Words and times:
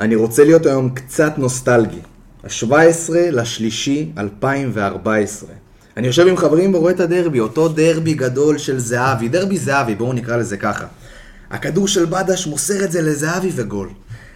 אני 0.00 0.14
רוצה 0.14 0.44
להיות 0.44 0.66
היום 0.66 0.90
קצת 0.90 1.38
נוסטלגי. 1.38 2.00
ה-17 2.44 3.12
לשלישי 3.12 4.12
2014. 4.18 5.50
אני 5.96 6.06
יושב 6.06 6.26
עם 6.26 6.36
חברים 6.36 6.74
ורואה 6.74 6.92
את 6.92 7.00
הדרבי, 7.00 7.40
אותו 7.40 7.68
דרבי 7.68 8.14
גדול 8.14 8.58
של 8.58 8.78
זהבי, 8.78 9.28
דרבי 9.28 9.58
זהבי, 9.58 9.94
בואו 9.94 10.12
נקרא 10.12 10.36
לזה 10.36 10.56
ככה. 10.56 10.86
הכדור 11.50 11.88
של 11.88 12.04
בדש 12.04 12.46
מוסר 12.46 12.84
את 12.84 12.92
זה 12.92 13.02
לזהבי 13.02 13.50
וגול. 13.54 13.88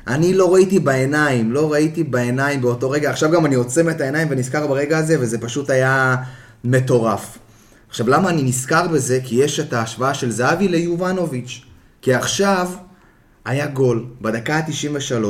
אני 0.06 0.34
לא 0.34 0.54
ראיתי 0.54 0.78
בעיניים, 0.78 1.52
לא 1.52 1.72
ראיתי 1.72 2.04
בעיניים 2.04 2.60
באותו 2.60 2.90
רגע. 2.90 3.10
עכשיו 3.10 3.30
גם 3.30 3.46
אני 3.46 3.54
עוצם 3.54 3.88
את 3.88 4.00
העיניים 4.00 4.28
ונזכר 4.30 4.66
ברגע 4.66 4.98
הזה, 4.98 5.16
וזה 5.20 5.38
פשוט 5.38 5.70
היה 5.70 6.16
מטורף. 6.64 7.38
עכשיו, 7.88 8.08
למה 8.08 8.30
אני 8.30 8.42
נזכר 8.42 8.88
בזה? 8.88 9.20
כי 9.24 9.34
יש 9.34 9.60
את 9.60 9.72
ההשוואה 9.72 10.14
של 10.14 10.30
זהבי 10.30 10.68
ליובנוביץ'. 10.68 11.62
כי 12.02 12.14
עכשיו 12.14 12.68
היה 13.48 13.66
גול 13.66 14.04
בדקה 14.20 14.56
ה-93, 14.56 15.24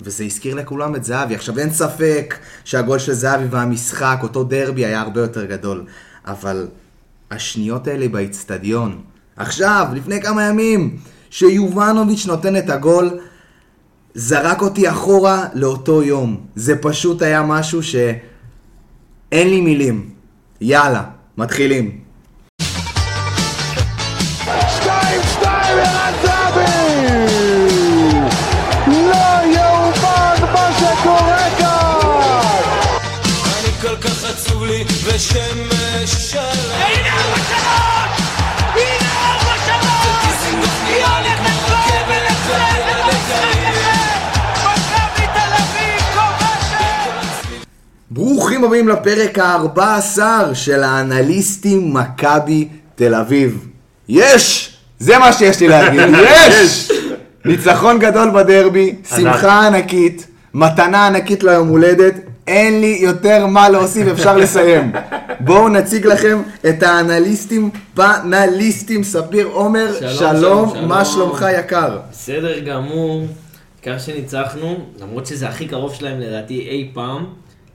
וזה 0.00 0.24
הזכיר 0.24 0.54
לכולם 0.54 0.96
את 0.96 1.04
זהבי. 1.04 1.34
עכשיו, 1.34 1.58
אין 1.58 1.70
ספק 1.70 2.38
שהגול 2.64 2.98
של 2.98 3.12
זהבי 3.12 3.44
והמשחק, 3.50 4.18
אותו 4.22 4.44
דרבי, 4.44 4.86
היה 4.86 5.00
הרבה 5.00 5.20
יותר 5.20 5.44
גדול. 5.44 5.84
אבל 6.26 6.68
השניות 7.30 7.86
האלה 7.86 8.08
באיצטדיון, 8.08 9.00
עכשיו, 9.36 9.86
לפני 9.94 10.22
כמה 10.22 10.42
ימים, 10.42 10.96
שיובנוביץ' 11.30 12.26
נותן 12.26 12.56
את 12.56 12.70
הגול, 12.70 13.20
זרק 14.14 14.62
אותי 14.62 14.90
אחורה 14.90 15.46
לאותו 15.54 16.02
יום. 16.02 16.46
זה 16.54 16.76
פשוט 16.82 17.22
היה 17.22 17.42
משהו 17.42 17.82
שאין 17.82 19.48
לי 19.48 19.60
מילים. 19.60 20.10
יאללה, 20.60 21.04
מתחילים. 21.38 22.00
ושמש 35.14 36.30
שלם 36.30 36.42
הנה 36.72 37.08
ארבע 37.12 37.36
שלוש! 37.48 38.20
הנה 38.74 39.10
ארבע 39.26 39.54
שלוש! 39.66 40.54
היא 40.86 41.04
הולכת 41.04 41.58
פה 41.66 41.74
ולצאת 42.08 42.82
את 42.90 42.96
המשחק 43.04 43.58
הזה! 43.68 43.92
מכבי 44.64 45.26
תל 45.34 45.52
אביב 45.54 46.00
כובשת! 46.14 47.66
ברוכים 48.10 48.64
הבאים 48.64 48.88
לפרק 48.88 49.38
ה-14 49.38 50.20
של 50.54 50.82
האנליסטים 50.82 51.94
מכבי 51.94 52.68
תל 52.94 53.14
אביב. 53.14 53.66
יש! 54.08 54.76
זה 54.98 55.18
מה 55.18 55.32
שיש 55.32 55.60
לי 55.60 55.68
להגיד, 55.68 56.00
יש! 56.30 56.92
ניצחון 57.44 57.98
גדול 57.98 58.30
בדרבי, 58.30 58.94
שמחה 59.16 59.66
ענקית, 59.66 60.26
מתנה 60.54 61.06
ענקית 61.06 61.42
ליום 61.42 61.68
הולדת, 61.68 62.14
אין 62.46 62.80
לי 62.80 62.98
יותר 63.00 63.46
מה 63.46 63.68
להוסיף, 63.68 64.08
אפשר 64.08 64.36
לסיים. 64.36 64.92
בואו 65.40 65.68
נציג 65.68 66.06
לכם 66.06 66.42
את 66.68 66.82
האנליסטים, 66.82 67.70
פאנליסטים, 67.94 69.04
ספיר 69.04 69.46
עומר, 69.46 69.94
שלום, 69.98 70.12
שלום, 70.12 70.70
שלום, 70.70 70.88
מה. 70.88 71.04
שלומך 71.04 71.46
יקר? 71.58 71.98
בסדר 72.10 72.58
גמור, 72.58 73.26
העיקר 73.74 73.98
שניצחנו, 73.98 74.86
למרות 75.00 75.26
שזה 75.26 75.48
הכי 75.48 75.66
קרוב 75.68 75.94
שלהם 75.94 76.20
לדעתי 76.20 76.60
אי 76.60 76.90
פעם, 76.94 77.26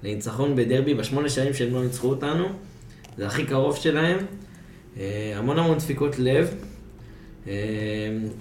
לניצחון 0.04 0.56
בדרבי 0.56 0.94
בשמונה 0.94 1.30
שנים 1.30 1.54
שהם 1.54 1.74
לא 1.74 1.84
ניצחו 1.84 2.08
אותנו, 2.08 2.46
זה 3.18 3.28
הכי 3.28 3.46
קרוב 3.46 3.76
שלהם, 3.76 4.18
אה, 5.00 5.34
המון 5.36 5.60
המון 5.60 5.78
דפיקות 5.78 6.20
לב, 6.20 6.54
אה, 7.48 7.54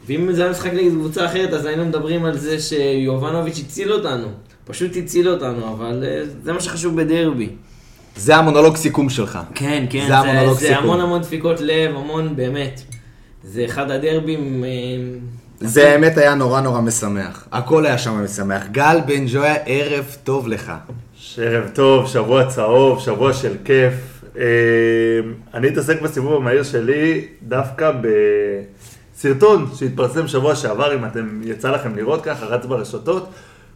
ואם 0.07 0.33
זה 0.33 0.43
היה 0.43 0.51
משחק 0.51 0.73
נגד 0.73 0.91
קבוצה 0.91 1.27
אחרת 1.27 1.53
אז 1.53 1.67
היינו 1.67 1.85
מדברים 1.85 2.25
על 2.25 2.39
זה 2.39 2.61
שיובנוביץ' 2.61 3.59
הציל 3.59 3.93
אותנו, 3.93 4.29
פשוט 4.67 4.97
הציל 4.97 5.29
אותנו, 5.29 5.73
אבל 5.73 6.05
אה, 6.07 6.23
זה 6.43 6.53
מה 6.53 6.61
שחשוב 6.61 7.01
בדרבי. 7.01 7.49
זה 8.17 8.37
המונולוג 8.37 8.77
סיכום 8.77 9.11
שלך. 9.11 9.39
כן, 9.55 9.87
כן, 9.91 10.01
זה 10.01 10.07
זה, 10.07 10.17
המונולוג 10.17 10.59
זה 10.59 10.67
סיכום. 10.67 10.85
המון 10.85 11.01
המון 11.01 11.21
דפיקות 11.21 11.61
לב, 11.61 11.97
המון 11.97 12.37
באמת. 12.37 12.81
זה 13.45 13.65
אחד 13.65 13.91
הדרבים... 13.91 14.65
אה, 14.65 14.71
זה 15.61 15.93
האמת 15.93 16.19
היה 16.19 16.35
נורא 16.35 16.61
נורא 16.61 16.81
משמח. 16.81 17.49
הכל 17.53 17.87
היה 17.87 17.99
שם 17.99 18.25
משמח. 18.25 18.63
גל 18.73 18.99
בן 19.07 19.25
ג'ויה, 19.33 19.55
ערב 19.67 20.17
טוב 20.25 20.49
לך. 20.49 20.73
ערב 21.39 21.71
טוב, 21.75 22.07
שבוע 22.07 22.45
צהוב, 22.45 23.01
שבוע 23.01 23.33
של 23.33 23.57
כיף. 23.65 23.95
אה, 24.39 24.45
אני 25.55 25.69
אתעסק 25.69 26.03
בסיבוב 26.03 26.35
המהיר 26.35 26.63
שלי 26.63 27.25
דווקא 27.43 27.93
בסרטון 29.15 29.67
שהתפרסם 29.75 30.29
שבוע 30.29 30.55
שעבר, 30.55 30.95
אם 30.95 31.05
אתם, 31.05 31.41
יצא 31.45 31.71
לכם 31.71 31.97
לראות 31.97 32.25
ככה, 32.25 32.47
רץ 32.47 32.67
ברשתות, 32.67 33.29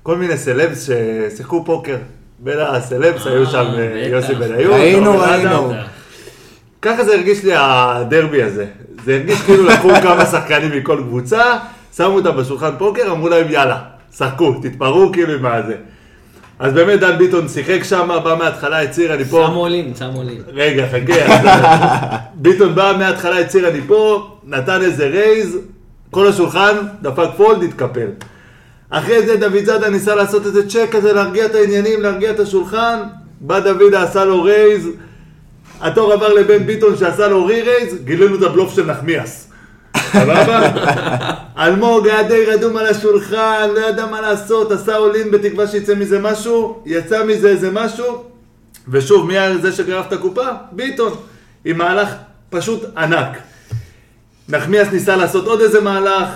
כל 0.02 0.16
מיני 0.16 0.36
סלבס 0.36 0.90
ששיחקו 1.30 1.64
פוקר. 1.64 1.96
בין 2.42 2.58
הסלבס 2.58 3.26
היו 3.26 3.46
שם 3.46 3.66
אה. 3.78 4.06
יוסי 4.10 4.34
בניון, 4.34 4.72
ראינו, 4.72 5.18
ראינו. 5.18 5.70
אדם. 5.70 5.80
ככה 6.82 7.04
זה 7.04 7.14
הרגיש 7.14 7.44
לי 7.44 7.52
הדרבי 7.54 8.42
הזה. 8.42 8.66
זה 9.04 9.14
הרגיש 9.14 9.42
כאילו 9.42 9.64
לקחו 9.64 9.88
כמה 10.02 10.26
שחקנים 10.26 10.70
מכל 10.78 11.02
קבוצה, 11.08 11.42
שמו 11.96 12.06
אותם 12.06 12.36
בשולחן 12.36 12.70
פוקר, 12.78 13.12
אמרו 13.12 13.28
להם 13.28 13.50
יאללה, 13.50 13.78
שחקו, 14.16 14.54
תתפרעו 14.62 15.12
כאילו 15.12 15.32
עם 15.34 15.46
הזה. 15.46 15.74
אז 16.58 16.72
באמת 16.72 17.00
דן 17.00 17.18
ביטון 17.18 17.48
שיחק 17.48 17.84
שם, 17.84 18.08
בא 18.24 18.36
מההתחלה, 18.38 18.82
הצהיר 18.82 19.14
אני 19.14 19.24
פה. 19.24 19.44
שמו 19.46 19.68
לין, 19.68 19.92
שמו 19.98 20.22
לין. 20.22 20.42
רגע, 20.52 20.86
חכה. 20.92 21.34
אז, 21.34 21.46
ביטון 22.42 22.74
בא 22.74 22.94
מההתחלה, 22.98 23.38
הצהיר 23.38 23.68
אני 23.68 23.80
פה, 23.86 24.30
נתן 24.44 24.82
איזה 24.82 25.06
raise, 25.06 25.58
כל 26.10 26.26
השולחן, 26.26 26.76
דפק 27.02 27.28
fold, 27.36 27.62
התקפל. 27.62 28.06
אחרי 28.90 29.26
זה 29.26 29.36
דוד 29.36 29.64
זאדה 29.64 29.88
ניסה 29.88 30.14
לעשות 30.14 30.46
איזה 30.46 30.68
צ'ק 30.68 30.88
כזה, 30.90 31.12
להרגיע 31.12 31.46
את 31.46 31.54
העניינים, 31.54 32.02
להרגיע 32.02 32.30
את 32.30 32.40
השולחן, 32.40 33.00
בא 33.40 33.60
דוידה, 33.60 34.02
עשה 34.02 34.24
לו 34.24 34.42
רייז, 34.42 34.88
התור 35.80 36.12
עבר 36.12 36.32
לבן 36.32 36.66
ביטון 36.66 36.96
שעשה 36.96 37.28
לו 37.28 37.46
רי 37.46 37.62
רייז, 37.62 37.94
גילינו 38.04 38.36
את 38.36 38.42
הבלוף 38.42 38.74
של 38.74 38.86
נחמיאס. 38.86 39.50
סבבה? 39.96 40.70
אלמוג 41.64 42.08
היה 42.08 42.22
די 42.22 42.44
רדום 42.46 42.76
על 42.76 42.86
השולחן, 42.86 43.68
לא 43.74 43.80
ידע 43.80 44.06
מה 44.06 44.20
לעשות, 44.20 44.72
עשה 44.72 44.96
אולין 44.96 45.30
בתקווה 45.30 45.66
שיצא 45.66 45.94
מזה 45.94 46.18
משהו, 46.18 46.82
יצא 46.86 47.24
מזה 47.24 47.48
איזה 47.48 47.70
משהו, 47.70 48.24
ושוב, 48.88 49.26
מי 49.26 49.38
היה 49.38 49.58
זה 49.58 49.72
שגרף 49.72 50.06
את 50.06 50.12
הקופה? 50.12 50.46
ביטון, 50.72 51.12
עם 51.64 51.78
מהלך 51.78 52.08
פשוט 52.50 52.84
ענק. 52.96 53.38
נחמיאס 54.48 54.88
ניסה 54.92 55.16
לעשות 55.16 55.46
עוד 55.46 55.60
איזה 55.60 55.80
מהלך, 55.80 56.28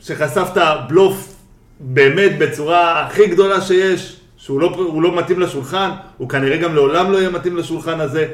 שחשף 0.00 0.48
את 0.52 0.56
הבלוף 0.56 1.35
באמת 1.80 2.38
בצורה 2.38 3.06
הכי 3.06 3.26
גדולה 3.26 3.60
שיש, 3.60 4.20
שהוא 4.36 4.60
לא, 4.60 5.00
לא 5.02 5.18
מתאים 5.18 5.40
לשולחן, 5.40 5.90
הוא 6.16 6.28
כנראה 6.28 6.56
גם 6.56 6.74
לעולם 6.74 7.12
לא 7.12 7.18
יהיה 7.18 7.30
מתאים 7.30 7.56
לשולחן 7.56 8.00
הזה. 8.00 8.26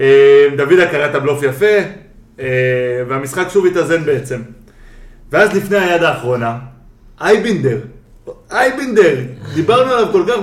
אה, 0.00 0.48
דוידה 0.56 0.86
קרא 0.86 1.06
את 1.06 1.14
הבלוף 1.14 1.42
יפה, 1.42 1.76
אה, 2.40 2.46
והמשחק 3.08 3.48
שוב 3.48 3.66
התאזן 3.66 4.04
בעצם. 4.04 4.42
ואז 5.32 5.56
לפני 5.56 5.78
היד 5.78 6.02
האחרונה, 6.02 6.58
אייבינדר, 7.20 7.78
אייבינדר, 8.50 9.16
דיברנו 9.54 9.92
עליו 9.92 10.08
כל 10.12 10.24
כך 10.28 10.36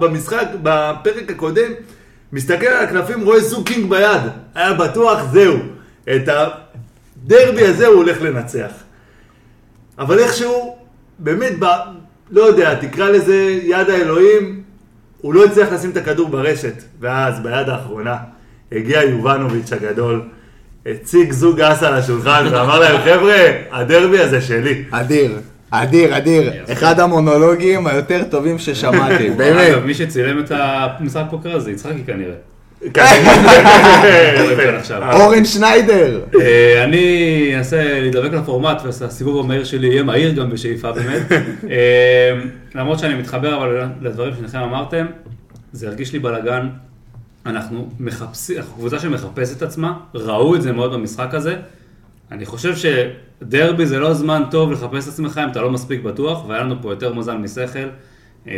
במשחק, 0.00 0.46
בפרק 0.62 1.30
הקודם, 1.30 1.72
מסתכל 2.32 2.66
על 2.66 2.84
הקלפים, 2.84 3.24
רואה 3.24 3.40
זוג 3.40 3.66
king 3.66 3.90
ביד, 3.90 4.20
היה 4.54 4.72
בטוח, 4.72 5.20
זהו, 5.32 5.56
את 6.04 6.28
הדרבי 6.28 7.66
הזה 7.66 7.86
הוא 7.86 7.96
הולך 7.96 8.22
לנצח. 8.22 8.70
אבל 9.98 10.18
איכשהו, 10.18 10.81
באמת, 11.18 11.52
ב, 11.58 11.64
לא 12.30 12.42
יודע, 12.42 12.74
תקרא 12.74 13.10
לזה 13.10 13.58
יד 13.62 13.90
האלוהים, 13.90 14.62
הוא 15.20 15.34
לא 15.34 15.44
הצליח 15.44 15.72
לשים 15.72 15.90
את 15.90 15.96
הכדור 15.96 16.28
ברשת, 16.28 16.82
ואז 17.00 17.40
ביד 17.40 17.68
האחרונה 17.68 18.16
הגיע 18.72 19.02
יובנוביץ' 19.02 19.72
הגדול, 19.72 20.22
הציג 20.86 21.32
זוג 21.32 21.60
אס 21.60 21.82
על 21.82 21.94
השולחן 21.94 22.46
ואמר 22.52 22.80
להם, 22.80 23.00
חבר'ה, 23.04 23.46
הדרבי 23.70 24.18
הזה 24.18 24.40
שלי. 24.40 24.84
אדיר, 24.90 25.38
אדיר, 25.70 26.16
אדיר. 26.16 26.52
אחד 26.72 27.00
המונולוגים 27.00 27.86
היותר 27.86 28.22
טובים 28.30 28.58
ששמעתי, 28.58 29.30
באמת. 29.38 29.68
אגב, 29.68 29.84
מי 29.84 29.94
שצילם 29.94 30.40
את 30.40 30.52
המשחק 30.54 31.24
פוקר 31.30 31.56
הזה, 31.56 31.70
יצחקי 31.70 32.04
כנראה. 32.06 32.34
יפה. 32.82 33.02
עכשיו. 34.76 35.20
אורן 35.20 35.44
שניידר. 35.44 36.20
אה, 36.40 36.84
אני 36.84 37.52
אנסה 37.56 38.00
להידבק 38.00 38.32
לפורמט 38.32 38.82
והסיבוב 38.84 39.44
המהיר 39.44 39.64
שלי 39.64 39.86
יהיה 39.86 40.02
מהיר 40.02 40.32
גם 40.32 40.50
בשאיפה 40.50 40.92
באמת. 40.92 41.32
אה, 41.70 42.40
למרות 42.74 42.98
שאני 42.98 43.14
מתחבר 43.14 43.56
אבל 43.56 43.84
לדברים 44.00 44.34
שניכם 44.38 44.58
אמרתם, 44.58 45.06
זה 45.72 45.88
הרגיש 45.88 46.12
לי 46.12 46.18
בלאגן. 46.18 46.68
אנחנו 47.46 47.88
מחפשים, 48.00 48.56
אנחנו 48.56 48.74
קבוצה 48.74 48.98
שמחפשת 48.98 49.56
את 49.56 49.62
עצמה, 49.62 49.92
ראו 50.14 50.56
את 50.56 50.62
זה 50.62 50.72
מאוד 50.72 50.92
במשחק 50.92 51.34
הזה. 51.34 51.56
אני 52.32 52.46
חושב 52.46 52.74
שדרבי 52.76 53.86
זה 53.86 53.98
לא 53.98 54.14
זמן 54.14 54.42
טוב 54.50 54.72
לחפש 54.72 55.08
את 55.08 55.12
עצמך 55.12 55.40
אם 55.44 55.50
אתה 55.50 55.60
לא 55.60 55.70
מספיק 55.70 56.02
בטוח, 56.02 56.48
והיה 56.48 56.62
לנו 56.62 56.82
פה 56.82 56.92
יותר 56.92 57.14
מזל 57.14 57.36
משכל. 57.36 57.88
אה, 58.48 58.52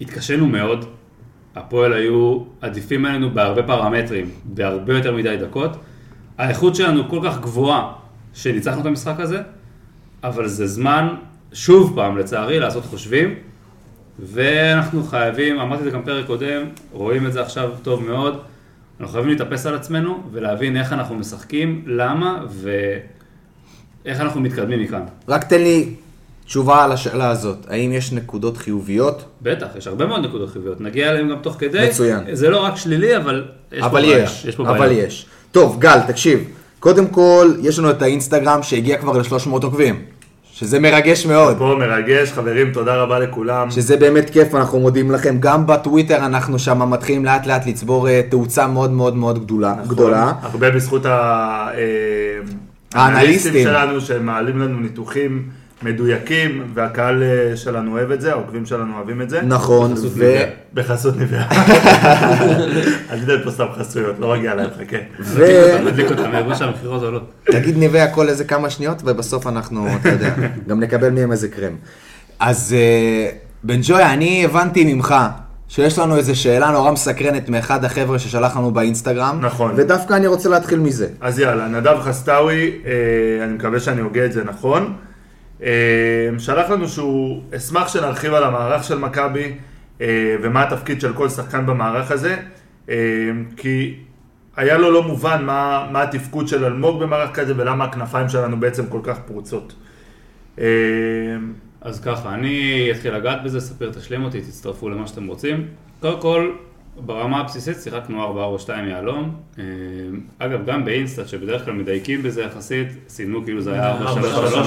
התקשינו 0.00 0.46
מאוד, 0.46 0.84
הפועל 1.56 1.92
היו 1.92 2.38
עדיפים 2.60 3.04
עלינו 3.04 3.30
בהרבה 3.30 3.62
פרמטרים, 3.62 4.30
בהרבה 4.44 4.94
יותר 4.96 5.16
מדי 5.16 5.36
דקות. 5.36 5.76
האיכות 6.38 6.74
שלנו 6.76 7.08
כל 7.08 7.20
כך 7.24 7.40
גבוהה 7.40 7.92
שניצחנו 8.34 8.80
את 8.80 8.86
המשחק 8.86 9.20
הזה, 9.20 9.42
אבל 10.24 10.48
זה 10.48 10.66
זמן 10.66 11.08
שוב 11.52 11.92
פעם, 11.94 12.18
לצערי, 12.18 12.60
לעשות 12.60 12.84
חושבים, 12.84 13.34
ואנחנו 14.18 15.02
חייבים, 15.02 15.58
אמרתי 15.58 15.80
את 15.80 15.84
זה 15.84 15.90
גם 15.90 16.02
פרק 16.02 16.26
קודם, 16.26 16.62
רואים 16.92 17.26
את 17.26 17.32
זה 17.32 17.42
עכשיו 17.42 17.70
טוב 17.82 18.04
מאוד, 18.04 18.42
אנחנו 19.00 19.12
חייבים 19.12 19.30
להתאפס 19.30 19.66
על 19.66 19.74
עצמנו 19.74 20.22
ולהבין 20.32 20.76
איך 20.76 20.92
אנחנו 20.92 21.14
משחקים, 21.14 21.82
למה 21.86 22.44
ואיך 24.04 24.20
אנחנו 24.20 24.40
מתקדמים 24.40 24.82
מכאן. 24.82 25.02
רק 25.28 25.44
תן 25.44 25.60
לי 25.62 25.94
תשובה 26.46 26.84
על 26.84 26.92
השאלה 26.92 27.30
הזאת. 27.30 27.56
האם 27.70 27.92
יש 27.92 28.12
נקודות 28.12 28.56
חיוביות? 28.56 29.24
בטח, 29.42 29.66
יש 29.78 29.86
הרבה 29.86 30.06
מאוד 30.06 30.24
נקודות 30.24 30.50
חיוביות, 30.50 30.80
נגיע 30.80 31.10
אליהן 31.10 31.28
גם 31.28 31.36
תוך 31.42 31.56
כדי. 31.58 31.88
מצוין. 31.88 32.18
זה 32.32 32.50
לא 32.50 32.64
רק 32.64 32.76
שלילי, 32.76 33.16
אבל 33.16 33.44
יש 33.72 33.82
אבל 33.82 33.88
פה 34.02 34.06
בעיה. 34.06 34.24
יש, 34.24 34.44
יש 34.44 34.56
פה 34.56 34.62
אבל 34.62 34.78
בעיה. 34.78 35.04
יש. 35.06 35.26
טוב, 35.52 35.80
גל, 35.80 35.98
תקשיב. 36.06 36.44
קודם 36.80 37.06
כל, 37.06 37.52
יש 37.60 37.78
לנו 37.78 37.90
את 37.90 38.02
האינסטגרם 38.02 38.62
שהגיע 38.62 38.98
כבר 38.98 39.18
ל-300 39.18 39.50
עוקבים. 39.50 40.00
שזה 40.54 40.80
מרגש 40.80 41.26
מאוד. 41.26 41.58
פה 41.58 41.76
מרגש, 41.78 42.32
חברים, 42.32 42.72
תודה 42.72 42.94
רבה 42.96 43.18
לכולם. 43.18 43.70
שזה 43.70 43.96
באמת 43.96 44.30
כיף, 44.30 44.54
אנחנו 44.54 44.80
מודים 44.80 45.10
לכם. 45.10 45.36
גם 45.40 45.66
בטוויטר 45.66 46.16
אנחנו 46.16 46.58
שם 46.58 46.90
מתחילים 46.90 47.24
לאט 47.24 47.46
לאט 47.46 47.66
לצבור 47.66 48.08
אה, 48.08 48.20
תאוצה 48.30 48.66
מאוד 48.66 48.90
מאוד 48.92 49.16
מאוד 49.16 49.44
גדולה. 49.44 49.72
נכון, 49.72 49.88
גדולה. 49.94 50.32
הרבה 50.42 50.70
בזכות 50.70 51.06
ה- 51.06 51.10
אה, 51.74 51.78
האנליסטים. 52.94 53.16
האנליסטים 53.16 53.62
שלנו, 53.62 54.00
שהם 54.00 54.26
מעלים 54.26 54.58
לנו 54.58 54.80
ניתוחים 54.80 55.48
מדויקים, 55.84 56.66
והקהל 56.74 57.22
אה, 57.22 57.56
שלנו 57.56 57.92
אוהב 57.92 58.10
את 58.10 58.20
זה, 58.20 58.32
העוקבים 58.32 58.66
שלנו 58.66 58.96
אוהבים 58.96 59.22
את 59.22 59.30
זה. 59.30 59.42
נכון, 59.42 59.92
בחסות 59.92 60.12
ו... 60.14 60.42
בחסות 60.74 61.16
ניביה. 61.16 61.44
אל 63.10 63.20
תיתן 63.20 63.44
פה 63.44 63.50
סתם 63.50 63.66
חסויות, 63.78 64.16
לא 64.18 64.36
מגיע 64.36 64.54
להם, 64.54 64.70
חכה. 64.78 64.96
ו... 65.20 65.44
מדליק 65.84 66.10
אותם, 66.10 66.34
יראו 66.34 66.54
שהמכירות 66.54 67.02
עולות. 67.02 67.32
תגיד 67.44 67.78
ניביה 67.78 68.14
כל 68.14 68.28
איזה 68.28 68.44
כמה 68.44 68.70
שניות, 68.70 69.02
ובסוף 69.04 69.46
אנחנו, 69.46 69.88
אתה 70.00 70.08
יודע, 70.08 70.34
גם 70.68 70.80
נקבל 70.80 71.10
מהם 71.10 71.32
איזה 71.32 71.48
קרם. 71.48 71.72
אז 72.38 72.74
אה, 72.78 73.30
בן 73.64 73.80
ג'ויה, 73.82 74.12
אני 74.12 74.44
הבנתי 74.44 74.94
ממך 74.94 75.14
שיש 75.68 75.98
לנו 75.98 76.16
איזו 76.16 76.40
שאלה 76.40 76.70
נורא 76.70 76.90
מסקרנת 76.90 77.48
מאחד 77.48 77.84
החבר'ה 77.84 78.18
ששלח 78.18 78.56
לנו 78.56 78.70
באינסטגרם. 78.70 79.38
נכון. 79.40 79.72
ודווקא 79.76 80.14
אני 80.14 80.26
רוצה 80.26 80.48
להתחיל 80.48 80.78
מזה. 80.78 81.08
אז 81.20 81.38
יאללה, 81.38 81.68
נדב 81.68 81.96
חסטאווי, 82.00 82.72
אה, 82.86 83.44
אני 83.44 83.52
מקווה 83.52 83.80
שאני 83.80 84.00
הוגה 84.00 84.24
את 84.24 84.32
זה 84.32 84.44
נכון. 84.44 84.92
אה, 85.62 86.28
שלח 86.38 86.70
לנו 86.70 86.88
שהוא 86.88 87.42
אשמח 87.56 87.88
שנרחיב 87.88 88.34
על 88.34 88.44
המערך 88.44 88.84
של 88.84 88.98
מכבי 88.98 89.52
אה, 90.00 90.36
ומה 90.42 90.62
התפקיד 90.62 91.00
של 91.00 91.12
כל 91.12 91.28
שחקן 91.28 91.66
במערך 91.66 92.10
הזה, 92.10 92.36
אה, 92.88 92.96
כי 93.56 93.94
היה 94.56 94.78
לו 94.78 94.90
לא 94.90 95.02
מובן 95.02 95.44
מה, 95.44 95.88
מה 95.92 96.02
התפקוד 96.02 96.48
של 96.48 96.64
אלמוג 96.64 97.02
במערך 97.02 97.30
כזה 97.34 97.52
ולמה 97.56 97.84
הכנפיים 97.84 98.28
שלנו 98.28 98.60
בעצם 98.60 98.86
כל 98.86 99.00
כך 99.02 99.18
פרוצות. 99.26 99.74
אה, 100.58 100.66
אז 101.80 102.00
ככה, 102.00 102.34
אני 102.34 102.88
אתחיל 102.90 103.14
לגעת 103.14 103.42
בזה, 103.44 103.60
ספיר 103.60 103.90
תשלים 103.92 104.24
אותי, 104.24 104.40
תצטרפו 104.40 104.88
למה 104.88 105.06
שאתם 105.06 105.26
רוצים. 105.26 105.66
קודם 106.00 106.20
כל, 106.20 106.52
ברמה 106.96 107.40
הבסיסית 107.40 107.76
שיחקנו 107.82 108.56
4-4-2 108.66 108.70
יהלום. 108.70 109.34
אה, 109.58 109.64
אגב, 110.38 110.66
גם 110.66 110.84
באינסטאט, 110.84 111.28
שבדרך 111.28 111.64
כלל 111.64 111.74
מדייקים 111.74 112.22
בזה 112.22 112.42
יחסית, 112.42 112.88
סימנו 113.08 113.44
כאילו 113.44 113.60
זה 113.60 113.72
היה 113.72 113.98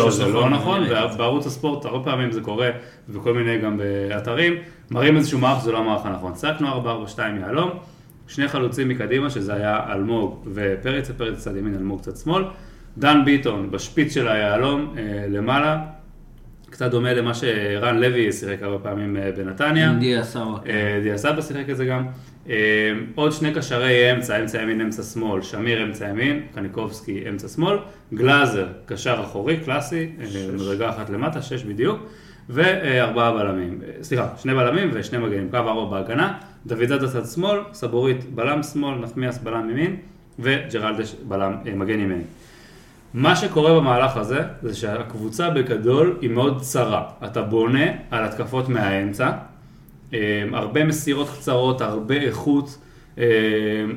4-3-3, 0.08 0.12
שזה 0.12 0.28
לא 0.28 0.50
נכון, 0.50 0.84
ובערוץ 0.84 1.46
הספורט 1.46 1.86
הרבה 1.86 2.04
פעמים 2.04 2.32
זה 2.32 2.42
קורה, 2.42 2.70
וכל 3.10 3.34
מיני 3.34 3.58
גם 3.58 3.78
באתרים, 3.78 4.54
מראים 4.92 5.18
איזשהו 5.18 5.40
מערך 5.40 5.62
שזה 5.62 5.72
לא 5.72 5.78
המערך 5.78 6.06
הנכון. 6.06 6.36
שיחקנו 6.36 6.68
4-4-2 7.16 7.20
יהלום, 7.42 7.70
שני 8.28 8.48
חלוצים 8.48 8.90
מקדימה, 8.90 9.30
שזה 9.30 9.54
היה 9.54 9.94
אלמוג 9.94 10.46
ופרץ, 10.54 11.12
פרץ 11.12 11.38
צד 11.38 11.58
ימין, 11.58 11.76
אלמוג 11.76 12.02
צד 12.02 12.16
שמאל. 12.16 12.44
דן 12.98 13.26
ביטון 13.26 13.72
בשפיץ 13.72 14.14
של 14.14 14.28
היהלום 14.28 14.94
אה, 14.98 15.26
למעלה, 15.30 15.82
קצת 16.76 16.92
דומה 16.92 17.14
למה 17.14 17.34
שרן 17.34 18.00
לוי 18.00 18.32
שיחק 18.32 18.64
הרבה 18.64 18.84
פעמים 18.84 19.18
אה, 19.18 19.32
בנתניה. 19.38 19.94
דיה 20.00 20.24
סבא. 20.24 20.44
אה, 20.44 21.00
דיה 21.04 21.18
סבא 21.18 21.42
שיחק 21.42 21.70
את 21.70 21.78
זה 21.78 21.86
גם. 21.86 22.06
אה, 22.50 22.56
עוד 23.16 23.32
שני 23.32 23.54
קשרי 23.54 24.12
אמצע, 24.12 24.40
אמצע 24.40 24.62
ימין, 24.62 24.82
אמצע 24.82 25.04
שמאל, 25.04 25.42
שמיר 25.42 25.84
אמצע 25.84 26.08
ימין, 26.10 26.42
קניקובסקי 26.56 27.24
אמצע 27.30 27.48
שמאל, 27.48 27.78
גלאזר 28.14 28.68
קשר 28.86 29.22
אחורי, 29.24 29.58
קלאסי, 29.58 30.10
מדרגה 30.54 30.90
אחת 30.90 31.10
למטה, 31.10 31.42
שש 31.42 31.64
בדיוק, 31.64 32.00
וארבעה 32.50 33.32
בלמים, 33.32 33.82
סליחה, 34.02 34.30
שני 34.38 34.54
בלמים 34.54 34.90
ושני 34.94 35.18
מגנים, 35.18 35.50
קו 35.52 35.58
ארבע 35.58 35.86
בהגנה, 35.86 36.38
דוד 36.66 36.86
זאדה 36.86 37.08
צד 37.08 37.26
שמאל, 37.26 37.60
סבורית 37.74 38.24
בלם 38.30 38.64
שמאל, 38.64 38.96
נחמיאס 38.96 39.38
בלם 39.38 39.70
ימין, 39.70 39.96
וג'רלדש 40.40 41.16
בלם, 41.28 41.54
מגן 41.76 42.00
ימני. 42.00 42.24
מה 43.16 43.36
שקורה 43.36 43.80
במהלך 43.80 44.18
הזה, 44.18 44.42
זה 44.64 44.76
שהקבוצה 44.76 45.50
בגדול 45.50 46.18
היא 46.22 46.30
מאוד 46.30 46.62
צרה. 46.62 47.04
אתה 47.26 47.42
בונה 47.42 47.86
על 48.12 48.24
התקפות 48.24 48.70
מהאמצע, 48.70 49.32
אה, 50.14 50.44
הרבה 50.54 50.84
מסירות 50.84 51.30
קצרות, 51.30 51.82
הרבה 51.82 52.16
איכות, 52.16 52.78
אה, 53.18 53.24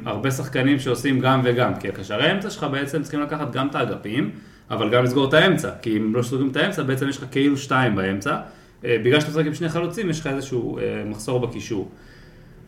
הרבה 0.05 0.31
שחקנים 0.31 0.79
שעושים 0.79 1.21
גם 1.21 1.41
וגם, 1.45 1.75
כי 1.81 1.89
הקשרי 1.89 2.29
האמצע 2.31 2.51
שלך 2.51 2.67
בעצם 2.73 3.03
צריכים 3.03 3.21
לקחת 3.21 3.53
גם 3.53 3.69
את 3.69 3.75
האגפים, 3.75 4.31
אבל 4.71 4.91
גם 4.91 5.05
לסגור 5.05 5.29
את 5.29 5.35
האמצע, 5.35 5.71
כי 5.83 5.97
אם 5.97 6.15
לא 6.15 6.23
סוגרים 6.23 6.51
את 6.51 6.57
האמצע, 6.57 6.83
בעצם 6.83 7.09
יש 7.09 7.19
לך 7.19 7.25
כאילו 7.31 7.57
שתיים 7.57 7.97
באמצע. 7.97 8.37
אה, 8.85 8.97
בגלל 9.05 9.21
שאתה 9.21 9.31
משחק 9.31 9.47
עם 9.47 9.55
שני 9.55 9.69
חלוצים, 9.69 10.11
יש 10.11 10.21
לך 10.21 10.27
איזשהו 10.27 10.79
מחסור 11.07 11.41
בקישור. 11.47 11.91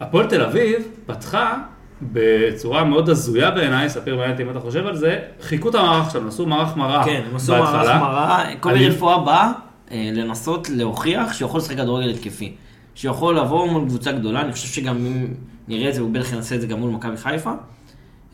הפועל 0.00 0.26
תל 0.26 0.43
אביב 0.43 0.82
פתחה 1.06 1.62
בצורה 2.02 2.85
מאוד 2.85 3.08
הזויה 3.08 3.50
בעיניי, 3.50 3.88
ספיר 3.88 4.17
מעניין 4.17 4.41
אם 4.41 4.50
אתה 4.50 4.61
חושב 4.61 4.87
על 4.87 4.97
זה, 4.97 5.19
חיכו 5.43 5.69
את 5.69 5.75
המערך 5.75 6.11
שלנו, 6.11 6.29
עשו 6.29 6.47
מערך 6.47 6.76
מראה 6.76 7.05
כן, 7.05 7.23
הם 7.31 7.37
עשו. 7.37 7.52
מערך 7.52 7.88
מראה, 8.02 8.44
קובי 8.61 8.75
אני- 8.75 8.88
רפואה 8.88 9.19
בא 9.19 9.52
אה, 9.91 10.11
לנסות 10.12 10.70
להוכיח 10.70 11.32
שהוא 11.32 11.49
יכול 11.49 11.58
לשחק 11.61 11.76
כדורגל 11.76 12.11
התקפי. 12.11 12.52
שיכול 12.94 13.38
לבוא 13.38 13.69
מול 13.70 13.85
קבוצה 13.88 14.12
גדולה, 14.12 14.41
אני 14.41 14.52
חושב 14.52 14.69
שגם 14.69 14.97
אם 14.97 15.26
נראה 15.69 15.88
את 15.88 15.94
זה, 15.94 16.00
הוא 16.00 16.11
בטח 16.11 16.32
ינסה 16.32 16.55
את 16.55 16.61
זה 16.61 16.67
גם 16.67 16.79
מול 16.81 16.91
מכבי 16.91 17.17
חיפה. 17.17 17.50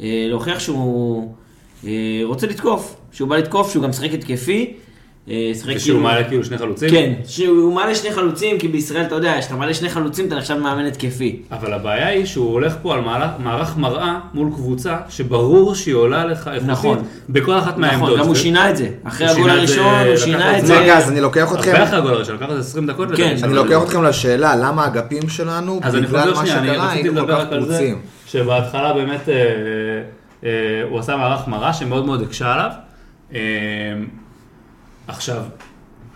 אה, 0.01 0.27
להוכיח 0.29 0.59
שהוא 0.59 1.33
אה, 1.87 1.91
רוצה 2.25 2.47
לתקוף, 2.47 2.97
שהוא 3.13 3.29
בא 3.29 3.37
לתקוף, 3.37 3.73
שהוא 3.73 3.83
גם 3.83 3.91
משחק 3.91 4.11
התקפי. 4.15 4.73
אה, 5.31 5.51
שיחק 5.55 5.67
ושהוא 5.77 5.79
כאילו- 5.81 6.01
מעלה 6.01 6.25
כאילו 6.25 6.45
שני 6.45 6.59
חלוצים. 6.59 6.91
כן, 6.91 7.13
שהוא 7.27 7.75
מעלה 7.75 7.95
שני 7.95 8.13
חלוצים, 8.13 8.59
כי 8.59 8.69
בישראל 8.69 9.03
אתה 9.03 9.15
יודע, 9.15 9.35
כשאתה 9.41 9.57
מעלה 9.57 9.75
שני 9.75 9.89
חלוצים 9.89 10.27
אתה 10.27 10.35
נחשב 10.35 10.55
מאמן 10.55 10.87
התקפי. 10.87 11.43
אבל 11.53 11.73
הבעיה 11.73 12.09
היא 12.09 12.25
שהוא 12.27 12.53
הולך 12.53 12.75
פה 12.83 12.95
על 12.95 13.01
מערך, 13.01 13.31
מערך 13.39 13.77
מראה 13.77 14.19
מול 14.35 14.51
קבוצה 14.55 14.97
שברור 15.09 15.75
שהיא 15.75 15.95
עולה 15.95 16.25
לך 16.25 16.49
איכותית 16.49 16.71
נכון. 16.71 16.99
בכל 17.29 17.59
אחת 17.59 17.77
מהעמדות. 17.79 18.09
נכון, 18.09 18.21
גם 18.21 18.27
הוא 18.27 18.35
שינה 18.35 18.71
את 18.71 18.77
זה. 18.77 18.89
אחרי 19.05 19.27
הגול 19.27 19.51
את 19.51 19.69
זה, 19.69 19.81
הראשון 19.85 20.07
הוא 20.09 20.17
שינה 20.17 20.53
את 20.53 20.57
את 20.57 20.61
זה. 20.61 20.67
זה. 20.67 20.81
רגע, 20.81 20.99
אז 20.99 21.11
אני 21.11 21.21
לוקח 21.21 21.53
אתכם, 21.55 21.71
הרבה 21.71 21.85
אחרי 21.85 21.99
הגול 21.99 22.13
הראשון, 22.13 22.35
לקח 22.37 22.47
איזה 22.51 22.61
20 22.61 22.87
דקות. 22.87 23.09
כן, 23.17 23.37
אני. 23.43 23.55
לוקח 23.55 23.83
אתכם 23.83 24.05
לשאלה, 24.05 24.57
למה 24.57 24.85
האגפים 24.85 25.29
שלנו, 25.29 25.81
בגלל 25.81 26.35
מה 26.35 26.47
שקרה, 26.47 26.91
היינו 26.91 27.27
כל 27.27 27.33
כך 27.33 27.39
זה, 27.51 27.57
פרוצים. 27.57 27.99
שבהתחלה 28.27 28.93
באמת 28.93 29.29
אה, 29.29 29.35
אה, 30.45 30.51
הוא 30.91 30.99
עשה 30.99 31.17
מערך 31.17 31.49
מראה 31.49 31.73
שמאוד 31.73 32.07
מאוד 32.07 32.23
הקשה 32.23 32.53
עליו. 32.53 32.71
אה, 35.09 35.15
עכשיו, 35.15 35.43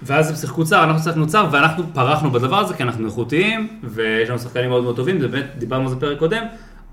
ואז 0.03 0.31
הם 0.31 0.37
שיחקו 0.37 0.65
צר, 0.65 0.85
אנחנו 0.85 1.03
שיחקנו 1.03 1.27
צר, 1.27 1.49
ואנחנו 1.51 1.85
פרחנו 1.95 2.31
בדבר 2.31 2.59
הזה, 2.59 2.75
כי 2.75 2.83
אנחנו 2.83 3.07
איכותיים, 3.07 3.81
ויש 3.85 4.29
לנו 4.29 4.39
שחקנים 4.39 4.71
מאוד 4.71 4.83
מאוד 4.83 4.97
טובים, 4.97 5.21
זה 5.21 5.29
באמת, 5.29 5.47
דיברנו 5.59 5.83
על 5.83 5.89
זה 5.89 6.01
פרק 6.01 6.19
קודם, 6.19 6.43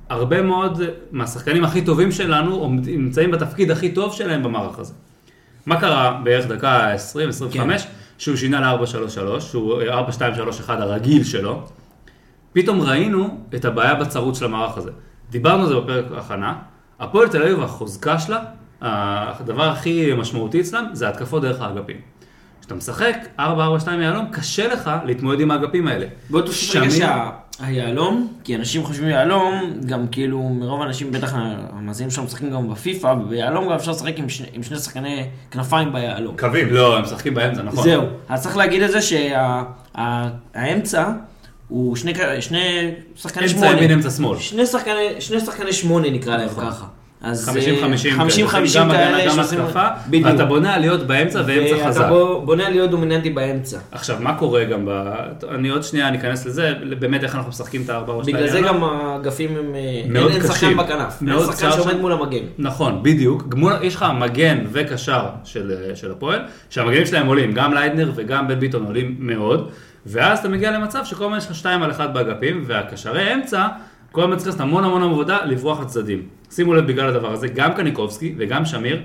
הרבה 0.10 0.42
מאוד 0.42 0.82
מהשחקנים 1.12 1.64
הכי 1.64 1.82
טובים 1.82 2.12
שלנו 2.12 2.70
נמצאים 2.86 3.32
בתפקיד 3.32 3.72
הכי 3.72 3.92
טוב 3.92 4.14
שלהם 4.14 4.44
במערך 4.44 4.80
הזה. 4.80 4.94
מה 5.66 5.80
קרה 5.80 6.22
בערך 6.24 6.46
דקה 6.46 6.94
20-25, 6.94 7.54
כן. 7.54 7.70
שהוא 8.18 8.38
שינה 8.38 8.74
ל-4-3-3, 8.74 9.40
שהוא 9.40 9.82
4-2-3-1 10.68 10.70
הרגיל 10.70 11.24
שלו, 11.24 11.68
פתאום 12.54 12.82
ראינו 12.82 13.38
את 13.56 13.66
הבעיה 13.66 13.96
בצרות 13.96 14.36
של 14.36 14.46
המערך 14.46 14.78
הזה. 14.78 14.92
דיברנו 15.30 15.64
על 15.64 15.70
זה 15.70 15.76
בפרק 15.76 16.06
ההכנה, 16.16 16.56
הפועל 17.00 17.28
תל 17.28 17.44
אביב, 17.44 17.64
החוזקה 17.64 18.20
שלה, 18.20 18.40
הדבר 18.82 19.64
הכי 19.70 20.14
משמעותי 20.18 20.62
אצלם, 20.62 20.86
זה 20.94 21.10
התקפות 21.10 21.42
דרך 21.42 21.62
האגפים. 21.62 21.96
כשאתה 22.62 22.76
משחק 22.76 23.16
4-4-2 23.40 23.42
יהלום, 24.02 24.26
קשה 24.32 24.68
לך 24.74 24.92
להתמודד 25.06 25.40
עם 25.42 25.52
האגפים 25.52 25.88
האלה. 25.88 26.06
בוא 26.30 26.42
תוסיף 26.42 26.76
רגע 26.82 26.90
שהיהלום, 27.60 28.34
כי 28.44 28.56
אנשים 28.56 28.84
חושבים 28.84 29.10
יהלום, 29.10 29.74
גם 29.86 30.08
כאילו 30.08 30.42
מרוב 30.44 30.82
האנשים, 30.82 31.12
בטח 31.12 31.34
המאזינים 31.36 32.12
שלנו 32.12 32.28
משחקים 32.28 32.52
גם 32.52 32.70
בפיפא, 32.70 33.08
וביהלום 33.08 33.66
גם 33.66 33.72
אפשר 33.72 33.92
לשחק 33.92 34.14
עם 34.20 34.30
שני- 34.30 34.48
עם 34.54 34.64
שני 34.64 34.78
שחקני 34.80 35.24
כנפיים 35.52 35.94
ביהלום. 35.94 36.38
קווים. 36.38 36.74
לא, 36.74 36.98
הם 36.98 37.04
משחקים 37.04 37.34
באמצע, 37.34 37.62
נכון. 37.62 37.84
זהו, 37.84 38.04
אז 38.30 38.44
צריך 38.44 38.58
להגיד 38.58 38.82
את 38.82 38.92
זה 38.92 39.00
שהאמצע 39.96 41.12
הוא 41.68 41.96
שני 41.96 42.14
שני 42.40 42.92
שחקני 43.16 43.44
אמצע 43.44 43.54
שמונה. 43.58 43.78
ימין, 43.78 43.92
אמצע 43.92 44.10
שמאל. 44.10 44.38
שני 44.40 44.66
שחקני, 44.66 44.94
שני 45.22 45.40
שחקני 45.40 45.74
שמונה 45.74 46.10
נקרא 46.10 46.38
להם 46.38 46.46
נכון. 46.50 46.66
ככה. 46.66 46.86
אז 47.22 47.50
50-50 47.50 47.52
אה, 47.52 48.28
50-50 48.28 48.78
גם 48.78 48.92
הגנה, 48.92 48.94
כאלה 48.94 49.26
גם 49.30 49.36
שעושים- 49.36 49.62
התקפה, 49.62 49.88
בדיוק. 50.08 50.26
ואתה 50.26 50.46
בונה 50.46 50.74
עליות 50.76 51.08
באמצע 51.08 51.42
ואמצע 51.48 51.88
חזק. 51.88 52.02
ואתה 52.02 52.10
בו- 52.10 52.42
בונה 52.46 52.70
להיות 52.70 52.90
דומיננטי 52.90 53.30
באמצע. 53.30 53.78
עכשיו, 53.92 54.18
מה 54.20 54.34
קורה 54.36 54.64
גם 54.64 54.86
ב... 54.86 55.04
אני 55.52 55.70
עוד 55.70 55.84
שנייה 55.84 56.10
ניכנס 56.12 56.46
לזה, 56.46 56.74
באמת 57.00 57.24
איך 57.24 57.36
אנחנו 57.36 57.50
משחקים 57.50 57.82
את 57.86 57.90
הארבע 57.90 58.14
או 58.14 58.22
שתיים. 58.22 58.38
בגלל 58.38 58.50
זה. 58.50 58.62
גם 58.62 58.84
האגפים 58.84 59.50
הם... 59.58 59.76
אה, 59.76 60.02
מאוד 60.10 60.32
אין- 60.32 60.42
אין 60.42 60.48
שחקן 60.48 60.54
קשים. 60.56 60.78
בכנף. 60.78 61.20
אין 61.28 61.40
שחקן 61.40 61.72
שעומד. 61.72 61.96
מול 62.00 62.12
המגן. 62.12 62.44
נכון, 62.58 63.00
בדיוק. 63.04 63.44
יש 63.82 63.96
לך 63.96 64.06
מגן 64.20 64.58
וקשר 64.72 65.22
של, 65.44 65.72
של 65.96 66.12
הפועל, 66.12 66.40
שהמגנים 66.70 67.06
שלהם 67.06 67.28
עולים, 67.28 67.52
גם 67.54 67.74
ליידנר 67.74 68.12
וגם 68.16 68.48
בן 68.48 68.60
ביטון 68.60 68.86
עולים 68.86 69.16
מאוד, 69.20 69.70
ואז 70.06 70.40
אתה 70.40 70.50
מגיע 70.50 70.72
למצב 70.72 71.00
שכל 71.06 71.24
הזמן 71.26 71.38
יש 71.38 71.46
לך 71.46 71.56
שתיים 71.56 71.84
על 71.84 71.92
אחד 71.92 72.14
באגפים, 72.14 72.64
והקשרי 72.68 73.34
אמצע, 73.34 73.68
כל 74.12 74.24
הזמן 74.24 74.36
צריך 74.36 74.48
לעשות 74.48 74.62
המון 74.62 74.84
המון 74.84 75.04
עבודה 75.04 75.38
לברוח 75.46 75.80
לצדדים. 75.82 76.22
שימו 76.52 76.74
לב 76.74 76.88
בגלל 76.88 77.10
הדבר 77.10 77.32
הזה, 77.32 77.48
גם 77.48 77.74
קניקובסקי 77.74 78.36
וגם 78.38 78.66
שמיר, 78.66 79.02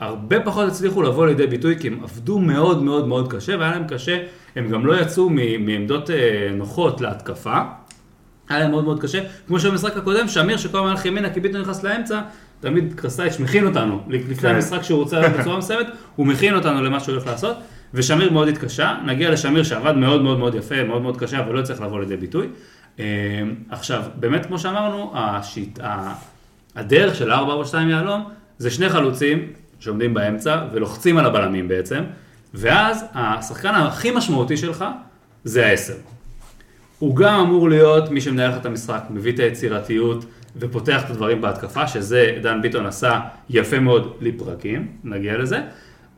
הרבה 0.00 0.40
פחות 0.40 0.68
הצליחו 0.68 1.02
לבוא 1.02 1.26
לידי 1.26 1.46
ביטוי, 1.46 1.76
כי 1.80 1.88
הם 1.88 1.98
עבדו 2.02 2.38
מאוד 2.38 2.82
מאוד 2.82 3.08
מאוד 3.08 3.32
קשה, 3.32 3.56
והיה 3.58 3.70
להם 3.70 3.84
קשה, 3.88 4.18
הם 4.56 4.68
גם 4.68 4.86
לא 4.86 5.00
יצאו 5.00 5.30
מעמדות 5.60 6.10
אה, 6.10 6.16
נוחות 6.52 7.00
להתקפה. 7.00 7.58
היה 8.48 8.58
להם 8.58 8.70
מאוד 8.70 8.84
מאוד 8.84 9.02
קשה, 9.02 9.18
כמו 9.46 9.60
שבמשחק 9.60 9.96
הקודם, 9.96 10.28
שמיר 10.28 10.56
שכל 10.56 10.78
הזמן 10.78 10.90
הלך 10.90 11.04
ימינה 11.06 11.30
כי 11.30 11.40
ביטון 11.40 11.60
נכנס 11.60 11.82
לאמצע, 11.82 12.20
תמיד 12.60 12.92
קרסטייץ' 12.96 13.40
מכין 13.40 13.66
אותנו, 13.66 14.00
לפני 14.08 14.34
כן. 14.34 14.54
המשחק 14.54 14.82
שהוא 14.82 14.98
רוצה 15.02 15.20
לעשות 15.20 15.40
בצורה 15.40 15.58
מסוימת, 15.58 15.86
הוא 16.16 16.26
מכין 16.26 16.54
אותנו 16.54 16.82
למה 16.82 17.00
שהוא 17.00 17.12
הולך 17.14 17.26
לעשות, 17.26 17.56
ושמיר 17.94 18.32
מאוד 18.32 18.48
התקשה, 18.48 18.94
נגיע 19.06 19.30
לשמיר 19.30 19.62
שעבד 19.62 19.96
מאוד 19.96 20.22
מאוד 20.22 20.38
מאוד 20.38 20.54
יפה, 20.54 20.84
מאוד 20.84 21.02
מאוד 21.02 21.16
קשה, 21.16 21.38
אבל 21.40 21.54
לא 21.54 21.60
הצליח 21.60 21.80
לבוא 21.80 22.00
לידי 22.00 22.16
ביטוי. 22.16 22.46
אה, 23.00 23.04
עכשיו, 23.70 24.02
באמת 24.14 24.46
כמו 24.46 24.58
שאמרנו, 24.58 25.12
השיט, 25.14 25.80
ה- 25.82 26.12
הדרך 26.76 27.14
של 27.14 27.32
4-4-2 27.32 27.36
יהלום, 27.90 28.24
זה 28.58 28.70
שני 28.70 28.88
חלוצים 28.88 29.52
שעומדים 29.80 30.14
באמצע 30.14 30.64
ולוחצים 30.72 31.18
על 31.18 31.26
הבלמים 31.26 31.68
בעצם, 31.68 32.02
ואז 32.54 33.04
השחקן 33.14 33.74
הכי 33.74 34.10
משמעותי 34.10 34.56
שלך 34.56 34.84
זה 35.44 35.66
העשר. 35.66 35.94
הוא 36.98 37.16
גם 37.16 37.40
אמור 37.40 37.68
להיות 37.68 38.10
מי 38.10 38.20
שמנהל 38.20 38.50
לך 38.50 38.56
את 38.56 38.66
המשחק, 38.66 39.02
מביא 39.10 39.32
את 39.32 39.38
היצירתיות 39.38 40.24
ופותח 40.56 41.04
את 41.04 41.10
הדברים 41.10 41.40
בהתקפה, 41.40 41.86
שזה 41.86 42.38
דן 42.42 42.62
ביטון 42.62 42.86
עשה 42.86 43.20
יפה 43.50 43.80
מאוד 43.80 44.16
לפרקים, 44.20 44.88
נגיע 45.04 45.38
לזה. 45.38 45.60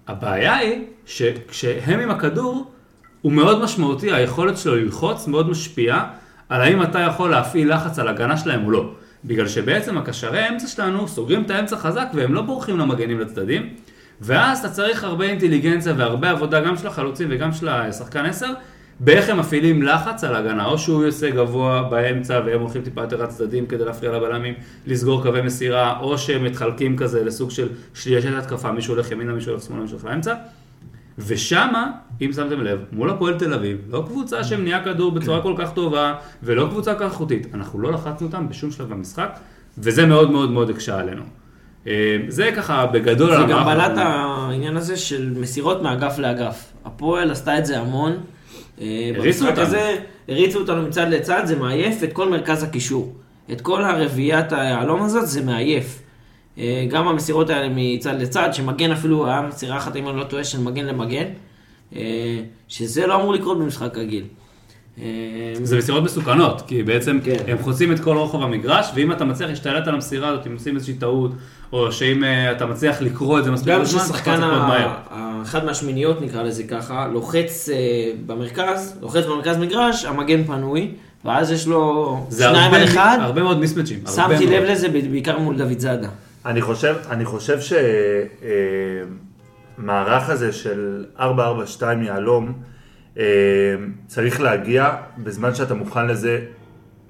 הבעיה 0.09 0.57
היא 0.57 0.85
שכשהם 1.07 2.01
עם 2.01 2.11
הכדור, 2.11 2.71
הוא 3.23 3.33
מאוד 3.33 3.63
משמעותי, 3.63 4.13
היכולת 4.13 4.59
שלו 4.59 4.77
ללחוץ 4.77 5.27
מאוד 5.27 5.51
משפיעה 5.51 6.11
על 6.49 6.61
האם 6.61 6.83
אתה 6.83 7.01
יכול 7.01 7.31
להפעיל 7.31 7.75
לחץ 7.75 7.99
על 7.99 8.09
הגנה 8.09 8.37
שלהם 8.37 8.65
או 8.65 8.71
לא. 8.71 8.91
בגלל 9.27 9.49
שבעצם 9.49 9.99
הקשרי 9.99 10.41
האמצע 10.41 10.67
שלנו 10.67 11.09
סוגרים 11.09 11.43
את 11.43 11.51
האמצע 11.51 11.77
חזק 11.77 12.09
והם 12.15 12.35
לא 12.35 12.43
בורחים 12.43 12.79
למגנים 12.79 13.21
לצדדים. 13.21 13.69
ואז 14.21 14.59
אתה 14.59 14.71
צריך 14.71 15.05
הרבה 15.05 15.25
אינטליגנציה 15.25 15.95
והרבה 15.97 16.31
עבודה 16.31 16.61
גם 16.61 16.77
של 16.77 16.87
החלוצים 16.87 17.29
וגם 17.31 17.53
של 17.53 17.69
השחקן 17.69 18.27
10, 18.27 18.47
באיך 19.01 19.29
הם 19.29 19.39
מפעילים 19.39 19.83
לחץ 19.83 20.25
על 20.25 20.35
ההגנה, 20.35 20.67
או 20.67 20.79
שהוא 20.79 21.05
יוצא 21.05 21.31
גבוה 21.31 21.83
באמצע 21.83 22.41
והם 22.47 22.61
הולכים 22.61 22.83
טיפה 22.83 23.03
יותר 23.03 23.23
לצדדים 23.23 23.67
כדי 23.67 23.85
להפריע 23.85 24.13
לבלמים, 24.13 24.55
לסגור 24.87 25.23
קווי 25.23 25.43
מסירה, 25.43 26.01
או 26.01 26.19
שהם 26.19 26.45
מתחלקים 26.45 26.97
כזה 26.97 27.25
לסוג 27.25 27.51
של 27.51 27.69
שלישת 27.95 28.29
התקפה, 28.39 28.73
מישהו 28.73 28.95
הולך 28.95 29.11
ימינה, 29.11 29.33
מישהו 29.33 29.53
הולך 29.53 29.63
שמאלה, 29.63 29.83
מישהו 29.83 29.99
הולך 29.99 30.05
לאמצע. 30.05 30.35
ושמה, 31.19 31.91
אם 32.21 32.33
שמתם 32.33 32.61
לב, 32.61 32.85
מול 32.93 33.11
הפועל 33.11 33.39
תל 33.39 33.55
אביב, 33.55 33.79
לא 33.89 34.05
קבוצה 34.07 34.45
שמניעה 34.45 34.85
כדור 34.85 35.13
בצורה 35.13 35.43
כל 35.43 35.55
כך 35.59 35.73
טובה, 35.73 36.15
ולא 36.43 36.67
קבוצה 36.71 36.95
כל 36.95 37.05
כך 37.05 37.13
איכותית. 37.13 37.47
אנחנו 37.55 37.81
לא 37.81 37.93
לחצנו 37.93 38.27
אותם 38.27 38.49
בשום 38.49 38.71
שלב 38.71 38.89
במשחק, 38.89 39.39
וזה 39.79 40.07
מאוד 40.07 40.31
מאוד 40.31 40.51
מאוד 40.51 40.71
הקשה 40.71 40.99
עלינו. 40.99 41.23
אה, 41.87 42.17
זה 42.29 42.51
ככה 42.57 42.87
בגדול 42.87 43.37
זה 43.37 43.43
גם. 43.49 43.65
בלט 43.67 43.93
העניין 43.97 44.77
הזה 44.77 44.97
של 44.97 45.35
מסירות 45.37 45.83
מאגף 45.83 46.19
לאגף. 46.19 46.73
הפועל 46.85 47.31
עשתה 47.31 47.59
את 47.59 47.67
זה 47.67 47.81
המון. 47.81 48.13
אה, 48.81 49.13
הריצו 49.17 49.49
אותנו. 49.49 49.63
הזה, 49.63 49.97
הריצו 50.29 50.59
אותנו 50.59 50.83
מצד 50.83 51.09
לצד, 51.09 51.43
זה 51.45 51.59
מעייף 51.59 52.05
את 52.05 52.13
כל 52.13 52.29
מרכז 52.29 52.63
הקישור. 52.63 53.15
את 53.53 53.61
כל 53.61 53.85
הרביעיית 53.85 54.53
היהלום 54.53 55.03
הזאת 55.03 55.27
זה 55.27 55.43
מעייף. 55.43 56.03
אה, 56.59 56.87
גם 56.91 57.09
המסירות 57.09 57.51
האלה 57.51 57.69
מצד 57.75 58.21
לצד, 58.21 58.49
שמגן 58.53 58.93
אפילו, 58.93 59.27
היה 59.27 59.43
מסירה 59.43 59.77
אחת, 59.77 59.97
אם 59.97 60.09
אני 60.09 60.17
לא 60.17 60.25
טועה, 60.25 60.45
של 60.45 60.61
מגן 60.61 60.85
למגן, 60.85 61.27
אה, 61.97 62.41
שזה 62.69 63.07
לא 63.07 63.15
אמור 63.15 63.33
לקרות 63.33 63.59
במשחק 63.59 63.99
רגיל. 63.99 64.25
אה, 65.03 65.05
זה 65.63 65.79
מסירות 65.79 66.05
מסוכנות, 66.05 66.63
כי 66.67 66.83
בעצם 66.83 67.19
כן. 67.25 67.37
הם 67.47 67.59
חוצים 67.59 67.93
את 67.93 68.01
כל 68.01 68.17
רוחב 68.17 68.43
המגרש, 68.43 68.91
ואם 68.95 69.13
אתה 69.13 69.25
מצליח 69.25 69.51
להשתלט 69.51 69.89
על 69.89 69.95
המסירה 69.95 70.29
הזאת, 70.29 70.47
אם 70.47 70.53
עושים 70.53 70.75
איזושהי 70.75 70.95
טעות, 70.95 71.31
או 71.73 71.93
שאם 71.93 72.25
אתה 72.57 72.67
מצליח 72.67 73.03
לקרוא 73.03 73.39
את 73.39 73.45
זה 73.45 73.51
מספיק 73.51 73.75
בזמן, 73.81 74.01
אתה 74.01 74.19
לצאת 74.19 74.41
מאוד 74.41 74.63
מהר. 74.63 74.97
אחד 75.43 75.65
מהשמיניות 75.65 76.23
נקרא 76.23 76.43
לזה 76.43 76.63
ככה, 76.63 77.09
לוחץ 77.13 77.69
אה, 77.73 77.77
במרכז, 78.27 78.99
לוחץ 79.01 79.25
במרכז 79.25 79.57
מגרש, 79.57 80.05
המגן 80.05 80.45
פנוי, 80.45 80.91
ואז 81.25 81.53
יש 81.53 81.67
לו 81.67 82.27
שניים 82.39 82.75
על 82.75 82.85
אחד, 82.85 83.19
הרבה 83.21 83.43
מאוד 83.43 83.59
מיסמצ'ים. 83.59 83.99
שמתי. 84.15 84.47
לב 84.47 84.63
לזה 84.63 84.89
בעיקר 84.89 85.39
מול 85.39 85.57
דוד 85.57 85.79
זאדה. 85.79 86.09
אני 86.47 86.63
חושב, 86.63 86.95
אני 87.11 87.25
חושב 87.25 87.59
שמערך 89.79 90.31
הזה 90.31 90.53
של 90.53 91.05
442 91.21 92.03
יהלום 92.03 92.53
אה, 93.19 93.25
צריך 94.07 94.41
להגיע 94.41 94.91
בזמן 95.19 95.55
שאתה 95.55 95.75
מוכן 95.75 96.07
לזה 96.07 96.39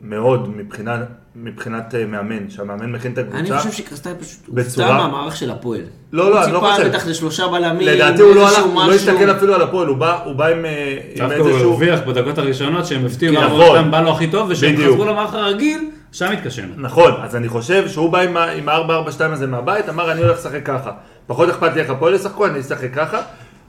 מאוד 0.02 0.56
מבחינה, 0.56 1.02
מבחינת 1.36 1.94
אה, 1.94 2.06
מאמן, 2.06 2.50
שהמאמן 2.50 2.92
מכין 2.92 3.12
את 3.12 3.18
הקבוצה. 3.18 3.38
אני 3.38 3.58
חושב 3.58 3.70
שקרסטאי 3.72 4.12
פשוט 4.20 4.48
בצורה- 4.48 4.86
הופתע 4.88 5.02
מהמערך 5.06 5.36
של 5.36 5.50
הפועל. 5.50 5.80
לא, 6.12 6.30
לא, 6.30 6.44
אני 6.44 6.52
לא 6.52 6.58
הוא 6.58 6.66
חושב. 6.70 6.82
ציפה 6.82 6.96
בטח 6.96 7.06
לשלושה 7.06 7.48
בלמים, 7.48 7.88
לדעתי 7.88 8.22
הוא 8.22 8.34
לא 8.34 8.40
הלך, 8.48 8.56
איזשהו 8.58 8.72
הוא 8.72 8.84
לא. 8.86 8.92
הסתכל 8.94 9.30
אפילו 9.30 9.54
על 9.54 9.62
הפועל, 9.62 9.88
הוא 9.88 9.96
בא, 9.96 10.24
הוא 10.24 10.34
בא 10.34 10.46
עם, 10.46 10.64
אה, 10.64 10.98
עם 11.14 11.18
דווקא 11.18 11.34
הוא 11.36 11.48
איזשהו... 11.48 11.70
הרוויח 11.70 12.00
בדקות 12.00 12.38
הראשונות 12.38 12.86
שהם 12.86 13.06
הפתיעו 13.06 13.34
כן, 13.36 13.44
נכון. 13.44 13.90
בא 13.90 14.00
לו 14.00 14.10
הכי 14.10 14.26
טוב, 14.30 14.52
בדיוק. 14.52 14.80
חזרו 14.94 15.04
למערך 15.04 15.34
הרגיל, 15.34 15.90
שם 16.18 16.30
התקשינו. 16.32 16.68
נכון, 16.76 17.12
אז 17.22 17.36
אני 17.36 17.48
חושב 17.48 17.88
שהוא 17.88 18.12
בא 18.12 18.18
עם 18.20 18.36
ה- 18.36 18.50
עם 18.50 18.68
ה-442 18.68 19.22
הזה 19.24 19.46
מהבית, 19.46 19.88
אמר 19.88 20.12
אני 20.12 20.20
הולך 20.22 20.38
לשחק 20.38 20.60
ככה. 20.66 20.90
פחות 21.26 21.48
אכפת 21.48 21.74
לי 21.74 21.80
איך 21.80 21.90
הפועל 21.90 22.14
ישחקו, 22.14 22.46
אני 22.46 22.60
אשחק 22.60 22.94
ככה. 22.94 23.18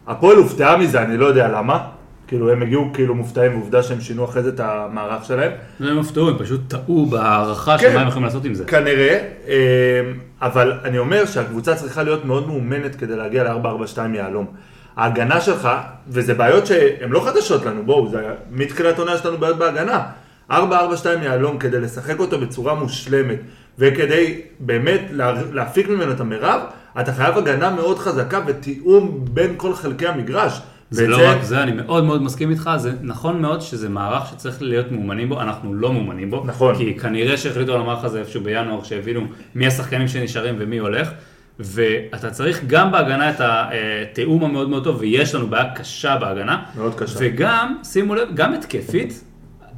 הפועל 0.08 0.38
הופתעה 0.38 0.78
מזה, 0.78 1.02
אני 1.02 1.18
לא 1.18 1.26
יודע 1.26 1.48
למה. 1.48 1.80
כאילו 2.28 2.52
הם 2.52 2.62
הגיעו 2.62 2.90
כאילו 2.94 3.16
מופתעים, 3.16 3.54
ועובדה 3.58 3.84
שהם 3.84 4.02
שינו 4.02 4.26
אחרי 4.26 4.44
זה 4.44 4.50
את 4.50 4.60
המערך 4.60 5.26
שלהם. 5.26 5.52
הם 5.80 5.98
הופתעו, 5.98 6.30
הם 6.30 6.38
פשוט 6.40 6.62
טעו 6.68 7.06
בהערכה 7.06 7.78
של 7.80 7.88
כן. 7.88 7.96
מה 7.96 8.02
הם 8.02 8.08
יכולים 8.08 8.26
לעשות 8.26 8.46
עם 8.46 8.54
זה. 8.54 8.66
כנראה, 8.66 9.20
אה, 9.48 9.56
אבל 10.42 10.74
אני 10.84 10.98
אומר 10.98 11.26
שהקבוצה 11.26 11.76
צריכה 11.76 12.04
להיות 12.04 12.26
מאוד 12.26 12.48
מאומנת 12.48 12.96
כדי 12.96 13.16
להגיע 13.16 13.44
ל-442 13.44 14.00
יהלום. 14.16 14.46
ההגנה 14.98 15.42
שלך, 15.42 15.70
וזה 16.08 16.34
בעיות 16.34 16.68
שהן 16.68 17.10
לא 17.10 17.26
חדשות 17.26 17.66
לנו, 17.66 17.84
בואו, 17.86 18.12
מתחילת 18.52 19.00
עונה 19.00 19.14
יש 19.14 19.26
לנו 19.26 19.38
בעיות 19.38 19.58
בהגנה. 19.58 20.04
442 20.52 21.24
יהלום 21.24 21.58
כדי 21.58 21.80
לשחק 21.80 22.20
אותו 22.20 22.40
בצורה 22.40 22.74
מושלמת, 22.76 23.38
וכדי 23.80 24.42
באמת 24.60 25.02
לה- 25.12 25.34
להפיק 25.54 25.90
ממנו 25.90 26.12
את 26.12 26.20
המרב, 26.20 26.62
אתה 27.00 27.14
חייב 27.14 27.38
הגנה 27.38 27.70
מאוד 27.70 28.00
חזקה 28.00 28.40
ותיאום 28.48 29.26
בין 29.34 29.54
כל 29.58 29.74
חלקי 29.74 30.08
המגרש. 30.08 30.62
זה 30.90 31.08
לא 31.08 31.18
רק 31.30 31.44
זה, 31.44 31.64
אני 31.64 31.72
מאוד 31.72 32.04
מאוד 32.04 32.22
מסכים 32.22 32.50
איתך, 32.50 32.70
זה 32.78 32.92
נכון 33.02 33.42
מאוד 33.42 33.62
שזה 33.62 33.90
מערך 33.90 34.28
שצריך 34.30 34.62
להיות 34.62 34.92
מאומנים 34.92 35.30
בו, 35.30 35.42
אנחנו 35.42 35.74
לא 35.74 35.94
מאומנים 35.94 36.30
בו. 36.32 36.44
נכון. 36.46 36.76
כי 36.76 37.00
כנראה 37.00 37.38
שהחליטו 37.38 37.74
על 37.74 37.82
המערך 37.82 38.04
הזה 38.04 38.20
איפשהו 38.20 38.42
בינואר, 38.44 38.84
שהבינו 38.84 39.22
מי 39.56 39.68
השחקנים 39.68 40.08
שנשארים 40.08 40.56
ומי 40.60 40.78
הולך. 40.78 41.10
ואתה 41.60 42.30
צריך 42.30 42.62
גם 42.68 42.92
בהגנה 42.92 43.30
את 43.30 43.36
התיאום 43.40 44.44
המאוד 44.44 44.70
מאוד 44.70 44.84
טוב, 44.84 44.98
ויש 45.00 45.36
לנו 45.36 45.48
בעיה 45.48 45.74
קשה 45.76 46.18
בהגנה. 46.18 46.64
מאוד 46.78 46.96
קשה. 46.96 47.18
וגם, 47.22 47.76
שימו 47.84 48.16
לב, 48.16 48.28
גם 48.34 48.54
התקפית, 48.54 49.24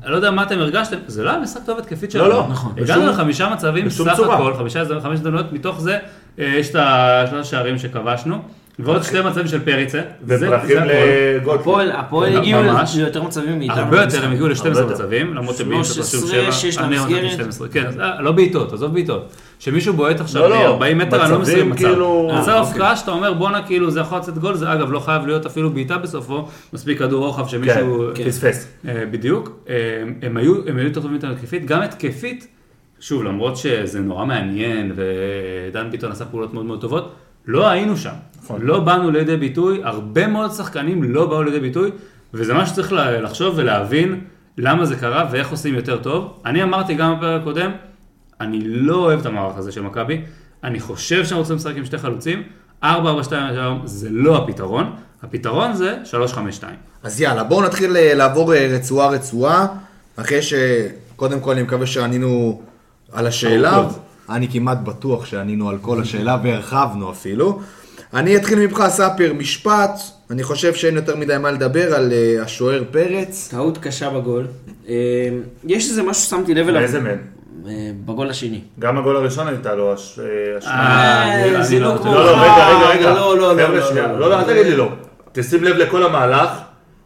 אני 0.03 0.11
לא 0.11 0.15
יודע 0.15 0.31
מה 0.31 0.43
אתם 0.43 0.59
הרגשתם, 0.59 0.97
זה 1.07 1.23
לא 1.23 1.29
היה 1.29 1.39
משחק 1.39 1.61
טוב 1.65 1.79
התקפית 1.79 2.11
שלנו. 2.11 2.27
לא, 2.29 2.47
נכון. 2.49 2.73
הגענו 2.77 3.01
בשום- 3.01 3.13
לחמישה 3.13 3.49
מצבים, 3.49 3.85
בשום 3.85 4.09
סך 4.09 4.15
צורה. 4.15 4.35
הכל, 4.35 4.53
חמישה 4.57 4.83
חמש 5.01 5.13
הזדמנויות, 5.13 5.51
מתוך 5.53 5.79
זה 5.81 5.97
אה, 6.39 6.45
יש 6.45 6.69
את 6.69 6.75
השלושה 6.79 7.43
שערים 7.43 7.77
שכבשנו, 7.77 8.41
ועוד 8.79 9.03
שתי 9.03 9.21
מצבים 9.21 9.47
של 9.47 9.59
פריצה. 9.59 10.01
הכל. 10.29 10.73
לגולדפלד. 10.85 11.91
הפועל-. 11.95 12.37
הגיעו 12.37 12.61
ליותר 12.97 13.23
מצבים 13.23 13.59
מאיתנו. 13.59 13.77
הרבה 13.77 14.01
יותר. 14.01 14.25
הם 14.25 14.31
הגיעו 14.31 14.47
ל-12 14.47 14.67
הרבה 14.67 14.79
יותר. 14.79 14.93
מצבים, 14.93 15.33
למרות 15.33 15.55
שביום 15.55 15.83
של 15.83 15.93
13, 15.93 16.51
שש 16.51 16.77
אני 16.77 16.99
אמרתי 16.99 17.13
למסגרת. 17.13 17.33
12, 17.33 17.67
כן, 17.67 17.85
אה, 18.01 18.21
לא 18.21 18.31
בעיטות, 18.31 18.73
עזוב 18.73 18.93
בעיטות. 18.93 19.33
שמישהו 19.59 19.93
בועט 19.93 20.19
עכשיו 20.19 20.41
לא, 20.41 20.49
לא, 20.49 20.79
מ-40 20.79 20.93
מטר, 20.95 21.23
אני 21.23 21.31
לא 21.31 21.39
מצבים 21.39 21.55
מסיים 21.55 21.69
מצב. 21.69 21.79
כאילו- 21.79 22.31
מצב 22.41 22.49
אה, 22.49 22.61
הפקעה 22.61 22.95
שאתה 22.95 23.11
אומר 23.11 23.33
בואנה 23.33 23.61
כאילו 23.67 23.91
זה 23.91 23.99
יכול 23.99 24.17
לצאת 24.17 24.37
גול, 24.37 24.55
זה 24.55 24.73
אגב 24.73 24.91
לא 24.91 24.99
חייב 24.99 25.25
להיות 25.25 25.45
אפילו 25.45 25.69
בעיטה 25.69 25.97
בסופו, 25.97 26.47
מספיק 26.73 26.99
כדור 26.99 27.25
רוחב 27.25 27.47
שמישהו... 27.47 28.03
כן, 28.15 28.23
פספס. 28.23 28.67
אה, 28.87 29.03
בדיוק, 29.11 29.59
אה, 29.69 29.75
הם 30.21 30.37
היו 30.37 30.55
הם 30.67 30.77
היו 30.77 30.87
יותר 30.87 31.01
טובים 31.01 31.15
יותר 31.15 31.31
התקפית, 31.31 31.65
גם 31.65 31.81
התקפית, 31.81 32.47
שוב, 32.99 33.23
למרות 33.23 33.57
שזה 33.57 33.99
נורא 33.99 34.25
מעניין 34.25 34.91
ודן 34.95 35.91
ביטון 35.91 36.11
עשה 36.11 36.25
פעולות 36.25 36.53
מאוד 36.53 36.65
מאוד 36.65 36.81
טובות, 36.81 37.15
לא 37.47 37.67
היינו 37.67 37.97
שם. 37.97 38.13
נכון. 38.49 38.61
לא 38.61 38.79
באנו 38.79 39.11
לידי 39.11 39.37
ביטוי, 39.37 39.81
הרבה 39.83 40.27
מאוד 40.27 40.51
שחקנים 40.51 41.03
לא 41.03 41.25
באו 41.25 41.43
לידי 41.43 41.59
ביטוי, 41.59 41.91
וזה 42.33 42.53
מה 42.53 42.65
שצריך 42.65 42.91
לחשוב 42.93 43.53
ולהבין 43.57 44.21
למה 44.57 44.85
זה 44.85 44.95
קרה 44.95 45.27
ואיך 45.31 45.49
עושים 45.51 45.75
יותר 45.75 45.97
טוב. 45.97 46.33
אני 46.45 46.63
אמרתי 46.63 46.93
גם 46.93 47.15
בפרק 47.17 47.41
הקודם, 47.41 47.71
אני 48.41 48.59
לא 48.63 48.95
אוהב 48.95 49.19
את 49.19 49.25
המערך 49.25 49.57
הזה 49.57 49.71
של 49.71 49.81
מכבי. 49.81 50.21
אני 50.63 50.79
חושב 50.79 51.15
שאנחנו 51.15 51.37
רוצים 51.37 51.55
לשחק 51.55 51.75
עם 51.77 51.85
שתי 51.85 51.97
חלוצים, 51.97 52.43
4-4-2 52.83 52.85
היום 53.31 53.81
זה 53.85 54.09
לא 54.11 54.37
הפתרון, 54.37 54.95
הפתרון 55.23 55.73
זה 55.73 55.97
3-5-2. 56.35 56.37
אז 57.03 57.21
יאללה, 57.21 57.43
בואו 57.43 57.61
נתחיל 57.65 57.97
אה, 57.97 58.13
לעבור 58.13 58.53
אה, 58.53 58.67
רצועה 58.75 59.09
רצועה, 59.09 59.67
אחרי 60.15 60.39
שקודם 60.41 61.39
כל 61.39 61.51
אני 61.51 61.63
מקווה 61.63 61.87
שענינו 61.87 62.61
על 63.11 63.27
השאלה. 63.27 63.87
אני 64.29 64.47
כמעט 64.47 64.77
בטוח 64.83 65.25
שענינו 65.25 65.69
על 65.69 65.77
כל 65.81 66.01
השאלה 66.01 66.37
והרחבנו 66.43 67.11
אפילו. 67.11 67.61
אני 68.13 68.35
אתחיל 68.37 68.59
ממך, 68.59 68.83
ספיר, 68.89 69.33
משפט. 69.33 69.91
אני 70.31 70.43
חושב 70.43 70.73
שאין 70.73 70.95
יותר 70.95 71.15
מדי 71.15 71.37
מה 71.37 71.51
לדבר 71.51 71.95
על 71.95 72.11
אה, 72.13 72.43
השוער 72.43 72.83
פרץ. 72.91 73.47
טעות 73.51 73.77
קשה 73.77 74.09
בגול. 74.09 74.47
אה, 74.89 74.93
יש 75.63 75.89
איזה 75.89 76.03
משהו 76.03 76.23
ששמתי 76.23 76.53
לב 76.53 76.67
אליו. 76.67 76.79
באיזה 76.81 76.99
מהם? 76.99 77.17
אה, 77.67 77.71
בגול 78.05 78.29
השני. 78.29 78.61
גם 78.79 78.97
הגול 78.97 79.15
הראשון 79.15 79.47
הייתה 79.47 79.75
לו 79.75 79.93
אה, 80.67 81.45
אני- 81.45 81.63
זה 81.63 81.79
לא 81.79 81.93
לא- 81.93 81.99
כמו- 82.01 82.13
לא, 82.13 82.25
לא, 82.25 82.31
רגע, 82.41 82.67
רגע, 82.67 82.89
רגע. 82.89 83.13
לא, 83.13 83.37
לא, 83.37 83.55
לא, 83.57 83.63
חבר'ה, 83.65 83.79
לא, 83.79 83.85
שנייה. 83.89 84.07
לא, 84.07 84.19
לא, 84.19 84.29
לא, 84.29 84.39
אל 84.39 84.43
תגיד 84.43 84.65
לי 84.65 84.75
לא. 84.75 84.89
תשים 85.31 85.63
לב 85.63 85.75
לכל 85.75 86.03
המהלך, 86.03 86.49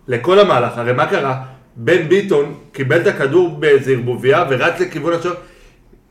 לכל 0.07 0.39
המהלך. 0.39 0.71
הרי 0.77 0.93
מה 0.93 1.05
קרה? 1.05 1.41
בן 1.75 2.07
ביטון 2.09 2.53
קיבל 2.71 3.01
את 3.01 3.07
הכדור 3.07 3.49
באיזה 3.59 3.91
ערבוביה 3.91 4.45
ורץ 4.49 4.79
לכיוון 4.79 5.13
השוער. 5.13 5.35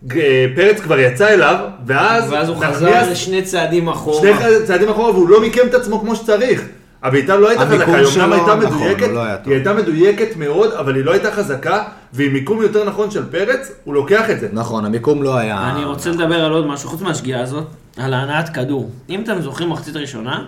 ג- 0.06 0.20
פרץ 0.56 0.80
כבר 0.80 0.98
יצא 0.98 1.28
אליו, 1.28 1.56
ואז 1.86 2.32
ואז 2.32 2.48
הוא 2.48 2.56
חזר 2.56 3.10
לשני 3.10 3.42
צעדים 3.42 3.88
אחורה. 3.88 4.20
שני 4.20 4.32
צעדים 4.66 4.88
אחורה 4.88 5.10
והוא 5.10 5.28
לא 5.28 5.40
מיקם 5.40 5.66
את 5.66 5.74
עצמו 5.74 6.00
כמו 6.00 6.16
שצריך. 6.16 6.64
הבעיטה 7.02 7.36
לא 7.36 7.48
הייתה 7.48 7.66
חזקה, 7.66 7.96
היא 7.96 8.06
אמנם 8.16 8.32
הייתה 8.32 8.54
נכון, 8.54 8.76
מדויקת, 8.82 9.06
הוא 9.06 9.12
לא 9.14 9.20
היה. 9.24 9.36
היא 9.46 9.54
הייתה 9.54 9.72
מדויקת 9.72 10.36
מאוד, 10.36 10.72
אבל 10.72 10.94
היא 10.96 11.04
לא 11.04 11.12
הייתה 11.12 11.30
חזקה, 11.30 11.82
ועם 12.12 12.32
מיקום 12.32 12.62
יותר 12.62 12.84
נכון 12.84 13.10
של 13.10 13.24
פרץ, 13.30 13.72
הוא 13.84 13.94
לוקח 13.94 14.30
את 14.30 14.40
זה. 14.40 14.48
נכון, 14.52 14.84
המיקום 14.84 15.22
לא 15.22 15.36
היה... 15.36 15.70
אני 15.76 15.84
רוצה 15.84 16.10
לדבר 16.10 16.44
על 16.44 16.52
עוד 16.52 16.66
משהו, 16.66 16.88
חוץ 16.88 17.00
מהשגיאה 17.00 17.40
הזאת, 17.40 17.64
על 17.96 18.14
הנעת 18.14 18.48
כדור. 18.48 18.90
אם 19.10 19.20
אתם 19.22 19.40
זוכרים 19.40 19.68
מחצית 19.70 19.96
ראשונה, 19.96 20.44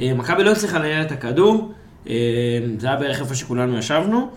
אה, 0.00 0.12
מכבי 0.14 0.44
לא 0.44 0.50
הצליחה 0.50 0.78
לנהל 0.78 1.02
את 1.02 1.12
הכדור, 1.12 1.72
אה, 2.08 2.14
זה 2.78 2.86
היה 2.86 2.96
בערך 2.96 3.20
איפה 3.20 3.34
שכולנו 3.34 3.78
ישבנו. 3.78 4.30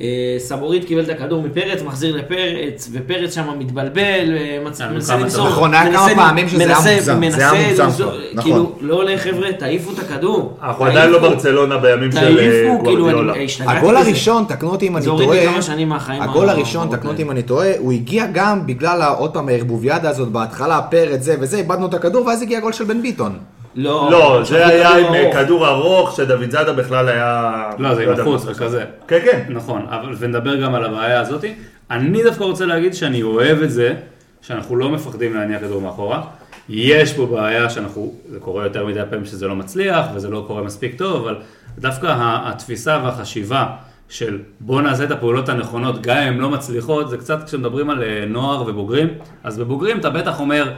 אה, 0.00 0.04
סבורית 0.38 0.84
קיבל 0.84 1.00
את 1.02 1.08
הכדור 1.08 1.42
מפרץ, 1.42 1.82
מחזיר 1.82 2.16
לפרץ, 2.16 2.90
ופרץ 2.92 3.34
שם 3.34 3.44
מתבלבל, 3.58 4.00
אה, 4.00 4.36
היה 4.40 4.60
מנסה 4.60 4.86
למסור. 5.16 5.48
נכון, 5.48 5.74
היה 5.74 5.92
כמה 5.92 6.08
פעמים 6.14 6.48
שזה 6.48 6.64
היה 6.64 6.76
מוגזם, 6.78 7.00
זה 7.00 7.10
היה 7.10 7.20
מנסה 7.20 7.52
מוגזם 7.52 7.82
למסור- 7.84 8.06
כבר, 8.10 8.18
נכון. 8.34 8.42
כאילו, 8.52 8.72
לא 8.80 8.94
עולה 8.94 9.18
חבר'ה, 9.18 9.52
תעיפו 9.52 9.90
את 9.92 9.98
הכדור. 9.98 10.58
אנחנו 10.62 10.84
עדיין 10.84 11.10
לא. 11.10 11.18
ברצלונה 11.18 11.76
בימים 11.78 12.12
של 12.12 12.18
אה, 12.18 12.34
תעיפו, 12.50 12.84
כאילו, 12.84 12.96
גוורדיולה. 13.04 13.34
השתגעתי 13.44 13.76
הגול. 13.78 13.96
הראשון, 13.96 14.44
תקנו 14.48 14.70
אותי 14.70 14.88
אם 14.88 14.96
אני 14.96 15.04
זה 15.04 15.10
טועה, 15.10 15.24
הוריד 15.24 15.40
לי 15.42 15.48
כמה 15.48 15.62
שנים 15.62 15.88
מהחיים 15.88 16.22
הגול 16.22 16.48
הראשון, 16.48 16.86
האלה. 16.86 16.96
תקנו 16.98 17.10
אותי 17.10 17.22
אם 17.22 17.30
אני 17.30 17.42
טועה, 17.42 17.70
הוא 17.78 17.92
הגיע 17.92 18.26
גם 18.32 18.66
בגלל, 18.66 19.02
עוד 19.18 19.30
פעם, 19.32 19.48
הערבוביאדה 19.48 20.08
הזאת, 20.10 20.28
בהתחלה, 20.28 20.82
פרץ 20.82 21.22
זה 21.22 21.36
וזה, 21.40 21.56
איבדנו 21.56 21.86
את 21.86 21.94
הכדור, 21.94 22.26
ואז 22.26 22.42
הגיע 22.42 22.58
הגול 22.58 22.72
של 22.72 22.84
בן 22.84 23.02
ביטון. 23.02 23.38
לא, 23.74 24.08
לא, 24.10 24.42
זה 24.44 24.66
היה 24.66 24.96
עם 24.96 25.14
אה, 25.14 25.22
ארוך. 25.22 25.36
כדור 25.36 25.68
ארוך, 25.68 26.16
שדוד 26.16 26.50
זאדה 26.50 26.72
בכלל 26.72 27.08
היה... 27.08 27.70
לא, 27.78 27.94
זה 27.94 28.02
עם 28.02 28.08
יודע 28.08 28.22
החוץ. 28.22 28.44
וכזה. 28.46 28.84
כן, 29.08 29.18
כן. 29.24 29.42
נכון, 29.48 29.86
אבל 29.88 30.14
ונדבר 30.18 30.56
גם 30.56 30.74
על 30.74 30.84
הבעיה 30.84 31.20
הזאת. 31.20 31.44
אני 31.90 32.22
דווקא 32.22 32.44
רוצה 32.44 32.66
להגיד 32.66 32.94
שאני 32.94 33.22
אוהב 33.22 33.62
את 33.62 33.70
זה, 33.70 33.94
שאנחנו 34.42 34.76
לא 34.76 34.88
מפחדים 34.88 35.34
להניע 35.34 35.58
כדור 35.58 35.80
מאחורה. 35.80 36.22
יש 36.68 37.12
פה 37.12 37.26
בעיה 37.26 37.70
שאנחנו, 37.70 38.14
זה 38.28 38.40
קורה 38.40 38.64
יותר 38.64 38.86
מדי 38.86 39.00
פעמים 39.10 39.24
שזה 39.24 39.46
לא 39.46 39.56
מצליח, 39.56 40.06
וזה 40.14 40.28
לא 40.28 40.44
קורה 40.46 40.62
מספיק 40.62 40.98
טוב, 40.98 41.26
אבל 41.26 41.36
דווקא 41.78 42.14
התפיסה 42.18 43.00
והחשיבה 43.04 43.66
של 44.08 44.38
בוא 44.60 44.82
נעשה 44.82 45.04
את 45.04 45.10
הפעולות 45.10 45.48
הנכונות, 45.48 46.02
גם 46.02 46.16
אם 46.16 46.32
הן 46.32 46.38
לא 46.38 46.50
מצליחות, 46.50 47.10
זה 47.10 47.16
קצת 47.16 47.44
כשמדברים 47.46 47.90
על 47.90 48.02
אה, 48.02 48.24
נוער 48.28 48.62
ובוגרים, 48.66 49.08
אז 49.44 49.58
בבוגרים 49.58 49.98
אתה 49.98 50.10
בטח 50.10 50.40
אומר, 50.40 50.72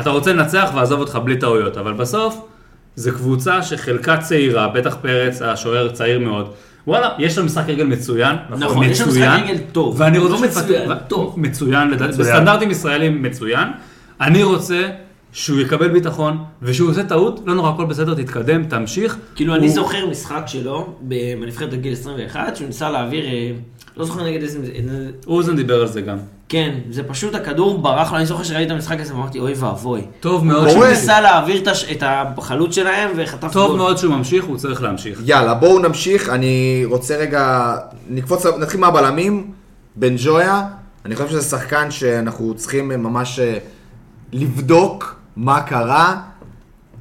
אתה 0.00 0.10
רוצה 0.10 0.32
לנצח 0.32 0.70
ועזוב 0.74 1.00
אותך 1.00 1.18
בלי 1.24 1.36
טעויות, 1.36 1.76
אבל 1.76 1.92
בסוף 1.92 2.40
זה 2.96 3.10
קבוצה 3.10 3.62
שחלקה 3.62 4.16
צעירה, 4.16 4.68
בטח 4.68 4.96
פרץ, 5.02 5.42
השוער 5.42 5.88
צעיר 5.88 6.18
מאוד. 6.18 6.50
וואלה, 6.86 7.08
יש 7.18 7.38
לו 7.38 7.44
משחק 7.44 7.64
רגל 7.68 7.84
מצוין. 7.86 8.36
נכון, 8.58 8.86
יש 8.86 9.00
לו 9.00 9.06
משחק 9.06 9.18
מצוין, 9.22 9.42
רגל 9.44 9.58
טוב. 9.72 9.96
ואני 10.00 10.18
לא 10.18 10.22
רוצה 10.22 10.46
מצוין, 10.46 10.82
שתפתח- 10.88 11.08
טוב. 11.08 11.34
מצוין, 11.36 11.90
לדעתי, 11.90 12.12
מצוין. 12.12 12.26
בסטנדרטים 12.34 12.70
ישראלים 12.70 13.22
מצוין. 13.22 13.68
אני 14.20 14.42
רוצה 14.42 14.88
שהוא 15.32 15.60
יקבל 15.60 15.88
ביטחון, 15.88 16.38
ושהוא 16.62 16.90
עושה 16.90 17.04
טעות, 17.04 17.40
לא 17.46 17.54
נורא, 17.54 17.70
הכל 17.70 17.84
בסדר, 17.84 18.14
תתקדם, 18.14 18.64
תמשיך. 18.64 19.16
כאילו, 19.34 19.54
אני 19.54 19.66
הוא- 19.66 19.74
זוכר 19.74 20.06
משחק 20.06 20.42
שלו, 20.46 20.94
בנבחרת 21.00 21.72
הגיל 21.72 21.92
21, 21.92 22.56
שהוא 22.56 22.66
ניסה 22.66 22.90
להעביר, 22.90 23.24
אה, 23.26 23.50
לא 23.96 24.04
זוכר 24.04 24.24
נגד. 24.26 24.42
איזה- 24.42 24.58
אוזן 25.26 25.56
דיבר 25.56 25.80
על 25.80 25.86
זה 25.86 26.00
גם. 26.00 26.18
כן, 26.48 26.74
זה 26.90 27.02
פשוט 27.02 27.34
הכדור 27.34 27.78
ברח 27.78 28.12
לו, 28.12 28.18
אני 28.18 28.26
זוכר 28.26 28.42
שראיתי 28.42 28.66
את 28.66 28.70
המשחק 28.70 29.00
הזה 29.00 29.14
ואמרתי, 29.14 29.38
אוי 29.38 29.52
ואבוי. 29.56 30.02
טוב 30.20 30.44
מאוד 30.44 30.62
הוא 30.62 30.70
שהוא. 30.70 30.86
ניסה 30.86 31.20
להעביר 31.20 31.62
את 31.92 32.02
החלוץ 32.02 32.74
שלהם 32.74 33.10
וחטף 33.16 33.52
טוב. 33.52 33.76
מאוד 33.76 33.98
שהוא 33.98 34.14
ממשיך, 34.14 34.44
הוא 34.44 34.56
צריך 34.56 34.82
להמשיך. 34.82 35.20
יאללה, 35.24 35.54
בואו 35.54 35.78
נמשיך, 35.78 36.28
אני 36.28 36.82
רוצה 36.84 37.16
רגע, 37.16 37.74
נקפוץ, 38.08 38.46
נתחיל 38.46 38.80
מהבלמים, 38.80 39.50
בן 39.96 40.14
ג'ויה, 40.18 40.62
אני 41.04 41.16
חושב 41.16 41.28
שזה 41.28 41.42
שחקן 41.42 41.90
שאנחנו 41.90 42.54
צריכים 42.54 42.88
ממש 42.88 43.38
אה, 43.38 43.58
לבדוק 44.32 45.16
מה 45.36 45.60
קרה. 45.60 46.20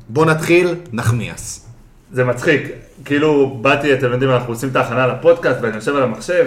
בואו 0.10 0.26
נתחיל, 0.26 0.76
נחמיאס. 0.94 1.68
זה 2.12 2.24
מצחיק, 2.24 2.62
כאילו 3.06 3.58
באתי, 3.62 3.94
אתם 3.94 4.12
יודעים, 4.12 4.32
אנחנו 4.32 4.54
עושים 4.54 4.70
את 4.70 4.76
ההכנה 4.76 5.08
לפודקאסט 5.08 5.60
ואני 5.62 5.76
יושב 5.76 5.96
על 5.96 6.04
המחשב 6.04 6.46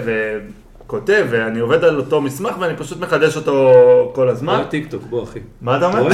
וכותב 0.91 1.25
ואני 1.29 1.59
עובד 1.59 1.83
על 1.83 1.97
אותו 1.97 2.21
מסמך 2.21 2.55
ואני 2.59 2.77
פשוט 2.77 2.99
מחדש 2.99 3.35
אותו 3.37 3.71
כל 4.15 4.29
הזמן. 4.29 4.53
רואה 4.55 4.65
טיק 4.65 4.87
טוק, 4.91 5.03
בוא 5.09 5.23
אחי. 5.23 5.39
מה 5.61 5.77
אתה 5.77 5.85
אומר? 5.85 6.07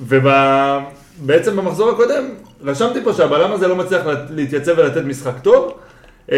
ובעצם 0.00 1.56
במחזור 1.56 1.90
הקודם 1.90 2.24
רשמתי 2.64 3.04
פה 3.04 3.12
שהבלם 3.12 3.52
הזה 3.52 3.68
לא 3.68 3.76
מצליח 3.76 4.06
לה- 4.06 4.24
להתייצב 4.30 4.72
ולתת 4.76 5.04
משחק 5.04 5.34
טוב. 5.42 5.72
אה, 6.32 6.36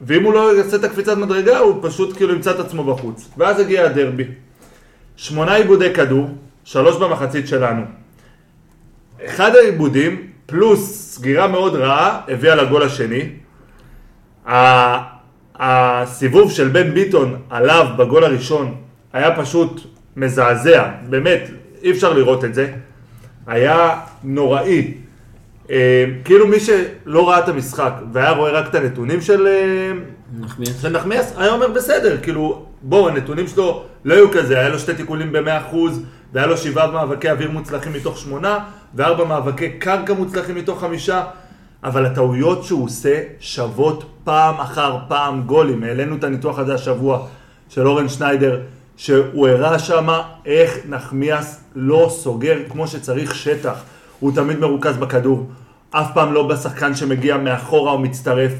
ואם 0.00 0.22
הוא 0.24 0.34
לא 0.34 0.56
יעשה 0.56 0.76
את 0.76 0.84
הקפיצת 0.84 1.16
מדרגה, 1.16 1.58
הוא 1.58 1.78
פשוט 1.82 2.16
כאילו 2.16 2.34
ימצא 2.34 2.50
את 2.50 2.60
עצמו 2.60 2.84
בחוץ. 2.84 3.28
ואז 3.38 3.60
הגיע 3.60 3.84
הדרבי. 3.84 4.24
שמונה 5.16 5.54
עיבודי 5.54 5.94
כדור, 5.94 6.28
שלוש 6.64 6.96
במחצית 6.96 7.48
שלנו. 7.48 7.82
אחד 9.24 9.56
העיבודים, 9.56 10.26
פלוס 10.52 11.14
סגירה 11.14 11.48
מאוד 11.48 11.74
רעה, 11.74 12.20
הביאה 12.28 12.54
לגול 12.54 12.82
השני. 12.82 13.28
הסיבוב 15.54 16.50
של 16.50 16.68
בן 16.68 16.94
ביטון 16.94 17.36
עליו 17.50 17.86
בגול 17.98 18.24
הראשון 18.24 18.74
היה 19.12 19.36
פשוט 19.36 19.80
מזעזע, 20.16 20.88
באמת, 21.10 21.50
אי 21.82 21.90
אפשר 21.90 22.12
לראות 22.12 22.44
את 22.44 22.54
זה. 22.54 22.72
היה 23.46 24.00
נוראי. 24.24 24.94
אה, 25.70 26.04
כאילו 26.24 26.46
מי 26.46 26.60
שלא 26.60 27.28
ראה 27.28 27.38
את 27.38 27.48
המשחק 27.48 27.92
והיה 28.12 28.30
רואה 28.30 28.50
רק 28.50 28.68
את 28.68 28.74
הנתונים 28.74 29.20
של, 29.20 29.46
אה, 29.46 29.92
נחמיאס. 30.40 30.82
של 30.82 30.88
נחמיאס, 30.88 31.34
היה 31.36 31.52
אומר 31.52 31.68
בסדר, 31.68 32.16
כאילו, 32.22 32.66
בואו, 32.82 33.08
הנתונים 33.08 33.46
שלו 33.46 33.84
לא 34.04 34.14
היו 34.14 34.30
כזה, 34.30 34.58
היה 34.58 34.68
לו 34.68 34.78
שתי 34.78 34.94
תיקולים 34.94 35.32
ב-100% 35.32 35.76
והיה 36.32 36.46
לו 36.46 36.56
שבעה 36.56 36.90
מאבקי 36.90 37.30
אוויר 37.30 37.50
מוצלחים 37.50 37.92
מתוך 37.92 38.18
שמונה, 38.18 38.58
וארבע 38.94 39.24
מאבקי 39.24 39.70
קרקע 39.70 40.14
מוצלחים 40.14 40.54
מתוך 40.54 40.80
חמישה, 40.80 41.24
אבל 41.84 42.06
הטעויות 42.06 42.64
שהוא 42.64 42.84
עושה 42.84 43.20
שוות 43.40 44.04
פעם 44.24 44.60
אחר 44.60 44.98
פעם 45.08 45.42
גולים. 45.42 45.84
העלינו 45.84 46.16
את 46.16 46.24
הניתוח 46.24 46.58
הזה 46.58 46.74
השבוע 46.74 47.26
של 47.68 47.86
אורן 47.86 48.08
שניידר, 48.08 48.60
שהוא 48.96 49.48
הראה 49.48 49.78
שמה 49.78 50.22
איך 50.46 50.78
נחמיאס 50.88 51.64
לא 51.74 52.08
סוגר 52.10 52.56
כמו 52.68 52.86
שצריך 52.86 53.34
שטח. 53.34 53.82
הוא 54.20 54.32
תמיד 54.34 54.58
מרוכז 54.58 54.96
בכדור, 54.96 55.50
אף 55.90 56.06
פעם 56.14 56.32
לא 56.32 56.48
בשחקן 56.48 56.94
שמגיע 56.94 57.36
מאחורה 57.36 57.92
או 57.92 57.98
מצטרף. 57.98 58.52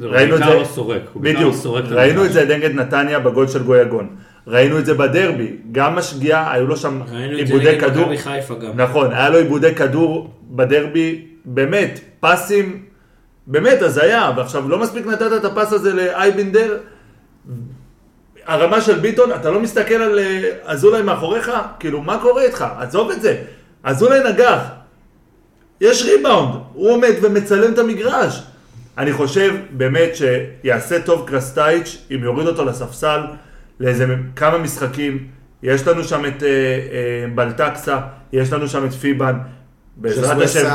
ראינו 0.00 0.34
את 0.36 0.38
זה, 0.38 0.54
לא 0.54 0.64
סורק. 0.64 1.02
בדיוק, 1.16 1.54
לא 1.64 1.78
ראינו 1.90 2.24
את. 2.24 2.32
זה 2.32 2.56
נגד 2.56 2.74
נתניה 2.74 3.18
בגול 3.18 3.48
של 3.48 3.62
גויגון. 3.62 4.08
ראינו 4.48 4.78
את 4.78 4.86
זה 4.86 4.94
בדרבי, 4.94 5.56
גם 5.72 5.98
השגיאה, 5.98 6.52
היו 6.52 6.66
לו 6.66 6.76
שם 6.76 7.02
ראינו 7.02 7.40
את 7.40 7.46
זה 7.46 7.54
עיבודי 7.54 7.76
נגד 7.76 7.80
כדור. 7.80 8.02
מכבי 8.02 8.18
חיפה 8.18 8.54
גם. 8.54 8.80
נכון, 8.80 9.12
היה 9.12 9.30
לו 9.30 9.38
עיבודי 9.38 9.74
כדור 9.74 10.30
בדרבי, 10.50 11.26
באמת, 11.44 12.00
פסים, 12.20 12.82
באמת 13.46 13.82
הזיה, 13.82 14.32
ועכשיו 14.36 14.68
לא 14.68 14.78
מספיק 14.78 15.06
נתת 15.06 15.32
את 15.36 15.44
הפס 15.44 15.72
הזה 15.72 15.94
לאייבינדר. 15.94 16.78
הרמה 18.46 18.80
של 18.80 18.98
ביטון, 18.98 19.32
אתה 19.32 19.50
לא 19.50 19.60
מסתכל 19.60 19.94
על 19.94 20.18
אה, 20.18 20.50
אזולאי 20.64 21.02
מאחוריך? 21.02 21.52
כאילו, 21.78 22.02
מה 22.02 22.18
קורה 22.22 22.42
איתך? 22.42 22.64
עזוב 22.78 23.10
את 23.10 23.22
זה. 23.22 23.42
אזולאי 23.82 24.32
נגח. 24.32 24.60
יש 25.80 26.02
ריבאונד, 26.02 26.54
הוא 26.72 26.90
עומד 26.90 27.14
ומצלם 27.22 27.72
את 27.72 27.78
המגרש. 27.78 28.42
אני 28.98 29.12
חושב 29.12 29.54
באמת 29.70 30.10
שיעשה 30.14 31.02
טוב 31.02 31.28
קרסטייץ' 31.28 31.98
אם 32.10 32.20
יוריד 32.22 32.46
אותו 32.46 32.64
לספסל 32.64 33.20
לאיזה 33.80 34.06
כמה 34.36 34.58
משחקים. 34.58 35.26
יש 35.62 35.86
לנו 35.86 36.04
שם 36.04 36.26
את 36.26 36.42
אה, 36.42 36.48
אה, 36.48 37.34
בלטקסה, 37.34 37.98
יש 38.32 38.52
לנו 38.52 38.68
שם 38.68 38.84
את 38.84 38.92
פיבן. 38.92 39.34
בעזרת 40.00 40.42
השם, 40.42 40.68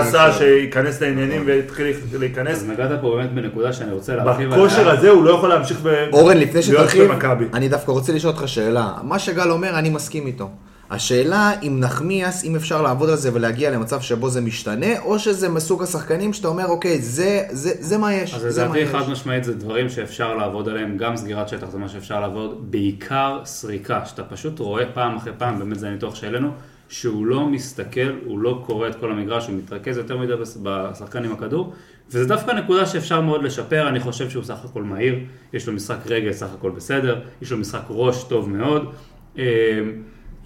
אפשר. 0.00 0.32
שייכנס 0.32 1.02
לעניינים 1.02 1.42
ויתחיל 1.46 1.86
להיכנס. 2.18 2.56
אז 2.56 2.68
נגעת 2.68 2.90
פה 3.00 3.16
באמת 3.16 3.32
בנקודה 3.32 3.72
שאני 3.72 3.92
רוצה 3.92 4.16
להרחיב 4.16 4.52
עליה. 4.52 4.66
בכושר 4.66 4.90
הזה 4.90 5.10
הוא 5.10 5.24
לא 5.24 5.30
יכול 5.30 5.48
להמשיך 5.48 5.80
ב- 5.82 6.08
אורן, 6.12 6.36
לפני 6.36 6.62
שתרחיב. 6.62 7.10
אני 7.54 7.68
דווקא 7.68 7.90
רוצה 7.90 8.12
לשאול 8.12 8.32
אותך 8.32 8.48
שאלה. 8.48 8.92
מה 9.02 9.18
שגל 9.18 9.50
אומר, 9.50 9.78
אני 9.78 9.90
מסכים 9.90 10.26
איתו. 10.26 10.50
השאלה 10.90 11.52
אם 11.62 11.76
נחמיאס, 11.80 12.44
אם 12.44 12.56
אפשר 12.56 12.82
לעבוד 12.82 13.10
על 13.10 13.16
זה 13.16 13.34
ולהגיע 13.34 13.70
למצב 13.70 14.00
שבו 14.00 14.30
זה 14.30 14.40
משתנה, 14.40 15.00
או 15.00 15.18
שזה 15.18 15.48
מסוג 15.48 15.82
השחקנים 15.82 16.32
שאתה 16.32 16.48
אומר, 16.48 16.66
אוקיי, 16.66 17.02
זה, 17.02 17.42
זה, 17.50 17.70
זה 17.80 17.98
מה 17.98 18.14
יש. 18.14 18.34
אז 18.34 18.58
לדעתי. 18.58 18.86
חד 18.86 19.10
משמעית 19.10 19.44
זה 19.44 19.54
דברים 19.54 19.88
שאפשר 19.88 20.34
לעבוד 20.34 20.68
עליהם, 20.68 20.96
גם 20.96 21.16
סגירת 21.16 21.48
שטח 21.48 21.70
זה 21.70 21.78
מה 21.78 21.88
שאפשר 21.88 22.20
לעבוד, 22.20 22.70
בעיקר 22.70 23.40
סריקה, 23.44 24.06
שאתה 24.06 24.24
פשוט 24.24 24.58
רואה 24.58 24.84
פעם 24.94 25.16
אחרי 25.16 25.32
פעם, 25.38 25.58
באמת 25.58 25.78
זה 25.78 25.88
הניתוח 25.88 26.14
שהעלינו, 26.14 26.50
שהוא 26.88 27.26
לא 27.26 27.46
מסתכל, 27.46 28.12
הוא 28.24 28.38
לא 28.38 28.62
קורא 28.66 28.88
את 28.88 28.94
כל 28.94 29.12
המגרש, 29.12 29.46
הוא 29.46 29.56
מתרכז 29.56 29.96
יותר 29.96 30.18
מדי 30.18 30.32
בשחקן 30.62 31.24
עם 31.24 31.32
הכדור, 31.32 31.72
וזה 32.10 32.28
דווקא 32.28 32.50
נקודה 32.50 32.86
שאפשר 32.86 33.20
מאוד 33.20 33.42
לשפר, 33.42 33.88
אני 33.88 34.00
חושב 34.00 34.30
שהוא 34.30 34.44
סך 34.44 34.64
הכל 34.64 34.82
מהיר, 34.82 35.18
יש 35.52 35.66
לו 35.66 35.72
משחק 35.72 36.06
רגל 36.06 36.32
סך 36.32 36.48
הכל 36.58 36.70
בסדר, 36.70 37.20
יש 37.42 37.52
לו 37.52 37.58
משחק 37.58 37.84
ראש 37.88 38.24
טוב 38.24 38.50
מאוד. 38.50 38.92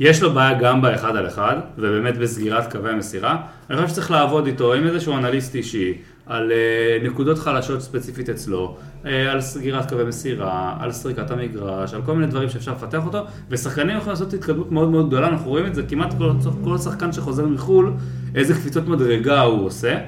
יש 0.00 0.22
לו 0.22 0.32
בעיה 0.32 0.58
גם 0.58 0.82
באחד 0.82 1.16
על 1.16 1.26
אחד, 1.26 1.56
ובאמת 1.78 2.18
בסגירת 2.18 2.72
קווי 2.72 2.90
המסירה. 2.90 3.36
אני 3.70 3.76
חושב 3.76 3.88
שצריך 3.88 4.10
לעבוד 4.10 4.46
איתו 4.46 4.74
עם 4.74 4.86
איזשהו 4.86 5.16
אנליסט 5.16 5.54
אישי, 5.54 5.98
על 6.26 6.52
אה, 6.52 7.08
נקודות 7.08 7.38
חלשות 7.38 7.80
ספציפית 7.80 8.28
אצלו, 8.28 8.76
אה, 9.06 9.32
על 9.32 9.40
סגירת 9.40 9.88
קווי 9.88 10.04
מסירה, 10.04 10.76
על 10.80 10.92
סריקת 10.92 11.30
המגרש, 11.30 11.94
על 11.94 12.02
כל 12.02 12.14
מיני 12.14 12.26
דברים 12.26 12.48
שאפשר 12.48 12.72
לפתח 12.72 13.06
אותו, 13.06 13.24
ושחקנים 13.50 13.96
יכולים 13.96 14.10
לעשות 14.10 14.32
התקדמות 14.32 14.72
מאוד 14.72 14.90
מאוד 14.90 15.08
גדולה, 15.08 15.28
אנחנו 15.28 15.50
רואים 15.50 15.66
את 15.66 15.74
זה 15.74 15.82
כמעט 15.82 16.14
כל, 16.18 16.32
כל 16.64 16.78
שחקן 16.78 17.12
שחוזר 17.12 17.46
מחו"ל, 17.46 17.92
איזה 18.34 18.54
קפיצות 18.54 18.88
מדרגה 18.88 19.40
הוא 19.40 19.66
עושה, 19.66 19.98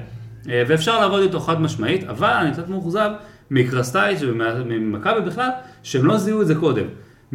אה, 0.49 0.63
ואפשר 0.67 0.99
לעבוד 0.99 1.21
איתו 1.21 1.39
חד 1.39 1.61
משמעית, 1.61 2.03
אבל 2.03 2.29
אני 2.29 2.51
קצת 2.51 2.69
מאוכזב 2.69 3.09
מקרסטייץ' 3.51 4.19
וממכבי 4.21 5.21
בכלל, 5.21 5.49
שהם 5.83 6.05
לא 6.05 6.17
זיהו 6.17 6.41
את 6.41 6.47
זה 6.47 6.55
קודם. 6.55 6.85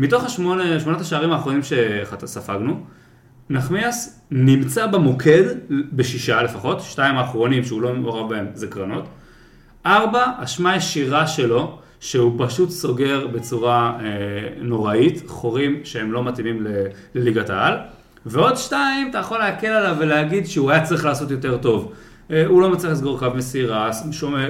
מתוך 0.00 0.24
השמונה, 0.24 0.80
שמונת 0.80 1.00
השערים 1.00 1.32
האחרונים 1.32 1.60
שספגנו, 1.62 2.84
נחמיאס 3.50 4.20
נמצא 4.30 4.86
במוקד 4.86 5.42
בשישה 5.92 6.42
לפחות, 6.42 6.80
שתיים 6.80 7.16
האחרונים 7.16 7.64
שהוא 7.64 7.82
לא 7.82 7.94
מעורב 7.94 8.30
בהם 8.30 8.46
זה 8.54 8.66
קרנות. 8.66 9.08
ארבע, 9.86 10.26
אשמה 10.38 10.76
ישירה 10.76 11.26
שלו, 11.26 11.78
שהוא 12.00 12.46
פשוט 12.46 12.70
סוגר 12.70 13.26
בצורה 13.26 13.98
אה, 14.00 14.06
נוראית, 14.62 15.22
חורים 15.26 15.80
שהם 15.84 16.12
לא 16.12 16.24
מתאימים 16.24 16.66
לליגת 17.14 17.50
העל. 17.50 17.74
ועוד 18.26 18.56
שתיים, 18.56 19.10
אתה 19.10 19.18
יכול 19.18 19.38
להקל 19.38 19.66
עליו 19.66 19.96
ולהגיד 19.98 20.46
שהוא 20.46 20.70
היה 20.70 20.84
צריך 20.84 21.04
לעשות 21.04 21.30
יותר 21.30 21.58
טוב. 21.58 21.92
אה, 22.32 22.46
הוא 22.46 22.62
לא 22.62 22.70
מצליח 22.70 22.92
לסגור 22.92 23.18
קו 23.18 23.26
מסירה, 23.34 23.90
שומע, 24.12 24.38
אה, 24.38 24.46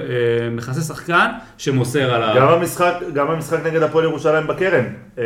מכסה 0.50 0.80
שחקן 0.80 1.30
שמוסר 1.58 2.14
עליו. 2.14 2.34
גם 2.36 2.48
המשחק, 2.48 2.94
גם 3.14 3.30
המשחק 3.30 3.58
נגד 3.66 3.82
הפועל 3.82 4.04
ירושלים 4.04 4.46
בקרן. 4.46 4.84
אה, 5.18 5.24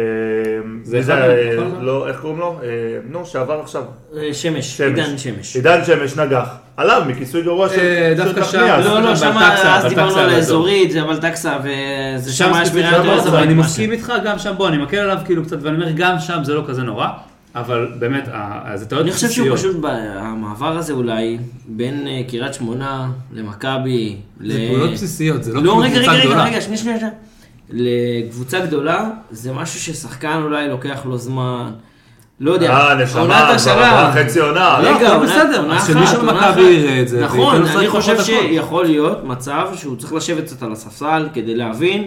זה 0.83 1.01
אחד 1.01 1.19
נכון? 1.57 1.85
לא, 1.85 2.09
איך 2.09 2.21
קוראים 2.21 2.38
לו? 2.38 2.61
נו, 3.11 3.27
שעבר 3.27 3.61
עכשיו. 3.61 3.83
שמש, 4.33 4.81
עידן 4.81 5.19
שמש. 5.19 5.57
עידן 5.57 5.85
שמש 5.85 6.17
נגח. 6.17 6.49
עליו 6.77 7.03
מכיסוי 7.07 7.43
גרוע 7.43 7.69
של 7.69 8.14
דווקא 8.17 8.45
שם. 8.45 8.81
לא, 8.85 9.03
לא, 9.03 9.17
שם 9.17 9.37
אז 9.38 9.85
דיברנו 9.85 10.17
על 10.17 10.27
באזור. 10.27 10.35
האזורית, 10.35 10.90
זה 10.90 11.03
אבל 11.03 11.17
טקסה, 11.17 11.59
וזה 11.64 12.33
שם 12.33 12.53
השמירה 12.53 12.90
לא 12.90 12.97
יותר 12.97 13.12
אבל 13.12 13.21
זווית. 13.21 13.43
אני 13.43 13.55
מסכים 13.55 13.93
איתך, 13.93 14.12
גם 14.25 14.38
שם, 14.38 14.55
בוא, 14.57 14.69
אני 14.69 14.79
מקל 14.79 14.97
עליו 14.97 15.19
כאילו 15.25 15.45
קצת, 15.45 15.62
ואני 15.62 15.77
אומר, 15.77 15.90
גם 15.97 16.19
שם 16.19 16.45
זה 16.45 16.55
לא 16.55 16.64
כזה 16.67 16.83
נורא, 16.83 17.09
אבל 17.55 17.88
באמת, 17.99 18.29
זה 18.75 18.87
טעויות 18.87 19.07
אני 19.07 19.12
חושב 19.12 19.31
שהוא 19.31 19.51
בסיסיות. 19.51 19.75
פשוט, 19.77 19.90
המעבר 20.19 20.79
הזה 20.79 20.93
אולי, 20.93 21.38
בין 21.67 22.07
אה, 22.07 22.23
קריית 22.29 22.55
שמונה 22.55 23.11
למכבי, 23.33 24.17
ל... 24.40 24.53
זה 24.53 24.67
פעולות 24.71 24.90
בסיסיות, 24.93 25.45
זה 25.45 25.53
לא 25.53 25.62
לא, 25.62 25.71
כאילו 25.71 25.83
רגע, 25.83 25.95
קבוצה 25.95 26.12
רגע, 26.12 26.21
רגע, 26.21 26.27
גדולה. 26.27 26.45
רגע, 26.45 26.61
שנייה, 26.61 26.79
שנייה. 26.79 27.11
לקבוצה 27.71 28.61
גדולה, 28.61 29.11
זה 29.31 29.53
משהו 29.53 29.81
ששחקן 29.81 30.40
אולי 30.45 30.69
לוקח 30.69 31.01
לו 31.05 31.19
זמן. 31.19 31.71
לא 32.40 32.53
יודע, 32.53 32.71
אה, 32.71 32.95
נשמה, 32.95 33.21
עונת 33.21 33.61
כבר 33.61 34.12
חצי 34.12 34.40
עונה. 34.40 34.81
לא, 34.83 34.88
רגע, 34.88 35.19
בסדר, 35.19 35.61
עונה 35.61 35.77
אז 35.77 35.87
שמישהו 35.87 36.17
אחת, 36.17 36.19
עונה 36.19 36.49
במכבי. 36.49 36.62
יראה 36.62 37.01
את 37.01 37.09
זה, 37.09 37.25
נכון, 37.25 37.67
אני 37.67 37.88
חושב. 37.88 38.23
שיכול 38.23 38.85
להיות 38.85 39.25
מצב 39.25 39.69
שהוא 39.75 39.97
צריך 39.97 40.12
לשבת 40.12 40.45
קצת 40.45 40.62
על 40.62 40.73
הספסל 40.73 41.29
כדי 41.35 41.55
להבין 41.55 42.07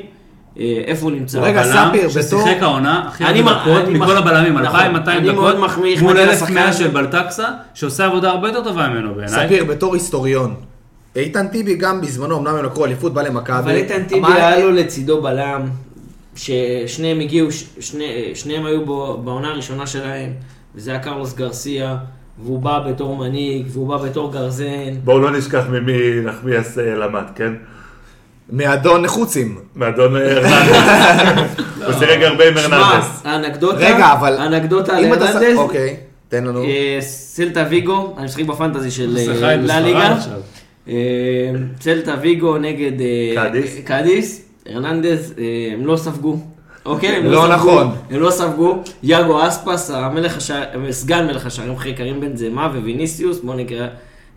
איפה 0.60 1.04
הוא 1.06 1.12
נמצא. 1.12 1.39
רגע, 1.39 1.63
ספיר, 1.63 2.10
ששיחק 2.10 2.28
בתור- 2.28 2.65
העונה 2.70 3.04
הכי 3.08 3.24
אני 3.26 3.39
הרבה 3.39 3.54
דקות 3.62 3.88
מכל 3.93 4.17
הבלמים, 4.17 4.54
נכון. 4.58 4.65
2,200 4.80 5.17
אני 5.17 5.28
דקות, 5.28 5.39
מאוד 5.39 5.60
מחמיא 5.60 6.02
מול 6.02 6.13
לחלק 6.13 6.30
1,100 6.30 6.65
לשחקן. 6.67 6.74
של 6.84 6.88
בלטקסה, 6.88 7.46
שעושה 7.74 8.06
עבודה 8.06 8.30
הרבה 8.30 8.48
יותר 8.48 8.63
טובה 8.63 8.88
ממנו 8.88 9.15
בעיניי. 9.15 9.46
ספיר, 9.48 9.63
בתור 9.65 9.93
היסטוריון. 9.93 10.54
איתן 11.15 11.48
טיבי 11.48 11.76
גם 11.76 12.02
בזמנו, 12.02 12.38
אמנם 12.38 12.56
הם 12.56 12.65
לקחו 12.65 12.86
אליפות, 12.86 13.13
בא 13.13 13.22
למכבי. 13.22 13.58
אבל 13.60 13.76
איתן 13.76 14.04
טיבי 14.04 14.28
היה 14.34 14.60
לו 14.65 14.72
לצידו 14.72 15.22
בלם, 15.22 15.62
ששניהם 16.36 17.20
הגיעו, 17.20 17.48
שניהם 18.34 18.65
היו 18.65 18.86
בעונה 19.24 19.48
הראשונה 19.48 19.88
שלהם, 19.88 20.30
וזה 20.76 20.91
היה 20.91 21.00
קרלוס 21.00 21.34
גרסיה, 21.34 21.98
והוא 22.43 22.60
בא 22.60 22.80
בתור 22.89 23.15
מנהיג, 23.17 23.65
והוא 23.70 23.88
בא 23.88 23.98
בתור 23.98 24.32
גרזן. 24.34 24.93
בואו 25.04 25.20
לא 25.20 25.32
נשכח 25.32 25.63
ממי 25.70 25.98
נחמיאס 26.26 26.78
אה, 26.78 26.96
למד, 26.96 27.24
כן? 27.36 27.54
מאדון 28.50 29.02
נחוצים. 29.02 29.58
מאדון 29.76 30.16
אה, 30.16 30.22
הרננדס. 30.38 31.52
הוא 31.86 31.94
שיחק 32.00 32.18
הרבה 32.22 32.48
עם 32.48 32.58
שמע, 32.58 32.76
הרננדס. 32.76 33.22
האנקדוטה, 33.24 33.78
רגע, 33.78 34.14
אבל... 34.14 34.38
האנקדוטה 34.38 34.98
על 34.98 35.06
הרננדס, 35.06 35.58
אוקיי, 35.58 35.96
תן 36.30 36.44
לנו. 36.44 36.64
אה, 36.64 36.98
סלטה 37.02 37.66
ויגו, 37.70 38.14
אני 38.18 38.26
משחק 38.26 38.44
ב 38.44 38.50
fantasy 38.50 38.92
של 38.92 39.18
אה, 39.18 39.56
לליגה. 39.56 40.16
אה, 40.90 40.94
סלטה 41.82 42.16
ויגו 42.22 42.58
נגד 42.58 43.02
אה, 43.02 43.32
קאדיס. 43.36 43.78
קאדיס, 43.84 44.46
הרננדז, 44.66 45.34
אה, 45.38 45.44
הם 45.74 45.86
לא 45.86 45.98
ספגו. 45.98 46.38
אוקיי, 46.86 47.16
הם 47.16 47.26
לא 47.26 47.42
ספגו. 47.42 47.54
נכון. 47.54 47.96
הם 48.12 48.20
לא 48.20 48.32
ספגו. 48.32 48.84
יאגו 49.04 49.48
אספס, 49.48 49.92
סגן 50.92 51.26
מלך 51.26 51.46
השערים 51.46 51.74
אחרי 51.74 51.94
קרים 51.94 52.22
בנזמה 52.22 52.70
וויניסיוס, 52.74 53.40
בוא 53.40 53.56
נקרא, 53.56 53.88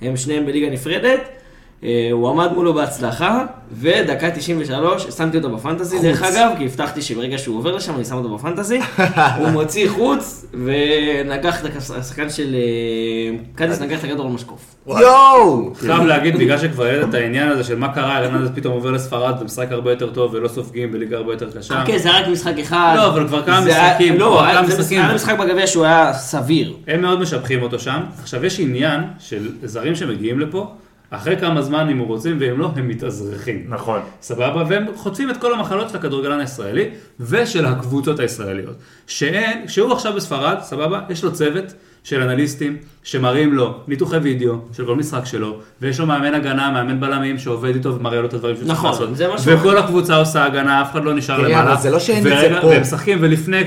הם 0.02 0.16
שניהם 0.16 0.46
בליגה 0.46 0.70
נפרדת. 0.70 1.39
אה, 1.84 2.08
הוא 2.12 2.28
עמד 2.28 2.52
מולו 2.54 2.74
בהצלחה, 2.74 3.44
ודקה 3.72 4.30
93, 4.30 5.06
שמתי 5.16 5.36
אותו 5.36 5.50
בפנטזי, 5.50 6.00
דרך 6.02 6.22
אגב, 6.22 6.50
כי 6.58 6.64
הבטחתי 6.64 7.02
שברגע 7.02 7.38
שהוא 7.38 7.58
עובר 7.58 7.76
לשם 7.76 7.94
אני 7.96 8.04
שם 8.04 8.16
אותו 8.16 8.36
בפנטזי. 8.36 8.80
הוא 9.38 9.48
מוציא 9.48 9.88
חוץ, 9.88 10.46
ונגח 10.64 11.64
את 11.66 11.70
השחקן 11.76 12.30
של 12.30 12.54
אה, 12.54 13.38
קאדיס, 13.54 13.80
נגח 13.80 13.98
את 13.98 14.04
הכדור 14.04 14.26
על 14.26 14.32
משקוף. 14.32 14.74
יואו! 14.86 15.74
חייב 15.74 16.02
להגיד, 16.02 16.36
בגלל 16.36 16.58
שכבר 16.58 16.84
העלית 16.84 17.08
את 17.08 17.14
העניין 17.14 17.48
הזה 17.48 17.64
של 17.64 17.78
מה 17.78 17.94
קרה, 17.94 18.16
הרננדס 18.16 18.50
פתאום 18.54 18.74
עובר 18.74 18.90
לספרד 18.90 19.34
ומשחק 19.40 19.72
הרבה 19.72 19.90
יותר 19.90 20.10
טוב 20.10 20.34
ולא 20.34 20.48
סופגים 20.48 20.92
בליגה 20.92 21.16
הרבה 21.16 21.32
יותר 21.32 21.50
קשה. 21.58 21.80
אוקיי, 21.80 21.98
זה 21.98 22.10
רק 22.10 22.28
משחק 22.28 22.58
אחד. 22.58 22.94
לא, 22.96 23.06
אבל 23.06 23.28
כבר 23.28 23.42
כמה 23.42 23.60
משחקים, 23.60 24.18
לא. 24.18 24.44
היה 24.44 25.14
משחק 25.14 25.38
בגביע 25.38 25.66
שהוא 25.66 25.84
היה 25.84 26.12
סביר. 26.12 26.74
הם 26.88 27.02
מאוד 27.02 27.20
משבחים 27.20 27.62
אותו 27.62 27.78
שם. 27.78 28.00
עכשיו 28.22 28.46
יש 28.46 28.60
עניין 28.60 29.00
של 29.18 29.48
זרים 29.62 29.94
שמגיעים 29.94 30.40
לפה, 30.40 30.72
אחרי 31.10 31.36
כמה 31.40 31.62
זמן 31.62 31.88
אם 31.88 31.98
רוצים 31.98 32.36
ואם 32.40 32.58
לא, 32.58 32.70
הם 32.76 32.88
מתאזרחים. 32.88 33.64
נכון. 33.68 34.00
סבבה? 34.22 34.64
והם 34.68 34.84
חוטפים 34.96 35.30
את 35.30 35.36
כל 35.36 35.54
המחלות 35.54 35.88
של 35.88 35.96
הכדורגלן 35.96 36.40
הישראלי 36.40 36.90
ושל 37.20 37.66
הקבוצות 37.66 38.18
הישראליות. 38.20 38.76
שאין, 39.06 39.66
כשהוא 39.66 39.92
עכשיו 39.92 40.12
בספרד, 40.12 40.56
סבבה? 40.60 41.00
יש 41.08 41.24
לו 41.24 41.32
צוות 41.32 41.64
של 42.04 42.22
אנליסטים 42.22 42.76
שמראים 43.02 43.52
לו 43.54 43.74
ניתוחי 43.88 44.16
וידאו 44.16 44.54
של 44.72 44.86
כל 44.86 44.96
משחק 44.96 45.24
שלו, 45.26 45.58
ויש 45.82 46.00
לו 46.00 46.06
מאמן 46.06 46.34
הגנה, 46.34 46.70
מאמן 46.70 47.00
בלמים 47.00 47.38
שעובד 47.38 47.74
איתו 47.74 47.94
ומראה 47.94 48.20
לו 48.20 48.26
את 48.28 48.34
הדברים 48.34 48.56
שהוא 48.56 48.66
צריך 48.66 48.78
נכון, 48.78 48.90
לעשות. 48.90 49.16
זה 49.16 49.28
משהו 49.34 49.52
וכל 49.58 49.78
הקבוצה 49.78 50.16
עושה 50.16 50.44
הגנה, 50.44 50.82
אף 50.82 50.92
אחד 50.92 51.04
לא 51.04 51.14
נשאר 51.14 51.36
תראי, 51.36 51.52
למעלה. 51.52 51.72
אבל 51.72 51.80
זה 51.82 51.90
לא 51.90 51.98
שאין 51.98 52.18
את 52.18 52.22
זה 52.22 52.30
ורגע- 52.34 52.60
פה. 52.60 52.66
והם 52.66 52.80
משחקים, 52.80 53.18
ולפני, 53.20 53.62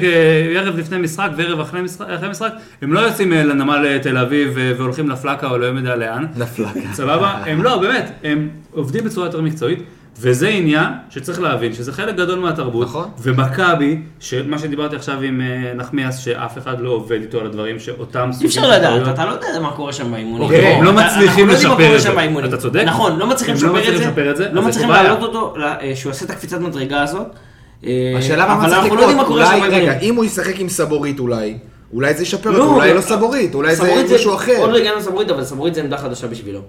ערב 0.55 0.77
לפני 0.77 0.97
משחק 0.97 1.29
וערב 1.37 1.59
אחרי 1.59 1.81
משחק, 1.81 2.05
אחרי 2.09 2.29
משחק, 2.29 2.51
הם 2.81 2.93
לא 2.93 2.99
יוצאים 2.99 3.33
אה, 3.33 3.43
לנמל 3.43 3.85
אה, 3.85 3.99
תל 3.99 4.17
אביב 4.17 4.57
אה, 4.57 4.71
והולכים 4.77 5.09
לפלקה 5.09 5.47
או 5.49 5.57
לא 5.57 5.65
יודע 5.65 5.95
לאן. 5.95 6.25
נפלה. 6.37 6.69
סבבה? 6.93 7.29
הם 7.45 7.63
לא, 7.63 7.77
באמת, 7.77 8.11
הם 8.23 8.49
עובדים 8.71 9.03
בצורה 9.03 9.27
יותר 9.27 9.41
מקצועית, 9.41 9.79
וזה 10.19 10.47
עניין 10.47 10.88
שצריך 11.10 11.41
להבין, 11.41 11.73
שזה 11.73 11.91
חלק 11.91 12.15
גדול 12.15 12.39
מהתרבות. 12.39 12.88
נכון. 12.88 13.10
ומכבי, 13.21 13.97
מה 14.47 14.60
שדיברתי 14.60 14.95
עכשיו 14.95 15.21
עם 15.21 15.41
אה, 15.41 15.73
נחמיאס, 15.76 16.17
שאף 16.17 16.58
אחד 16.58 16.82
לא 16.82 16.89
עובד 16.89 17.21
איתו 17.21 17.39
על 17.39 17.45
הדברים 17.45 17.80
שאותם 17.80 18.28
אי 18.28 18.34
סוגים 18.34 18.47
אפשר 18.47 18.62
של 18.62 18.71
לדעת. 18.71 19.08
אתה 19.13 19.26
לא 19.26 19.32
יודע 19.32 19.60
מה 19.62 19.71
קורה 19.71 19.93
שם 19.93 20.12
באימונים. 20.12 20.41
אוקיי, 20.41 20.62
בוא, 20.62 20.78
הם 20.78 20.84
לא 20.84 20.93
מצליחים 20.93 21.47
לא 21.47 21.54
לשפר 21.54 21.95
את 21.95 22.02
זה. 22.02 22.45
אתה 22.45 22.58
צודק. 22.58 22.84
נכון, 22.86 23.19
לא 23.19 23.28
מצליחים 23.28 23.56
לא 23.69 23.80
לשפר 23.80 24.32
את 24.32 24.38
זה. 24.38 24.49
לא 24.52 24.62
מצליחים. 24.62 24.89
להעלות 24.89 25.21
אותו, 25.21 25.54
אה, 25.62 25.91
שהוא 25.95 26.10
יעשה 26.10 26.26
את 26.26 26.30
הקפיצת 26.30 26.60
מדרגה 26.60 27.02
הזאת. 27.04 27.28
אה, 27.86 28.15
השאלה 28.17 28.56
מה 28.56 28.69
צריך 28.69 28.93
לא 28.93 29.15
מה 29.15 29.21
לקרות, 29.23 29.28
אולי. 29.28 29.62
רגע, 29.62 29.99
אם 29.99 30.15
הוא 30.15 30.26
ישחק 30.26 30.60
עם 30.60 30.69
סבורית 30.69 31.19
אולי, 31.19 31.58
אולי 31.93 32.13
זה 32.13 32.23
ישפר 32.23 32.52
לא, 32.52 32.58
אותו, 32.58 32.76
אולי 32.76 32.93
לא 32.93 33.02
סבורית, 33.02 33.56
אולי 33.56 33.76
זה 33.76 33.84
סבורית 33.84 34.12
מישהו 34.12 34.36
אחר. 34.36 34.58
עוד 34.58 34.71
לא 34.71 34.78
הגענו 34.78 34.97
לסבורית, 34.97 35.30
אבל 35.30 35.43
סבורית 35.43 35.76
זה 35.76 35.82
עמדה 35.82 35.97
חדשה 35.97 36.28
בשבילו. 36.28 36.62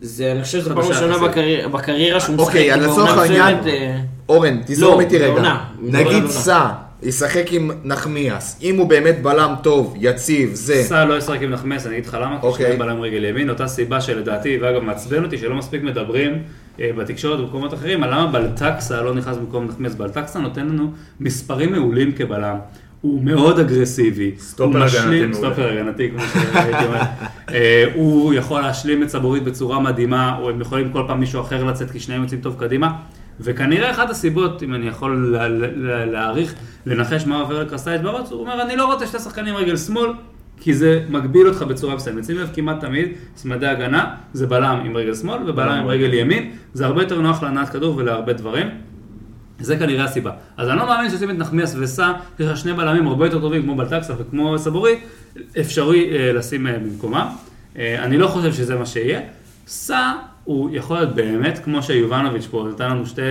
זה, 0.00 0.32
אני 0.32 0.42
חושב 0.42 0.58
שזו 0.60 0.74
פעם 0.74 0.84
ראשונה 0.84 1.12
יחסית. 1.14 1.30
בקריירה- 1.72 2.20
שהוא 2.20 2.34
משחק. 2.36 2.46
אוקיי, 2.46 2.74
אז 2.74 2.80
לצורך 2.82 3.18
העניין, 3.18 3.56
אה, 3.66 3.96
אורן, 4.28 4.58
תזרום 4.66 4.94
לא, 4.94 5.00
איתי 5.00 5.18
רגע. 5.18 5.54
נגיד. 5.82 6.26
סע 6.26 6.68
ישחק 7.02 7.52
עם 7.52 7.70
נחמיאס. 7.84 8.58
אם 8.62 8.76
הוא 8.78 8.88
באמת 8.88 9.22
בלם 9.22 9.54
טוב, 9.62 9.94
יציב, 10.00 10.50
זה... 10.54 10.82
סע 10.82 11.04
לא 11.04 11.18
ישחק 11.18 11.42
עם 11.42 11.50
נחמס, 11.50 11.86
אני 11.86 11.94
אגיד 11.94 12.06
לך 12.06 12.14
למה, 12.20 12.40
כי 12.40 12.46
אוקיי. 12.46 12.64
שניהם 12.66 12.78
בלם 12.78 13.00
רגל 13.00 13.24
ימין, 13.24 13.50
אותה 13.50 13.66
סיבה 13.66 14.00
שלדעתי, 14.00 14.58
ואגב 14.62 14.82
מעצבן 14.82 15.24
אותי, 15.24 15.38
שלא 15.38 15.54
מספיק 15.56 15.82
מדברים 15.82 16.42
אה, 16.80 16.90
בתקשורת 16.96 17.40
ובמקומות 17.40 17.74
אחרים, 17.74 18.02
על 18.02 18.10
למה 18.10 18.26
בלטקסה 18.26 19.02
לא 19.02 19.14
נכנס 19.14 19.36
במקום 19.36 19.64
נחמס. 19.66 19.94
בלטקסה 19.94 20.38
נותן 20.38 20.66
לנו 20.66 20.90
מספרים 21.20 21.72
מעולים 21.72 22.12
כבלם. 22.12 22.56
הוא 23.06 23.24
מאוד 23.24 23.58
אגרסיבי. 23.60 24.30
סטופר 24.38 24.82
הגנתי. 24.84 25.34
סטופר 25.34 25.68
הגנתי, 25.72 26.10
כמו 26.10 26.20
שהייתי 26.52 26.84
אומר. 26.86 27.00
אה, 27.50 27.84
הוא 27.94 28.34
יכול 28.34 28.60
להשלים 28.60 29.02
את 29.02 29.08
סבורית 29.08 29.44
בצורה 29.44 29.80
מדהימה, 29.80 30.38
או 30.38 30.50
הם 30.50 30.60
יכולים 30.60 30.92
כל 30.92 31.02
פעם 31.06 31.20
מישהו 31.20 31.40
אחר 31.40 31.64
לצאת, 31.64 31.90
כי 31.90 32.00
שניהם 32.00 32.22
יוצאים 32.22 32.40
טוב 32.40 32.56
קדימה. 32.58 32.92
וכנראה 33.40 33.90
אחת 33.90 34.10
הסיבות, 34.10 34.62
אם 34.62 34.74
אני 34.74 34.86
יכול 34.88 35.28
לה- 35.32 35.48
לה- 35.48 36.04
להעריך, 36.06 36.54
לנחש 36.86 37.26
מה 37.26 37.40
עובר 37.40 37.62
לקרסטייץ' 37.62 38.00
בראש, 38.02 38.30
הוא 38.30 38.40
אומר, 38.40 38.62
אני 38.62 38.76
לא 38.76 38.92
רוצה 38.92 39.06
שתי 39.06 39.18
שחקנים 39.18 39.54
רגל 39.54 39.76
שמאל, 39.76 40.10
כי 40.60 40.74
זה 40.74 41.00
מגביל 41.08 41.48
אותך 41.48 41.62
בצורה 41.62 41.94
מסוימת. 41.94 42.24
שים 42.24 42.36
לב, 42.38 42.48
כמעט 42.54 42.80
תמיד, 42.80 43.08
צמדי 43.34 43.66
הגנה, 43.66 44.04
זה 44.32 44.46
בלם 44.46 44.80
עם 44.84 44.96
רגל 44.96 45.14
שמאל 45.14 45.38
ובלם 45.50 45.68
עם 45.68 45.86
רגל 45.86 46.14
ימין, 46.14 46.50
זה 46.74 46.86
הרבה 46.86 47.02
יותר 47.02 47.20
נוח 47.20 47.42
להנעת 47.42 47.68
כדור 47.68 47.96
ולהרבה 47.96 48.32
דברים. 48.32 48.66
זה 49.60 49.76
כנראה 49.76 50.04
הסיבה. 50.04 50.30
אז 50.56 50.68
אני 50.68 50.78
לא 50.78 50.86
מאמין 50.86 51.10
שעושים 51.10 51.30
את 51.30 51.38
נחמיאס 51.38 51.74
וסע, 51.78 52.12
יש 52.38 52.46
לך 52.46 52.56
שני 52.56 52.72
בלמים 52.72 53.06
הרבה 53.06 53.26
יותר 53.26 53.40
טובים 53.40 53.62
כמו 53.62 53.76
בלטקסה 53.76 54.14
וכמו 54.18 54.58
סבורית, 54.58 54.98
אפשרי 55.60 56.10
אה, 56.12 56.32
לשים 56.32 56.66
אה, 56.66 56.78
במקומם. 56.78 57.26
אה, 57.78 58.04
אני 58.04 58.18
לא 58.18 58.28
חושב 58.28 58.52
שזה 58.52 58.74
מה 58.74 58.86
שיהיה. 58.86 59.20
סע 59.66 60.12
הוא 60.44 60.70
יכול 60.72 60.96
להיות 60.96 61.14
באמת 61.14 61.58
כמו 61.64 61.82
שיובנוביץ' 61.82 62.46
פה, 62.50 62.68
נתן 62.72 62.90
לנו 62.90 63.06
שתי 63.06 63.22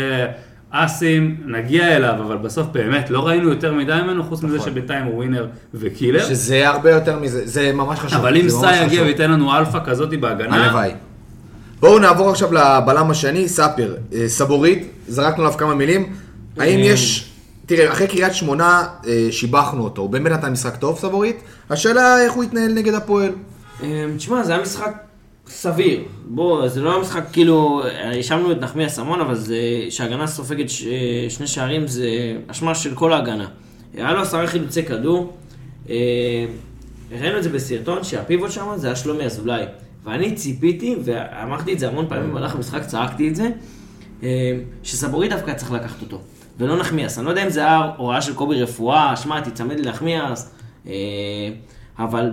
אסים, 0.69 1.37
נגיע 1.45 1.95
אליו, 1.97 2.15
אבל 2.19 2.37
בסוף 2.37 2.67
באמת 2.67 3.09
לא 3.09 3.27
ראינו 3.27 3.49
יותר 3.49 3.73
מדי 3.73 3.99
ממנו, 4.03 4.23
חוץ 4.23 4.43
מזה 4.43 4.59
שבינתיים 4.59 5.05
הוא 5.05 5.15
ווינר 5.15 5.47
ו 5.73 5.80
killer. 5.80 6.23
שזה 6.23 6.69
הרבה 6.69 6.91
יותר 6.91 7.19
מזה, 7.19 7.41
זה 7.47 7.71
ממש 7.73 7.99
חשוב. 7.99 8.19
אבל 8.19 8.37
אם 8.37 8.49
סע 8.49 8.83
יגיע. 8.85 9.01
וייתן 9.01 9.31
לנו 9.31 9.57
אלפא 9.57 9.79
כזאת 9.85 10.19
בהגנה, 10.19 10.65
הלוואי. 10.65 10.91
בואו 11.79 11.99
נעבור 11.99 12.29
עכשיו 12.29 12.53
לבלם 12.53 13.11
השני, 13.11 13.49
ספיר. 13.49 13.97
אה, 14.13 14.29
סבורית, 14.29 14.87
זרקנו 15.07 15.43
עליו 15.43 15.57
כמה 15.57 15.75
מילים. 15.75 16.13
האם 16.57 16.79
יש... 16.83 17.31
תראה, 17.65 17.91
אחרי 17.91 18.07
קריית 18.07 18.33
שמונה 18.33 18.87
אה, 19.07 19.27
שיבחנו 19.31 19.83
אותו, 19.83 20.01
הוא 20.01 20.09
באמת 20.09 20.31
נתן 20.31 20.51
משחק 20.51 20.75
טוב, 20.75 20.99
סבורית. 20.99 21.37
השאלה 21.69 22.21
איך 22.21 22.33
הוא 22.33 22.43
יתנהל 22.43 22.73
נגד 22.73 22.93
הפועל. 22.93 23.31
אה, 23.83 24.05
תשמע, 24.17 24.43
זה 24.43 24.53
היה 24.53 24.61
משחק 24.61 24.93
סביר. 25.47 26.03
בוא, 26.25 26.67
זה 26.67 26.81
לא 26.81 26.91
היה 26.91 26.99
משחק 26.99 27.23
כאילו, 27.33 27.83
האשמנו 28.03 28.51
את 28.51 28.61
נחמיאס 28.61 28.99
המון, 28.99 29.21
אבל 29.21 29.35
זה, 29.35 29.55
שהגנה 29.89 30.27
סופגת 30.27 30.69
ש, 30.69 30.83
שני 31.29 31.47
שערים 31.47 31.87
זה 31.87 32.07
אשמה 32.47 32.75
של 32.75 32.95
כל 32.95 33.13
ההגנה. 33.13 33.47
היה 33.93 34.13
לו 34.13 34.21
עשרה 34.21 34.47
חילוצי 34.47 34.83
כדור, 34.83 35.33
אה, 35.89 35.95
ראינו 37.11 37.37
את 37.37 37.43
זה 37.43 37.49
בסרטון, 37.49 38.03
שהפיבוט 38.03 38.51
שם 38.51 38.67
זה 38.75 38.87
היה 38.87 38.95
שלומי 38.95 39.23
אזולאי. 39.23 39.63
ואני 40.05 40.35
ציפיתי, 40.35 40.95
ואמרתי 41.03 41.73
את 41.73 41.79
זה 41.79 41.87
המון 41.87 42.05
פעמים 42.09 42.29
במהלך 42.29 42.55
המשחק, 42.55 42.85
צעקתי 42.85 43.29
את 43.29 43.35
זה, 43.35 43.49
אה, 44.23 44.57
שסבורית 44.83 45.31
דווקא 45.31 45.53
צריך 45.53 45.71
לקחת 45.71 46.01
אותו, 46.01 46.21
ולא 46.57 46.77
נחמיאס. 46.77 47.17
אני 47.17 47.25
לא 47.25 47.29
יודע 47.29 47.43
אם 47.43 47.49
זה 47.49 47.59
היה 47.59 47.91
הוראה 47.97 48.21
של 48.21 48.33
קובי 48.33 48.61
רפואה, 48.61 49.15
שמע, 49.15 49.41
תיצמד 49.41 49.79
לנחמיאס, 49.79 50.51
אה, 50.87 50.93
אבל 51.99 52.31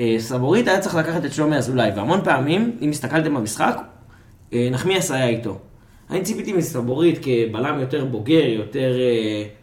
אה, 0.00 0.16
סבורית 0.18 0.68
היה 0.68 0.80
צריך 0.80 0.94
לקחת 0.94 1.24
את 1.24 1.32
שלומי 1.32 1.56
אזולאי, 1.56 1.90
והמון 1.96 2.20
פעמים, 2.24 2.76
אם 2.80 2.90
הסתכלתם 2.90 3.34
במשחק, 3.34 3.76
נחמיאס 4.52 5.10
היה 5.10 5.28
איתו. 5.28 5.58
אני 6.10 6.22
ציפיתי 6.22 6.52
מסבורית 6.52 7.18
כבלם 7.22 7.80
יותר 7.80 8.04
בוגר, 8.04 8.44
יותר 8.46 8.92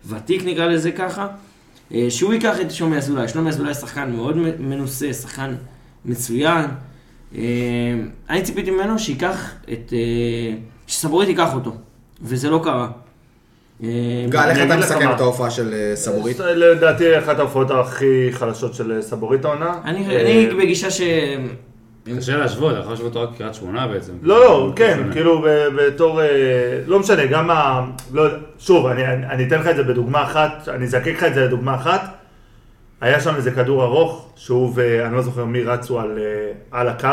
ותיק 0.06 0.46
נקרא 0.46 0.66
לזה 0.66 0.92
ככה, 0.92 1.28
שהוא 2.10 2.34
ייקח 2.34 2.62
את 2.62 2.72
שלומי 2.72 2.98
אזולאי. 2.98 3.28
שלומי 3.28 3.50
אזולאי 3.50 3.74
שחקן 3.74 4.12
מאוד 4.12 4.38
מנוסה, 4.60 5.14
שחקן 5.14 5.56
מצוין. 6.06 6.66
אה, 7.38 7.42
אני 8.30 8.42
ציפיתי 8.42 8.72
ממנו 8.72 9.00
שייקח 9.00 9.54
את... 9.74 9.94
אה, 9.94 10.56
שסבורית 10.88 11.30
ייקח 11.30 11.54
אותו, 11.54 11.76
וזה 12.22 12.50
לא 12.50 12.62
קרה. 12.64 12.88
אה, 13.84 13.90
גל, 14.30 14.50
איך 14.50 14.58
אתה 14.66 14.78
מסכם. 14.78 15.12
את 15.12 15.20
ההופעה 15.20 15.52
של 15.52 15.92
סבורית? 15.96 16.40
לדעתי 16.40 17.20
אחת 17.20 17.40
ההופעות 17.40 17.72
הכי 17.72 18.30
חלשות 18.32 18.74
של 18.74 19.02
סבורית 19.02 19.46
העונה. 19.46 19.80
אני 19.86 20.22
אני 20.22 20.56
בגישה 20.56 20.92
ש... 20.92 21.02
קשה 22.18 22.38
להשוות, 22.38 22.72
אני 22.72 22.80
יכול 22.80 22.92
להשוות 22.92 23.16
אותו 23.16 23.22
רק 23.22 23.38
קריית 23.38 23.54
שמונה 23.54 23.88
בעצם. 23.88 24.14
לא, 24.22 24.40
לא, 24.40 24.74
כן, 24.76 24.98
שונה. 24.98 25.14
כאילו 25.14 25.46
בתור, 25.78 26.20
לא 26.88 27.00
משנה, 27.00 27.26
גם 27.26 27.52
ה... 27.52 27.86
לא, 28.14 28.24
שוב, 28.60 28.86
אני, 28.86 29.06
אני 29.06 29.26
אני 29.26 29.48
אתן 29.48 29.60
לך 29.60 29.68
את 29.68 29.76
זה 29.76 29.84
בדוגמה 29.84 30.24
אחת, 30.24 30.68
אני 30.68 30.86
אזקק 30.86 31.14
לך 31.18 31.24
את 31.24 31.34
זה 31.34 31.46
לדוגמה 31.46 31.76
אחת. 31.76 32.23
היה 33.04 33.20
שם 33.20 33.36
איזה 33.36 33.52
כדור 33.52 33.84
ארוך, 33.84 34.30
שהוא 34.36 34.72
ואני 34.76 35.16
לא 35.16 35.22
זוכר 35.22 35.46
מי 35.46 35.64
רצו 35.64 36.00
על, 36.00 36.18
אה, 36.18 36.80
על 36.80 36.90
הקו, 36.90 37.08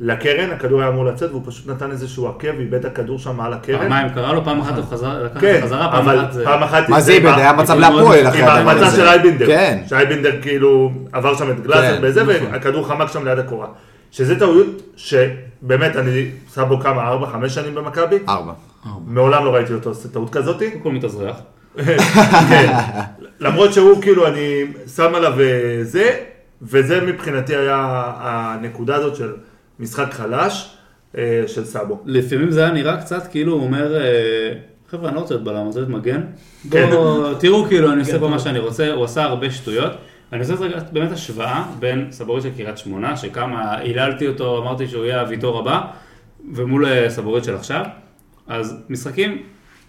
לקרן, 0.00 0.50
הכדור 0.50 0.80
היה 0.80 0.88
אמור 0.88 1.04
לצאת, 1.04 1.30
והוא 1.30 1.42
פשוט 1.46 1.66
נתן 1.66 1.90
איזשהו 1.90 2.28
עקב, 2.28 2.48
ואיבד 2.56 2.74
את 2.74 2.84
הכדור 2.84 3.18
שם 3.18 3.40
על 3.40 3.52
הקרן. 3.52 3.78
פעמיים 3.78 4.08
קרה 4.08 4.32
לו, 4.32 4.44
פעם 4.44 4.60
אחת 4.60 4.76
הוא 4.76 4.84
חזר, 4.84 5.24
לקח 5.24 5.36
את 5.36 5.40
כן, 5.40 5.54
זה 5.54 5.62
חזרה, 5.62 5.90
פעם 5.90 6.08
אבל 6.08 6.20
אחת 6.20 6.32
זה... 6.32 6.44
פעם 6.44 6.62
אחת... 6.62 6.88
מה 6.88 7.00
זה 7.00 7.12
איבד? 7.12 7.32
היה 7.36 7.52
מצב 7.52 7.74
עם 7.74 7.80
להפועל 7.80 8.28
אחרי 8.28 8.42
עם 8.42 8.48
הדבר 8.48 8.70
ההחמצה 8.70 8.86
הזה. 8.86 8.96
של 8.96 9.06
אייבינדר. 9.06 9.46
כן. 9.46 9.82
שאייבינדר 9.86 10.42
כאילו 10.42 10.90
עבר 11.12 11.34
שם 11.34 11.50
את 11.50 11.60
גלאזר 11.60 11.96
כן, 11.96 12.02
בזה, 12.02 12.22
נכון. 12.22 12.52
והכדור 12.52 12.88
חמק 12.88 13.08
שם 13.12 13.24
ליד 13.24 13.38
הקורה. 13.38 13.66
שזה 14.10 14.38
טעויות 14.38 14.82
שבאמת 14.96 15.96
אני 15.96 16.30
שם 16.54 16.64
בו 16.68 16.80
כמה, 16.80 17.08
ארבע, 17.08 17.26
חמש 17.26 17.54
שנים 17.54 17.74
במכבי. 17.74 18.18
ארבע. 18.28 18.52
מעולם 19.06 19.44
לא 19.44 19.54
ראיתי 19.54 19.72
אותו 19.72 19.90
עושה 19.90 20.08
טעות 20.08 20.30
כזאתי. 20.30 20.70
קודם 20.70 20.82
כל 20.82 20.90
מתאזרח. 20.90 21.36
כן. 22.50 22.72
למרות 23.40 23.72
שהוא 23.72 24.02
כאילו, 24.02 24.26
אני 24.26 24.64
שם 24.96 25.14
עליו 25.14 25.40
אה, 25.40 25.78
זה, 25.82 26.10
וזה 26.62 27.00
מבחינתי 27.00 27.56
היה 27.56 28.12
הנקודה 28.16 28.96
הזאת 28.96 29.16
של 29.16 29.32
משחק 29.80 30.12
חלש 30.12 30.76
אה, 31.18 31.42
של 31.46 31.64
סאבו. 31.64 32.02
לפעמים 32.06 32.50
זה 32.50 32.60
היה 32.60 32.72
נראה 32.72 33.00
קצת 33.00 33.26
כאילו 33.30 33.52
הוא 33.52 33.62
אומר, 33.62 34.00
אה, 34.00 34.52
חבר'ה, 34.90 35.08
אני 35.08 35.16
לא 35.16 35.20
רוצה 35.20 35.34
להיות 35.34 35.44
בלם, 35.44 35.56
אני 35.56 35.66
רוצה 35.66 35.80
להיות 35.80 35.90
מגן. 35.90 36.20
כן. 36.70 36.90
בואו, 36.90 37.34
תראו 37.34 37.64
כאילו, 37.64 37.92
אני 37.92 38.00
עושה 38.00 38.18
פה 38.18 38.28
מה 38.28 38.38
שאני 38.38 38.58
רוצה, 38.58 38.92
הוא 38.92 39.04
עשה 39.04 39.22
הרבה 39.22 39.50
שטויות. 39.50 39.92
אני 40.32 40.40
עושה 40.40 40.54
רגע 40.54 40.78
באמת 40.92 41.12
השוואה 41.12 41.64
בין 41.78 42.06
סבורית 42.10 42.42
של 42.42 42.50
קריית 42.56 42.78
שמונה, 42.78 43.16
שכמה 43.16 43.76
היללתי 43.78 44.28
אותו, 44.28 44.62
אמרתי 44.62 44.88
שהוא 44.88 45.04
יהיה 45.04 45.20
הוויטור 45.20 45.58
הבא, 45.58 45.80
ומול 46.54 47.08
סבורית 47.08 47.44
של 47.44 47.54
עכשיו. 47.54 47.84
אז 48.48 48.76
משחקים, 48.88 49.42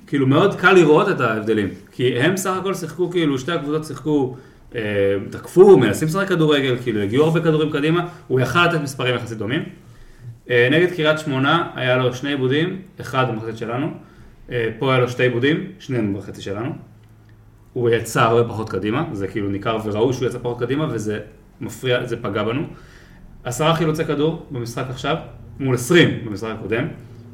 כאילו 0.07 0.27
מאוד 0.27 0.55
קל 0.55 0.73
לראות 0.73 1.09
את 1.09 1.21
ההבדלים. 1.21 1.67
כי 1.91 2.19
הם 2.19 2.37
סך 2.37 2.57
הכל 2.59 2.73
שיחקו, 2.73 3.09
כאילו 3.09 3.39
שתי 3.39 3.51
הקבוצות 3.51 3.85
שיחקו, 3.85 4.35
אה, 4.75 4.81
תקפו, 5.29 5.77
מנסים 5.77 6.07
לשחק 6.07 6.27
כדורגל, 6.27 6.77
כאילו 6.83 7.01
הגיעו 7.01 7.25
הרבה 7.25 7.39
כדורים 7.39 7.71
קדימה, 7.71 8.07
הוא 8.27 8.39
יכל 8.39 8.65
לתת 8.65 8.81
מספרים 8.81 9.15
יחסית 9.15 9.37
דומים. 9.37 9.63
אה, 10.49 10.67
נגד 10.71 10.91
קריית 10.91 11.19
שמונה 11.19 11.69
היה 11.75 11.97
לו 11.97 12.13
שני 12.13 12.29
עיבודים, 12.29 12.81
אחד 13.01 13.25
במחצית 13.31 13.57
שלנו. 13.57 13.91
אה, 14.51 14.69
פה 14.79 14.91
היה 14.91 14.99
לו 14.99 15.09
שתי 15.09 15.23
עיבודים, 15.23 15.71
שניהם 15.79 16.13
בחצי 16.17 16.41
שלנו. 16.41 16.71
הוא 17.73 17.89
יצא 17.89 18.21
הרבה 18.21 18.49
פחות 18.49 18.69
קדימה, 18.69 19.05
זה 19.11 19.27
כאילו 19.27 19.49
ניכר 19.49 19.77
וראו 19.85 20.13
שהוא 20.13 20.27
יצא 20.27 20.37
פחות 20.37 20.59
קדימה 20.59 20.87
וזה 20.91 21.19
מפריע, 21.61 22.05
זה 22.05 22.17
פגע 22.21 22.43
בנו. 22.43 22.61
עשרה 23.43 23.75
חילוצי 23.75 24.05
כדור 24.05 24.45
במשחק 24.51 24.85
עכשיו, 24.89 25.15
מול 25.59 25.75
עשרים 25.75 26.25
במשחק 26.25 26.49
הקודם. 26.59 26.87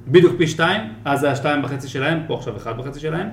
בדיוק 0.07 0.33
פי 0.37 0.47
שתיים, 0.47 0.81
אז 1.05 1.19
זה 1.19 1.25
היה 1.27 1.35
שתיים 1.35 1.63
וחצי 1.63 1.87
שלהם, 1.87 2.19
פה 2.27 2.35
עכשיו 2.37 2.57
אחד 2.57 2.73
וחצי 2.79 2.99
שלהם. 2.99 3.27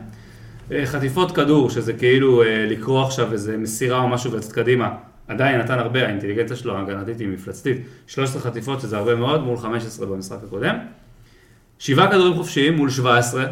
אה, 0.72 0.86
חטיפות 0.86 1.32
כדור, 1.32 1.70
שזה 1.70 1.92
כאילו 1.92 2.42
אה, 2.42 2.66
לקרוא 2.70 3.02
עכשיו 3.02 3.32
איזה 3.32 3.56
מסירה 3.56 3.98
או 3.98 4.08
משהו 4.08 4.32
ולצאת 4.32 4.52
קדימה, 4.52 4.88
עדיין 5.28 5.60
נתן 5.60 5.78
הרבה, 5.78 6.06
האינטליגנציה 6.06 6.56
שלו 6.56 6.76
ההגנתית 6.76 7.20
היא 7.20 7.28
מפלצתית. 7.28 7.76
13 8.06 8.42
חטיפות, 8.42 8.80
שזה 8.80 8.96
הרבה 8.96 9.14
מאוד, 9.14 9.42
מול 9.42 9.56
15 9.56 10.06
במשחק 10.06 10.38
הקודם. 10.46 10.76
שבעה 11.78 12.10
כדורים 12.10 12.34
חופשיים 12.34 12.76
מול 12.76 12.90
17 12.90 13.44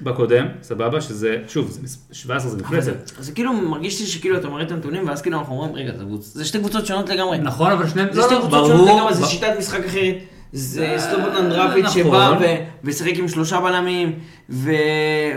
בקודם, 0.00 0.46
סבבה? 0.62 1.00
שזה, 1.00 1.36
שוב, 1.48 1.70
זה, 1.70 1.80
מס- 1.82 2.08
17 2.12 2.50
זה 2.50 2.56
מפלצת. 2.58 2.92
זה 3.18 3.32
כאילו 3.32 3.52
מרגיש 3.52 4.00
לי 4.00 4.06
שכאילו 4.06 4.36
אתה 4.36 4.48
מראה 4.48 4.62
את 4.62 4.70
הנתונים, 4.70 5.08
ואז 5.08 5.22
כאילו 5.22 5.38
אנחנו 5.38 5.54
אומרים, 5.62 5.74
רגע, 5.74 5.92
זה 5.96 6.04
זה 6.20 6.44
שתי 6.44 6.58
קבוצות 6.58 6.86
שונות 6.86 7.08
לגמרי. 7.08 7.38
נכון, 7.38 7.70
אבל 7.72 7.88
שניהם, 7.88 8.08
זה 8.12 8.22
שתי 8.22 8.34
לא, 8.34 8.40
לא, 8.40 8.46
קבוצות 8.46 8.66
שונות 8.66 8.80
ברור, 8.86 8.96
לגמרי, 8.98 9.14
זה 9.14 9.26
שיטת 9.26 9.52
משחק 9.58 9.84
אחרת. 9.84 10.14
זה 10.52 10.86
אה, 10.86 11.48
דראפיץ' 11.48 11.84
נכון. 11.84 12.02
שבא 12.02 12.36
ו- 12.40 12.56
ושיחק 12.84 13.18
עם 13.18 13.28
שלושה 13.28 13.60
בלמים, 13.60 14.12
ו- 14.50 14.72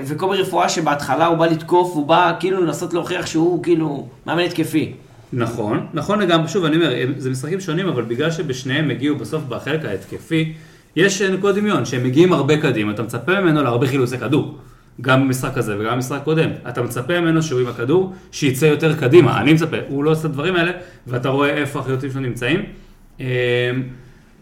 וקובי 0.05 0.37
רפואה 0.37 0.69
שבהתחלה 0.69 1.25
הוא 1.25 1.37
בא 1.37 1.45
לתקוף, 1.45 1.91
הוא 1.93 2.07
בא 2.07 2.33
כאילו 2.39 2.65
לנסות 2.65 2.93
להוכיח 2.93 3.25
שהוא 3.25 3.63
כאילו 3.63 4.07
מאמן 4.27 4.41
התקפי. 4.43 4.93
נכון, 5.33 5.85
נכון 5.93 6.19
לגמרי, 6.19 6.47
שוב, 6.47 6.65
אני 6.65 6.75
אומר, 6.75 6.93
זה 7.17 7.29
משחקים 7.29 7.59
שונים, 7.59 7.87
אבל 7.87 8.03
בגלל 8.03 8.31
שבשניהם 8.31 8.89
הגיעו 8.89 9.15
בסוף 9.15 9.43
בחלק 9.43 9.85
ההתקפי, 9.85 10.53
יש 10.95 11.21
נקודות 11.21 11.55
דמיון, 11.55 11.85
שהם 11.85 12.03
מגיעים 12.03 12.33
הרבה 12.33 12.57
קדימה, 12.57 12.91
אתה 12.91 13.03
מצפה 13.03 13.41
ממנו 13.41 13.63
להרבה 13.63 13.87
חילוצי 13.87 14.17
כדור. 14.17 14.57
גם 15.01 15.21
במשחק 15.21 15.57
הזה 15.57 15.79
וגם 15.79 15.93
במשחק 15.93 16.19
קודם. 16.23 16.49
אתה 16.69 16.81
מצפה 16.81 17.19
ממנו 17.19 17.43
שהוא 17.43 17.59
עם 17.59 17.67
הכדור, 17.67 18.13
שיצא 18.31 18.65
יותר 18.65 18.95
קדימה. 18.95 19.41
אני 19.41 19.53
מצפה, 19.53 19.77
הוא 19.87 20.03
לא 20.03 20.11
עושה 20.11 20.19
את 20.19 20.25
הדברים 20.25 20.55
האלה, 20.55 20.71
ואתה 21.07 21.29
רואה 21.29 21.49
איפה 21.49 21.79
החילוצים 21.79 22.11
שלו 22.11 22.21
נמצאים. 22.21 22.63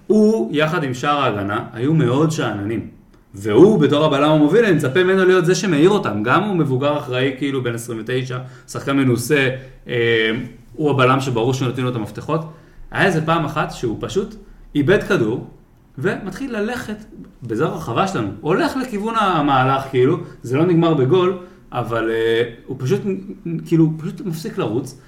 הוא, 0.10 0.50
יחד 0.54 0.84
עם 0.84 0.94
שאר 0.94 1.18
ההגנה, 1.18 1.66
היו 1.74 1.94
מאוד 1.94 2.32
שאננים. 2.32 2.88
והוא 3.34 3.80
בתור 3.80 4.06
הבלם 4.06 4.30
המוביל, 4.30 4.66
אני 4.66 4.76
מצפה 4.76 5.04
ממנו 5.04 5.26
להיות 5.26 5.46
זה 5.46 5.56
שמאיר 5.56 5.90
אותם. 5.90 6.24
גם 6.24 6.44
הוא 6.44 6.56
מבוגר 6.56 6.98
אחראי, 6.98 7.36
כאילו 7.38 7.64
בן 7.64 7.76
29, 7.76 8.38
שחקן 8.68 8.98
מנוסה, 8.98 9.50
אה, 9.88 10.32
הוא 10.74 10.92
הבלם 10.92 11.20
שברור 11.20 11.54
שנותנים 11.54 11.86
לו 11.86 11.92
את 11.92 11.96
המפתחות. 11.96 12.42
היה 12.92 13.06
איזה 13.06 13.26
פעם 13.26 13.46
אחת 13.46 13.72
שהוא 13.72 13.98
פשוט 14.00 14.36
איבד 14.76 15.04
כדור, 15.04 15.48
ומתחיל 15.98 16.58
ללכת 16.58 16.98
באזור 17.44 17.68
הרחבה 17.68 18.08
שלנו. 18.08 18.30
הולך 18.42 18.78
לכיוון 18.78 19.16
המהלך, 19.16 19.84
כאילו, 19.90 20.18
זה 20.44 20.58
לא 20.58 20.66
נגמר 20.66 20.94
בגול, 20.94 21.38
אבל 21.72 22.10
אה, 22.12 22.44
הוא 22.66 22.78
פשוט, 22.80 23.02
כאילו, 23.66 23.92
פשוט 23.98 24.22
מפסיק 24.22 24.58
לרוץ. 24.58 25.02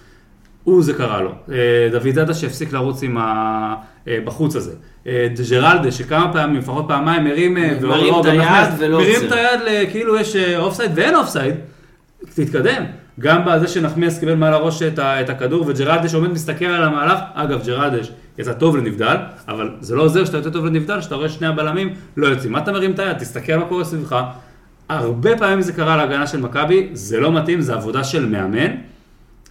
הוא 0.64 0.84
זה 0.84 0.94
קרה 0.94 1.22
לו. 1.22 1.32
אה, 1.52 1.90
דוד 1.92 2.12
זאדה 2.16 2.34
שהפסיק 2.34 2.74
לרוץ 2.74 3.04
עם 3.04 3.18
ה... 3.18 3.76
אה, 4.08 4.20
בחוץ 4.26 4.56
הזה. 4.56 4.76
אה, 5.08 5.28
ג'רלדש 5.50 5.92
שכמה 5.92 6.34
פעמים, 6.34 6.56
לפחות 6.60 6.86
פעמיים, 6.88 7.24
מרים... 7.24 7.58
אה, 7.58 7.64
מרים 7.82 8.04
ואור- 8.14 8.22
את 8.22 8.26
היד 8.26 8.70
ולא 8.78 8.98
מרים 9.00 9.22
עוצר. 9.24 9.28
את 9.28 9.32
היד 9.32 9.88
לכאילו 9.88 10.18
יש 10.20 10.36
אופסייד 10.58 10.92
ואין 10.96 11.16
אופסייד. 11.16 11.56
תתקדם. 12.36 12.84
גם 13.20 13.42
בזה 13.46 13.68
שנחמיאס 13.68 14.20
קיבל 14.20 14.36
מעל 14.36 14.54
הראש 14.54 14.82
את, 14.84 15.00
ה, 15.00 15.22
את 15.22 15.30
הכדור 15.30 15.64
וג'רלדש 15.68 16.14
עומד 16.14 16.32
מסתכל 16.32 16.66
על 16.66 16.84
המהלך, 16.84 17.20
אגב 17.34 17.66
ג'רלדש 17.66 18.12
יצא 18.38 18.54
טוב 18.54 18.78
לנבדל, 18.78 19.16
אבל 19.48 19.70
זה 19.82 19.96
לא 19.96 20.02
עוזר 20.04 20.26
שאתה 20.26 20.38
יוצא 20.38 20.50
טוב 20.50 20.66
לנבדל, 20.66 21.02
שאתה 21.02 21.16
רואה 21.16 21.30
שני 21.30 21.48
הבלמים 21.48 21.94
לא 22.18 22.28
יוצאים. 22.28 22.52
מה 22.52 22.60
אתה 22.60 22.72
מרים 22.72 22.92
את 22.92 23.00
היד? 23.00 23.18
תסתכל 23.18 23.56
מה 23.56 23.66
קורה 23.66 23.84
סביבך. 23.84 24.24
הרבה 24.90 25.38
פעמים 25.38 25.62
זה 25.62 25.74
קרה 25.74 25.98
להגנה 25.98 26.28
של 26.28 26.40
מכבי, 26.40 26.90
זה 26.94 27.20
לא 27.20 27.32
מתאים, 27.32 27.62
זה 27.62 27.74
עבודה 27.74 28.04
של 28.04 28.26
מאמן, 28.26 28.72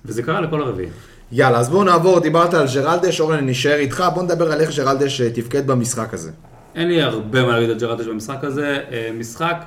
וזה 0.04 0.22
קרה 0.22 0.40
לכל 0.40 0.62
הרביעי. 0.62 0.88
יאללה, 1.32 1.58
אז 1.58 1.68
בואו 1.68 1.84
נעבור, 1.84 2.20
דיברת 2.20 2.54
על 2.54 2.66
ג'רלדש, 2.74 3.20
אורן, 3.20 3.36
אני 3.36 3.52
אשאר 3.52 3.74
איתך, 3.74 4.04
בואו 4.14 4.24
נדבר 4.24 4.52
על 4.52 4.60
איך 4.60 4.76
ג'רלדש 4.76 5.20
אה, 5.20 5.30
תפקד 5.30 5.66
במשחק 5.66 6.14
הזה. 6.14 6.30
אין 6.74 6.88
לי 6.88 7.02
הרבה 7.02 7.46
מה 7.46 7.52
להגיד 7.52 7.70
על 7.70 7.78
ג'רלדש 7.78 8.06
במשחק 8.06 8.44
הזה. 8.44 8.78
אה, 8.92 9.10
משחק 9.18 9.64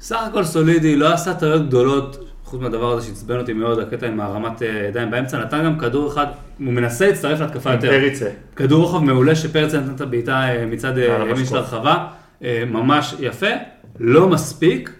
סך 0.00 0.18
הכל 0.30 0.44
סולידי, 0.44 0.96
לא 0.96 1.12
עשה 1.12 1.34
טעויות 1.34 1.68
גדולות, 1.68 2.24
חוץ 2.44 2.60
מהדבר 2.60 2.92
הזה 2.92 3.06
שעצבן 3.06 3.38
אותי 3.38 3.52
מאוד, 3.52 3.78
הקטע 3.78 4.06
עם 4.06 4.20
הרמת 4.20 4.62
אה, 4.62 4.86
ידיים 4.88 5.10
באמצע, 5.10 5.38
נתן 5.38 5.64
גם 5.64 5.78
כדור 5.78 6.08
אחד, 6.08 6.26
הוא 6.58 6.72
מנסה 6.72 7.06
להצטרף 7.06 7.40
להתקפה 7.40 7.72
יותר. 7.72 7.88
פריצה. 7.88 8.28
כדור 8.56 8.82
רוחב 8.82 9.04
מעולה 9.04 9.34
שפרץ 9.34 9.74
נתן 9.74 9.94
את 9.94 10.00
הבעיטה 10.00 10.44
מצד 10.66 10.98
ימין. 10.98 11.46
של 11.46 11.56
הרחבה, 11.56 12.06
ממש 12.66 13.14
יפה, 13.20 13.50
לא 14.00 14.28
מספיק. 14.28 14.90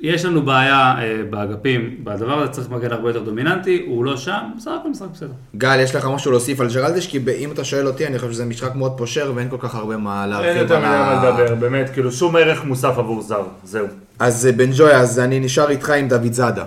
יש 0.00 0.24
לנו 0.24 0.42
בעיה 0.42 0.94
אה, 0.98 1.22
באגפים, 1.30 1.96
בדבר 2.04 2.38
הזה 2.38 2.52
צריך 2.52 2.70
מגן 2.70 2.92
הרבה 2.92 3.08
יותר 3.08 3.22
דומיננטי, 3.22 3.84
הוא 3.86 4.04
לא 4.04 4.16
שם, 4.16 4.40
בסך 4.56 4.70
הכל 4.80 4.88
משחק 4.88 5.06
בסדר. 5.12 5.32
גל, 5.56 5.80
יש 5.80 5.94
לך 5.94 6.06
משהו 6.14 6.30
להוסיף 6.30 6.60
על 6.60 6.68
ג'רלדש? 6.74 7.06
כי 7.06 7.20
אם 7.38 7.52
אתה 7.52 7.64
שואל 7.64 7.86
אותי, 7.86 8.06
אני 8.06 8.18
חושב 8.18 8.32
שזה 8.32 8.44
משחק 8.44 8.74
מאוד 8.74 8.98
פושר 8.98 9.32
ואין 9.34 9.48
כל 9.48 9.56
כך 9.60 9.74
הרבה 9.74 9.96
מה 9.96 10.22
אין 10.22 10.30
להרחיב 10.30 10.56
יותר 10.56 10.74
על 10.76 10.80
מדי 10.80 10.88
מה. 10.88 11.24
לדבר, 11.24 11.54
באמת, 11.54 11.90
כאילו 11.90 12.12
שום 12.12 12.36
ערך 12.36 12.64
מוסף 12.64 12.98
עבור 12.98 13.22
זר, 13.22 13.42
זהו. 13.64 13.86
אז 14.18 14.46
אה, 14.46 14.52
בן 14.52 14.70
ג'ויה, 14.76 15.00
אז 15.00 15.18
אני 15.18 15.40
נשאר 15.40 15.70
איתך 15.70 15.90
עם 15.90 16.08
דוד 16.08 16.32
זאדה. 16.32 16.64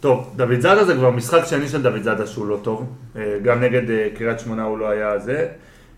טוב, 0.00 0.32
דוד 0.36 0.60
זאדה 0.60 0.84
זה 0.84 0.94
כבר 0.94 1.10
משחק 1.10 1.44
שני 1.46 1.68
של 1.68 1.82
דוד 1.82 2.02
זאדה 2.02 2.26
שהוא 2.26 2.46
לא 2.46 2.58
טוב. 2.62 2.86
אה, 3.16 3.38
גם 3.44 3.60
נגד 3.60 3.90
אה, 3.90 4.08
קריית 4.14 4.40
שמונה 4.40 4.62
הוא 4.62 4.78
לא 4.78 4.88
היה 4.88 5.18
זה. 5.18 5.46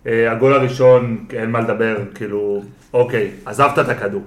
הגול 0.06 0.52
הראשון, 0.52 1.24
אין 1.32 1.50
מה 1.50 1.60
לדבר, 1.60 1.96
כאילו, 2.14 2.62
אוקיי, 2.92 3.30
עזבת 3.46 3.78
את 3.78 3.88
הכדור. 3.88 4.22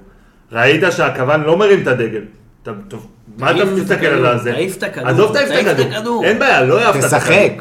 ראית 0.52 0.84
שהכוון 0.92 1.44
לא 1.44 1.58
מרים 1.58 1.82
את 1.82 1.88
הדגל. 1.88 2.22
אתה- 2.64 2.72
טוב, 2.88 3.08
מה 3.38 3.52
אתה 3.52 3.66
מסתכל 3.66 4.06
על 4.06 4.40
זה? 4.40 4.52
תעיף 4.52 4.78
את 4.78 4.84
הכדור, 4.84 5.08
עזוב, 5.10 5.34
תעיף 5.34 5.68
את 5.68 5.80
הכדור. 5.80 6.24
אין 6.26 6.40
בעיה, 6.40 6.62
לא 6.62 6.80
העפת 6.82 7.00
את 7.00 7.14
הכדור. 7.14 7.20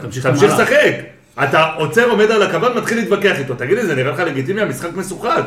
תשחק. 0.09 0.23
תמשיך. 0.23 0.27
לשחק. 0.55 0.95
אתה 1.43 1.65
עוצר, 1.77 2.11
עומד 2.11 2.31
על 2.31 2.43
הכוון, 2.43 2.77
מתחיל 2.79 2.99
להתווכח 2.99 3.39
איתו. 3.39 3.55
תגיד 3.55 3.79
לי, 3.79 3.87
זה 3.87 3.95
נראה 3.95 4.11
לך 4.13 4.19
לגיטימי? 4.21 4.61
המשחק 4.61 4.89
משוחק. 4.97 5.43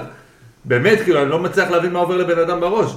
באמת, 0.66 1.02
כאילו, 1.02 1.22
אני 1.22 1.30
לא 1.30 1.40
מצליח 1.40 1.72
להבין 1.72 1.92
מה 1.94 2.00
עובר 2.00 2.18
לבן 2.18 2.40
אדם 2.40 2.60
בראש. 2.60 2.92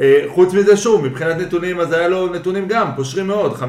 אה, 0.00 0.24
חוץ 0.28 0.54
מזה, 0.54 0.76
שוב, 0.76 1.06
מבחינת 1.06 1.36
נתונים, 1.36 1.80
אז 1.80 1.92
היה 1.92 2.08
לו 2.08 2.32
נתונים 2.34 2.68
גם, 2.68 2.86
פושרים 2.96 3.26
מאוד. 3.26 3.52
50% 3.56 3.62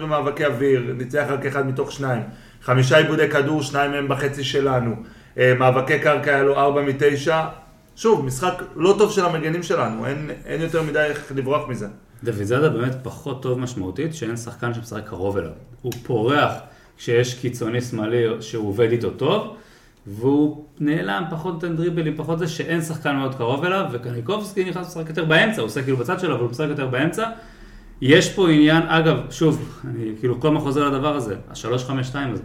במאבקי 0.00 0.44
אוויר, 0.46 0.94
ניצח 0.98 1.24
רק 1.28 1.46
אחד 1.46 1.68
מתוך 1.68 1.92
שניים. 1.92 2.22
חמישה 2.62 2.96
עיבודי 2.96 3.28
כדור, 3.28 3.62
שניים 3.62 3.90
מהם 3.90 4.08
בחצי 4.08 4.44
שלנו. 4.44 4.94
אה, 5.38 5.52
מאבקי 5.58 5.98
קרקע 5.98 6.30
היה 6.34 6.42
לו 6.42 6.56
4 6.58 6.82
מ-9. 6.82 7.30
שוב, 8.00 8.24
משחק 8.24 8.62
לא 8.76 8.94
טוב 8.98 9.12
של 9.12 9.24
המגנים 9.24 9.62
שלנו, 9.62 10.06
אין, 10.06 10.30
אין 10.44 10.60
יותר 10.60 10.82
מדי 10.82 10.98
איך 10.98 11.32
לברוח 11.36 11.68
מזה. 11.68 11.88
דוד 12.24 12.42
זאדה 12.42 12.68
באמת 12.68 12.96
פחות 13.02 13.42
טוב 13.42 13.58
משמעותית, 13.58 14.14
שאין 14.14 14.36
שחקן 14.36 14.74
שמשחק 14.74 15.02
קרוב 15.06 15.36
אליו. 15.36 15.50
הוא 15.82 15.92
פורח 16.02 16.52
כשיש 16.96 17.34
קיצוני 17.34 17.80
שמאלי 17.80 18.24
שהוא 18.40 18.68
עובד 18.68 18.90
איתו 18.90 19.10
טוב, 19.10 19.56
והוא 20.06 20.64
נעלם, 20.80 21.24
פחות 21.30 21.54
נותן 21.54 21.76
דריבלים, 21.76 22.16
פחות 22.16 22.38
זה 22.38 22.48
שאין 22.48 22.82
שחקן 22.82 23.16
מאוד 23.16 23.34
קרוב 23.34 23.64
אליו, 23.64 23.84
וקניקובסקי 23.92 24.64
נכנס 24.64 24.86
לשחק 24.86 25.08
יותר 25.08 25.24
באמצע, 25.24 25.60
הוא 25.60 25.66
עושה 25.66 25.82
כאילו 25.82 25.96
בצד 25.96 26.20
שלו, 26.20 26.34
אבל 26.34 26.42
הוא 26.42 26.50
משחק 26.50 26.66
יותר 26.68 26.86
באמצע. 26.86 27.30
יש 28.00 28.32
פה 28.32 28.50
עניין, 28.50 28.82
אגב, 28.82 29.16
שוב, 29.30 29.80
אני 29.84 30.12
כאילו 30.18 30.40
כל 30.40 30.48
הזמן 30.48 30.60
חוזר 30.60 30.88
לדבר 30.88 31.16
הזה, 31.16 31.36
ה-352 31.48 32.16
הזה. 32.32 32.42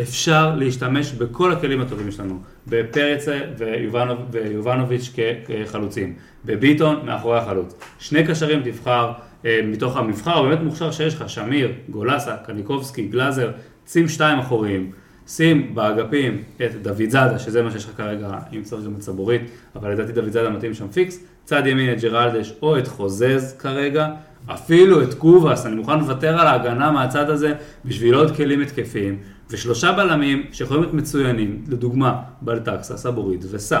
אפשר 0.00 0.54
להשתמש 0.56 1.12
בכל 1.12 1.52
הכלים 1.52 1.80
הטובים 1.80 2.10
שלנו, 2.10 2.38
בפרצה 2.66 3.40
ויובנוב, 3.58 4.18
ויובנוביץ' 4.30 5.12
כחלוצים, 5.46 6.14
בביטון 6.44 7.06
מאחורי 7.06 7.38
החלוץ. 7.38 7.74
שני 7.98 8.26
קשרים 8.26 8.62
תבחר 8.64 9.12
אה, 9.44 9.60
מתוך 9.64 9.96
המבחר 9.96 10.38
הבאמת 10.38 10.60
מוכשר 10.60 10.90
שיש 10.90 11.14
לך, 11.14 11.28
שמיר, 11.28 11.72
גולסה, 11.88 12.36
קניקובסקי, 12.36 13.06
גלאזר, 13.06 13.50
שים 13.86 14.08
שתיים 14.08 14.38
אחוריים, 14.38 14.92
שים 15.28 15.74
באגפים 15.74 16.42
את 16.56 16.82
דוד 16.82 17.08
זאדה, 17.08 17.38
שזה 17.38 17.62
מה 17.62 17.70
שיש 17.70 17.84
לך 17.84 17.96
כרגע, 17.96 18.30
אם 18.52 18.62
צריך 18.62 18.84
גם 18.84 18.94
את 18.94 19.02
סבורית, 19.02 19.42
אבל 19.76 19.92
לדעתי 19.92 20.12
דוד 20.12 20.30
זאדה 20.30 20.50
מתאים 20.50 20.74
שם 20.74 20.88
פיקס, 20.88 21.18
צד 21.44 21.66
ימין 21.66 21.92
את 21.92 22.00
ג'רלדש 22.00 22.52
או 22.62 22.78
את 22.78 22.88
חוזז 22.88 23.56
כרגע, 23.58 24.08
אפילו 24.46 25.02
את 25.02 25.14
קובאס, 25.14 25.66
אני 25.66 25.76
מוכן 25.76 25.98
לוותר 25.98 26.40
על 26.40 26.46
ההגנה 26.46 26.90
מהצד 26.90 27.30
הזה 27.30 27.54
בשביל 27.84 28.14
עוד 28.14 28.36
כלים 28.36 28.60
התקפיים, 28.60 29.18
ושלושה 29.52 29.92
בלמים 29.92 30.42
שיכולים 30.52 30.82
להיות 30.82 30.94
מצוינים, 30.94 31.64
לדוגמה, 31.68 32.14
בלטקסה, 32.40 32.96
סבורית 32.96 33.44
וסע. 33.50 33.80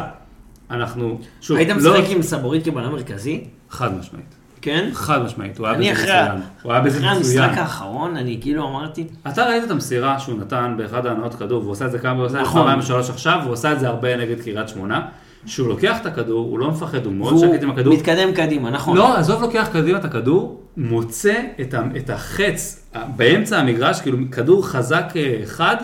אנחנו, 0.70 1.18
שוב, 1.40 1.56
היית 1.56 1.68
לא- 1.68 1.76
משחק 1.76 2.10
עם 2.10 2.22
סבורית 2.22 2.64
כבלם 2.64 2.92
מרכזי? 2.92 3.44
חד 3.70 3.98
משמעית. 3.98 4.34
כן? 4.62 4.90
חד 4.92 5.22
משמעית, 5.22 5.58
הוא 5.58 5.66
היה 5.66 5.78
בזה 5.78 5.92
אחרי 5.92 6.04
מצוין. 6.04 6.40
הוא 6.62 6.72
היה 6.72 6.80
בזה 6.80 6.98
אחרי 6.98 7.18
מצוין. 7.18 7.44
המשחק 7.44 7.58
האחרון, 7.58 8.16
אני 8.16 8.38
כאילו 8.40 8.68
אמרתי, 8.68 9.06
אתה 9.28 9.46
ראית 9.46 9.64
את 9.64 9.70
המסירה 9.70 10.18
שהוא 10.18 10.38
נתן 10.38 10.74
באחד 10.78 11.06
ההנאות 11.06 11.34
כדור, 11.34 11.60
והוא 11.60 11.72
עושה 11.72 11.86
את 11.86 11.90
זה 11.92 11.98
כמה, 11.98 12.12
הוא 12.12 12.24
עושה 12.24 12.34
את 12.40 12.44
זה 12.44 12.50
נכון. 12.50 12.60
פעמיים 12.60 12.78
ושלוש 12.78 13.10
עכשיו, 13.10 13.38
והוא 13.42 13.52
עשה 13.54 13.72
את 13.72 13.80
זה 13.80 13.88
הרבה 13.88 14.16
נגד 14.16 14.40
קריית 14.40 14.68
שמונה. 14.68 15.00
שהוא 15.46 15.68
לוקח 15.68 16.00
את 16.00 16.06
הכדור, 16.06 16.46
הוא 16.46 16.58
לא 16.58 16.70
מפחד, 16.70 17.06
הוא 17.06 17.12
מאוד 17.12 17.38
שקט 17.38 17.62
עם 17.62 17.70
הכדור. 17.70 17.94
מתקדם 17.94 18.32
קדימה, 18.34 18.70
נכון. 18.70 18.96
לא, 18.96 19.16
עזוב 19.16 19.42
לוקח 19.42 19.68
קדימה 19.72 19.98
את 19.98 20.04
הכדור, 20.04 20.61
מוצא 20.76 21.34
את, 21.60 21.74
ה, 21.74 21.82
את 21.96 22.10
החץ 22.10 22.86
באמצע 23.16 23.58
המגרש, 23.58 24.00
כאילו 24.00 24.18
כדור 24.32 24.66
חזק 24.66 25.04
אה, 25.16 25.40
חד 25.44 25.76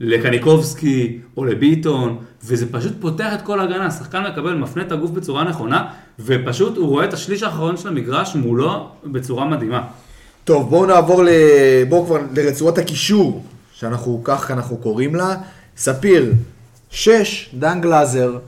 לקניקובסקי 0.00 1.18
או 1.36 1.44
לביטון, 1.44 2.18
וזה 2.44 2.72
פשוט 2.72 2.92
פותח 3.00 3.34
את 3.34 3.42
כל 3.42 3.60
ההגנה, 3.60 3.86
השחקן 3.86 4.22
מקבל, 4.32 4.54
מפנה 4.54 4.82
את 4.82 4.92
הגוף 4.92 5.10
בצורה 5.10 5.44
נכונה, 5.44 5.88
ופשוט 6.18 6.76
הוא 6.76 6.88
רואה 6.88 7.04
את 7.04 7.12
השליש 7.12 7.42
האחרון 7.42 7.76
של 7.76 7.88
המגרש 7.88 8.36
מולו 8.36 8.88
בצורה 9.04 9.44
מדהימה. 9.44 9.86
טוב, 10.44 10.70
בואו 10.70 10.86
נעבור 10.86 11.22
ל... 11.22 11.28
בואו 11.88 12.06
כבר 12.06 12.18
לרצועת 12.34 12.78
הקישור, 12.78 13.44
שאנחנו, 13.72 14.20
כך 14.24 14.50
אנחנו 14.50 14.76
קוראים 14.76 15.14
לה. 15.14 15.34
ספיר, 15.76 16.32
שש, 16.90 17.50
דן 17.54 17.80
גלאזר, 17.80 18.38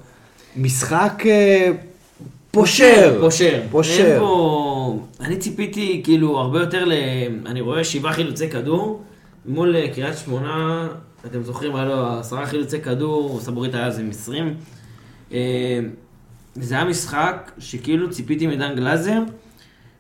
משחק 0.57 1.23
אה, 1.27 1.71
פושר. 2.51 3.19
פושר. 3.21 3.63
פושר. 3.71 4.05
אין 4.05 4.19
פה... 4.19 4.99
אני 5.21 5.37
ציפיתי 5.37 6.01
כאילו 6.05 6.39
הרבה 6.39 6.61
יותר 6.61 6.85
ל... 6.85 6.93
אני 7.47 7.61
רואה 7.61 7.85
שבעה 7.85 8.13
חילוצי 8.13 8.51
כדור, 8.51 9.03
מול 9.47 9.77
אה, 9.77 9.89
קריית 9.95 10.17
שמונה, 10.17 10.89
אתם 11.27 11.43
זוכרים, 11.43 11.77
היה 11.77 11.85
לו 11.85 12.19
עשרה 12.19 12.47
חילוצי 12.47 12.81
כדור, 12.81 13.41
סבורית 13.41 13.75
היה 13.75 13.87
אז 13.87 13.99
עם 13.99 14.11
עשרים. 14.11 14.55
אה, 15.33 15.81
זה 16.55 16.75
היה 16.75 16.85
משחק 16.85 17.53
שכאילו 17.59 18.11
ציפיתי 18.11 18.47
מדן 18.47 18.75
גלאזר, 18.77 19.23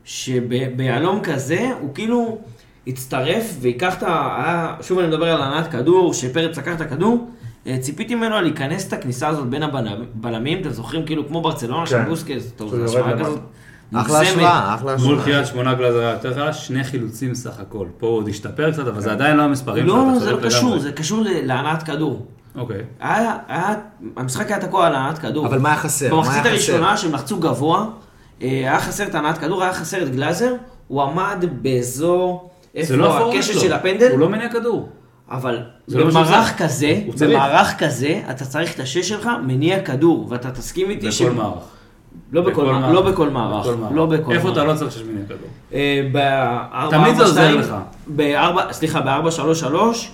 שביהלום 0.04 1.20
כזה, 1.20 1.70
הוא 1.80 1.94
כאילו 1.94 2.38
יצטרף 2.86 3.56
ויקח 3.60 3.98
את 3.98 4.02
ה... 4.02 4.76
שוב 4.82 4.98
אני 4.98 5.08
מדבר 5.08 5.30
על 5.30 5.42
הנעת 5.42 5.70
כדור, 5.70 6.14
שפרץ 6.14 6.58
לקח 6.58 6.76
את 6.76 6.80
הכדור, 6.80 7.30
ציפיתי 7.80 8.14
ממנו 8.14 8.40
להיכנס 8.40 8.88
את 8.88 8.92
הכניסה 8.92 9.28
הזאת 9.28 9.46
בין 9.46 9.62
הבלמים, 9.62 10.60
אתם 10.60 10.70
זוכרים 10.70 11.06
כאילו 11.06 11.28
כמו 11.28 11.40
ברצלונה 11.40 11.86
של 11.86 11.98
כן. 11.98 12.08
בוסקס, 12.08 12.52
טוב, 12.56 12.74
יורד 12.74 12.88
השוואה. 12.88 13.18
כזאת. 13.18 13.40
אחלה. 13.94 14.20
השוואה, 14.20 14.74
אחלה 14.74 14.96
מול 14.96 15.14
השוואה. 15.14 15.24
קריית 15.24 15.46
שמונה 15.46 15.74
גלאזר 15.74 15.98
היה 15.98 16.10
יותר 16.10 16.34
חלש, 16.34 16.66
שני 16.66 16.84
חילוצים 16.84 17.34
סך 17.34 17.60
הכל. 17.60 17.86
פה 17.98 18.06
הוא 18.06 18.16
עוד 18.16 18.28
השתפר 18.28 18.72
קצת, 18.72 18.86
אבל 18.86 19.00
זה 19.00 19.12
עדיין 19.12 19.36
לא 19.36 19.42
המספרים 19.42 19.86
לא, 19.86 20.18
זה 20.18 20.32
לא 20.32 20.38
קשור. 20.46 20.78
זה 20.78 20.92
קשור 20.92 21.22
להנעת 21.24 21.82
כדור. 21.82 22.26
אוקיי. 22.56 22.82
המשחק 24.16 24.50
היה 24.50 24.60
תקוע 24.60 24.86
על 24.86 24.94
הנעת 24.94 25.18
כדור. 25.18 25.46
אבל 25.46 25.58
מה 25.58 25.68
היה 25.68 25.78
חסר? 25.78 26.14
במחצית? 26.14 26.46
הראשונה 26.46 26.96
שהם 26.96 27.12
לחצו 27.12 27.36
גבוה, 27.36 27.86
אה, 28.42 28.48
היה 28.48 28.80
חסר 28.80 29.06
את 29.06 29.14
הנעת 29.14 29.38
כדור, 29.38 29.62
היה 29.62 29.72
חסר 29.72 30.02
את 30.02 30.14
גלאזר, 30.14 30.54
הוא 30.88 31.02
עמד 31.02 31.44
באזור, 31.62 32.50
זה 32.80 32.96
לא 32.96 33.14
איפה 33.14 33.34
הקשת. 33.34 33.60
של 33.60 33.72
הפנדל, 33.72 34.10
הוא 34.10 34.18
לא 34.18 34.28
מניע 34.28 34.48
כדור. 34.48 34.88
אבל 35.30 35.58
לא 35.88 36.06
במערך. 36.06 36.58
כזה. 36.62 37.00
במערך 37.20 37.74
כזה, 37.78 38.20
אתה 38.30 38.44
צריך 38.44 38.74
את 38.74 38.80
השש 38.80 39.08
שלך, 39.08 39.28
מניע 39.46 39.80
כדור, 39.82 40.26
ואתה 40.30 40.50
תסכים 40.50 40.90
איתי 40.90 41.08
בכל 41.08 41.30
מערך. 41.30 41.54
לא 42.32 42.40
בכל 42.42 42.50
בכל 42.50 42.64
מע- 42.64 42.72
מערך. 42.80 42.94
לא 42.94 43.02
בכל 43.02 43.28
מערך. 43.28 43.66
בכל 43.66 43.76
מערך. 43.76 43.92
לא 43.94 44.06
בכל 44.06 44.32
איפה 44.32 44.48
אתה 44.52 44.64
מערך. 44.64 44.68
לא 44.74 44.78
צריך 44.78 44.92
ששמיני 44.92 45.20
כדור? 45.26 45.48
אה, 45.72 46.88
תמיד 46.90 47.16
זה 47.16 47.22
עוזר 47.22 47.40
שתיים- 47.42 47.58
לך. 47.60 47.74
בארבע, 48.06 48.72
סליחה, 48.72 49.00
ב-4-3-3, 49.00 50.10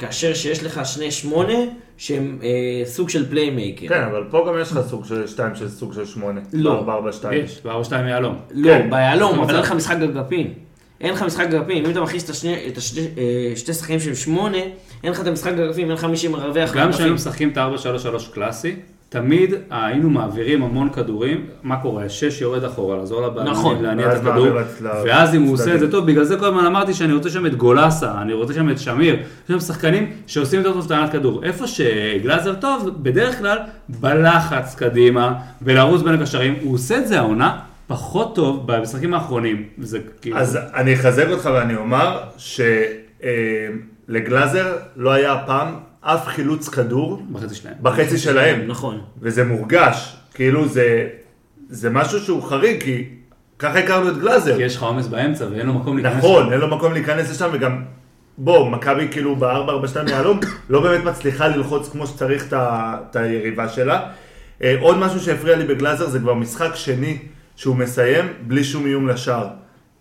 כאשר 0.00 0.34
שיש 0.34 0.64
לך 0.64 0.80
שני 0.86 1.10
שמונה 1.10 1.54
שהם 1.96 2.38
אה, 2.42 2.48
סוג 2.86 3.08
של 3.08 3.30
פליימייקר. 3.30 3.88
כן, 3.88 4.02
אבל 4.10 4.24
פה 4.30 4.44
גם 4.48 4.54
יש 4.62 4.72
לך 4.72 4.78
סוג 4.86 5.04
של 5.04 5.26
2 5.26 5.54
של 5.54 5.68
סוג 5.68 5.92
של 5.92 6.06
8. 6.06 6.40
לא. 6.52 6.72
4 6.78 6.92
4 6.94 7.12
2 7.12 7.44
יש, 7.44 7.60
בארבע 7.64 7.84
שתיים 7.84 8.06
יהלום. 8.06 8.36
לא, 8.50 8.68
כן. 8.68 8.90
ביהלום, 8.90 9.38
אבל 9.40 9.54
אין 9.54 9.62
לך 9.62 9.72
משחק 9.72 9.96
אגפים. 9.96 10.52
אין 11.00 11.12
לך 11.14 11.22
משחק 11.22 11.46
אגפים, 11.46 11.84
אם 11.84 11.90
אתה 11.90 12.00
מכניס 12.00 12.24
את 12.24 12.30
השני- 12.30 12.68
את 12.68 12.76
השני- 12.78 13.06
אה, 13.18 13.52
שתי 13.56 13.72
שחקנים 13.74 14.00
שהם 14.00 14.14
שמונה, 14.14 14.56
אין 15.04 15.12
לך 15.12 15.20
את 15.20 15.26
המשחק 15.26 15.52
אגפים, 15.52 15.86
אין 15.86 15.94
לך 15.94 16.04
מי 16.04 16.16
שמרווח 16.16 16.74
גם 16.76 16.92
כשהיינו. 16.92 17.14
משחקים 17.14 17.48
את 17.48 17.56
ה-4-3-3 17.56 18.28
קלאסי, 18.34 18.76
תמיד 19.08 19.54
היינו 19.70 20.10
מעבירים 20.10 20.62
המון 20.62 20.88
כדורים, 20.90 21.46
מה 21.62 21.76
קורה? 21.76 22.08
שש 22.08 22.40
יורד 22.40 22.64
אחורה, 22.64 22.96
לעזור 22.96 23.26
לבעלים 23.26 23.52
נכון. 23.52 23.82
להניע 23.82 24.06
ואז 24.06 24.18
את 24.20 24.26
הכדור, 24.26 24.46
לצ- 24.46 24.82
ואז 25.06 25.34
אם 25.34 25.42
הוא 25.42 25.54
עושה 25.54 25.74
את. 25.74 25.80
זה 25.80 25.90
טוב, 25.90 26.06
בגלל 26.06 26.24
זה 26.24 26.36
כל 26.36 26.44
הזמן 26.46 26.66
אמרתי 26.66 26.94
שאני 26.94 27.12
רוצה 27.12 27.30
שם 27.30 27.46
את 27.46 27.54
גולסה, 27.54 28.22
אני 28.22 28.32
רוצה 28.32 28.54
שם 28.54 28.70
את 28.70 28.78
שמיר, 28.78 29.14
יש 29.14 29.22
שם 29.48 29.60
שחקנים 29.60 30.10
שעושים 30.26 30.58
יותר 30.60 30.72
טוב 30.72 30.84
את 30.84 30.90
הענת 30.90 31.12
כדור. 31.12 31.44
איפה 31.44 31.66
שגלאזר 31.66 32.54
טוב, 32.54 32.90
בדרך 33.02 33.38
כלל 33.38 33.58
בלחץ 33.88 34.74
קדימה, 34.74 35.32
ולרוץ 35.62 36.02
בין 36.02 36.14
הקשרים, 36.14 36.54
הוא 36.62 36.74
עושה 36.74 36.98
את 36.98 37.08
זה 37.08 37.18
העונה 37.18 37.58
פחות 37.90 38.34
טוב 38.34 38.66
במשחקים 38.66 39.14
האחרונים, 39.14 39.68
זה 39.78 39.98
כאילו... 40.20 40.36
אז 40.36 40.58
אני 40.74 40.94
אחזק 40.94 41.26
אותך 41.30 41.50
ואני 41.54 41.76
אומר 41.76 42.20
שלגלאזר 44.08 44.76
לא 44.96 45.10
היה 45.10 45.36
פעם 45.46 45.74
אף 46.00 46.26
חילוץ 46.26 46.68
כדור 46.68 47.22
בחצי 47.32 47.54
שלהם. 47.54 47.74
בחצי 47.82 48.18
שלהם. 48.18 48.66
נכון. 48.66 49.00
וזה 49.20 49.44
מורגש, 49.44 50.16
כאילו 50.34 50.68
זה, 50.68 51.08
זה 51.68 51.90
משהו 51.90 52.20
שהוא 52.20 52.42
חריג, 52.42 52.82
כי 52.82 53.04
ככה 53.58 53.78
הכרנו 53.78 54.08
את 54.08 54.18
גלאזר. 54.18 54.56
כי 54.56 54.62
יש 54.62 54.76
לך 54.76 54.82
עומס 54.82 55.06
באמצע 55.06 55.44
ואין 55.50 55.66
לו 55.66 55.74
מקום 55.74 55.98
להיכנס. 55.98 56.16
נכון, 56.16 56.52
אין 56.52 56.60
לו 56.60 56.76
מקום 56.76 56.92
להיכנס 56.92 57.30
לשם, 57.30 57.50
וגם, 57.52 57.82
בוא, 58.38 58.70
מכבי 58.70 59.08
כאילו 59.10 59.36
ב-442 59.36 60.10
יהלום, 60.10 60.40
לא 60.70 60.82
באמת 60.82 61.04
מצליחה 61.04 61.48
ללחוץ 61.48 61.88
כמו 61.88 62.06
שצריך 62.06 62.52
את 62.52 63.16
היריבה 63.16 63.68
שלה. 63.68 64.10
אה, 64.62 64.76
עוד 64.80 64.98
משהו 64.98 65.20
שהפריע 65.20 65.56
לי 65.56 65.64
בגלאזר 65.64 66.06
זה 66.08 66.18
כבר 66.18 66.34
משחק 66.34 66.74
שני 66.74 67.18
שהוא 67.60 67.76
מסיים 67.76 68.24
בלי 68.42 68.64
שום 68.64 68.86
איום 68.86 69.08
לשער. 69.08 69.46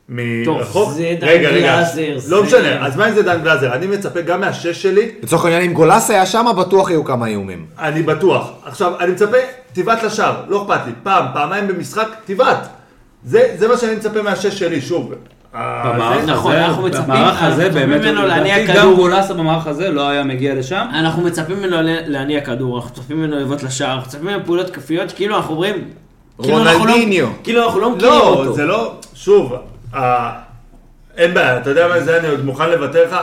מרחוק. 0.09 0.91
זה 0.91 1.15
דן 1.19 1.27
רגע, 1.27 1.49
רגע, 1.49 1.59
גלאזר, 1.75 2.13
לא 2.15 2.19
זה- 2.39 2.41
משנה, 2.47 2.85
אז 2.87 2.97
מה 2.97 3.09
אם 3.09 3.13
זה 3.13 3.23
דן 3.23 3.41
גלאזר? 3.43 3.73
אני 3.73 3.87
מצפה 3.87 4.21
גם 4.21 4.41
מהשש 4.41 4.81
שלי, 4.81 5.11
לצורך 5.23 5.45
העניין, 5.45 5.63
אם 5.63 5.73
גולס 5.73 6.09
היה 6.09 6.25
שם, 6.25 6.45
בטוח 6.57 6.89
היו 6.89 7.05
כמה 7.05 7.27
איומים. 7.27 7.65
אני 7.79 8.01
בטוח. 8.03 8.51
עכשיו, 8.65 8.93
אני 8.99 9.11
מצפה, 9.11 9.37
תבעט 9.73 10.03
לשער, 10.03 10.35
לא 10.47 10.61
אכפת 10.63 10.79
לי. 10.85 10.91
פעם, 11.03 11.25
פעמיים 11.33 11.67
במשחק, 11.67 12.07
תבעט. 12.25 12.67
זה, 13.23 13.55
זה 13.57 13.67
מה 13.67 13.77
שאני 13.77 13.95
מצפה 13.95 14.21
מהשש 14.21 14.59
שלי, 14.59 14.81
שוב. 14.81 15.13
ה- 15.53 15.93
במערך 15.93 16.25
זה- 16.25 16.31
נכון, 16.31 16.51
הזה, 16.51 16.65
אנחנו 16.65 16.83
מצפים- 16.83 17.03
במערך 17.05 17.29
אנחנו 17.29 17.47
הזה 17.47 17.69
מצפים 17.69 17.89
באמת, 17.89 18.01
לדעתי. 18.01 18.73
גם 18.75 18.95
גולסה 18.95 19.33
במערך 19.33 19.67
הזה 19.67 19.89
לא 19.89 20.09
היה 20.09 20.23
מגיע 20.23 20.55
לשם. 20.55 20.85
אנחנו 20.93 21.21
מצפים 21.23 21.57
ממנו 21.57 21.81
ל- 21.81 21.99
להניע 22.05 22.41
כדור, 22.41 22.77
אנחנו 22.77 22.91
מצפים 22.91 23.17
ממנו 23.17 23.39
לבעוט 23.39 23.63
לשער, 23.63 23.93
אנחנו 23.93 24.07
מצפים 24.07 24.25
ממנו 24.27 24.45
פעולות 24.45 24.69
כפיות, 24.69 25.11
כאילו 25.11 25.37
אנחנו 25.37 25.53
אומרים... 25.53 25.75
כאילו 26.43 26.63
לא- 26.63 26.71
רונלדיניו. 26.71 27.27
כאילו 27.43 27.65
אנחנו 27.65 27.79
לא 27.79 27.89
מכירים 27.95 28.13
לא, 28.13 28.29
אותו. 28.29 28.53
זה 28.53 28.65
לא, 28.65 28.93
שוב, 29.13 29.53
אין 31.17 31.33
בעיה, 31.33 31.57
אתה 31.57 31.69
יודע 31.69 31.87
מה 31.87 31.99
זה, 31.99 32.17
אני 32.19 32.27
עוד 32.27 32.45
מוכן 32.45 32.69
לוותר 32.69 33.05
לך, 33.05 33.15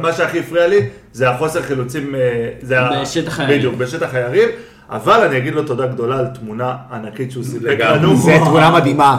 מה 0.00 0.12
שהכי 0.12 0.38
הפריע 0.38 0.66
לי 0.68 0.80
זה 1.12 1.30
החוסר 1.30 1.62
חילוצים, 1.62 2.14
אה, 2.14 2.20
זה 2.62 2.80
ה- 2.80 3.00
בשטח 3.02 3.40
היריב. 3.40 3.56
בדיוק, 3.58 3.74
בשטח 3.74 4.14
היריב, 4.14 4.48
אבל 4.90 5.20
אני 5.26 5.38
אגיד 5.38 5.54
לו 5.54 5.62
תודה 5.62 5.86
גדולה 5.86 6.18
על 6.18 6.26
תמונה 6.26 6.76
ענקית 6.92 7.30
שהוא 7.32 7.44
סיפק. 7.44 7.76
לנו, 7.80 8.16
זה 8.16 8.36
תמונה 8.44 8.70
מדהימה. 8.70 9.16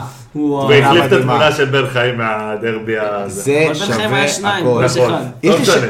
והחליף 0.68 1.04
את. 1.04 1.12
התמונה 1.12 1.52
של 1.52 1.64
בן 1.64 1.86
חיים 1.86 2.18
מהדרבי 2.18 2.98
הזה. 2.98 3.42
זה 3.42 3.68
שווה 3.74 4.28
שניים, 4.28 4.66
הכל. 4.66 4.86
כל 4.88 5.02
נכון, 5.02 5.22
לא 5.44 5.58
משנה. 5.60 5.86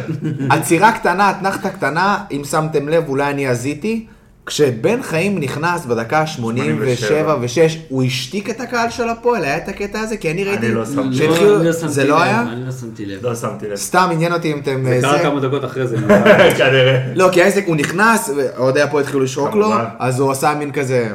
עצירה 0.50 0.92
קטנה, 0.92 1.30
אתנחתה 1.30 1.70
קטנה, 1.70 2.18
אם 2.30 2.42
שמתם 2.44 2.88
לב, 2.88 3.08
אולי 3.08 3.30
אני 3.30 3.48
הזיתי. 3.48 4.06
כשבן 4.47 5.03
חיים 5.03 5.38
נכנס 5.38 5.86
בדקה 5.86 6.26
87 6.26 7.36
ו-6, 7.40 7.78
הוא 7.88 8.03
השתיק 8.03 8.51
את 8.51 8.61
הקהל 8.61 8.90
של 8.90 9.09
הפועל, 9.09 9.45
היה 9.45 9.57
את 9.57 9.68
הקטע 9.68 10.01
הזה? 10.01 10.16
כי 10.16 10.30
אני 10.30 10.45
ראיתי... 10.45 10.68
לא 10.68 10.86
שמתי. 10.86 11.28
אני 11.28 11.64
לא 11.64 11.72
שמתי 11.72 11.88
זה 11.88 12.05
לא 12.05 12.16
לב, 12.16 12.22
היה? 12.22 12.43
אני 12.53 12.66
לא 12.66 12.72
שמתי 12.72 13.07
לב. 13.07 13.26
לא 13.26 13.34
שמתי 13.34 13.68
לב. 13.68 13.76
סתם 13.76 14.09
עניין 14.12 14.32
אותי 14.32 14.53
אם 14.53 14.59
אתם... 14.59 14.84
זה 14.84 14.95
אה, 14.95 15.01
קרה. 15.01 15.22
כמה 15.22 15.40
דקות 15.40 15.64
אחרי 15.64 15.86
זה. 15.86 15.97
כנראה. 16.59 17.12
לא, 17.14 17.28
כי 17.32 17.43
העסק, 17.43 17.64
הוא 17.66 17.76
נכנס, 17.76 18.30
ואוהדי 18.36 18.80
הפועל 18.80 19.03
התחילו 19.05 19.20
לשרוק 19.20 19.55
לו. 19.55 19.72
אז 19.99 20.20
הוא 20.20 20.30
עשה 20.30 20.55
מין 20.59 20.72
כזה... 20.72 21.09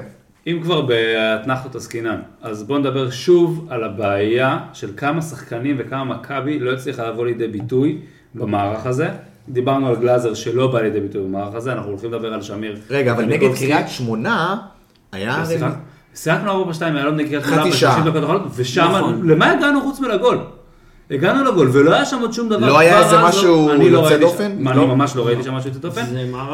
אם 0.48 0.60
כבר 0.64 0.82
באתנחתות 0.82 1.76
עסקינן, 1.76 2.20
אז 2.42 2.64
בואו 2.64 2.80
נדבר 2.80 3.10
שוב 3.10 3.68
על 3.70 3.84
הבעיה 3.84 4.60
של 4.74 4.90
כמה 4.98 5.22
שחקנים 5.22 5.76
וכמה 5.80 6.04
מכבי 6.04 6.60
לא 6.60 6.74
הצליחה 6.74 7.08
לבוא 7.08 7.26
לידי 7.26 7.48
ביטוי 7.48 7.98
במערך 8.36 8.86
הזה. 8.86 9.08
דיברנו 9.50 9.88
על 9.88 9.96
גלאזר 9.96 10.34
שלא 10.34 10.68
בא 10.68 10.82
לידי 10.82 11.00
ביטוי 11.00 11.22
במערך 11.24 11.56
הזה, 11.56 11.74
אנחנו 11.74 11.90
הולכים 11.92 12.14
לדבר 12.14 12.34
על 12.34 12.42
שמיר. 12.42 12.78
רגע, 12.90 13.12
אבל 13.12 13.24
נגד 13.26 13.34
וניקולסקי. 13.34 13.66
קריית 13.66 13.90
שמונה, 13.90 14.58
היה... 15.12 15.44
לא 15.62 15.68
שיחקנו 16.16 16.52
ארבע 16.52 16.70
בשתיים 16.70 16.94
מהיום 16.94 17.16
נגד 17.16 17.28
קריית 17.30 17.44
חצי 17.44 17.54
שמונה 17.54 17.74
שעה. 17.74 18.00
ב-30 18.02 18.10
דקות 18.10 18.24
אחרונות, 18.24 18.42
ושם, 18.56 18.88
נכון. 18.98 19.30
למה 19.30 19.52
הגענו 19.52 19.82
חוץ 19.82 20.00
מלגול? 20.00 20.38
הגענו 21.12 21.44
לגול, 21.52 21.70
ולא 21.74 21.94
היה 21.94 22.06
שם 22.06 22.20
עוד 22.22 22.34
שום 22.34 22.50
דבר. 22.50 22.68
לא 22.68 22.80
היה 22.80 23.04
איזה 23.04 23.20
אז 23.20 23.26
משהו 23.36 23.72
אני 23.72 23.90
לא 23.90 23.98
יוצא 23.98 24.10
ראיתי 24.10 24.26
דופן? 24.26 24.52
שם- 24.60 24.68
אני 24.68 24.78
לא. 24.78 24.88
ממש 24.88 25.16
לא 25.16 25.28
ראיתי 25.28 25.44
שם 25.44 25.54
משהו 25.54 25.70
יוצא 25.70 25.80
דופן. 25.80 26.02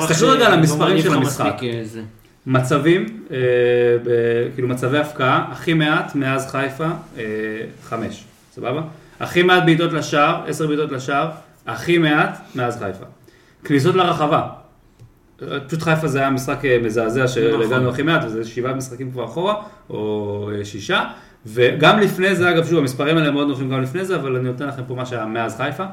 תסתכלו 0.07 0.29
רגע 0.29 0.47
על 0.47 0.53
המספרים 0.53 1.01
של 1.01 1.13
המשחק. 1.13 1.55
אה. 1.63 1.83
מצבים, 2.47 3.05
אה, 3.31 3.37
ב- 4.03 4.09
כאילו 4.55 4.67
מצבי 4.67 4.97
הפקעה, 4.97 5.45
הכי 5.51 5.73
מעט 5.73 6.15
מאז 6.15 6.47
חיפה, 6.51 6.85
אה, 7.17 7.21
חמש, 7.83 8.23
סבבה? 8.55 8.81
הכי 9.19 9.43
מעט 9.43 9.63
בעיטות 9.65 9.93
לשער, 9.93 10.41
עשר 10.47 10.67
בעיטות 10.67 10.91
לשער, 10.91 11.29
הכי 11.67 11.97
מעט 11.97 12.37
מאז 12.55 12.79
חיפה. 12.79 13.05
כניסות 13.63 13.95
לרחבה. 13.95 14.49
אה, 15.41 15.59
פשוט 15.59 15.81
חיפה 15.81 16.07
זה 16.07 16.19
היה 16.19 16.29
משחק 16.29 16.65
אה, 16.65 16.77
מזעזע 16.83 17.27
שהגענו 17.27 17.89
הכי 17.89 18.03
מעט, 18.03 18.23
וזה 18.25 18.45
שבעה 18.45 18.73
משחקים 18.73 19.11
כבר 19.11 19.25
אחורה, 19.25 19.55
או 19.89 20.49
אה, 20.53 20.65
שישה. 20.65 21.03
וגם 21.45 21.99
לפני 21.99 22.35
זה, 22.35 22.49
אגב, 22.49 22.65
שוב, 22.65 22.79
המספרים 22.79 23.17
האלה 23.17 23.31
מאוד 23.31 23.47
נוחים 23.47 23.69
גם 23.69 23.81
לפני 23.81 24.05
זה, 24.05 24.15
אבל 24.15 24.35
אני 24.35 24.45
נותן 24.49 24.67
לכם 24.67 24.81
פה 24.87 24.95
מה 24.95 25.05
שהיה 25.05 25.25
מאז 25.25 25.57
חיפה. 25.57 25.83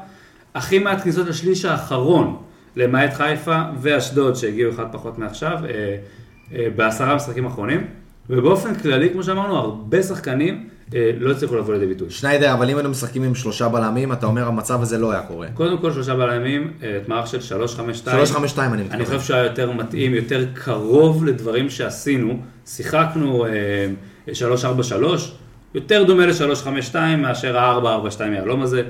הכי 0.55 0.79
מעט 0.79 1.01
כניסות 1.01 1.27
לשליש 1.27 1.65
האחרון, 1.65 2.37
למעט 2.75 3.13
חיפה 3.13 3.61
ואשדוד, 3.81 4.35
שהגיעו 4.35 4.71
אחד 4.71 4.85
פחות 4.91 5.17
מעכשיו, 5.17 5.57
בעשרה 6.75 7.15
משחקים 7.15 7.45
אחרונים. 7.45 7.87
ובאופן 8.29 8.75
כללי, 8.75 9.09
כמו 9.09 9.23
שאמרנו, 9.23 9.55
הרבה 9.55 10.03
שחקנים 10.03 10.69
לא 11.19 11.31
הצליחו 11.31 11.55
לבוא 11.55 11.73
לידי 11.73 11.85
ביטוי. 11.85 12.09
שניידר, 12.09 12.53
אבל 12.53 12.69
אם 12.69 12.77
היינו 12.77 12.89
משחקים 12.89 13.23
עם 13.23 13.35
שלושה 13.35 13.69
בלמים, 13.69 14.11
אתה 14.13 14.25
אומר 14.25 14.47
המצב 14.47 14.81
הזה 14.81 14.97
לא 14.97 15.11
היה 15.11 15.21
קורה. 15.21 15.47
קודם 15.53 15.77
כל 15.77 15.91
שלושה 15.91 16.15
בלמים, 16.15 16.73
אה, 16.83 16.97
את 16.97 17.07
מערך 17.09 17.27
של 17.27 17.39
3-5-2. 17.39 17.39
352 18.11 18.73
אני 18.73 18.81
אני 18.81 19.01
מתכוון. 19.01 19.05
חושב 19.19 19.27
שהיה 19.27 19.43
יותר 19.43 19.71
מתאים, 19.71 20.13
יותר 20.13 20.45
קרוב 20.53 21.25
לדברים 21.25 21.69
שעשינו. 21.69 22.39
שיחקנו 22.65 23.45
אה, 23.45 23.51
3-4-3, 24.27 24.31
יותר 25.75 26.03
דומה 26.03 26.25
ל-3-5-2 26.25 26.95
מאשר 27.17 27.57
ה-4-4-2 27.57 28.21
יהלום 28.35 28.61
הזה. 28.61 28.83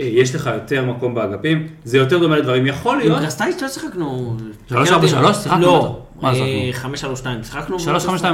אה, 0.00 0.04
יש 0.04 0.34
לך 0.34 0.50
יותר 0.54 0.84
מקום 0.84 1.14
באגפים, 1.14 1.66
זה 1.84 1.98
יותר 1.98 2.18
דומה 2.18 2.36
לדברים. 2.36 2.66
יכול 2.66 2.94
עם 2.94 3.00
להיות, 3.00 3.18
קרסטייץ' 3.18 3.62
לא 3.62 3.68
שיחקנו. 3.68 4.36
שלוש, 4.68 4.90
ארבע, 4.90 5.08
שלוש? 5.08 5.36
שיחקנו 5.36 5.60
לא, 5.60 5.76
אותו. 5.76 6.02
מה 6.22 6.28
אה, 6.28 6.34
שיחקנו? 6.34 6.82
חמש, 6.82 7.00
שלוש, 7.00 7.18
שתיים, 7.18 7.42
שיחקנו. 7.42 7.76
3-5-2 7.76 7.80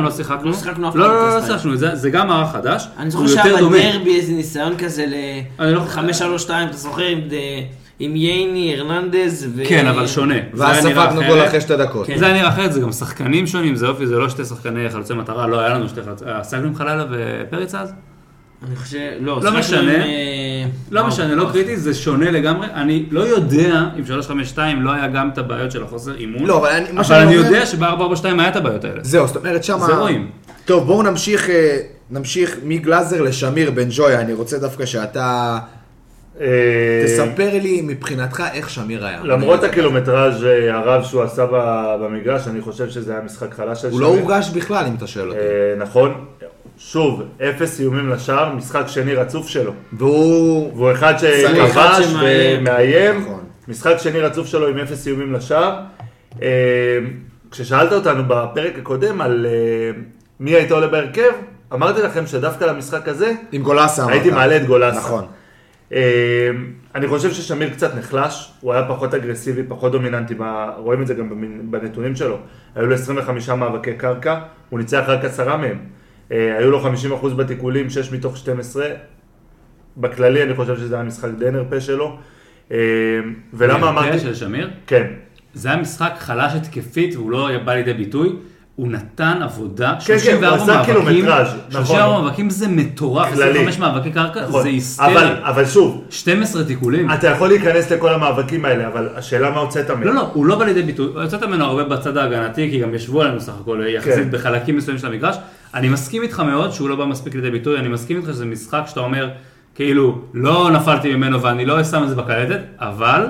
לא 0.03 0.11
שיחקנו. 0.11 0.51
לא 0.51 0.57
שיחקנו 0.57 0.89
אף 0.89 0.95
לא, 0.95 1.05
פעם 1.05 1.15
לא, 1.15 1.29
לא, 1.29 1.37
לא. 1.37 1.47
שיחקנו, 1.47 1.77
זה 1.77 1.97
זה 1.97 2.11
גם 2.11 2.29
מערך 2.29 2.53
חדש. 2.53 2.89
אני 2.99 3.11
זוכר 3.11 3.27
שהיה. 3.27 3.57
בדרבי 3.57 4.17
איזה 4.17 4.33
ניסיון 4.33 4.77
כזה 4.77 5.05
אני 5.61 5.73
לא- 5.73 5.81
ל-5-3-2, 5.81 6.51
אתה 6.51 6.77
זוכר 6.77 7.03
עם 7.03 7.21
עם 7.99 8.17
ייני, 8.17 8.75
הרננדז 8.79 9.49
ו... 9.57 9.63
כן, 9.69 9.87
אבל 9.87 10.07
שונה. 10.07 10.35
זה 10.53 10.63
ואז 10.65 10.77
ספגנו 10.77 11.21
אחרת. 11.21 11.27
גול 11.27 11.47
אחרי 11.47 11.61
שתי 11.61 11.77
דקות. 11.77 12.07
כן. 12.07 12.19
זה 12.19 12.27
היה 12.27 12.35
נראה 12.35 12.49
אחרת, 12.49 12.73
זה 12.73 12.81
גם 12.81 12.93
שחקנים 12.93 13.47
שונים, 13.47 13.75
זה 13.77 13.87
יופי, 13.87 14.07
זה 14.07 14.19
לא 14.19 14.29
שתי 14.29 14.45
שחקני 14.45 14.91
חלוצי 14.91 15.15
מטרה, 15.15 15.47
לא 15.47 15.61
היה 15.61 15.69
לנו 15.69 15.89
שתי 15.89 16.03
חלוצי... 16.03 16.25
אה, 16.25 16.41
עסקנו 16.41 16.67
עם 16.67 16.75
חלילה 16.75 17.05
ופריץ 17.11 17.75
אז? 17.75 17.93
אני 18.69 18.77
חושב, 18.77 18.99
לא, 19.21 19.41
לא 19.43 19.53
משנה. 19.59 19.81
עם, 19.81 19.89
אה, 20.01 20.65
לא 20.91 21.07
משנה, 21.07 21.35
לא. 21.35 21.49
קריטי, 21.53 21.77
זה 21.77 21.95
שונה 21.95 22.31
לגמרי. 22.31 22.67
אני 22.75 23.07
לא 23.11 23.21
יודע 23.21 23.81
אם 23.99 24.05
352 24.07 24.83
לא 24.83 24.93
היה 24.93 25.07
גם 25.07 25.29
את 25.33 25.39
הבעיות 25.39 25.71
של 25.71 25.83
החוסר 25.83 26.15
אימון. 26.17 26.45
לא, 26.47 26.59
אבל 26.59 26.69
אני- 26.69 26.99
אבל 26.99 27.17
אני 27.17 27.37
אומר- 27.37 27.47
יודע 27.47 27.67
שב-442 27.67 27.85
היה 28.41 28.49
את 28.49 28.57
הבעיות 28.57 28.85
האלה. 28.85 29.01
זהו, 29.03 29.27
זאת 29.27 29.37
אומרת 29.37 29.65
שמה... 29.65 29.87
זה 29.87 29.95
רואים. 29.95 30.31
טוב, 30.65 30.87
בואו 30.87 31.03
נמשיך, 31.03 31.51
אה, 31.51 31.79
נמשיך 32.11 32.57
מגלאזר 32.65 33.23
לשמיר 33.23 33.71
בן 33.71 33.89
ג'ויה. 33.91 34.21
אני 34.21 34.33
רוצה 34.33 34.59
דווקא 34.59 34.87
שאתה 34.87 35.59
אה, 36.41 36.47
תספר 37.07 37.49
לי 37.63 37.81
מבחינתך 37.85 38.43
איך 38.53 38.71
שמיר 38.71 39.07
היה. 39.07 39.21
למרות 39.25 39.65
הקילומטראז' 39.65 40.43
הרב 40.71 41.05
שהוא 41.05 41.23
עשה 41.23 41.47
במגרש, 42.01 42.49
אני 42.49 42.61
חושב 42.61 42.91
שזה 42.91 43.13
היה 43.13 43.21
משחק 43.25 43.55
חלש 43.55 43.83
של 43.83 43.89
הוא 43.91 44.01
לא 44.01 44.09
שמיר. 44.09 44.21
הורגש 44.23 44.51
בכלל, 44.51 44.85
אם 44.87 44.95
אתה 44.95 45.07
שואל 45.07 45.29
אותי. 45.29 45.39
נכון. 45.79 46.25
שוב, 46.85 47.23
אפס 47.43 47.81
איומים 47.81 48.09
לשער, 48.09 48.55
משחק 48.55 48.85
שני 48.87 49.15
רצוף 49.15 49.49
שלו. 49.49 49.73
והוא... 49.93 50.73
והוא 50.77 50.93
אחד 50.93 51.15
שכבש. 51.19 52.15
ומאיים. 52.23 53.21
נכון. 53.21 53.45
משחק 53.69 53.95
שני 53.99 54.21
רצוף 54.21 54.47
שלו 54.47 54.69
עם 54.69 54.79
אפס 54.79 55.07
איומים 55.07 55.33
לשער. 55.33 55.81
אה, 56.43 56.49
כששאלת 57.51 57.93
אותנו 57.93 58.23
בפרק 58.29 58.73
הקודם 58.79 59.21
על 59.21 59.47
אה, 59.47 60.01
מי 60.41 60.51
היית 60.51 60.71
עולה 60.71 60.87
בהרכב? 60.87 61.31
אמרתי 61.73 62.03
לכם 62.03 62.27
שדווקא 62.27 62.65
למשחק 62.65 63.09
הזה, 63.09 63.33
עם 63.53 63.63
גולסה 63.63 64.03
אמרת. 64.03 64.13
הייתי 64.13 64.31
מעלה 64.31 64.57
את 64.57 64.67
גולסה. 64.67 64.99
נכון. 64.99 65.25
אה, 65.93 66.51
אני 66.95 67.09
חושב 67.09 67.33
ששמיר 67.33 67.71
קצת 67.71 67.95
נחלש, 67.95 68.53
הוא 68.61 68.73
היה 68.73 68.89
פחות 68.89 69.15
אגרסיבי, 69.15 69.63
פחות 69.69 69.93
דומיננטי, 69.93 70.35
רואים 70.77 71.03
את 71.03 71.07
זה 71.07 71.15
גם 71.15 71.29
בנתונים 71.71 72.17
שלו. 72.17 72.39
היו 72.75 72.87
לו 72.87 72.95
25 72.95 73.49
מאבקי 73.49 73.95
קרקע, 73.95 74.39
הוא 74.71 74.79
ניצח 74.79 75.05
רק 75.07 75.25
עשרה 75.25 75.57
מהם. 75.57 75.79
אה, 76.33 76.59
היו 76.59 76.71
לו 76.71 76.83
50% 77.23 77.27
בתיקולים, 77.37 77.91
6 77.91 78.13
מתוך 78.13 78.37
12. 78.37 78.87
בכללי 79.97 80.43
אני 80.43 80.55
חושב 80.55 80.77
שזה 80.77 80.95
היה 80.95 81.05
משחק 81.05 81.29
די 81.39 81.51
נרפה 81.51 81.81
שלו. 81.81 82.17
אה, 82.73 82.79
ולמה 83.55 83.89
אמרתי... 83.89 84.19
של 84.19 84.35
שמיר? 84.35 84.71
כן. 84.87 85.07
זה 85.55 85.69
היה 85.69 85.77
משחק 85.77 86.13
חלש 86.19 86.53
התקפית 86.55 87.17
והוא 87.17 87.31
לא 87.31 87.49
בא 87.65 87.75
לידי 87.75 87.93
ביטוי. 87.95 88.33
הוא 88.77 88.89
נתן 88.89 89.39
עבודה, 89.43 89.95
כן, 90.07 90.13
הוא 90.13 90.21
34 90.21 90.63
עשה 90.63 90.67
מאבקים, 90.67 90.95
קילומטראז', 90.95 91.49
נכון. 91.69 91.85
34 91.85 92.23
מאבקים 92.23 92.51
זה 92.51 92.69
מטורף, 92.69 93.35
כללי. 93.35 93.51
25 93.51 93.79
מאבקי 93.79 94.11
קרקע 94.11 94.41
נכון. 94.41 94.53
זה 94.53 94.59
אבל, 94.59 94.67
היסטרי, 94.67 95.33
אבל 95.43 95.67
שוב, 95.67 96.05
12 96.11 96.65
תיקולים. 96.65 97.11
אתה 97.11 97.29
יכול 97.29 97.49
להיכנס 97.49 97.93
לכל 97.93 98.15
המאבקים 98.15 98.65
האלה, 98.65 98.87
אבל 98.87 99.09
השאלה 99.15 99.51
מה 99.51 99.61
הוצאת 99.61 99.91
מהם. 99.91 100.03
לא, 100.03 100.15
לא, 100.15 100.31
הוא 100.33 100.47
לא 100.47 100.59
בא 100.59 100.65
לידי 100.65 100.83
ביטוי, 100.83 101.23
הוצאת 101.23 101.43
ממנו 101.43 101.65
הרבה 101.65 101.85
בצד 101.85 102.17
ההגנתי, 102.17 102.71
כי 102.71 102.79
גם 102.79 102.95
ישבו 102.95 103.23
עלינו 103.23 103.41
סך 103.41 103.53
הכל 103.61 103.83
יחסית 103.89 104.15
כן. 104.15 104.31
בחלקים 104.31 104.77
מסוימים 104.77 104.99
של 104.99 105.07
המגרש. 105.07 105.37
אני 105.75 105.89
מסכים 105.89 106.23
איתך 106.23 106.41
מאוד 106.41 106.73
שהוא 106.73 106.89
לא 106.89 106.97
בא 106.97 107.05
מספיק 107.05 107.35
לידי 107.35 107.51
ביטוי, 107.51 107.79
אני 107.79 107.89
מסכים 107.89 108.17
איתך 108.17 108.29
שזה 108.29 108.47
משחק 108.47 108.83
שאתה 108.87 109.01
אומר, 109.01 109.31
כאילו, 109.75 110.19
לא 110.35 110.71
נפלתי 110.71 111.15
ממנו 111.15 111.43
ואני 111.43 111.65
לא 111.65 111.85
שם 111.85 112.03
את 112.03 112.09
זה 112.09 112.15
בקלטת, 112.15 112.61
אבל 112.79 113.27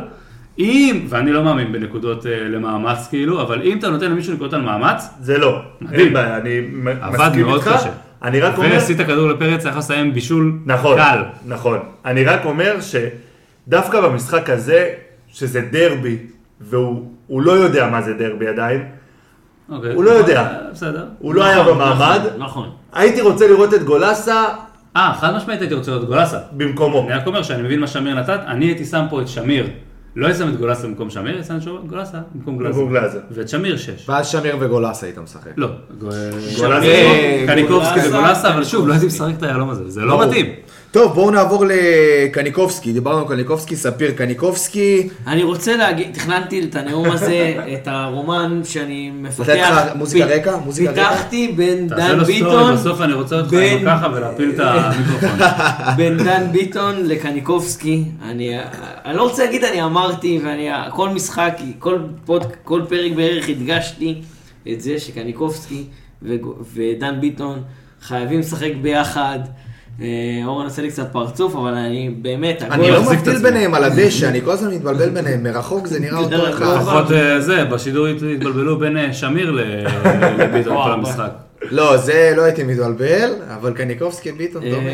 אם, 0.59 1.07
ואני 1.09 1.33
לא 1.33 1.45
מאמין 1.45 1.73
בנקודות 1.73 2.27
אה, 2.27 2.49
למאמץ 2.49 3.09
כאילו, 3.09 3.43
אבל 3.43 3.63
אם 3.63 3.79
אתה 3.79 3.91
נותן 3.91 4.11
למישהו 4.11 4.35
נקודות 4.35 4.53
על 4.53 4.61
מאמץ, 4.61 5.09
זה 5.21 5.39
לא, 5.39 5.63
מדהים. 5.81 6.01
אין 6.01 6.13
בעיה, 6.13 6.37
אני 6.37 6.61
מסכים 7.13 7.49
איתך. 7.49 7.69
קשה. 7.69 7.91
אני 8.23 8.41
רק 8.41 8.59
אומר, 8.59 8.69
ועשית 8.73 9.01
כדור 9.01 9.29
לפרץ, 9.29 9.67
היה 9.67 9.77
לסיים 9.77 10.15
בישול 10.15 10.59
נכון, 10.67 10.97
קל. 10.97 11.23
נכון. 11.47 11.79
אני 12.05 12.25
רק 12.25 12.45
אומר 12.45 12.77
שדווקא 12.81 14.01
במשחק 14.01 14.51
הזה, 14.51 14.91
שזה 15.29 15.61
דרבי, 15.61 16.17
והוא 16.61 17.13
הוא 17.27 17.43
לא 17.43 17.53
יודע 17.53 17.89
מה 17.91 18.03
זה 18.03 18.15
דרבי 18.15 18.49
עדיין, 18.49 18.85
אוקיי. 19.73 19.95
הוא 19.95 20.05
לא 20.05 20.11
יודע. 20.11 20.49
בסדר. 20.73 21.05
הוא 21.19 21.35
לא 21.35 21.45
היה 21.45 21.61
נכון, 21.63 21.75
במעמד, 21.75 22.21
נכון, 22.25 22.41
נכון. 22.41 22.71
הייתי 22.93 23.21
רוצה 23.21 23.49
לראות 23.49 23.75
את 23.75 23.83
גולסה 23.83 24.45
אה, 24.97 25.15
חד 25.21 25.37
משמעית 25.37 25.61
הייתי 25.61 25.75
רוצה 25.75 25.91
לראות 25.91 26.07
גולסה. 26.07 26.39
במקומו. 26.53 27.07
אני 27.09 27.15
רק 27.15 27.27
אומר 27.27 27.43
שאני 27.43 27.63
מבין 27.63 27.81
מה 27.81 27.87
שמיר 27.87 28.15
נתת, 28.15 28.41
אני 28.47 28.65
הייתי 28.65 28.85
שם 28.85 29.05
פה 29.11 29.21
את 29.21 29.29
שמיר. 29.29 29.67
לא 30.17 30.27
הייתי 30.27 30.39
שם 30.39 30.49
את 30.49 30.57
גולסה 30.57 30.87
במקום 30.87 31.11
שמיר, 31.11 31.35
הייתי 31.35 31.49
שם 31.49 31.57
את 31.57 31.89
גולסה 31.89 32.19
במקום 32.35 32.57
גולסה. 32.59 33.19
ואת 33.31 33.49
שמיר 33.49 33.77
שש. 33.77 34.09
ואז 34.09 34.27
שמיר 34.27 34.57
וגולסה 34.61 35.07
היית 35.07 35.19
משחק. 35.19 35.51
לא. 35.57 35.69
גולסה. 35.99 36.81
קניקובסקי 37.47 38.01
גולסה, 38.01 38.19
וגולסה, 38.19 38.55
אבל 38.55 38.65
שוב, 38.65 38.89
לא 38.89 38.93
הייתי 38.93 39.07
משחק 39.07 39.33
את 39.39 39.43
היהלום 39.43 39.71
הזה, 39.71 39.91
זה 39.91 40.01
לא. 40.01 40.27
מתאים. 40.27 40.47
טוב, 40.93 41.15
בואו 41.15 41.31
נעבור 41.31 41.65
לקניקובסקי. 41.69 42.93
דיברנו 42.93 43.19
על 43.19 43.29
קניקובסקי, 43.29 43.77
ספיר 43.77 44.11
קניקובסקי. 44.11 45.09
אני 45.27 45.43
רוצה 45.43 45.77
להגיד, 45.77 46.15
תכננתי 46.15 46.61
את 46.65 46.77
הנאום 46.77 47.11
הזה, 47.11 47.55
את 47.75 47.89
הרומן 47.89 48.61
שאני 48.65 49.11
מפתח. 49.15 49.49
לתת 49.49 49.61
לך 49.61 49.97
מוזיקה 49.97 50.25
רקע? 50.25 50.57
מוזיקה 50.57 50.91
רקע? 50.91 51.09
פיתחתי 51.09 51.53
בין 51.57 51.89
דן 51.89 52.25
ביטון, 52.25 52.75
בסוף 52.75 53.01
אני 53.01 53.13
רוצה 53.13 53.41
אותך 53.41 53.53
עם 53.53 53.87
ככה 53.87 54.09
ולהפיל 54.15 54.51
את 54.55 54.61
המיקרופון. 54.61 55.39
בין 55.97 56.17
דן 56.17 56.53
ביטון 56.53 56.95
לקניקובסקי. 57.07 58.05
אני 58.23 58.59
אני 59.05 59.17
לא 59.17 59.23
רוצה 59.23 59.45
להגיד 59.45 59.65
אני 59.65 59.83
אמרתי, 59.83 60.41
ואני 60.45 60.69
כל 60.91 61.09
משחק, 61.09 61.59
כל 61.79 61.99
פוד, 62.25 62.47
כל 62.65 62.83
פרק 62.89 63.13
בערך 63.17 63.49
הדגשתי 63.49 64.23
את 64.73 64.81
זה 64.81 64.99
שקניקובסקי 64.99 65.85
ודן 66.75 67.21
ביטון 67.21 67.63
חייבים 68.03 68.41
לשחק 68.41 68.73
ביחד. 68.83 69.39
אה, 70.01 70.41
אורן 70.45 70.65
עושה 70.65 70.83
לי 70.83 70.89
קצת 70.89 71.13
פרצוף, 71.13 71.57
אבל 71.57 71.75
אני 71.75 72.11
באמת, 72.23 72.63
אני 72.63 72.91
לא 72.91 72.99
את 72.99 73.03
מבדיל. 73.03 73.39
ביניהם 73.43 73.75
על 73.75 73.85
הדשא, 73.85 74.29
אני 74.29 74.41
כל 74.41 74.51
הזמן 74.51 74.75
מתבלבל 74.75 75.09
ביניהם. 75.09 75.43
מרחוק 75.43 75.87
זה 75.87 76.01
נראה 76.01 76.19
אותו 76.19 76.49
אחד. 76.51 76.77
לפחות 76.77 77.13
אה, 77.13 77.41
זה, 77.41 77.65
בשידור 77.65 78.07
התבלבלו 78.07 78.79
בין 78.79 78.97
אה, 78.97 79.13
שמיר 79.13 79.51
לביטון 80.39 80.77
כל 80.85 80.91
המשחק. 80.93 81.31
לא, 81.71 81.97
זה 81.97 82.33
לא 82.37 82.43
הייתי 82.43 82.63
מתבלבל, 82.63 83.33
אבל 83.55 83.73
קניקובסקי 83.73 84.33
ביטון 84.33 84.63
דומה. 84.71 84.91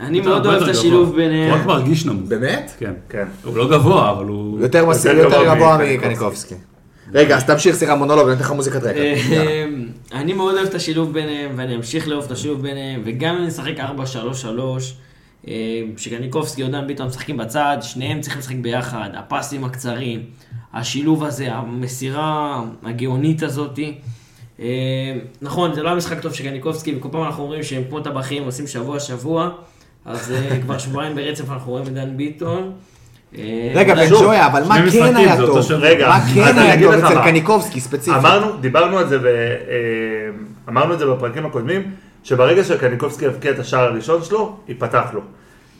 אני 0.00 0.20
מאוד 0.20 0.46
אוהב 0.46 0.62
את 0.62 0.68
השילוב. 0.68 1.16
ביניהם. 1.16 1.50
הוא 1.50 1.58
רק 1.60 1.66
מרגיש 1.66 2.06
נמוך. 2.06 2.28
באמת? 2.28 2.72
כן. 2.78 2.92
כן. 3.08 3.24
הוא 3.44 3.56
לא 3.56 3.70
גבוה, 3.70 4.10
אבל 4.10 4.24
הוא... 4.24 4.60
יותר 4.60 5.54
גבוה 5.54 5.78
מקניקובסקי. 5.78 6.54
רגע, 7.12 7.36
אז 7.36 7.44
תמשיך, 7.44 7.76
סליחה, 7.76 7.94
מונולוג, 7.94 8.26
אני 8.26 8.36
אתן 8.36 8.44
לך 8.44 8.50
מוזיקת 8.50 8.82
רקע. 8.82 8.98
אה, 8.98 9.14
יאללה. 9.30 9.76
אני 10.12 10.32
מאוד 10.32 10.54
אוהב 10.54 10.66
את 10.66 10.74
השילוב 10.74 11.12
ביניהם, 11.12 11.52
ואני 11.56 11.76
אמשיך 11.76 12.08
לאהוב 12.08 12.24
את 12.24 12.30
השילוב 12.30 12.62
ביניהם, 12.62 13.02
וגם 13.04 13.36
אם 13.36 13.46
נשחק 13.46 13.74
4-3-3, 13.78 13.80
אה, 15.48 15.52
שקניקובסקי 15.96 16.62
או 16.62 16.68
דן 16.68 16.86
ביטון 16.86 17.06
משחקים 17.06 17.36
בצד, 17.36 17.78
שניהם 17.80 18.20
צריכים 18.20 18.38
לשחק 18.38 18.56
ביחד, 18.56 19.10
הפסים 19.14 19.64
הקצרים, 19.64 20.22
השילוב 20.74 21.24
הזה, 21.24 21.52
המסירה 21.52 22.62
הגאונית 22.82 23.42
הזאתי. 23.42 23.94
אה, 24.60 24.66
נכון, 25.42 25.74
זה 25.74 25.82
לא 25.82 25.88
היה 25.88 25.96
משחק 25.96 26.20
טוב 26.20 26.34
של 26.34 26.44
קניקובסקי, 26.44 26.94
וכל 26.96 27.08
פעם 27.12 27.22
אנחנו 27.22 27.42
אומרים 27.42 27.62
שהם 27.62 27.82
כמו 27.88 28.00
טבחים, 28.00 28.44
עושים 28.44 28.66
שבוע-שבוע, 28.66 29.50
אז 30.04 30.32
אה, 30.32 30.58
כבר 30.62 30.78
שבועיים 30.78 31.14
ברצף 31.16 31.50
אנחנו 31.50 31.72
רואים 31.72 31.86
את 31.86 31.94
דן 31.94 32.16
ביטון. 32.16 32.72
אה, 33.38 33.72
רגע, 33.74 33.94
בן 33.94 34.08
ג'ויה, 34.08 34.46
אבל 34.46 34.62
מה 34.68 34.90
כן 34.92 35.16
היה 35.16 35.36
טוב? 35.36 35.72
רגע, 35.72 36.08
מה 36.08 36.20
כן 36.34 36.58
היה 36.58 36.82
טוב 36.82 37.04
אצל. 37.04 37.24
קניקובסקי 37.24 37.80
ספציפית? 37.80 38.18
אמרנו, 38.18 38.56
דיברנו 38.60 38.98
על 38.98 39.08
זה 39.08 39.18
ואמרנו 40.66 40.94
את 40.94 40.98
זה 40.98 41.06
בפרקים 41.06 41.46
הקודמים, 41.46 41.82
שברגע 42.22 42.64
שקניקובסקי 42.64 43.24
יבקיע 43.24 43.50
את 43.50 43.58
השער 43.58 43.84
הראשון 43.84 44.22
שלו, 44.22 44.56
ייפתח 44.68 45.04
לו. 45.12 45.20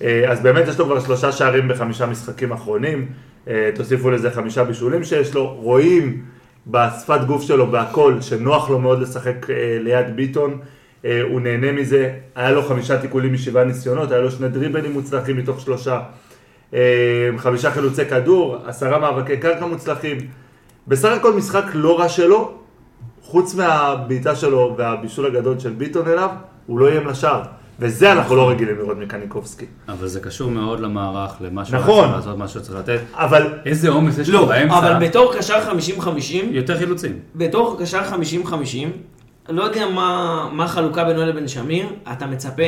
אה, 0.02 0.24
אז 0.28 0.40
באמת 0.40 0.68
יש 0.68 0.78
לו 0.78 0.84
כבר 0.84 1.00
שלושה 1.00 1.32
שערים 1.32 1.68
בחמישה 1.68 2.06
משחקים 2.06 2.52
אחרונים, 2.52 3.06
אה, 3.48 3.70
תוסיפו 3.74 4.10
לזה 4.10 4.30
חמישה 4.30 4.64
בישולים 4.64 5.04
שיש 5.04 5.34
לו, 5.34 5.46
רואים 5.46 6.22
בשפת 6.66 7.20
גוף 7.26 7.42
שלו 7.42 7.72
והכל, 7.72 8.20
שנוח 8.20 8.70
לו 8.70 8.78
מאוד 8.78 9.02
לשחק 9.02 9.50
אה, 9.50 9.78
ליד 9.80 10.16
ביטון, 10.16 10.58
אה, 11.04 11.22
הוא 11.22 11.40
נהנה 11.40 11.72
מזה, 11.72 12.10
היה 12.34 12.50
לו 12.50 12.62
חמישה 12.62 12.98
תיקולים 12.98 13.32
משבעה 13.32 13.64
ניסיונות, 13.64 14.12
היה 14.12 14.20
לו 14.20 14.30
שני 14.30 14.48
דריבלים 14.48 14.92
מוצלחים 14.92 15.36
מתוך 15.36 15.60
שלושה, 15.60 15.92
אה, 15.94 16.02
חמישה 17.36 17.70
חילוצי 17.70 18.04
כדור, 18.04 18.56
עשרה 18.66 18.98
מאבקי 18.98 19.36
קרקע 19.36 19.66
מוצלחים, 19.66 20.18
בסך 20.88 21.08
הכל 21.08 21.32
משחק 21.32 21.64
לא 21.74 22.00
רע 22.00 22.08
שלו, 22.08 22.52
חוץ 23.22 23.54
מהבעיטה 23.54 24.36
שלו 24.36 24.74
והבישול 24.78 25.26
הגדול 25.26 25.58
של 25.58 25.70
ביטון 25.70 26.08
אליו, 26.08 26.28
הוא 26.66 26.78
לא 26.78 26.88
איים 26.88 27.06
לשער. 27.06 27.42
וזה 27.80 28.12
אנחנו 28.12 28.36
לא 28.36 28.50
רגילים 28.50 28.78
לראות 28.78 28.98
מקניקובסקי. 28.98 29.66
אבל 29.88 30.06
זה 30.06 30.20
קשור 30.20 30.50
מאוד 30.50 30.80
למערך, 30.80 31.36
למה 31.40 31.64
שהוא 31.64 31.78
נכון. 31.78 32.04
צריך 32.04 32.16
לעשות, 32.16 32.38
מה 32.38 32.48
שהוא 32.48 32.62
צריך 32.62 32.78
לתת. 32.78 33.00
אבל 33.14 33.58
איזה 33.66 33.88
עומס 33.88 34.18
יש 34.18 34.28
לו 34.28 34.40
לא, 34.40 34.46
באמצע. 34.46 34.78
אבל 34.78 35.06
בתור 35.06 35.34
קשר 35.38 35.70
50-50, 36.00 36.08
יותר 36.50 36.78
חילוצים. 36.78 37.18
בתור 37.34 37.76
קשר 37.80 38.00
50-50, 38.46 38.52
לא 39.48 39.62
יודע 39.62 39.86
מה, 39.88 40.48
מה 40.52 40.64
החלוקה 40.64 41.04
בינו 41.04 41.26
לבין 41.26 41.48
שמיר, 41.48 41.86
אתה 42.12 42.26
מצפה 42.26 42.62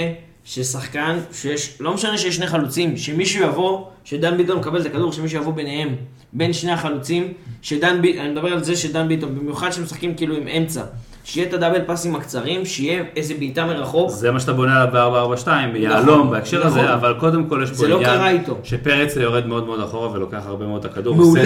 ששחקן, 0.46 1.18
שיש, 1.32 1.76
לא 1.80 1.94
משנה 1.94 2.18
שיש 2.18 2.36
שני 2.36 2.46
חלוצים, 2.46 2.96
שמישהו 2.96 3.44
יבוא, 3.44 3.84
שדן 4.04 4.36
ביטון 4.36 4.58
מקבל 4.58 4.80
את 4.80 4.86
הכדור, 4.86 5.12
שמישהו 5.12 5.40
יבוא 5.40 5.52
ביניהם, 5.52 5.96
בין 6.32 6.52
שני 6.52 6.72
החלוצים, 6.72 7.32
שדן 7.62 8.02
ביטון, 8.02 8.20
אני 8.20 8.30
מדבר 8.30 8.52
על 8.52 8.64
זה 8.64 8.76
שדן 8.76 9.08
ביטון, 9.08 9.38
במיוחד 9.38 9.70
שמשחקים 9.70 10.14
כאילו 10.14 10.36
עם 10.36 10.48
אמצע, 10.48 10.82
שיהיה 11.28 11.48
את 11.48 11.54
הדאבל 11.54 11.80
פסים 11.86 12.14
הקצרים, 12.16 12.64
שיהיה 12.64 13.02
איזה 13.16 13.34
בעיטה 13.38 13.66
מרחוק, 13.66 14.10
זה 14.10 14.30
מה 14.30 14.40
שאתה 14.40 14.52
בונה 14.52 14.82
עליו 14.82 14.92
ב-442, 14.92 15.48
יהלום 15.76 16.30
בהקשר 16.30 16.66
נכון. 16.66 16.80
הזה, 16.80 16.94
אבל 16.94 17.14
קודם 17.20 17.46
כל 17.46 17.60
יש 17.62 17.70
פה 17.70 17.76
זה 17.76 17.88
לא 17.88 18.00
קרה 18.04 18.30
איתו. 18.30 18.58
שפרץ 18.62 19.16
יורד 19.16 19.46
מאוד 19.46 19.66
מאוד 19.66 19.80
אחורה 19.80 20.12
ולוקח 20.12 20.42
הרבה 20.46 20.66
מאוד 20.66 20.84
את 20.84 20.90
הכדור. 20.90 21.16
מעולה, 21.16 21.40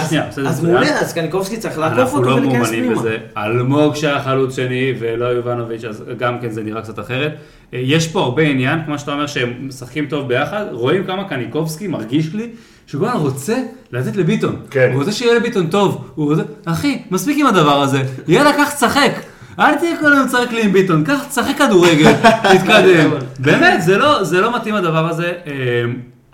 אז, 0.00 0.08
שנייה, 0.08 0.28
אז. 0.46 0.64
מעולה, 0.64 1.00
אז 1.00 1.12
קניקובסקי 1.12 1.56
צריך 1.56 1.78
לעקוף 1.78 1.98
אנחנו 1.98 2.18
אותו 2.18 2.30
לא 2.30 2.34
ולהיכנס 2.34 2.70
מאומנים 2.70 2.84
פנימה. 2.84 3.00
בזה. 3.00 3.18
אלמוג 3.36 3.94
שהיה 3.94 4.22
חלוץ 4.22 4.56
שני 4.56 4.92
ולא 4.98 5.24
יובנוביץ', 5.24 5.84
אז 5.84 6.04
גם 6.18 6.38
כן 6.40 6.50
זה 6.50 6.62
נראה 6.62 6.82
קצת 6.82 6.98
אחרת. 6.98 7.32
אה, 7.74 7.78
יש 7.82 8.08
פה 8.08 8.20
הרבה 8.20 8.42
עניין, 8.42 8.84
כמו 8.86 8.98
שאתה 8.98 9.12
אומר 9.12 9.26
שהם 9.26 9.52
משחקים 9.60 10.06
טוב 10.06 10.28
ביחד, 10.28 10.64
רואים 10.72 11.04
כמה 11.04 11.28
קניקובסקי 11.28 11.86
מרגיש 11.86 12.34
לי 12.34 12.48
הזמן 12.94 13.08
רוצה 13.08 13.56
לתת 13.92 14.16
לביטון. 14.16 14.56
כן. 14.70 14.90
הוא 14.92 14.98
רוצה 15.00 15.12
שיהיה 15.12 15.34
לביטון 15.34 15.66
טוב. 15.66 16.10
הוא 16.14 16.30
רוצה, 16.30 16.42
אחי, 16.64 17.02
מספיק 17.10 17.38
עם 17.38 17.46
הדבר 17.46 17.82
הזה, 17.82 18.02
יאללה, 18.28 18.52
קח 18.52 18.74
תשחק. 18.74 19.12
אל 19.58 19.74
תהיה 19.74 19.96
כל 20.00 20.12
היום 20.12 20.28
צחק 20.28 20.52
לי 20.52 20.64
עם 20.64 20.72
ביטון, 20.72 21.04
קח, 21.04 21.24
תשחק 21.28 21.58
כדורגל, 21.58 22.12
תתקדם. 22.52 23.10
באמת, 23.38 23.82
זה 23.82 23.98
לא, 23.98 24.24
זה 24.24 24.40
לא 24.40 24.56
מתאים 24.56 24.74
הדבר 24.74 25.08
הזה. 25.08 25.32
אה, 25.46 25.52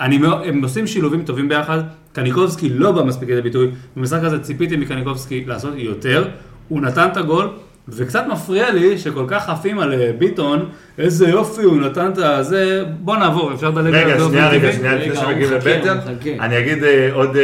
אני 0.00 0.20
הם 0.44 0.62
עושים 0.62 0.86
שילובים 0.86 1.22
טובים 1.22 1.48
ביחד, 1.48 1.78
קניקובסקי 2.12 2.68
לא 2.68 2.92
בא 2.92 3.02
מספיק 3.02 3.28
לידי 3.28 3.42
ביטוי, 3.42 3.70
במשחק 3.96 4.20
הזה 4.22 4.38
ציפיתי 4.38 4.76
מקניקובסקי 4.76 5.44
לעשות 5.46 5.74
יותר, 5.76 6.28
הוא 6.68 6.80
נתן 6.80 7.08
את 7.12 7.16
הגול, 7.16 7.48
וקצת 7.88 8.24
מפריע 8.32 8.70
לי 8.70 8.98
שכל 8.98 9.24
כך 9.28 9.48
עפים 9.48 9.78
על 9.78 9.92
אה, 9.92 10.10
ביטון, 10.18 10.68
איזה 10.98 11.28
יופי, 11.28 11.62
הוא 11.62 11.80
נתן 11.80 12.10
את 12.12 12.18
הזה, 12.18 12.84
בוא 13.00 13.16
נעבור, 13.16 13.52
אפשר 13.54 13.70
לדלג 13.70 13.94
רגע, 13.94 14.16
באופן 14.16 14.28
שנייה, 14.32 14.48
רגע? 14.48 14.72
שנייה, 14.72 14.94
לפני 14.94 15.10
רגע, 15.10 15.20
הוא 15.20 15.26
שמגיעים 15.28 15.56
מחכה, 15.56 15.70
לבטן. 15.76 15.98
אני 16.40 16.58
אגיד 16.58 16.84
אה, 16.84 17.08
עוד 17.12 17.36
אה, 17.36 17.42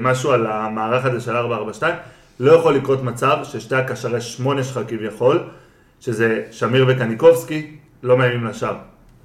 משהו 0.00 0.30
על 0.32 0.46
המערך 0.50 1.04
הזה 1.04 1.20
של 1.20 1.36
442. 1.36 1.94
לא 2.40 2.52
יכול 2.52 2.74
לקרות 2.74 3.02
מצב 3.04 3.36
ששתי 3.44 3.74
הקשרי 3.76 4.20
שמונה 4.20 4.62
שלך 4.64 4.80
כביכול, 4.88 5.38
שזה 6.00 6.42
שמיר 6.50 6.84
וקניקובסקי, 6.88 7.66
לא 8.02 8.16
מאיימים 8.16 8.46
לשער. 8.46 8.74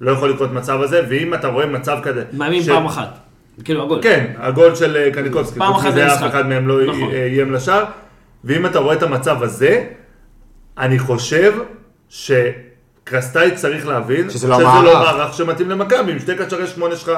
לא 0.00 0.10
יכול 0.10 0.30
לקרות 0.30 0.52
מצב 0.52 0.80
הזה, 0.82 1.02
ואם 1.08 1.34
אתה 1.34 1.48
רואה 1.48 1.66
מצב 1.66 1.98
כזה... 2.02 2.24
מאמין 2.32 2.62
ש- 2.62 2.68
פעם 2.68 2.86
אחת. 2.86 3.18
כאילו, 3.64 3.82
הגול. 3.82 3.98
כן, 4.02 4.24
הגול 4.38 4.74
של 4.74 5.10
קניקובסקי, 5.12 5.58
פעם 5.58 5.72
אחת 5.74 5.86
אף 5.88 5.94
במשחק. 5.94 6.26
אחד 6.26 6.46
מהם 6.46 6.68
לא 6.68 6.84
נכון. 6.86 7.10
איים 7.12 7.52
לשער. 7.52 7.84
ואם 8.44 8.66
אתה 8.66 8.78
רואה 8.78 8.94
את 8.94 9.02
המצב 9.02 9.42
הזה, 9.42 9.84
אני 10.78 10.98
חושב 10.98 11.52
שקרסטאי 12.08 13.50
צריך 13.54 13.86
להבין 13.86 14.30
שזה 14.30 14.48
לא 14.48 14.56
שזה 14.56 14.64
מערך. 14.64 14.84
לא 14.84 14.94
מערך 14.94 15.34
שמתאים 15.34 15.70
למכבי, 15.70 16.12
עם 16.12 16.18
שתי 16.18 16.36
קשרי 16.36 16.66
שמונה 16.66 16.96
שלך 16.96 17.10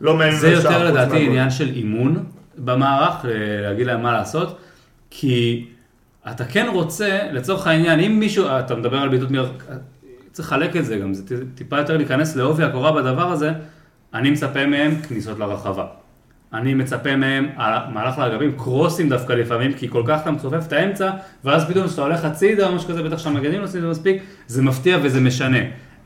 לא 0.00 0.16
מאיימים 0.16 0.40
זה 0.40 0.50
לשער. 0.50 0.72
יותר 0.72 0.86
חוץ 0.86 0.90
לדעתי 0.90 1.12
מהגול. 1.12 1.28
עניין 1.28 1.50
של 1.50 1.68
אימון 1.68 2.24
במערך, 2.58 3.24
אה, 3.24 3.30
להגיד 3.62 3.86
להם 3.86 4.02
מה 4.02 4.12
לעשות, 4.12 4.58
כי 5.10 5.66
אתה 6.30 6.44
כן 6.44 6.66
רוצה, 6.72 7.18
לצורך 7.32 7.66
העניין, 7.66 8.00
אם 8.00 8.18
מישהו, 8.20 8.46
אתה 8.46 8.74
מדבר 8.74 8.98
על 8.98 9.08
בעיטות 9.08 9.30
מרחק, 9.30 9.64
צריך 10.32 10.52
לחלק 10.52 10.76
את 10.76 10.84
זה 10.84 10.96
גם, 10.96 11.14
זה 11.14 11.22
טיפה 11.54 11.78
יותר 11.78 11.96
להיכנס 11.96 12.36
לעובי 12.36 12.64
הקורה 12.64 12.92
בדבר 12.92 13.32
הזה, 13.32 13.52
אני 14.14 14.30
מצפה 14.30 14.66
מהם 14.66 15.00
כניסות 15.08 15.38
לרחבה. 15.38 15.86
אני 16.54 16.74
מצפה 16.74 17.16
מהם, 17.16 17.48
מהלך 17.92 18.18
לאגבים, 18.18 18.52
קרוסים 18.56 19.08
דווקא 19.08 19.32
לפעמים, 19.32 19.72
כי 19.72 19.88
כל 19.88 20.02
כך 20.06 20.20
אתה 20.22 20.30
מצופף 20.30 20.66
את 20.68 20.72
האמצע, 20.72 21.10
ואז 21.44 21.64
פתאום 21.70 21.86
כשאתה 21.86 22.02
הולך 22.02 22.24
הצידה 22.24 22.66
או 22.68 22.72
משהו 22.74 22.88
כזה, 22.88 23.02
בטח 23.02 23.18
שהמגנים 23.18 23.58
לא 23.60 23.64
עושים 23.64 23.78
את 23.80 23.84
זה 23.84 23.90
מספיק, 23.90 24.16
זה 24.46 24.62
מפתיע 24.62 24.98
וזה 25.02 25.20
משנה. 25.20 25.58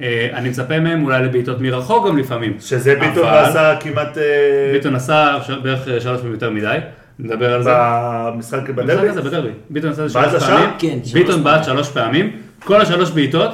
אה, 0.03 0.29
אני 0.35 0.49
מצפה 0.49 0.81
מהם 0.81 1.05
אולי 1.05 1.23
לבעיטות 1.25 1.61
מרחוק 1.61 2.07
גם 2.09 2.19
לפעמים. 2.19 2.57
שזה 2.61 2.95
ביטון 3.01 3.25
אבל- 3.29 3.39
עשה 3.45 3.77
כמעט 3.81 4.19
אה, 4.19 4.23
ביטון 4.73 4.95
עשה 4.95 5.37
ש- 5.47 5.51
בערך 5.51 5.89
אה, 5.89 6.01
שלוש 6.01 6.17
פעמים 6.19 6.33
יותר 6.35 6.51
מדי, 6.51 6.77
נדבר 7.19 7.55
על 7.55 7.63
זה. 7.63 7.71
במשחק 7.75 8.59
במשחק 8.59 8.71
בדרבי. 8.75 9.09
הזה 9.09 9.23
בדרבי. 9.23 9.49
ביטון 9.71 9.91
עשה 9.91 10.05
את 10.05 10.11
זה 10.11 10.41
שלוש? 10.41 10.45
פעמים, 10.45 10.71
כן, 10.79 10.99
שלוש 11.05 11.13
ביטון. 11.13 11.45
בעט 11.45 11.65
שלוש 11.65 11.89
פעמים, 11.91 12.31
כל 12.65 12.81
השלוש 12.81 13.11
בעיטות, 13.11 13.51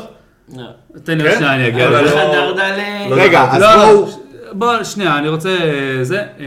לא. 0.56 0.62
תן 1.04 1.18
לי 1.18 1.24
כן? 1.24 1.30
רק 1.30 1.36
שנייה 1.36 1.54
אני 1.54 1.68
אגיע 1.68 1.88
אבל 1.88 2.04
לזה. 2.04 2.14
לא-. 2.14 2.56
לא 3.10 3.22
רגע. 3.22 3.42
אז 3.52 3.62
לא, 3.62 3.76
בואו... 3.92 4.25
לא, 4.60 4.72
בוא, 4.76 4.82
שנייה, 4.82 5.18
אני 5.18 5.28
רוצה, 5.28 5.48
אה, 5.48 6.04
זה, 6.04 6.18
אה, 6.40 6.46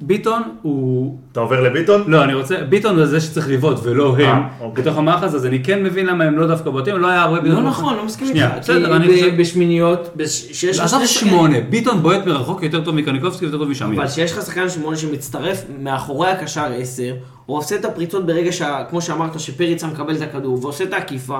ביטון 0.00 0.42
הוא, 0.62 1.18
אתה 1.32 1.40
עובר 1.40 1.60
לביטון? 1.60 2.04
לא, 2.06 2.24
אני 2.24 2.34
רוצה, 2.34 2.56
ביטון 2.68 2.96
זה 2.96 3.06
זה 3.06 3.20
שצריך 3.20 3.48
לבעוט 3.48 3.78
ולא 3.82 4.16
הם, 4.18 4.42
אוקיי. 4.60 4.84
בתוך 4.84 4.98
הזה, 5.22 5.36
אז 5.36 5.46
אני 5.46 5.62
כן 5.64 5.82
מבין 5.82 6.06
למה 6.06 6.24
הם 6.24 6.38
לא 6.38 6.46
דווקא 6.46 6.70
בועטים, 6.70 6.96
לא 6.96 7.06
היה 7.06 7.22
הרבה 7.22 7.36
לא 7.36 7.42
בעיטות. 7.42 7.64
נכון, 7.64 7.96
לא 7.96 8.04
מסכים 8.04 8.26
שנייה, 8.28 8.46
איתך. 8.54 8.58
בסדר, 8.58 8.96
אני 8.96 9.06
חושב- 9.06 9.40
בשמיניות, 9.40 10.10
בש- 10.16 10.48
שיש 10.52 10.78
לך 10.78 10.84
עזוב 10.84 11.06
שמונה, 11.06 11.60
ביטון 11.60 12.02
בועט 12.02 12.26
מרחוק 12.26 12.62
יותר 12.62 12.84
טוב 12.84 12.94
מקניקובסקי 12.94 13.44
ויותר 13.44 13.58
טוב 13.58 13.68
משמיר. 13.68 13.98
אבל 14.00 14.08
שיש 14.08 14.32
לך 14.32 14.42
שחקן 14.42 14.68
שמונה 14.68 14.96
שמצטרף 14.96 15.64
מאחורי 15.82 16.28
הקשר 16.30 16.64
10, 16.76 17.14
הוא 17.46 17.56
עושה 17.58 17.76
את 17.76 17.84
הפריצות 17.84 18.26
ברגע, 18.26 18.52
שה, 18.52 18.84
כמו 18.90 19.00
שאמרת, 19.00 19.40
שפריצה 19.40 19.86
מקבל 19.86 20.16
את 20.16 20.20
הכדור 20.22 20.58
ועושה 20.62 20.84
את 20.84 20.92
העקיפה, 20.92 21.38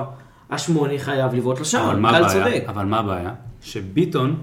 השמונה 0.51 0.93
חייב 0.97 1.33
לבעוט 1.35 1.61
לשער. 1.61 1.91
אבל 2.67 2.85
מה 2.85 2.99
הבעיה? 2.99 3.31
שביטון 3.61 4.35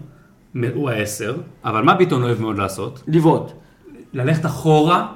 הוא 0.75 0.91
העשר, 0.91 1.35
אבל 1.65 1.83
מה 1.83 1.95
ביטון 1.95 2.23
אוהב 2.23 2.41
מאוד 2.41 2.59
לעשות? 2.59 3.03
לבעוט. 3.09 3.53
ללכת 4.15 4.47
אחורה 4.47 5.07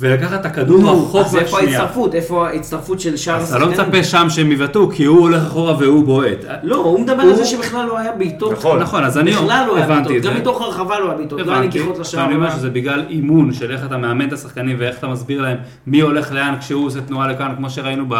ולקחת 0.00 0.40
את 0.40 0.46
הכדור 0.46 0.90
רחוק 0.92 1.26
אז 1.26 1.36
איפה 1.36 1.56
בשנייה. 1.56 1.80
ההצטרפות? 1.80 2.14
איפה 2.14 2.48
ההצטרפות 2.48 3.00
של 3.00 3.16
שאר 3.16 3.36
אז 3.36 3.48
אתה 3.50 3.58
לא 3.58 3.66
השחקנים? 3.70 3.88
מצפה 3.88 4.04
שם 4.04 4.30
שהם 4.30 4.52
יבעטו, 4.52 4.90
כי 4.94 5.04
הוא 5.04 5.20
הולך 5.20 5.42
אחורה 5.42 5.76
והוא 5.78 6.04
בועט. 6.04 6.38
לא, 6.62 6.76
הוא 6.76 7.00
מדבר 7.00 7.22
על 7.22 7.34
זה 7.36 7.44
שבכלל 7.44 7.86
לא 7.86 7.98
היה 7.98 8.12
בעיטות. 8.12 8.52
נכון. 8.52 8.78
נכון, 8.78 9.04
אז 9.04 9.18
אני 9.18 9.30
בכלל 9.32 9.64
לא 9.66 9.76
היה 9.76 9.86
בעיטות. 9.86 10.30
גם 10.30 10.36
מתוך 10.36 10.60
הרחבה 10.62 10.98
לא 10.98 11.08
היה 11.08 11.16
בעיטות, 11.16 11.40
לא 11.40 11.52
היה 11.52 11.62
נגיחות 11.62 11.98
לשער. 11.98 12.22
ואני 12.22 12.34
אומר 12.34 12.46
לא 12.46 12.52
שזה 12.52 12.70
בגלל 12.70 13.04
אימון 13.08 13.52
של 13.52 13.70
איך 13.70 13.84
אתה 13.84 13.96
מאמן 13.96 14.28
את 14.28 14.32
השחקנים 14.32 14.76
ואיך 14.80 14.98
אתה 14.98 15.08
מסביר 15.08 15.42
להם 15.42 15.56
מי 15.86 16.00
הולך 16.00 16.32
לאן 16.32 16.54
כשהוא 16.60 16.86
עושה 16.86 17.00
תנועה 17.00 17.28
לכאן, 17.28 17.52
כמו 17.56 17.70
שראינו 17.70 18.04
ב- 18.08 18.14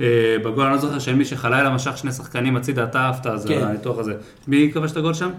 אה, 0.00 0.06
בגול, 0.44 0.64
אני 0.64 0.72
לא 0.74 0.78
זוכר 0.78 0.98
של 0.98 1.14
מי 1.14 1.24
שחלילה 1.24 1.70
משך 1.70 1.98
שני 1.98 2.12
שחקנים 2.12 2.56
הצידה, 2.56 2.84
אתה 2.84 2.98
אהבת, 2.98 3.26
אז 3.26 3.46
כן. 3.46 3.60
הניתוח 3.62 3.98
הזה. 3.98 4.12
מי 4.48 4.70
כבש 4.74 4.92
את 4.92 4.96
הגול 4.96 5.14
שם? 5.14 5.30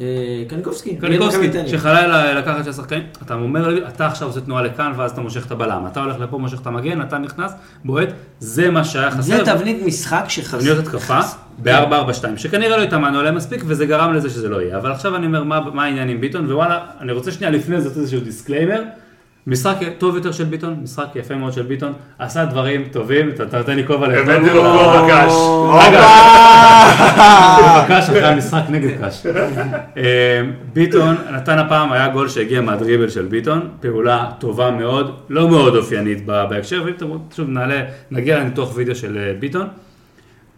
אה, 0.00 0.44
קניקובסקי. 0.48 0.96
קניקובסקי. 0.96 1.68
שחלילה 1.68 2.34
לקחת 2.34 2.64
שני 2.64 2.72
שחקנים, 2.72 3.02
אתה 3.22 3.34
אומר 3.34 3.88
אתה 3.88 4.06
עכשיו 4.06 4.28
עושה 4.28 4.40
תנועה 4.40 4.62
לכאן 4.62 4.92
ואז 4.96 5.10
אתה 5.10 5.20
מושך 5.20 5.46
את 5.46 5.50
הבלם, 5.50 5.84
אתה 5.92 6.00
הולך 6.00 6.20
לפה, 6.20 6.38
מושך 6.38 6.60
את 6.60 6.66
המגן, 6.66 7.02
אתה 7.02 7.18
נכנס, 7.18 7.52
בועט, 7.84 8.08
זה 8.40 8.70
מה 8.70 8.84
שהיה 8.84 9.10
חסר. 9.10 9.22
זה 9.22 9.44
תבנית 9.44 9.82
משחק 9.86 10.24
שחסר. 10.28 10.58
תבניות 10.58 10.78
התקפה 10.78 11.20
ב-442, 11.62 12.36
שכנראה 12.36 12.76
לא 12.76 12.82
התאמנו 12.82 13.18
עליהם 13.18 13.34
מספיק, 13.34 13.62
וזה 13.66 13.86
גרם 13.86 14.14
לזה 14.14 14.30
שזה 14.30 14.48
לא 14.48 14.62
יהיה. 14.62 14.76
אבל 14.78 14.92
עכשיו 14.92 15.16
אני 15.16 15.26
אומר, 15.26 15.44
מה, 15.44 15.84
העניין 15.84 16.08
עם 16.08 16.20
ביטון, 16.20 16.52
וואלה, 16.52 16.80
אני 17.00 17.12
רוצה 17.12 17.32
שנייה 17.32 17.50
לפני 17.50 17.80
זה 17.80 18.00
איזשהו 18.00 18.20
disclaimer. 18.20 18.82
משחק 19.48 19.76
טוב 19.98 20.16
יותר 20.16 20.32
של 20.32 20.44
ביטון, 20.44 20.76
משחק 20.82 21.06
יפה 21.14 21.34
מאוד 21.34 21.52
של 21.52 21.62
ביטון, 21.62 21.92
עשה 22.18 22.44
דברים 22.44 22.84
טובים, 22.92 23.30
אתה 23.30 23.58
נותן 23.58 23.76
לי 23.76 23.86
כובע 23.86 24.08
ליותר. 24.08 24.32
הבאתי 24.32 24.54
לו 24.54 24.62
כובע 24.62 25.06
קש. 25.08 25.32
קאש 27.88 28.08
אחרי 28.08 28.24
המשחק 28.24 28.62
נגד 28.68 29.00
קאש. 29.00 29.26
אה, 29.96 30.42
ביטון 30.72 31.16
נתן 31.32 31.58
הפעם, 31.58 31.92
היה 31.92 32.08
גול 32.08 32.28
שהגיע 32.28 32.60
מהדריבל 32.60 33.08
של 33.08 33.26
ביטון, 33.26 33.68
פעולה 33.80 34.30
טובה 34.38 34.70
מאוד, 34.70 35.14
לא 35.28 35.48
מאוד 35.48 35.76
אופיינית 35.76 36.26
בהקשר, 36.26 36.82
ואם 36.84 36.94
אתם 36.96 37.08
רוצים, 37.08 37.26
שוב 37.36 37.48
נעלה, 37.48 37.82
נגיע 38.10 38.38
לניתוח 38.38 38.76
וידאו 38.76 38.94
של 38.94 39.18
אה, 39.18 39.32
ביטון. 39.40 39.66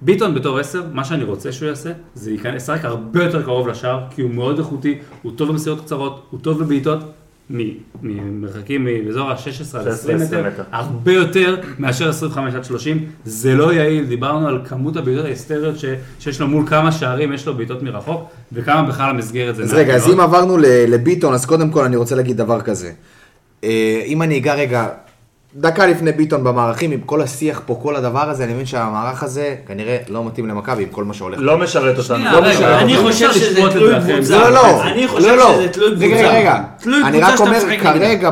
ביטון 0.03 0.35
בתור 0.35 0.59
עשר, 0.59 0.83
מה 0.93 1.05
שאני 1.05 1.25
רוצה 1.25 1.53
שהוא 1.53 1.69
יעשה, 1.69 1.91
זה 2.15 2.33
ישחק 2.57 2.85
הרבה 2.85 3.25
יותר 3.25 3.43
קרוב 3.43 3.69
לשער, 3.69 4.01
כי 4.11 4.23
הוא 4.23 4.31
מאוד 4.31 4.59
איכותי, 4.59 4.99
הוא 5.23 5.33
טוב 5.37 5.49
במסירות 5.49 5.81
קצרות, 5.81 6.27
הוא 6.31 6.41
טוב 6.41 6.65
בבעיטות, 6.65 6.99
ממרחקים 8.03 8.85
מאזור 9.05 9.31
ה-16 9.31 9.39
עד 9.79 9.89
20 9.89 10.17
20 10.17 10.47
מטר. 10.47 10.63
הרבה 10.73 11.13
יותר 11.13 11.57
מאשר 11.79 12.09
25 12.09 12.55
עד 12.55 12.65
30, 12.65 13.05
זה 13.25 13.55
לא 13.55 13.73
יעיל, 13.73 14.05
דיברנו 14.07 14.49
על 14.49 14.61
כמות 14.65 14.97
הבעיטות 14.97 15.25
ההיסטריות 15.25 15.79
ש- 15.79 15.85
שיש 16.21 16.41
לו 16.41 16.49
מול 16.49 16.67
כמה 16.67 16.93
שערים 16.93 17.33
יש 17.33 17.47
לו 17.47 17.55
בעיטות 17.55 17.83
מרחוק, 17.83 18.23
וכמה 18.53 18.83
בכלל 18.83 19.11
המסגרת 19.11 19.57
זה 19.57 19.63
אז 19.63 19.69
מעט 19.73 19.79
רגע, 19.81 19.95
אז. 19.95 20.09
אם 20.09 20.21
עברנו 20.21 20.57
ל- 20.59 20.65
לביטון, 20.95 21.35
אז 21.35 21.47
קודם 21.47 21.71
כל 21.71 21.85
אני 21.85 21.97
רוצה 21.97 22.15
להגיד 22.15 22.37
דבר 22.37 22.61
כזה. 22.61 22.93
אה, 23.65 24.03
אם 24.07 24.23
אני 24.23 24.39
אגע 24.39 24.55
רגע, 24.55 24.89
דקה 25.55 25.87
לפני 25.87 26.13
ביטון 26.13 26.45
במערכים, 26.45 26.91
עם 26.91 27.01
כל 27.01 27.23
השיח 27.23 27.63
פה, 27.67 27.79
כל 27.83 27.97
הדבר 27.97 28.31
הזה, 28.31 28.45
אני 28.45 28.53
מבין 28.53 28.67
שהמערך 28.67 29.23
הזה 29.23 29.57
כנראה 29.67 29.97
לא 30.09 30.25
מתאים 30.25 30.49
למכבי 30.49 30.83
עם 30.83 30.89
כל 30.89 31.05
מה 31.05 31.15
שהולך. 31.15 31.39
לא 31.43 31.59
משרת 31.59 31.99
אותנו. 31.99 32.25
לא 32.25 32.79
אני. 32.79 32.97
חושב 32.97 33.33
שזה 33.33 33.71
תלוי 33.73 33.95
קבוצה. 34.01 34.39
לא, 34.39 34.51
לא, 34.51 34.83
אני 34.83 35.09
חושב 35.09 35.29
לא, 35.29 35.37
לא. 35.37 35.55
שזה 35.55 35.69
תלוי 35.69 35.91
קבוצה. 35.91 36.07
רגע, 36.07 36.31
רגע. 36.31 36.63
תלוי 36.79 37.03
אני 37.05 37.11
קבוצה 37.11 37.27
רק 37.27 37.33
שאתה 37.37 37.43
אומר, 37.49 37.57
משחק 37.59 37.87
נגדה. 37.87 37.93
כרגע, 37.93 38.31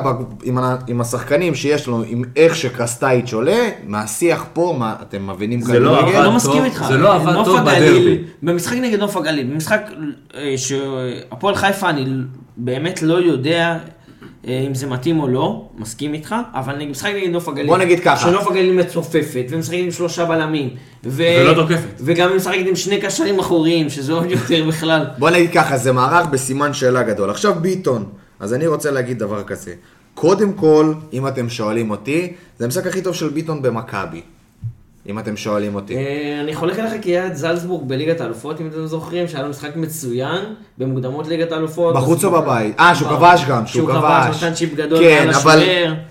עם 0.86 1.00
השחקנים 1.00 1.54
שיש 1.54 1.88
לנו, 1.88 2.02
עם 2.06 2.22
איך 2.36 2.56
שקרסטייץ' 2.56 3.32
עולה, 3.32 3.68
מהשיח 3.86 4.44
פה, 4.52 4.74
מה, 4.78 4.94
אתם 5.02 5.30
מבינים 5.30 5.60
זה 5.60 5.80
לא? 5.80 6.00
עבד 6.00 6.14
לא 6.14 6.32
מסכים 6.32 6.52
טוב, 6.52 6.64
איתך. 6.64 6.84
זה 6.88 6.96
לא 6.96 7.14
עבד 7.14 7.44
טוב 7.44 7.60
בדרבי. 7.60 8.18
במשחק 8.42 8.76
נגד 8.76 8.98
נוף 8.98 9.16
הגליל, 9.16 9.46
במשחק 9.46 9.80
אה, 10.34 10.54
שהפועל 10.56 11.54
חיפה 11.54 11.90
אני 11.90 12.06
באמת 12.56 13.02
לא 13.02 13.14
יודע 13.14 13.76
אם 14.46 14.74
זה 14.74 14.86
מתאים 14.86 15.20
או 15.20 15.28
לא, 15.28 15.68
מסכים 15.78 16.14
איתך, 16.14 16.34
אבל 16.54 16.76
נגד- 16.76 16.90
משחק 16.90 17.10
נגד 17.16 17.30
נוף 17.30 17.48
הגליל, 17.48 17.66
בוא 17.66 17.78
נגיד 17.78 18.00
ככה. 18.00 18.16
שנוף 18.30 18.46
הגליל 18.48 18.72
מצופפת, 18.74 19.44
ומשחקת 19.50 19.78
עם 19.78 19.90
שלושה 19.90 20.24
בלמים, 20.24 20.68
ו... 21.04 21.22
ולא 21.40 21.54
תוקפת. 21.54 21.88
וגם 22.00 22.36
משחקת 22.36 22.66
עם 22.68 22.76
שני 22.76 23.00
קשרים 23.00 23.38
אחוריים, 23.38 23.90
שזה 23.90 24.12
עוד 24.12 24.30
יותר 24.30 24.64
בכלל. 24.68 25.04
בוא 25.18 25.30
נגיד 25.30 25.50
ככה, 25.54 25.76
זה 25.78 25.92
מערך 25.92 26.26
בסימן 26.26 26.72
שאלה 26.74 27.02
גדול. 27.02 27.30
עכשיו 27.30 27.54
ביטון, 27.60 28.04
אז 28.40 28.54
אני 28.54 28.66
רוצה 28.66 28.90
להגיד 28.90 29.18
דבר 29.18 29.42
כזה. 29.44 29.74
קודם 30.14 30.52
כל, 30.52 30.92
אם 31.12 31.26
אתם 31.28 31.48
שואלים 31.48 31.90
אותי, 31.90 32.32
זה 32.58 32.64
המשחק 32.64 32.86
הכי 32.86 33.02
טוב 33.02 33.14
של 33.14 33.28
ביטון 33.28 33.62
במכבי. 33.62 34.20
אם 35.08 35.18
אתם 35.18 35.36
שואלים 35.36 35.74
אותי. 35.74 35.96
אה, 35.96 36.40
אני 36.40 36.54
חולק 36.54 36.78
עליך 36.78 36.92
כי 37.02 37.10
היה 37.10 37.26
את 37.26 37.36
זלצבורג 37.36 37.88
בליגת 37.88 38.20
האלופות, 38.20 38.60
אם 38.60 38.66
אתם 38.66 38.86
זוכרים, 38.86 39.28
שהיה 39.28 39.42
לו 39.42 39.50
משחק 39.50 39.76
מצוין 39.76 40.44
במוקדמות 40.78 41.26
ליגת 41.26 41.52
האלופות. 41.52 41.94
בחוץ 41.94 42.24
או 42.24 42.30
בבית? 42.30 42.80
אה, 42.80 42.94
שהוא 42.94 43.08
כבש 43.08 43.44
גם, 43.48 43.66
שהוא 43.66 43.90
שהוא 43.90 43.98
כבש. 43.98 44.26
כבש, 44.26 44.42
נתן 44.42 44.54
צ'יפ 44.54 44.74
גדול 44.74 44.98
כן, 44.98 45.30
אבל. 45.34 45.62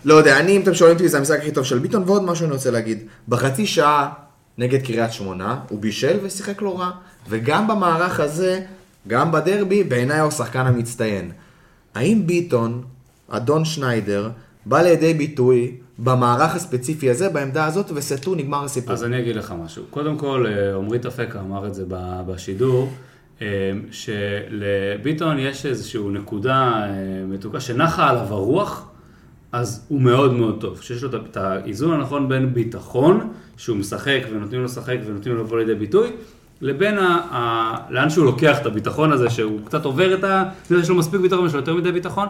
לא 0.05 0.13
יודע, 0.13 0.39
אני, 0.39 0.57
אם 0.57 0.61
אתם 0.61 0.73
שואלים 0.73 0.97
אותי, 0.97 1.09
זה 1.09 1.17
המשחק 1.17 1.39
הכי 1.39 1.51
טוב 1.51 1.63
של 1.63 1.79
ביטון, 1.79 2.03
ועוד 2.05 2.23
משהו 2.23 2.45
אני 2.45 2.53
רוצה 2.53 2.71
להגיד. 2.71 2.99
בחצי 3.27 3.65
שעה 3.65 4.09
נגד 4.57 4.81
קריית 4.81 5.13
שמונה, 5.13 5.59
הוא 5.69 5.79
בישל 5.79 6.17
ושיחק 6.23 6.61
לא 6.61 6.79
רע. 6.79 6.89
וגם 7.29 7.67
במערך 7.67 8.19
הזה, 8.19 8.59
גם 9.07 9.31
בדרבי, 9.31 9.83
בעיניי 9.83 10.19
הוא 10.19 10.27
השחקן 10.27 10.59
המצטיין. 10.65 11.31
האם 11.95 12.27
ביטון, 12.27 12.83
אדון 13.29 13.65
שניידר, 13.65 14.29
בא 14.65 14.81
לידי 14.81 15.13
ביטוי 15.13 15.71
במערך 15.99 16.55
הספציפי 16.55 17.09
הזה, 17.09 17.29
בעמדה 17.29 17.65
הזאת, 17.65 17.91
וסטו, 17.95 18.35
נגמר 18.35 18.63
הסיפור. 18.63 18.93
אז 18.93 19.03
אני 19.03 19.19
אגיד 19.19 19.35
לך 19.35 19.53
משהו. 19.63 19.83
קודם 19.89 20.17
כל, 20.17 20.45
אה, 20.47 20.75
עמרי 20.75 20.99
תפקה 20.99 21.39
אמר 21.39 21.67
את 21.67 21.73
זה 21.73 21.83
בשידור, 22.27 22.93
אה, 23.41 23.71
שלביטון 23.91 25.39
יש 25.39 25.65
איזושהי 25.65 26.01
נקודה 26.11 26.73
אה, 26.73 26.89
מתוקה 27.27 27.59
שנחה 27.59 28.09
עליו 28.09 28.27
הרוח, 28.29 28.89
אז 29.51 29.85
הוא 29.87 30.01
מאוד 30.01 30.33
מאוד 30.33 30.61
טוב. 30.61 30.81
שיש 30.81 31.03
לו 31.03 31.09
את 31.31 31.37
האיזון 31.37 31.93
הנכון 31.93 32.29
בין 32.29 32.53
ביטחון, 32.53 33.29
שהוא 33.57 33.77
משחק 33.77 34.19
ונותנים 34.31 34.59
לו 34.59 34.65
לשחק 34.65 34.97
ונותנים 35.05 35.35
לו 35.35 35.43
לבוא 35.43 35.59
לידי 35.59 35.75
ביטוי, 35.75 36.11
לבין 36.61 36.97
ה, 36.97 37.19
ה, 37.31 37.75
לאן 37.89 38.09
שהוא 38.09 38.25
לוקח 38.25 38.59
את 38.61 38.65
הביטחון 38.65 39.11
הזה, 39.11 39.29
שהוא 39.29 39.59
קצת 39.65 39.85
עובר 39.85 40.13
את 40.13 40.23
ה... 40.23 40.43
יש 40.71 40.89
לו 40.89 40.95
מספיק 40.95 41.21
ביטחון, 41.21 41.45
יש 41.45 41.53
לו 41.53 41.59
יותר 41.59 41.75
מדי 41.75 41.91
ביטחון, 41.91 42.27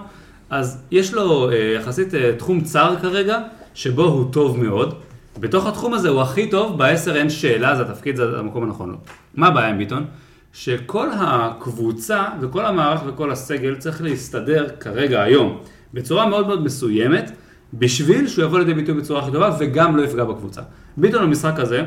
אז 0.49 0.84
יש 0.91 1.13
לו 1.13 1.51
אה, 1.51 1.55
יחסית 1.55 2.15
אה, 2.15 2.32
תחום 2.38 2.61
צר 2.61 2.95
כרגע, 3.01 3.39
שבו 3.78 4.04
הוא 4.04 4.32
טוב 4.32 4.64
מאוד, 4.64 4.96
בתוך 5.40 5.66
התחום 5.66 5.94
הזה 5.94 6.10
הוא 6.10 6.22
הכי 6.22 6.50
טוב, 6.50 6.78
בעשר 6.78 7.16
אין 7.16 7.30
שאלה, 7.30 7.76
זה 7.76 7.82
התפקיד, 7.82 8.16
זה 8.16 8.40
המקום 8.40 8.64
הנכון 8.64 8.90
לו. 8.90 8.98
מה 9.36 9.48
הבעיה 9.48 9.70
עם 9.70 9.78
ביטון? 9.78 10.06
שכל 10.54 11.08
הקבוצה 11.20 12.26
וכל 12.42 12.66
המערך 12.66 13.02
וכל 13.08 13.32
הסגל 13.32 13.76
צריך 13.76 14.02
להסתדר 14.02 14.68
כרגע, 14.80 15.22
היום, 15.22 15.60
בצורה 15.94 16.30
מאוד 16.30 16.48
מאוד 16.48 16.64
מסוימת, 16.64 17.32
בשביל 17.74 18.28
שהוא 18.28 18.46
יבוא 18.46 18.60
לידי 18.60 18.74
ביטוי 18.74 18.96
בצורה 18.96 19.22
הכי 19.22 19.32
טובה 19.32 19.56
וגם 19.60 19.98
לא 19.98 20.02
יפגע 20.02 20.24
בקבוצה. 20.24 20.62
ביטון 20.98 21.26
במשחק 21.26 21.60
הזה, 21.60 21.84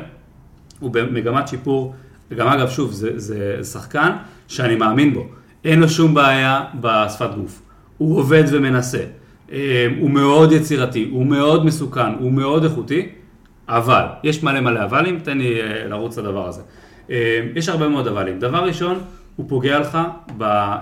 הוא 0.79 0.91
במגמת 0.91 1.47
שיפור, 1.47 1.95
וגם 2.31 2.47
אגב, 2.47 2.69
שוב, 2.69 2.91
זה, 2.91 3.19
זה 3.19 3.63
שחקן 3.63 4.11
שאני 4.47 4.75
מאמין 4.75 5.13
בו. 5.13 5.27
אין 5.65 5.79
לו 5.79 5.89
שום 5.89 6.13
בעיה 6.13 6.63
בשפת 6.81 7.29
גוף. 7.35 7.61
הוא 7.97 8.17
עובד 8.17 8.43
ומנסה. 8.51 9.03
אה, 9.51 9.87
הוא 9.99 10.09
מאוד 10.09 10.51
יצירתי, 10.51 11.07
הוא 11.11 11.25
מאוד 11.25 11.65
מסוכן, 11.65 12.13
הוא 12.19 12.31
מאוד 12.31 12.63
איכותי, 12.63 13.09
אבל, 13.69 14.05
יש 14.23 14.43
מלא 14.43 14.59
מלא 14.59 14.83
אבלים, 14.83 15.19
תן 15.19 15.37
לי 15.37 15.61
אה, 15.61 15.87
לרוץ 15.87 16.17
לדבר 16.17 16.47
הזה. 16.47 16.61
אה, 17.11 17.47
יש 17.55 17.69
הרבה 17.69 17.87
מאוד 17.87 18.07
אבלים. 18.07 18.39
דבר 18.39 18.63
ראשון, 18.63 18.99
הוא 19.35 19.45
פוגע 19.49 19.79
לך 19.79 19.97
אה, 20.41 20.77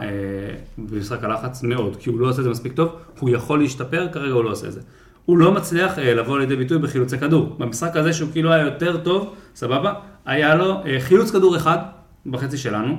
במשחק 0.78 1.24
הלחץ 1.24 1.63
מאוד, 1.63 1.95
כי 1.99 2.09
הוא 2.09 2.20
לא 2.20 2.30
עושה 2.30 2.39
את 2.39 2.43
זה 2.43 2.49
מספיק 2.49 2.74
טוב, 2.74 2.95
הוא 3.20 3.30
יכול 3.30 3.59
להשתפר, 3.59 4.07
כרגע 4.11 4.34
הוא 4.34 4.43
לא 4.43 4.51
עושה 4.51 4.67
את 4.67 4.72
זה. 4.72 4.82
הוא 5.26 5.38
לא 5.38 5.51
מצליח 5.51 5.99
אה, 5.99 6.13
לבוא 6.13 6.39
לידי 6.39 6.55
ביטוי 6.55 6.78
בחילוצי 6.80 7.17
כדור. 7.17 7.55
במשחק 7.57 7.95
הזה 7.95 8.13
שהוא 8.13 8.30
כאילו 8.32 8.53
היה 8.53 8.65
יותר 8.65 8.97
טוב, 8.97 9.34
סבבה, 9.55 9.93
היה 10.26 10.55
לו 10.55 10.76
חילוץ 10.99 11.32
כדור 11.32 11.57
אחד 11.57 11.78
בחצי 12.26 12.57
שלנו, 12.57 12.95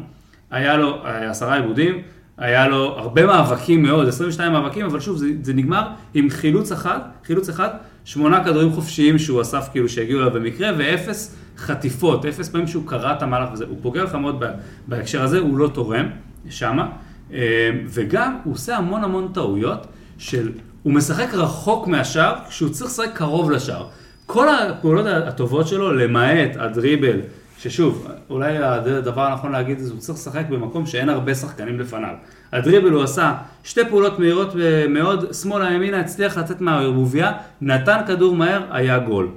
היה 0.51 0.77
לו 0.77 0.99
עשרה 1.05 1.57
עיבודים, 1.57 2.03
היה 2.41 2.69
לו 2.69 2.85
הרבה 2.99 3.27
מאבקים 3.27 3.83
מאוד, 3.83 4.09
22 4.09 4.53
מאבקים, 4.53 4.87
אבל 4.87 5.01
שוב, 5.01 5.17
זה, 5.17 5.27
זה 5.43 5.53
נגמר 5.53 5.83
עם 6.15 6.31
חילוץ 6.31 6.73
אחד, 6.73 6.99
חילוץ 7.25 7.49
אחד, 7.49 7.69
שמונה 8.05 8.45
כדורים 8.45 8.73
חופשיים 8.73 9.19
שהוא 9.19 9.43
אסף 9.43 9.69
כאילו 9.73 9.89
שהגיעו 9.89 10.21
אליו 10.21 10.31
במקרה, 10.31 10.71
ואפס 10.79 11.37
חטיפות, 11.57 12.25
אפס 12.25 12.49
פעמים 12.49 12.67
שהוא 12.67 12.83
קרא 12.87 13.13
את 13.13 13.23
המהלך 13.23 13.49
הזה. 13.53 13.65
הוא 13.69 13.79
פוגע 13.83 14.03
לך 14.03 14.15
מאוד 14.15 14.43
בהקשר 14.89 15.23
הזה, 15.23 15.39
הוא 15.39 15.59
לא 15.59 15.69
תורם 15.69 16.07
שמה, 16.51 16.89
אה, 17.33 17.71
וגם 17.87 18.39
הוא 18.45 18.55
עושה 18.55 18.77
המון 18.77 19.05
המון 19.05 19.29
טעויות 19.35 19.87
של, 20.19 20.53
הוא 20.83 20.93
משחק 20.93 21.35
רחוק 21.35 21.87
מהשער, 21.87 22.35
כשהוא 22.49 22.71
צריך 22.71 22.91
לשחק 22.91 23.11
קרוב 23.15 23.51
לשער. 23.51 23.87
כל 24.27 24.49
הפעולות 24.49 25.07
הטובות 25.07 25.69
שלו, 25.69 25.93
למעט 25.93 26.51
הדריבל, 26.59 27.21
ששוב, 27.63 28.07
אולי 28.31 28.59
הדבר 28.59 29.23
הנכון 29.23 29.53
להגיד 29.53 29.79
זה, 29.79 29.93
הוא 29.93 30.01
צריך 30.01 30.19
לשחק 30.19 30.45
במקום 30.51 30.87
שאין 30.87 31.09
הרבה 31.09 31.35
שחקנים 31.35 31.81
לפניו. 31.81 32.15
הדריבל 32.53 32.91
הוא 32.91 33.03
עשה 33.03 33.35
שתי 33.65 33.81
פעולות 33.89 34.19
מהירות 34.19 34.53
מאוד, 34.89 35.33
שמאלה 35.33 35.73
ימינה, 35.73 36.01
הצליח 36.01 36.39
לצאת 36.39 36.61
מהערבוביה, 36.61 37.33
נתן 37.61 38.01
כדור 38.07 38.37
מהר, 38.37 38.63
היה 38.71 38.99
גול. 38.99 39.29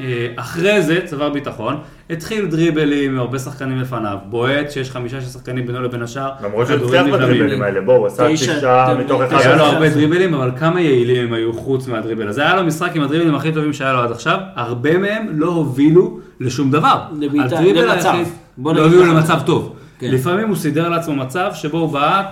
אה, 0.00 0.04
אחרי 0.36 0.82
זה, 0.82 1.00
צבר 1.04 1.28
ביטחון, 1.30 1.76
התחיל 2.10 2.46
דריבלים 2.46 3.12
עם 3.12 3.18
הרבה 3.18 3.38
שחקנים 3.38 3.80
לפניו, 3.80 4.18
בועט 4.28 4.70
שיש 4.70 4.90
חמישה 4.90 5.20
שחקנים 5.20 5.66
בינו 5.66 5.82
לבין 5.82 6.02
השאר, 6.02 6.30
למרות 6.44 6.66
שהוא 6.66 6.84
הצליח. 6.84 7.06
בדריבלים 7.06 7.62
האלה, 7.62 7.80
בואו, 7.80 7.96
הוא 7.96 8.06
עשה 8.06 8.26
תשע, 8.32 8.58
תשעה 8.58 8.86
תשע, 8.94 9.04
מתוך 9.04 9.22
אחד. 9.22 9.36
היה 9.36 9.56
לו 9.56 9.64
הרבה 9.64 9.88
דריבלים, 9.88 10.34
אבל 10.34 10.50
כמה 10.58 10.80
יעילים 10.80 11.26
הם 11.26 11.32
היו 11.32 11.52
חוץ 11.52 11.88
מהדריבל 11.88 12.28
הזה? 12.28 12.42
היה 12.42 12.56
לו 12.56 12.64
משחק 12.64 12.96
עם 12.96 13.02
הדריבלים 13.02 13.34
הכי 13.34 13.52
טובים 13.52 13.72
שהיה 13.72 13.92
לו 13.92 13.98
עד 13.98 14.10
עכשיו, 14.12 14.38
הרבה 14.54 14.98
מהם 14.98 15.26
לא 15.32 15.46
הובילו 15.46 16.20
לשום 16.40 16.70
דבר. 16.70 17.00
הדריבל 17.44 17.92
למצב. 17.92 18.12
היחיד- 18.14 18.32
לא 18.64 18.84
הובילו. 18.84 19.04
למצב 19.14 19.38
טוב. 19.46 19.72
כן. 19.98 20.10
לפעמים 20.10 20.48
הוא 20.48 20.56
סידר 20.56 20.88
לעצמו 20.88 21.14
מצב 21.14 21.50
שבו 21.54 21.78
הוא 21.78 21.92
בעט, 21.92 22.26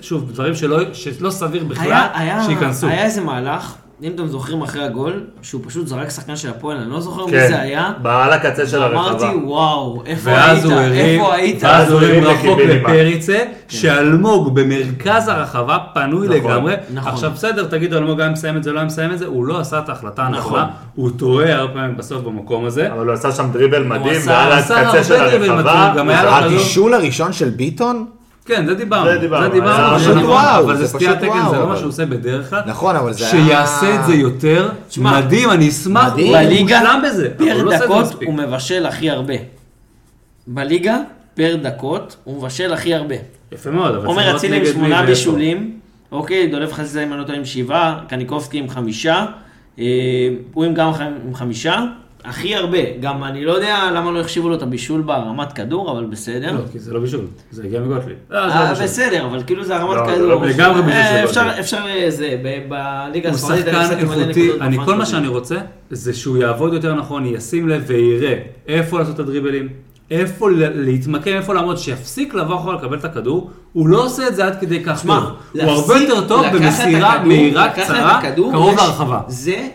שוב, 0.00 0.32
דברים 0.32 0.54
שלא 0.54 0.78
שלא 0.92 1.30
סביר 1.30 1.64
בכלל 1.64 1.84
היה, 1.86 2.08
היה, 2.14 2.42
שייכנסו. 2.44 2.86
היה 2.86 3.04
איזה 3.04 3.20
מהלך, 3.20 3.74
אם 4.02 4.12
אתם 4.14 4.26
זוכרים 4.26 4.62
אחרי 4.62 4.84
הגול, 4.84 5.12
שהוא 5.42 5.60
פשוט 5.66 5.86
זרק 5.86 6.08
שחקן 6.10 6.36
של 6.36 6.50
הפועל, 6.50 6.76
אני 6.76 6.90
לא 6.90 7.00
זוכר 7.00 7.26
מי 7.26 7.32
כן, 7.32 7.46
זה 7.48 7.60
היה. 7.60 7.92
בעל 8.02 8.32
הקצה 8.32 8.66
של 8.66 8.82
אמרתי, 8.82 9.24
הרחבה. 9.24 9.44
וואו, 9.46 10.02
איפה 10.06 10.30
היית? 10.30 10.64
הרים, 10.64 10.92
איפה 10.92 11.34
היית? 11.34 11.58
ואז 11.64 11.92
הוא 11.92 12.00
הרים 12.00 12.24
רחוק. 12.24 12.58
לפריצה, 12.60 13.38
שאלמוג 13.68 14.54
במרכז 14.60 15.28
הרחבה 15.28 15.78
פנוי 15.94 16.28
נכון, 16.28 16.50
לגמרי. 16.50 16.74
נכון. 16.94 17.12
עכשיו 17.12 17.30
בסדר, 17.30 17.64
תגידו 17.66 17.96
אלמוג 17.98 18.20
היה 18.20 18.30
מסיים 18.30 18.56
את 18.56 18.62
זה, 18.64 18.72
לא 18.72 18.78
היה 18.78 18.86
מסיים 18.86 19.12
את 19.12 19.18
זה, 19.18 19.26
הוא 19.26 19.44
לא 19.44 19.60
עשה 19.60 19.78
את 19.78 19.88
ההחלטה 19.88 20.22
נכון. 20.22 20.34
הנכונה, 20.34 20.66
הוא 20.94 21.10
טועה 21.16 21.54
הרבה 21.54 21.72
פעמים 21.74 21.96
בסוף 21.96 22.22
במקום 22.22 22.64
הזה. 22.64 22.92
אבל 22.92 23.06
הוא 23.06 23.14
עשה 23.14 23.32
שם 23.32 23.50
דריבל 23.52 23.82
מדהים, 23.84 24.20
בעל 24.26 24.52
עשה 24.52 24.80
הקצה 24.80 24.86
הרבה 24.88 25.04
של 25.04 25.38
דריבל 25.38 25.50
הרחבה. 25.50 25.62
מדהים, 25.82 25.96
גם 25.98 26.08
היה 26.08 26.22
לו 26.24 26.30
הוא 26.30 26.36
כדור- 26.38 26.50
הבישול 26.50 26.94
הראשון 26.94 27.32
של 27.32 27.48
ביטון? 27.50 28.06
כן, 28.44 28.66
זה 28.66 28.74
דיברנו, 28.74 29.10
זה 29.10 29.18
דיברנו, 29.18 29.44
זה 29.44 29.52
דיברנו, 29.52 29.98
זה 29.98 30.04
פשוט 30.04 30.16
נכון, 30.16 30.30
וואו, 30.30 30.64
אבל 30.64 30.76
זה 30.76 30.88
סטיית 30.88 31.18
תקן, 31.18 31.48
זה 31.50 31.56
לא 31.56 31.68
מה 31.68 31.76
שהוא 31.76 31.88
עושה 31.88 32.06
בדרך 32.06 32.50
כלל. 32.50 32.60
נכון, 32.66 32.96
אבל 32.96 33.12
זה 33.12 33.32
היה... 33.32 33.46
שיעשה 33.46 33.94
את 34.00 34.04
זה 34.04 34.14
יותר, 34.14 34.68
תשמע, 34.88 35.20
מדהים, 35.20 35.50
אני 35.50 35.68
אשמח, 35.68 36.12
מדהים. 36.12 36.26
הוא 36.26 36.36
בליגה, 36.36 36.80
מושלם 36.80 37.02
בזה, 37.04 37.30
פר 37.36 37.62
לא 37.62 37.78
דקות. 37.78 38.22
הוא 38.24 38.34
מבשל 38.34 38.86
הכי 38.86 39.10
הרבה. 39.10 39.34
בליגה, 40.46 40.98
פר 41.34 41.56
דקות, 41.62 42.16
הוא 42.24 42.36
מבשל 42.36 42.72
הכי 42.72 42.94
הרבה. 42.94 43.14
יפה 43.52 43.70
מאוד, 43.70 43.94
אבל 43.94 44.06
עומר 44.06 44.22
לראות 44.22 44.36
אצילי 44.36 44.56
עם 44.56 44.66
שמונה. 44.66 45.02
בישולים, 45.06 45.78
אוקיי, 46.12 46.46
דולב 46.46 46.72
חזיזה 46.72 47.02
אם 47.02 47.12
אני 47.12 47.20
לא 47.20 47.24
טועה 47.24 47.38
עם 47.38 47.44
שבעה, 47.44 48.00
קניקובסקי 48.08 48.58
עם 48.58 48.68
חמישה, 48.68 49.26
אה, 49.78 49.84
הוא 50.52 50.64
עם 50.64 50.74
גם 50.74 50.92
עם 51.26 51.34
חמישה, 51.34 51.84
הכי 52.24 52.54
הרבה, 52.54 52.78
גם 53.00 53.24
אני 53.24 53.44
לא 53.44 53.52
יודע 53.52 53.90
למה 53.94 54.10
לא 54.10 54.20
החשיבו 54.20 54.48
לו 54.48 54.54
את 54.54 54.62
הבישול 54.62 55.02
בהרמת 55.02 55.52
כדור, 55.52 55.92
אבל 55.92 56.04
בסדר. 56.04 56.52
לא, 56.52 56.60
כי 56.72 56.78
זה 56.78 56.92
לא 56.92 57.00
בישול, 57.00 57.26
זה 57.50 57.64
הגיע 57.64 57.80
מגוטליב. 57.80 58.16
אה, 58.32 58.50
זה 58.50 58.54
לא 58.54 58.60
אה, 58.60 58.68
בישול. 58.68 58.84
בסדר, 58.84 59.26
אבל 59.26 59.42
כאילו 59.46 59.64
זה 59.64 59.76
הרמת 59.76 59.96
לא, 59.96 60.06
זה 60.06 60.12
כדור. 60.12 60.28
לא 60.28 60.38
בישול. 60.38 60.62
לגמרי 60.62 60.82
בישול 60.82 61.00
אה, 61.00 61.18
של 61.18 61.24
אפשר, 61.24 61.42
גוטליב. 61.42 61.58
אפשר 61.60 61.84
זה, 62.08 62.36
בליגה 62.68 63.28
הוא 63.28 63.34
הספרדית, 63.34 63.68
אני 63.68 63.84
שחקן 63.84 63.98
איכותי, 63.98 64.50
אני, 64.60 64.76
כל 64.84 64.94
מה. 64.94 65.06
שאני 65.06 65.28
רוצה 65.28 65.56
זה 65.90 66.14
שהוא 66.14 66.36
יעבוד 66.36 66.72
יותר 66.72 66.94
נכון, 66.94 67.26
ישים 67.26 67.68
לב 67.68 67.84
ויראה 67.86 68.38
איפה 68.68 68.98
לעשות 68.98 69.14
את 69.14 69.20
הדריבלים, 69.20 69.68
איפה 70.10 70.48
להתמקם, 70.74 71.30
איפה 71.30 71.54
לעמוד, 71.54 71.78
שיפסיק 71.78 72.34
לבוא 72.34 72.54
אחורה 72.54 72.74
לקבל 72.74 72.98
את 72.98 73.04
הכדור, 73.04 73.50
הוא 73.72 73.88
לא 73.88 74.04
עושה 74.04 74.28
את 74.28 74.36
זה 74.36 74.46
עד 74.46 74.60
כדי 74.60 74.84
כך 74.84 75.06
טוב, 75.06 75.24
הוא 75.52 75.62
הרבה 75.62 75.98
יותר 75.98 76.28
טוב 76.28 76.46
במסירה 76.52 77.24
מהירה 77.24 77.72
קצרה, 77.72 78.20
קרוב 78.52 78.76
להרחבה. 78.76 79.20
זה, 79.28 79.68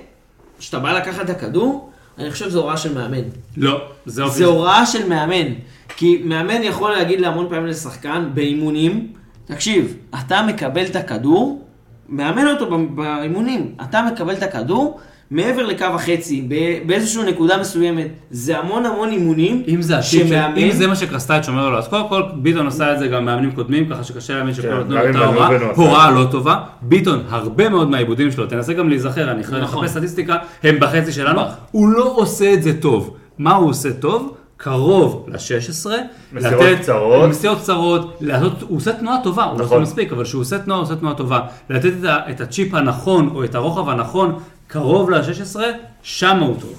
כשאתה 0.60 0.80
בא 0.80 0.94
לקחת 0.94 1.26
את 1.26 1.30
הכדור, 1.30 1.92
אני 2.20 2.32
חושב 2.32 2.46
שזו 2.46 2.60
הוראה 2.60 2.78
של 2.78 2.94
מאמן. 2.94 3.24
לא, 3.58 3.82
זה 4.06 4.24
אופי. 4.24 4.38
זה 4.38 4.46
הוראה 4.46 4.86
של 4.86 5.10
מאמן. 5.10 5.54
כי 5.98 6.22
מאמן 6.26 6.64
יכול 6.64 6.92
להגיד 6.92 7.22
להמון 7.22 7.50
פעמים 7.50 7.66
לשחקן 7.66 8.30
באימונים, 8.34 9.14
תקשיב, 9.46 9.98
אתה 10.20 10.42
מקבל 10.48 10.86
את 10.86 10.96
הכדור, 10.96 11.66
מאמן 12.10 12.48
אותו 12.48 12.88
באימונים, 12.88 13.76
אתה 13.84 14.02
מקבל 14.14 14.34
את 14.34 14.44
הכדור 14.44 15.00
מעבר 15.32 15.66
לקו 15.66 15.86
החצי, 15.86 16.48
באיזושהי 16.86 17.24
נקודה 17.32 17.58
מסוימת. 17.58 18.08
זה 18.32 18.58
המון 18.60 18.86
המון 18.86 19.10
אימונים, 19.10 19.64
אם 19.68 19.82
זה 19.82 20.02
שמאמן- 20.02 20.58
אם 20.58 20.72
זה 20.72 20.88
מה 20.88 20.96
שקרסטייץ' 20.96 21.48
אומר 21.50 21.70
לו, 21.70 21.78
אז 21.78 21.88
קודם 21.88 22.10
כל 22.10 22.24
ביטון 22.36 22.68
עשה 22.68 22.94
את 22.94 23.00
זה 23.00 23.08
גם 23.08 23.26
מאמנים 23.26 23.52
קודמים, 23.52 23.90
ככה 23.90 24.04
שקשה 24.04 24.34
להאמין 24.36 24.54
שכל 24.54 24.68
כן, 24.68 24.74
נתנו 24.78 24.96
לו 24.96 25.02
עם 25.02 25.08
אותה 25.16 25.26
הוראה, 25.26 25.72
הוא 25.76 25.86
הוראה 25.88 26.12
לא 26.12 26.26
טובה. 26.32 26.58
ביטון, 26.82 27.24
הרבה 27.30 27.70
מאוד 27.70 27.90
מהעיבודים 27.90 28.32
שלו, 28.32 28.46
תנסה 28.48 28.74
גם 28.74 28.90
להיזכר, 28.90 29.32
אני 29.32 29.42
נכון. 29.42 29.64
אחפש 29.64 29.90
סטטיסטיקה, 29.90 30.36
הם 30.64 30.80
בחצי 30.80 31.12
שלנו, 31.12 31.42
הוא 31.72 31.90
לא 31.90 32.14
עושה 32.16 32.54
את 32.54 32.64
זה 32.64 32.82
טוב. 32.82 33.16
מה 33.38 33.56
הוא 33.56 33.70
עושה 33.70 33.94
טוב? 33.94 34.34
קרוב 34.60 35.26
ל-16, 35.28 35.88
מסירות 36.34 36.66
קצרות. 36.82 37.30
מסירות 37.30 37.58
קצרות, 37.60 38.18
לעשות, 38.22 38.62
הוא 38.68 38.78
עושה 38.78 38.94
תנועה 38.94 39.18
טובה, 39.24 39.44
הוא 39.44 39.52
לא 39.52 39.64
עושה 39.64 39.66
נכון. 39.66 39.82
מספיק, 39.82 40.12
אבל 40.12 40.24
כשהוא 40.24 40.42
עושה 40.42 40.60
תנועה, 40.60 40.80
הוא 40.80 40.86
עושה 40.86 40.96
תנועה 40.96 41.16
טובה. 41.16 41.40
לתת 41.70 41.92
את, 42.00 42.06
ה, 42.06 42.18
את 42.30 42.42
הצ'יפ 42.42 42.74
הנכון, 42.74 43.30
או 43.36 43.44
את 43.44 43.56
הרוחב 43.56 43.90
הנכון, 43.90 44.36
קרוב 44.68 45.10
ל-16, 45.10 45.60
שם 46.02 46.38
הוא 46.40 46.56
טוב. 46.62 46.74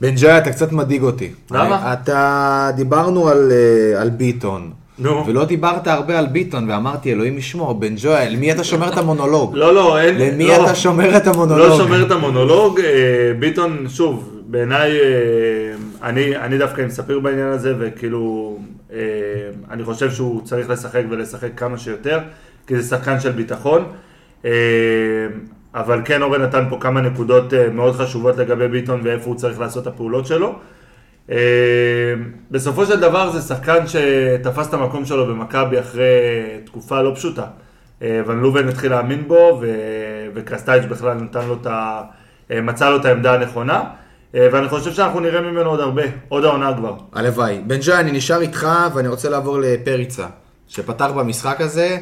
בן 0.00 0.14
ג'אי, 0.14 0.38
אתה 0.38 0.50
קצת 0.50 0.72
מדאיג 0.72 1.02
אותי. 1.02 1.30
למה? 1.50 1.92
אתה, 1.92 2.70
דיברנו 2.76 3.28
על, 3.28 3.52
אה, 3.52 4.00
על 4.00 4.10
ביטון. 4.10 4.70
נו. 4.98 5.24
ולא 5.26 5.44
דיברת 5.44 5.86
הרבה 5.86 6.18
על 6.18 6.26
ביטון, 6.26 6.70
ואמרתי, 6.70 7.12
אלוהים 7.12 7.38
ישמור, 7.38 7.72
בן 7.72 7.94
ג'ואל, 7.96 8.32
למי 8.32 8.52
אתה 8.52 8.64
שומר 8.64 8.92
את 8.92 8.98
המונולוג? 8.98 9.56
לא, 9.56 9.74
לא, 9.74 10.00
אין... 10.00 10.18
למי 10.18 10.46
לא. 10.46 10.64
אתה 10.64 10.74
שומר 10.74 11.16
את 11.16 11.26
המונולוג? 11.26 11.68
לא 11.68 11.76
שומר 11.76 12.06
את 12.06 12.10
המונולוג, 12.10 12.80
אה, 12.80 13.32
ביטון, 13.38 13.86
שוב, 13.88 14.40
בעיניי, 14.46 15.00
אה, 15.00 16.08
אני, 16.08 16.36
אני 16.36 16.58
דווקא 16.58 16.80
עם 16.80 16.90
ספיר 16.90 17.20
בעניין 17.20 17.48
הזה, 17.48 17.74
וכאילו, 17.78 18.56
אני 19.70 19.84
חושב 19.84 20.10
שהוא 20.10 20.42
צריך 20.44 20.70
לשחק 20.70 21.02
ולשחק 21.10 21.50
כמה 21.56 21.78
שיותר, 21.78 22.18
כי 22.66 22.76
זה 22.76 22.96
שחקן 22.96 23.20
של 23.20 23.32
ביטחון. 23.32 23.84
אבל 25.74 26.00
כן, 26.04 26.22
אורן 26.22 26.42
נתן 26.42 26.64
פה 26.70 26.76
כמה 26.80 27.00
נקודות 27.00 27.54
אה, 27.54 27.70
מאוד 27.70 27.96
חשובות 27.96 28.36
לגבי 28.36 28.68
ביטון 28.68 29.00
ואיפה 29.04 29.24
הוא 29.24 29.36
צריך 29.36 29.60
לעשות 29.60 29.82
את 29.82 29.92
הפעולות 29.92 30.26
שלו. 30.26 30.54
אה, 31.30 31.36
בסופו 32.50 32.86
של 32.86 33.00
דבר 33.00 33.30
זה 33.30 33.40
שחקן 33.40 33.86
שתפס 33.86 34.68
את 34.68 34.74
המקום 34.74 35.04
שלו 35.04 35.26
במכבי 35.26 35.80
אחרי 35.80 36.04
תקופה 36.64 37.02
לא 37.02 37.12
פשוטה. 37.14 37.44
אה, 38.02 38.20
ון 38.26 38.40
לובן 38.40 38.68
התחיל 38.68 38.90
להאמין 38.90 39.28
בו, 39.28 39.58
ו- 39.60 40.26
וקרסטייץ' 40.34 40.84
בכלל 40.84 41.14
נתן 41.14 41.46
לו 41.46 41.54
את 41.60 41.66
ה... 41.66 42.02
מצא 42.50 42.90
לו 42.90 42.96
את 42.96 43.04
העמדה 43.04 43.34
הנכונה, 43.34 43.82
ואני 44.34 44.68
חושב 44.68 44.92
שאנחנו 44.92 45.20
נראה 45.20 45.40
ממנו 45.40 45.70
עוד 45.70 45.80
הרבה, 45.80 46.02
עוד 46.28 46.44
העונה 46.44 46.74
כבר. 46.76 46.94
הלוואי. 47.12 47.60
בן 47.66 47.78
ג'אי, 47.86 47.96
אני 47.96 48.12
נשאר 48.12 48.40
איתך, 48.40 48.68
ואני 48.94 49.08
רוצה 49.08 49.28
לעבור 49.30 49.58
לפריצה, 49.60 50.26
שפתח 50.68 51.10
במשחק 51.16 51.60
הזה. 51.60 51.98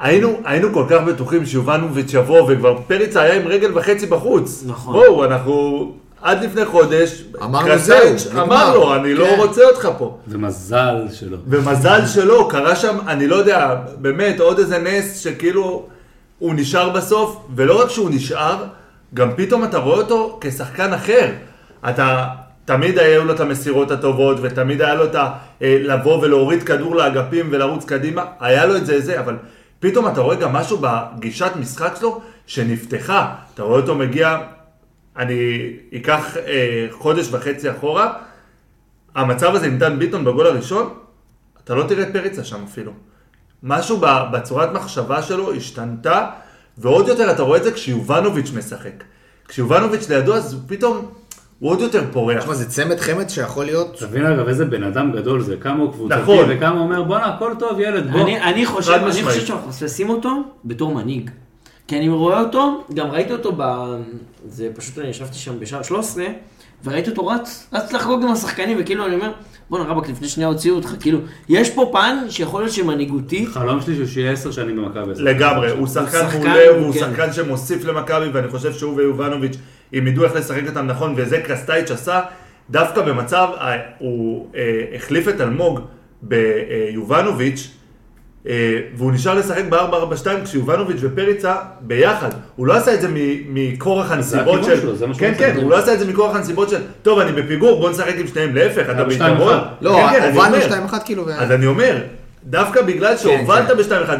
היינו, 0.00 0.40
היינו 0.44 0.72
כל 0.72 0.84
כך 0.90 1.02
בטוחים 1.02 1.46
שיובנוביץ' 1.46 2.14
יבוא, 2.14 2.42
וכבר 2.48 2.78
פריצה 2.86 3.22
היה 3.22 3.34
עם 3.34 3.48
רגל 3.48 3.78
וחצי 3.78 4.06
בחוץ. 4.06 4.64
נכון. 4.66 4.94
בואו, 4.94 5.24
אנחנו... 5.24 5.92
עד 6.22 6.44
לפני 6.44 6.64
חודש, 6.64 7.24
אמרנו, 7.42 7.78
זהו, 7.78 8.42
אמר. 8.42 8.74
לו, 8.74 8.94
אני 8.94 9.14
לא 9.14 9.24
כן. 9.24 9.34
רוצה 9.36 9.64
אותך 9.64 9.88
פה. 9.98 10.18
ומזל 10.28 11.06
שלא. 11.12 11.36
ומזל 11.46 12.06
שלא, 12.06 12.48
קרה 12.50 12.76
שם, 12.76 12.96
אני 13.06 13.26
לא 13.26 13.36
יודע, 13.36 13.76
באמת, 13.98 14.40
עוד 14.40 14.58
איזה 14.58 14.78
נס 14.78 15.18
שכאילו 15.18 15.86
הוא 16.38 16.54
נשאר 16.54 16.90
בסוף, 16.90 17.36
ולא 17.54 17.82
רק 17.82 17.90
שהוא 17.90 18.10
נשאר, 18.10 18.64
גם 19.14 19.30
פתאום 19.36 19.64
אתה 19.64 19.78
רואה 19.78 19.96
אותו 19.96 20.38
כשחקן 20.40 20.92
אחר. 20.92 21.30
אתה, 21.88 22.26
תמיד 22.64 22.98
היו 22.98 23.24
לו 23.24 23.32
את 23.34 23.40
המסירות 23.40 23.90
הטובות, 23.90 24.36
ותמיד 24.42 24.82
היה 24.82 24.94
לו 24.94 25.04
את 25.04 25.14
ה... 25.14 25.30
אה, 25.62 25.78
לבוא 25.80 26.22
ולהוריד 26.22 26.62
כדור 26.62 26.96
לאגפים 26.96 27.48
ולרוץ 27.50 27.84
קדימה, 27.84 28.24
היה 28.40 28.66
לו 28.66 28.76
את 28.76 28.86
זה, 28.86 29.00
זה, 29.00 29.20
אבל 29.20 29.36
פתאום 29.80 30.08
אתה 30.08 30.20
רואה 30.20 30.36
גם 30.36 30.52
משהו 30.52 30.78
בגישת 30.80 31.52
משחק 31.60 31.94
שלו 31.98 32.20
שנפתחה. 32.46 33.34
אתה 33.54 33.62
רואה 33.62 33.80
אותו 33.80 33.94
מגיע, 33.94 34.38
אני 35.16 35.70
אקח 35.96 36.36
אה, 36.36 36.86
חודש 36.90 37.28
וחצי 37.30 37.70
אחורה, 37.70 38.12
המצב 39.14 39.54
הזה 39.54 39.70
דן 39.70 39.98
ביטון 39.98 40.24
בגול 40.24 40.46
הראשון, 40.46 40.94
אתה 41.64 41.74
לא 41.74 41.82
תראה 41.82 42.02
את 42.02 42.12
פריצה 42.12 42.44
שם 42.44 42.64
אפילו. 42.64 42.92
משהו 43.62 44.00
בצורת 44.32 44.72
מחשבה 44.72 45.22
שלו 45.22 45.54
השתנתה, 45.54 46.26
ועוד 46.78 47.08
יותר 47.08 47.30
אתה 47.30 47.42
רואה 47.42 47.58
את 47.58 47.64
זה 47.64 47.72
כשיובנוביץ' 47.72 48.50
משחק. 48.56 49.04
כשיובנוביץ' 49.48 50.08
לידו, 50.08 50.34
אז 50.34 50.56
פתאום 50.66 51.10
הוא 51.58 51.70
עוד 51.70 51.80
יותר 51.80 52.04
פורח. 52.12 52.42
תשמע, 52.42 52.54
זה 52.54 52.68
צמד 52.68 53.00
חמד 53.00 53.28
שיכול 53.28 53.64
להיות... 53.64 53.96
תבין 53.98 54.26
אגב 54.26 54.48
איזה 54.48 54.64
בן 54.64 54.82
אדם 54.82 55.12
גדול 55.12 55.42
זה, 55.42 55.56
כמה 55.56 55.82
הוא 55.82 55.92
קבוצתי, 55.92 56.20
נכון. 56.22 56.46
וכמה 56.48 56.70
הוא 56.70 56.80
אומר 56.80 57.02
בואנה 57.02 57.24
הכל 57.24 57.52
טוב 57.58 57.80
ילד 57.80 58.10
בוא. 58.10 58.20
אני, 58.20 58.42
אני, 58.42 58.66
חושב, 58.66 58.92
אני. 58.92 59.22
חושב 59.22 59.46
שאנחנו 59.46 59.68
מפספסים 59.68 60.10
אותו 60.10 60.30
בתור 60.64 60.94
מנהיג. 60.94 61.30
כי 61.88 61.98
אני 61.98 62.08
רואה 62.08 62.40
אותו, 62.40 62.84
גם 62.94 63.10
ראיתי 63.10 63.32
אותו 63.32 63.52
ב... 63.56 63.62
זה 64.48 64.68
פשוט, 64.74 64.98
אני 64.98 65.08
ישבתי 65.08 65.38
שם 65.38 65.60
בשער 65.60 65.82
13, 65.82 66.24
וראיתי 66.84 67.10
אותו 67.10 67.26
רץ, 67.26 67.68
רץ 67.72 67.92
לחגוג 67.92 68.22
עם 68.22 68.32
השחקנים, 68.32 68.76
וכאילו 68.80 69.06
אני 69.06 69.14
אומר, 69.14 69.32
בואנה 69.70 69.84
רבאק, 69.84 70.08
לפני 70.08 70.28
שנייה 70.28 70.48
הוציאו 70.48 70.76
אותך, 70.76 70.94
כאילו, 71.00 71.18
יש 71.48 71.70
פה 71.70 71.90
פן 71.92 72.16
שיכול 72.28 72.60
להיות 72.60 72.72
שמנהיגותי, 72.72 73.46
חלום 73.46 73.80
שלי 73.80 73.94
שהוא 73.94 74.06
שיהיה 74.06 74.32
עשר 74.32 74.50
שנים 74.50 74.76
במכבי. 74.76 75.12
לגמרי, 75.16 75.70
הוא 75.70 75.86
שחקן 75.86 76.10
שחקן, 76.10 76.38
מעולה, 76.38 76.80
והוא 76.80 76.92
כן. 76.92 76.98
שחקן 77.00 77.32
שמוסיף 77.32 77.84
למכבי, 77.84 78.28
ואני 78.32 78.48
חושב 78.48 78.72
שהוא 78.72 78.96
ויובנוביץ', 78.96 79.56
אם 79.94 80.06
ידעו 80.06 80.24
איך 80.24 80.34
לשחק 80.36 80.62
אותם 80.68 80.86
נכון, 80.86 81.14
וזה 81.16 81.40
קרסטייץ' 81.40 81.90
עשה, 81.90 82.20
דווקא 82.70 83.00
במצב, 83.02 83.48
אה, 83.60 83.76
הוא 83.98 84.46
אה, 84.56 84.62
החליף 84.94 85.28
את 85.28 85.40
אלמוג 85.40 85.80
ביובנוביץ', 86.22 87.68
אה, 88.48 88.52
והוא 88.96 89.12
נשאר 89.12 89.34
לשחק 89.34 89.64
ב-4-4-2 89.68 90.26
כשיובנוביץ' 90.44 90.96
ופריצה 91.00 91.54
ביחד. 91.80 92.28
הוא 92.56 92.66
לא 92.66 92.72
עשה 92.76 92.94
את 92.94 93.00
זה 93.00 93.08
מ- 93.08 93.14
מכורח 93.54 94.12
הנסיבות 94.12 94.60
הכיוון 94.60 94.64
של... 94.64 94.80
שלו, 94.80 94.96
זה 94.96 95.06
מה 95.06 95.14
שהוא 95.14 95.28
כן. 95.28 95.34
כן, 95.38 95.56
הוא 95.62 95.70
לא 95.70 95.76
עשה 95.78 95.94
את 95.94 95.98
זה 95.98 96.06
מכורח 96.06 96.36
הנסיבות 96.36 96.68
של, 96.70 96.80
טוב, 97.02 97.18
אני 97.18 97.42
בפיגור, 97.42 97.80
בוא 97.80 97.90
נשחק 97.90 98.14
עם 98.18 98.26
שניהם, 98.26 98.54
להפך, 98.54 98.90
אתה 98.90 99.04
ביתרון. 99.04 99.58
לא, 99.80 100.08
כן, 100.10 100.20
כן, 100.20 100.32
הובלנו 100.34 100.56
אומר. 100.56 100.86
2-1 100.92 100.98
כאילו. 101.04 101.26
ו- 101.26 101.30
אז 101.32 101.50
אני 101.52 101.66
אומר, 101.66 101.98
דווקא 102.44 102.82
בגלל 102.82 103.16
שהובלת 103.16 103.68
כן. 103.68 103.76
ב-2-1 103.76 104.10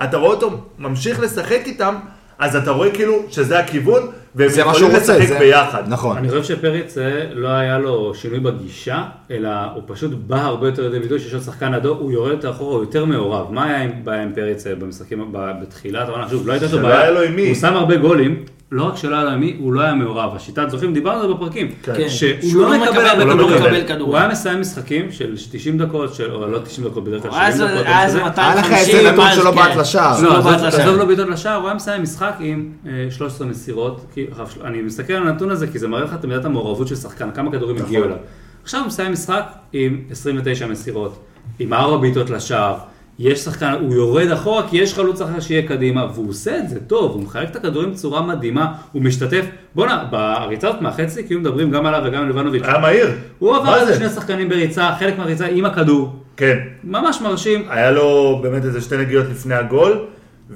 ואתה 0.00 0.16
רואה 0.16 0.30
אותו 0.30 0.60
ממשיך 0.78 1.20
לשחק 1.20 1.60
איתם, 1.66 1.94
אז 2.38 2.56
אתה 2.56 2.70
רואה 2.70 2.90
כאילו 2.90 3.22
שזה 3.30 3.58
הכיוון, 3.58 4.02
והם 4.34 4.50
יכולים 4.56 4.90
לשחק 4.90 5.24
זה- 5.26 5.38
ביחד. 5.38 5.82
נכון. 5.88 6.16
אני 6.16 6.28
חושב 6.28 6.44
שפריץ 6.44 6.96
לא 7.32 7.48
היה 7.48 7.78
לו 7.78 8.12
שינוי 8.14 8.40
בגישה, 8.40 9.02
אלא 9.30 9.48
הוא 9.74 9.82
פשוט 9.86 10.10
בא 10.26 10.36
הרבה 10.44 10.68
יותר 10.68 10.82
לידי 10.82 10.98
ביטוי 10.98 11.20
שיש 11.20 11.34
לו 11.34 11.40
שחקן 11.40 11.72
לידו, 11.74 11.96
הוא 11.96 12.12
יורד 12.12 12.30
יותר 12.30 12.50
אחורה, 12.50 12.74
הוא 12.74 12.82
יותר 12.84 13.04
מעורב. 13.04 13.52
מה 13.52 13.64
היה 13.64 13.82
עם- 13.82 14.04
בעיה 14.04 14.22
עם 14.22 14.32
פריץ 14.34 14.64
במשחקים, 14.66 15.32
בתחילת 15.62 16.08
העונה? 16.08 16.28
שוב, 16.28 16.46
לא 16.46 16.52
הייתה 16.52 16.66
לו 16.66 16.72
שלא 16.72 16.82
בעיה. 16.82 17.00
היה 17.00 17.10
לו 17.10 17.22
עם 17.22 17.36
מי. 17.36 17.46
הוא 17.46 17.54
שם 17.54 17.74
הרבה 17.74 17.96
גולים, 17.96 18.44
לא 18.72 18.84
רק 18.84 18.96
שלא 18.96 19.14
היה 19.16 19.24
לו 19.24 19.38
מי, 19.38 19.56
הוא 19.58 19.72
לא 19.72 19.80
היה 19.80 19.94
מעורב. 19.94 20.30
השיטת 20.36 20.70
זוכים, 20.70 20.94
דיברנו 20.94 21.20
על 21.22 21.28
זה 21.28 21.34
בפרקים. 21.34 21.68
כן, 21.82 22.08
שהוא 22.08 22.30
שהוא 22.50 22.62
לא 22.62 22.70
לא 22.70 22.84
מקבל 22.84 23.06
הרבה 23.06 23.22
הוא 23.22 23.40
לא 23.40 23.46
כדורים. 23.86 24.00
הוא 24.00 24.16
היה 24.16 24.28
מסיים 24.28 24.60
משחקים 24.60 25.12
של 25.12 25.34
90 25.50 25.78
דקות, 25.78 26.14
של- 26.14 26.30
או 26.32 26.46
לא 26.50 26.58
90 26.58 26.86
דקות, 26.88 27.04
בדרך 27.04 27.22
כלל 27.22 27.30
היה 27.34 27.52
70 27.52 27.62
איזה- 27.68 27.74
דקות. 27.74 27.86
היה 27.86 28.04
איזה 28.04 28.16
שזה. 28.18 28.24
250, 28.24 28.72
היה 28.72 28.82
לך 28.92 28.96
איזה 28.96 29.12
נתון 29.12 29.26
אז 29.26 29.36
שלא 29.36 29.50
כן. 29.50 29.56
בעט 29.56 29.76
לשער. 29.76 30.20
לא, 30.22 30.40
בעט 30.40 30.60
עזוב 30.60 30.96
לא 30.96 31.04
בעיטות 31.04 31.28
לשער, 31.28 31.54
הוא 31.56 31.66
היה 31.66 31.74
מסיים 31.74 32.02
משחק 32.02 32.34
עם 32.40 32.68
אה, 32.86 32.90
13 33.10 33.46
מסירות. 33.46 34.04
כי- 34.14 34.26
עכשיו, 34.38 34.64
אני 34.66 34.82
מסתכל 34.82 35.12
על 35.12 35.28
הנתון 35.28 35.50
הזה 35.50 35.66
כי 35.66 35.78
זה 35.78 35.88
מראה 35.88 36.04
לך 36.04 36.14
את 36.14 36.24
מידת 36.24 36.44
המעורבות 36.44 36.88
של 36.88 36.96
שחקן, 36.96 37.30
כמה 37.30 37.52
כדורים 37.52 37.76
נכון. 37.76 37.86
הגיעו 37.88 38.04
אליו. 38.04 38.16
עכשיו 38.62 38.80
הוא 38.80 38.86
מסיים 38.86 39.12
משחק 39.12 39.42
עם 39.72 40.00
29 40.10 40.66
מסירות, 40.66 41.18
עם 41.58 41.72
4 41.72 41.96
בעיטות 41.96 42.30
לשער. 42.30 42.74
יש 43.18 43.38
שחקן, 43.38 43.74
הוא 43.80 43.94
יורד 43.94 44.30
אחורה 44.30 44.68
כי 44.68 44.76
יש 44.76 44.94
חלוץ 44.94 45.20
אחר 45.20 45.40
שיהיה 45.40 45.68
קדימה, 45.68 46.06
והוא 46.14 46.30
עושה 46.30 46.58
את 46.58 46.68
זה 46.68 46.80
טוב, 46.80 47.12
הוא 47.12 47.22
מחלק 47.22 47.50
את 47.50 47.56
הכדורים 47.56 47.92
בצורה 47.92 48.22
מדהימה, 48.22 48.72
הוא 48.92 49.02
משתתף, 49.02 49.44
בואנה, 49.74 50.04
בריצה 50.10 50.68
הזאת 50.68 50.80
מהחצי, 50.80 51.26
כאילו 51.26 51.40
מדברים 51.40 51.70
גם 51.70 51.86
עליו 51.86 52.02
וגם 52.04 52.22
על 52.22 52.28
לבנוביץ', 52.28 52.62
היה 52.64 52.78
מהיר. 52.78 53.10
הוא 53.38 53.56
עבר 53.56 53.84
זה? 53.84 53.94
שני 53.94 54.08
שחקנים 54.08 54.48
בריצה, 54.48 54.94
חלק 54.98 55.18
מהריצה 55.18 55.46
עם 55.46 55.64
הכדור, 55.64 56.12
כן. 56.36 56.58
ממש 56.84 57.20
מרשים, 57.20 57.64
היה 57.68 57.90
לו 57.90 58.38
באמת 58.42 58.64
איזה 58.64 58.80
שתי 58.80 58.96
נגיעות 58.96 59.26
לפני 59.30 59.54
הגול, 59.54 60.04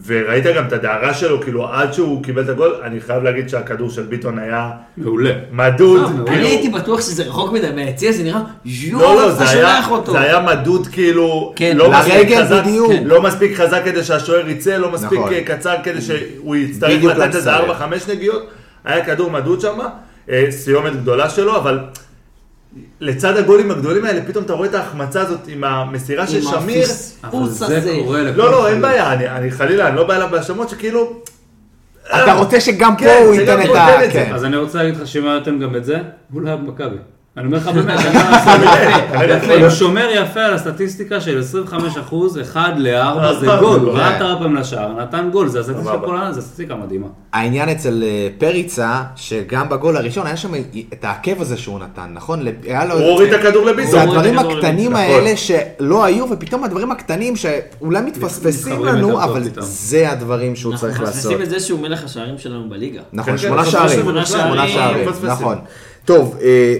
וראית 0.07 0.45
גם 0.57 0.67
את 0.67 0.73
הדהרה 0.73 1.15
שלו, 1.15 1.41
כאילו 1.41 1.69
עד 1.69 1.93
שהוא 1.93 2.23
קיבל 2.23 2.43
את 2.43 2.49
הגול, 2.49 2.75
אני 2.85 3.01
חייב 3.01 3.23
להגיד 3.23 3.49
שהכדור 3.49 3.91
של 3.91 4.03
ביטון 4.03 4.39
היה 4.39 4.71
מעולה. 4.97 5.31
מדוד. 5.53 6.01
אה. 6.03 6.09
כאילו- 6.09 6.27
אני 6.29 6.47
הייתי 6.47 6.69
בטוח 6.69 7.01
שזה 7.01 7.23
רחוק 7.23 7.53
מדי 7.53 7.71
מהיציע, 7.75 8.13
זה 8.13 8.23
נראה, 8.23 8.41
יואו, 8.65 9.03
לא, 9.03 9.15
לא, 9.15 9.33
היה, 9.39 9.47
שולח 9.53 9.91
אותו. 9.91 10.13
זה 10.13 10.21
היה 10.21 10.41
מדוד 10.41 10.87
כאילו, 10.87 11.53
כן, 11.57 11.77
לא 11.77 11.91
מספיק 11.91 12.15
לרגל 12.15 12.45
חזק, 12.45 12.63
בדיוק. 12.63 12.93
כן. 12.93 13.05
לא 13.05 13.23
מספיק 13.23 13.57
חזק 13.57 13.81
כדי 13.85 14.05
שהשוער 14.05 14.49
יצא, 14.49 14.77
לא 14.77 14.91
מספיק 14.93 15.19
נכון. 15.19 15.33
אה, 15.33 15.45
קצר 15.45 15.75
כדי 15.85 16.01
שהוא 16.01 16.57
יצטרך 16.57 17.05
לתת 17.05 17.35
איזה 17.35 17.51
לצד. 17.51 17.61
4-5 17.69 18.09
נגיעות, 18.09 18.47
היה 18.85 19.05
כדור 19.05 19.31
מדוד 19.31 19.61
שם, 19.61 19.79
אה, 20.31 20.47
סיומת 20.51 20.97
גדולה 20.97 21.31
שלו, 21.31 21.57
אבל 21.57 21.79
לצד 23.01 23.37
הגולים 23.37 23.71
הגדולים 23.71 24.05
האלה, 24.05 24.23
פתאום 24.27 24.45
אתה 24.45 24.53
רואה 24.53 24.69
את 24.69 24.75
ההחמצה 24.75 25.21
הזאת 25.21 25.49
עם 25.49 25.65
המסירה 25.65 26.27
של 26.27 26.37
עם 26.37 26.43
שמיר, 26.43 26.85
הפספוס 26.85 27.63
אבל 27.63 27.77
הזה. 27.77 27.81
זה 27.81 27.97
קורה 28.05 28.23
לכל 28.23 28.39
לא, 28.39 28.51
לא, 28.51 28.69
אין. 28.69 28.83
בעיה, 28.83 29.13
אני, 29.13 29.29
אני 29.29 29.51
חלילה, 29.51 29.89
אני 29.89 29.97
לא 29.97 30.05
בא 30.07 30.17
אליו 30.17 30.29
בהאשמות 30.31 30.69
שכאילו... 30.69 31.23
אתה 32.07 32.33
רוצה 32.33 32.61
שגם 32.61 32.97
פה 32.97 33.05
כן, 33.05 33.23
הוא 33.27 33.35
שגם 33.35 33.61
ייתן 33.61 33.63
את 33.63 33.69
הוא 33.69 33.77
ה... 33.77 33.91
ייתן 33.91 34.05
את 34.05 34.13
זה. 34.13 34.25
כן. 34.25 34.35
אז 34.35 34.45
אני 34.45 34.57
רוצה 34.57 34.83
להגיד 34.83 35.01
לך 35.01 35.17
נותן 35.17 35.59
גם 35.59 35.77
את 35.77 35.85
זה, 35.85 35.99
הוא 36.33 36.43
לא 36.43 36.49
היה 36.49 36.57
במכבי. 36.57 36.97
אני 37.39 37.47
אומר 37.47 37.59
לך 37.59 37.69
באמת, 37.69 37.99
אני 37.99 38.09
אומר 38.09 39.37
לך, 39.37 39.43
יפה, 39.43 39.55
הוא 39.55 39.71
שומר 39.71 40.09
יפה 40.15 40.41
על 40.41 40.55
הסטטיסטיקה 40.55 41.21
של 41.21 41.41
25% 41.73 42.15
1 42.43 42.73
ל-4 42.77 43.33
זה 43.41 43.47
גול, 43.61 43.81
הוא 43.81 43.93
ראה 43.93 44.17
את 44.17 44.21
הרפם 44.21 44.55
לשער, 44.55 44.93
נתן 44.93 45.29
גול, 45.33 45.49
זה 45.49 45.61
הסטטיסטיקה 45.61 45.91
סבבה. 45.91 46.07
כל 46.07 46.17
העונה, 46.17 46.33
זה 46.33 46.41
סטטיסטיקה 46.41 46.75
מדהימה. 46.75 47.07
העניין 47.33 47.69
אצל 47.69 48.03
אה, 48.03 48.29
פריצה, 48.39 49.03
שגם 49.17 49.69
בגול 49.69 49.97
הראשון 49.97 50.27
היה 50.27 50.37
שם 50.37 50.55
את 50.93 51.05
העקב 51.05 51.41
הזה 51.41 51.57
שהוא 51.57 51.79
נתן, 51.79 52.11
נכון? 52.13 52.47
היה 52.65 52.85
לו... 52.85 52.95
הוא 52.95 53.11
הוריד 53.11 53.33
את 53.33 53.41
הכדור 53.41 53.67
לביטון. 53.67 53.91
זה 53.91 54.03
הדברים 54.03 54.39
הקטנים. 54.39 54.97
האלה 54.97 55.37
שלא 55.37 56.05
היו, 56.05 56.27
ופתאום 56.31 56.65
הדברים 56.65 56.93
הקטנים 56.93 57.37
שאולי 57.37 58.01
מתפספסים 58.01 58.85
לנו, 58.85 59.25
אבל. 59.25 59.43
זה 59.59 60.11
הדברים 60.11 60.57
שהוא 60.57 60.73
אנחנו 60.73 60.87
צריך 60.87 61.01
לעשות. 61.01 61.17
מפספסים 61.17 61.43
את 61.43 61.51
זה 61.51 61.61
שהוא 61.61 61.81
מלך 61.81 62.05
השערים 62.05 62.39
שלנו 62.39 62.69
בליגה. 62.69 63.01
נכון, 63.13 63.33
כן, 63.33 63.39
שמונה 63.39 63.65
כן, 63.65 63.71
שערים, 63.71 64.01
שמונה 64.01 64.27
שמונה 64.27 64.69
שערים, 64.69 64.75
שערים, 64.75 65.09
מפספסים. 65.09 65.31
נכון. 65.31 65.59
טוב, 66.05 66.37
אה, 66.43 66.77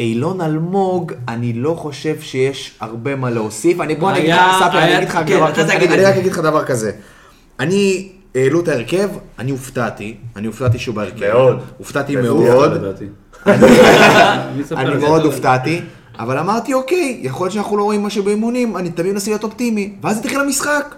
אילון 0.00 0.40
אלמוג, 0.40 1.12
אני 1.28 1.52
לא 1.52 1.74
חושב 1.74 2.20
שיש 2.20 2.76
הרבה 2.80 3.16
מה 3.16 3.30
להוסיף. 3.30 3.80
אני 3.80 3.94
בוא 3.94 4.10
אני 4.10 4.18
אגיד 4.18 4.30
לך, 4.30 4.40
ספי, 4.58 4.78
אני 4.78 4.96
אגיד 4.96 5.08
לך 5.08 5.18
כן, 5.26 5.36
דבר 5.36 5.52
כזה, 5.54 5.76
אני 5.76 5.88
זה. 5.88 6.08
רק 6.08 6.16
אגיד 6.16 6.32
לך 6.32 6.38
דבר 6.38 6.64
כזה. 6.64 6.92
אני, 7.60 8.08
העלו 8.34 8.60
את 8.60 8.68
ההרכב, 8.68 9.08
אני 9.38 9.50
הופתעתי, 9.50 10.16
אני 10.36 10.46
הופתעתי 10.46 10.78
שהוא 10.78 10.94
בהרכב. 10.94 11.32
מאוד. 11.32 11.60
הופתעתי 11.78 12.16
מאוד. 12.16 12.84
אני? 13.46 14.96
מאוד 15.00 15.22
הופתעתי, 15.22 15.80
אבל 16.18 16.38
אמרתי, 16.38 16.74
אוקיי, 16.74 17.20
יכול 17.22 17.44
להיות 17.44 17.54
שאנחנו 17.54 17.76
לא 17.76 17.82
רואים 17.82 18.02
משהו 18.02 18.22
באימונים, 18.22 18.76
אני 18.76 18.90
תמיד 18.90 19.12
מנסה 19.12 19.30
להיות 19.30 19.44
אופטימי. 19.44 19.92
ואז 20.02 20.18
התחיל 20.18 20.40
המשחק, 20.40 20.94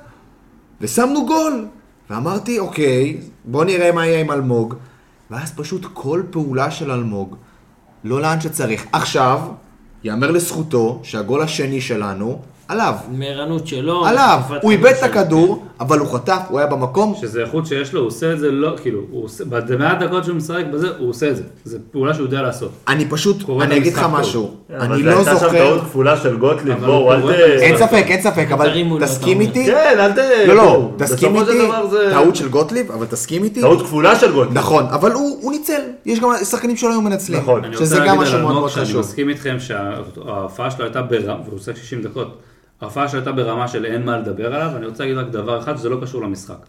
ושמנו 0.80 1.26
גול. 1.26 1.66
ואמרתי, 2.11 2.59
אוקיי, 2.59 3.16
בוא 3.44 3.64
נראה 3.64 3.92
מה 3.92 4.07
יהיה 4.07 4.20
עם 4.20 4.30
אלמוג. 4.30 4.74
ואז 5.30 5.53
פשוט 5.57 5.86
כל 5.92 6.22
פעולה 6.30 6.70
של 6.70 6.90
אלמוג, 6.90 7.36
לא 8.05 8.20
לאן 8.20 8.40
שצריך. 8.40 8.86
עכשיו, 8.92 9.40
יאמר 10.05 10.30
לזכותו 10.30 11.00
שהגול 11.03 11.42
השני 11.42 11.80
שלנו, 11.80 12.38
עליו. 12.68 12.94
מערנות 13.11 13.66
שלו. 13.66 14.07
עליו. 14.07 14.40
הוא 14.62 14.72
איבד 14.72 14.92
את. 14.98 15.03
הכדור, 15.03 15.64
אבל 15.83 15.99
הוא 15.99 16.09
חטף, 16.09 16.41
הוא 16.49 16.59
היה 16.59 16.66
במקום. 16.66 17.14
שזה 17.20 17.41
איכות 17.41 17.66
שיש 17.66 17.93
לו, 17.93 18.01
הוא 18.01 18.07
עושה 18.07 18.33
את 18.33 18.39
זה 18.39 18.51
לא, 18.51 18.76
כאילו, 18.83 19.01
הוא 19.11 19.24
עושה, 19.24 19.45
במעט 19.45 19.99
דקות 20.03 20.24
שהוא 20.24 20.37
משחק 20.37 20.64
בזה, 20.72 20.89
הוא 20.99 21.11
עושה 21.11 21.30
את 21.30 21.37
זה. 21.37 21.43
זו 21.64 21.78
פעולה 21.91 22.14
שהוא 22.14 22.26
יודע 22.26 22.43
לעשות. 22.43 22.70
אני 22.89 23.05
פשוט, 23.09 23.37
אני 23.62 23.76
אגיד 23.76 23.93
לך. 23.93 24.07
משהו. 24.12 24.55
אבל 24.76 24.93
אני 24.93 25.03
לא 25.03 25.11
הייתה 25.11 25.30
שם 25.30 25.39
זוכר... 25.39 25.59
טעות 25.59 25.80
כפולה 25.80 26.16
של 26.16 26.37
גוטליב, 26.37 26.72
אבל 26.72 26.87
בואו, 26.87 27.12
אל 27.12 27.20
ת... 27.20 27.35
אין 27.61 27.76
ספק, 27.76 28.05
אין 28.09 28.22
ספק, 28.22 28.47
אבל 28.53 28.72
תסכים. 29.01 29.41
איתי. 29.41 29.66
כן, 29.66 29.97
אל 29.99 30.12
ת... 30.12 30.18
לא, 30.47 30.55
לא, 30.55 30.62
בואו, 30.62 30.93
תסכים 30.99 31.37
איתי, 31.37 31.68
טעות 32.11 32.37
של 32.37 32.49
גוטליב, 32.49 32.93
אבל 32.93 33.07
תסכים 33.07 33.45
איתי. 33.45 33.61
טעות 33.61 33.83
כפולה 33.83 34.16
של 34.16 34.33
גוטליב. 34.33 34.59
נכון, 34.59 34.85
אבל 34.91 35.12
הוא 35.12 35.53
ניצל, 35.53 35.80
יש 36.07 36.20
גם 36.20 36.30
שחקנים 36.45 36.76
שלא 36.76 36.91
היו 36.91 37.03
מנצלים. 37.03 37.41
נכון. 37.41 37.64
אני 37.64 37.76
שזה 37.76 37.85
רוצה 37.85 37.99
גם 37.99 38.07
להגיד 38.07 38.22
משהו 38.22 38.37
על 38.37 38.43
מאוד 38.43 38.55
אלמוג 38.55 38.68
שאני 38.68 38.85
חשוב. 38.85 39.01
מסכים 39.01 39.28
איתכם 39.28 39.57
שההופעה 39.59 40.70
שלו 40.70 40.85
הייתה 40.85 41.03
ברמה, 41.03 41.41
והוא 41.45 41.57
עושה 41.59 41.72
60 41.76 42.03
דקות, 42.03 42.39
ההופעה 42.83 43.09
שלו 43.09 43.18
הייתה 43.18 43.33
ברמה 43.33 43.68
של 43.68 43.85
אין 43.85 44.05
מה 44.05 44.18
לדבר 44.18 44.55
עליו, 44.55 44.76
אני 44.76 44.87
רוצה 44.87 45.05
להגיד 45.05 45.18
רק 45.18 45.28
דבר 45.28 45.59
אחד, 45.59 45.76
שזה 45.76 45.89
לא 45.89 45.99
קשור 46.03 46.22
למשחק. 46.22 46.66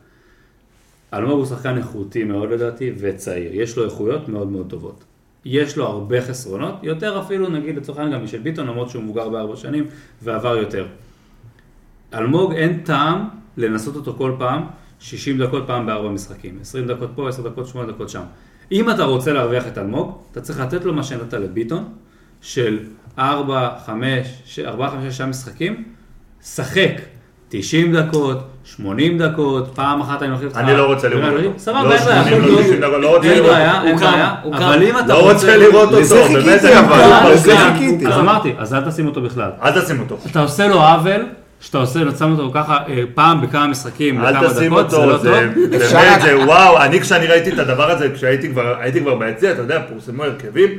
אלמוג 1.13 1.37
הוא 1.37 1.45
שחקן 1.45 1.77
איכותי 1.77 2.23
מאוד 2.23 2.49
לדעתי, 2.49 2.91
וצעיר, 2.97 3.51
יש 3.53 3.77
לו 3.77 3.85
איכויות 3.85 4.29
מאוד 4.29 4.51
מאוד 4.51 4.69
טובות. 4.69 5.03
יש 5.45 5.77
לו 5.77 5.85
הרבה 5.85 6.21
חסרונות, 6.21 6.75
יותר 6.83 7.21
אפילו 7.21 7.49
נגיד 7.49 7.77
לצורך 7.77 7.97
העניין 7.97 8.17
גם 8.17 8.23
משל 8.23 8.39
ביטון, 8.39 8.67
למרות 8.67 8.89
שהוא 8.89 9.03
מבוגר 9.03 9.29
בארבע 9.29 9.55
שנים 9.55 9.85
ועבר 10.21 10.57
יותר. 10.57 10.87
אלמוג 12.13 12.53
אין 12.53 12.83
טעם 12.83 13.29
לנסות 13.57 13.95
אותו 13.95 14.13
כל 14.17 14.35
פעם, 14.39 14.65
60 14.99 15.37
דקות 15.37 15.63
פעם 15.67 15.85
בארבע 15.85 16.09
משחקים, 16.09 16.57
20 16.61 16.87
דקות 16.87 17.09
פה, 17.15 17.29
10 17.29 17.49
דקות, 17.49 17.67
8 17.67 17.91
דקות 17.91 18.09
שם. 18.09 18.23
אם 18.71 18.89
אתה 18.89 19.03
רוצה 19.03 19.33
להרוויח 19.33 19.67
את 19.67 19.77
אלמוג, 19.77 20.17
אתה 20.31 20.41
צריך 20.41 20.59
לתת 20.59 20.85
לו 20.85 20.93
מה 20.93 21.03
שנתת 21.03 21.33
לביטון, 21.33 21.83
של 22.41 22.79
4, 23.19 23.79
5, 23.85 24.59
4, 24.59 24.89
5, 24.89 25.15
6 25.15 25.21
משחקים, 25.21 25.92
שחק 26.45 26.91
90 27.49 27.95
דקות, 27.95 28.47
80 28.63 29.17
דקות, 29.17 29.71
פעם 29.75 30.01
אחת 30.01 30.21
אני 30.23 30.31
מחליף 30.31 30.47
אותך. 30.47 30.57
אני 30.57 30.77
לא 30.77 30.85
רוצה 30.85 31.09
לראות 31.09 31.33
לא, 31.33 31.39
אותו. 31.47 31.59
סבבה, 31.59 31.83
לא 31.83 31.93
אין 31.93 32.05
בעיה, 32.05 32.23
80, 32.23 32.37
הכל 32.43 32.47
לא 32.47 32.55
טוב. 32.55 32.61
90 32.63 32.81
דקות, 32.81 33.01
לא 33.01 33.15
רוצה 33.15 33.27
אין 33.29 33.37
לראות 33.37 33.51
בעיה, 33.51 33.77
אותו. 33.77 33.87
אין 33.87 33.97
בעיה, 33.97 34.35
אבל. 34.53 34.83
אם 34.83 34.99
אתה 34.99 35.07
לא 35.07 35.31
רוצה 35.31 35.57
לראות 35.57 35.89
אותו, 35.93 36.33
באמת 36.33 36.65
אבל. 36.65 37.31
לזה 37.33 37.57
חיכיתי. 37.57 38.07
אז 38.07 38.13
אמרתי, 38.19 38.53
אז 38.57 38.73
אל 38.73 38.89
תשים 38.89 39.07
אותו 39.07 39.21
בכלל. 39.21 39.49
אל 39.63 39.81
תשים 39.81 39.99
אותו. 39.99 40.17
אתה 40.31 40.41
עושה 40.41 40.67
לו 40.67 40.81
עוול, 40.81 41.25
שאתה 41.59 41.77
עושה, 41.77 41.99
שם 42.19 42.31
אותו 42.31 42.51
ככה 42.53 42.77
אה, 42.87 43.03
פעם 43.13 43.41
בכמה 43.41 43.67
משחקים, 43.67 44.25
אל 44.25 44.33
תשים 44.49 44.73
דקות, 44.73 44.89
זה 44.89 44.97
אותו, 44.97 45.09
לא 45.09 45.17
זה 45.17 45.29
טוב. 45.29 45.73
אפשר 45.75 45.97
באמת, 45.97 46.15
רק- 46.15 46.21
זה 46.21 46.37
וואו, 46.45 46.81
אני 46.81 47.01
כשאני 47.01 47.27
ראיתי 47.27 47.51
את 47.53 47.59
הדבר 47.59 47.91
הזה, 47.91 48.09
כשהייתי 48.15 48.49
כבר, 48.49 48.75
הייתי 48.79 48.99
כבר 48.99 49.15
ביציע, 49.15 49.51
אתה 49.51 49.61
יודע, 49.61 49.81
פורסמו 49.89 50.23
הרכבים, 50.23 50.69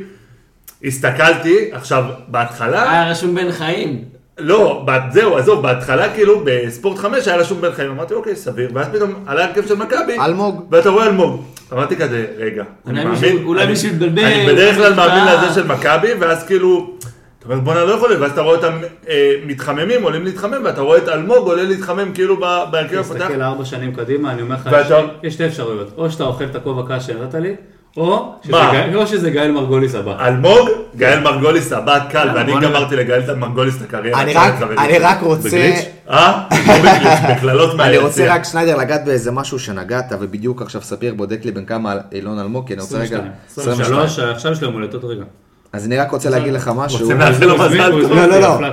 הסתכלתי, 0.85 1.57
עכשיו, 1.73 2.05
בהתחלה, 2.29 2.93
היה 2.93 3.11
רשום 3.11 3.35
בן 3.35 3.53
חיים. 3.53 4.14
לא, 4.39 4.85
זהו, 5.13 5.37
עזוב, 5.37 5.63
בהתחלה 5.63 6.15
כאילו 6.15 6.43
בספורט 6.45 6.99
5 6.99 7.29
היה 7.29 7.37
רשום 7.37 7.61
בן 7.61 7.73
חיים, 7.73 7.91
אמרתי 7.91 8.15
אוקיי, 8.15 8.37
סביר, 8.37 8.71
ואז 8.75 8.87
פתאום 8.93 9.15
עלה 9.27 9.45
הרכב 9.45 9.67
של 9.67 9.75
מכבי, 9.75 10.19
אלמוג. 10.21 10.67
ואתה 10.71 10.89
רואה 10.91 11.07
אלמוג, 11.07 11.43
אמרתי 11.73 11.97
כזה, 11.97 12.27
רגע, 12.39 12.65
אני 12.87 13.05
מאמין, 13.05 13.45
אולי 13.45 13.63
אני- 13.63 13.71
מישהו 13.71 13.89
התבלבל, 13.89 14.25
אני 14.25 14.47
בדרך 14.47 14.77
כלל 14.77 14.87
הוא 14.87 14.97
מאמין 14.97 15.25
טעה. 15.25 15.45
לזה 15.45 15.55
של 15.55 15.67
מכבי, 15.67 16.09
ואז 16.21 16.47
כאילו, 16.47 16.91
אתה 17.39 17.49
אומר 17.49 17.61
בואנה 17.61 17.85
לא 17.85 17.93
יכול 17.93 18.09
להיות, 18.09 18.21
ואז 18.23 18.31
אתה 18.33 18.41
רואה 18.41 18.57
אותם 18.57 18.73
אה, 19.09 19.35
מתחממים, 19.47 20.03
עולים 20.03 20.25
להתחמם, 20.25 20.61
ואתה 20.65 20.81
רואה 20.81 20.99
את 20.99 21.09
אלמוג 21.09 21.47
עולה 21.49 21.63
להתחמם 21.63 22.11
כאילו 22.15 22.37
בהרכב 22.71 22.99
הפותח, 22.99 23.23
תסתכל 23.27 23.43
ארבע 23.43 23.65
שנים 23.65 23.95
קדימה, 23.95 24.33
אני 24.33 24.43
אומר 24.43 24.55
לך, 24.55 24.71
יש- 24.81 24.93
יש 25.23 25.35
שתי 25.35 25.47
אפשרויות, 25.47 25.89
או 25.97 26.11
שאתה 26.11 26.25
אוכל 26.25 26.45
את 26.45 26.55
הכובע 26.57 26.97
קש 26.97 27.07
שנתת 27.07 27.35
לי, 27.35 27.55
או 27.97 28.33
שזה 28.43 28.53
מה? 28.53 28.73
גיא- 28.73 28.95
או 28.97 29.07
שזה 29.07 29.31
גאל 29.31 29.51
מרגוליס 29.53 29.95
הבא. 29.95 30.27
אלמוג, 30.29 30.69
גאל 30.97 31.21
מרגוליס 31.21 31.73
הבא 31.73 31.99
קל, 32.11 32.29
ואני. 32.35 32.53
גמרתי 32.61 32.97
לגאל 32.97 33.21
את 33.21 33.31
מרגוליס 33.31 33.77
את 33.77 33.83
הקריירה. 33.83 34.23
אני 34.23 34.33
רק-. 34.35 34.55
אני 34.79 34.99
רק 34.99 35.19
רוצה- 35.23 35.49
בגליץ'? 35.49 35.85
אה? 36.11 36.43
לא 36.51 36.75
בגליץ', 36.79 37.19
בקללות 37.37 37.69
מהיציע. 37.75 37.87
אני 37.87 37.99
רוצה 37.99 38.35
רק, 38.35 38.45
שניידר, 38.45 38.77
לגעת 38.77 39.05
באיזה 39.05 39.31
משהו 39.31 39.59
שנגעת, 39.59 40.13
ובדיוק 40.21 40.63
עכשיו 40.63 40.83
ספיר 40.83 41.15
בודק 41.15 41.41
לי 41.45 41.53
בין 41.53 41.65
כמה 41.65 41.95
אילון 42.13 42.39
אלמוג, 42.39 42.67
כי 42.67 42.75
אני 42.75 42.83
רוצה 42.83 42.99
רגע... 42.99 43.21
22. 43.51 43.89
23, 43.89 44.19
עכשיו 44.19 44.53
יש 44.53 44.63
לו 44.63 44.71
עוד 44.93 45.05
רגע. 45.05 45.25
אז 45.73 45.87
אני 45.87 45.97
רק 45.97 46.11
רוצה 46.11 46.31
להגיד 46.31 46.53
לך 46.53 46.71
משהו. 46.77 46.99
רוצה 47.01 47.15
לאחל 47.15 47.45
לו 47.47 47.55
מזל 47.59 47.91
טוב. 48.03 48.13
לא, 48.13 48.27
לא, 48.27 48.41
לא. 48.41 48.69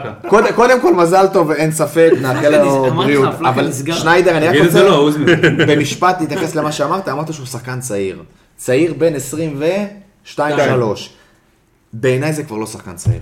קודם- 0.56 0.82
כל 0.82 0.94
מזל 0.94 1.26
טוב, 1.34 1.52
אין 1.52 1.72
ספק, 1.72 2.12
נאחל 2.22 2.62
לו 2.64 2.92
בריאות. 2.96 3.30
אבל. 3.40 3.72
שניידר, 3.92 4.38
אני 4.38 4.48
רק 4.48 4.56
רוצה 4.66 4.84
לא. 4.84 5.10
במשפט 5.68 6.22
להתייחס 6.22 6.56
למה 6.56 6.72
שאמרת, 6.72 7.10
אמרת 7.10 7.34
שהוא 7.34 7.46
שחקן 7.46 7.80
צעיר. 7.80 8.24
צעיר 8.64 8.94
בין 8.94 9.16
22-3. 10.36 10.38
בעיניי 11.94 12.34
זה 12.34 12.44
כבר 12.44 12.58
לא 12.58 12.66
שחקן 12.66 12.96
צעיר. 12.96 13.22